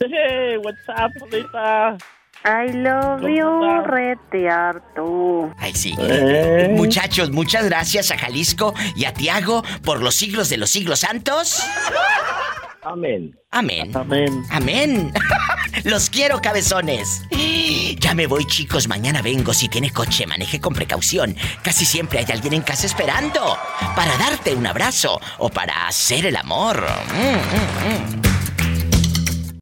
Hey, 0.00 0.56
what's 0.58 0.88
up, 0.88 1.12
Polita? 1.18 1.96
I 2.44 2.72
love 2.72 3.22
¿Cómo 3.22 3.28
you, 3.28 3.82
rete 3.84 4.48
harto. 4.48 5.52
Ay, 5.58 5.74
sí. 5.74 5.94
Eh. 5.98 6.72
Muchachos, 6.76 7.30
muchas 7.30 7.64
gracias 7.64 8.10
a 8.12 8.18
Jalisco 8.18 8.72
y 8.94 9.04
a 9.04 9.12
Tiago 9.12 9.64
por 9.84 10.00
los 10.00 10.14
siglos 10.14 10.48
de 10.48 10.56
los 10.56 10.70
siglos 10.70 11.00
santos. 11.00 11.62
Amén. 12.86 13.36
Amén. 13.50 13.90
Amén. 13.96 14.44
Amén. 14.50 15.12
Los 15.84 16.08
quiero, 16.08 16.40
cabezones. 16.40 17.22
Ya 17.98 18.14
me 18.14 18.26
voy, 18.26 18.44
chicos. 18.46 18.86
Mañana 18.86 19.22
vengo. 19.22 19.52
Si 19.52 19.68
tiene 19.68 19.90
coche, 19.90 20.26
maneje 20.26 20.60
con 20.60 20.74
precaución. 20.74 21.34
Casi 21.62 21.84
siempre 21.84 22.20
hay 22.20 22.26
alguien 22.30 22.52
en 22.52 22.62
casa 22.62 22.86
esperando 22.86 23.56
para 23.96 24.16
darte 24.18 24.54
un 24.54 24.66
abrazo 24.66 25.20
o 25.38 25.48
para 25.48 25.88
hacer 25.88 26.26
el 26.26 26.36
amor. 26.36 26.86
Mm, 27.12 28.18
mm, 28.18 28.32
mm. 28.32 28.35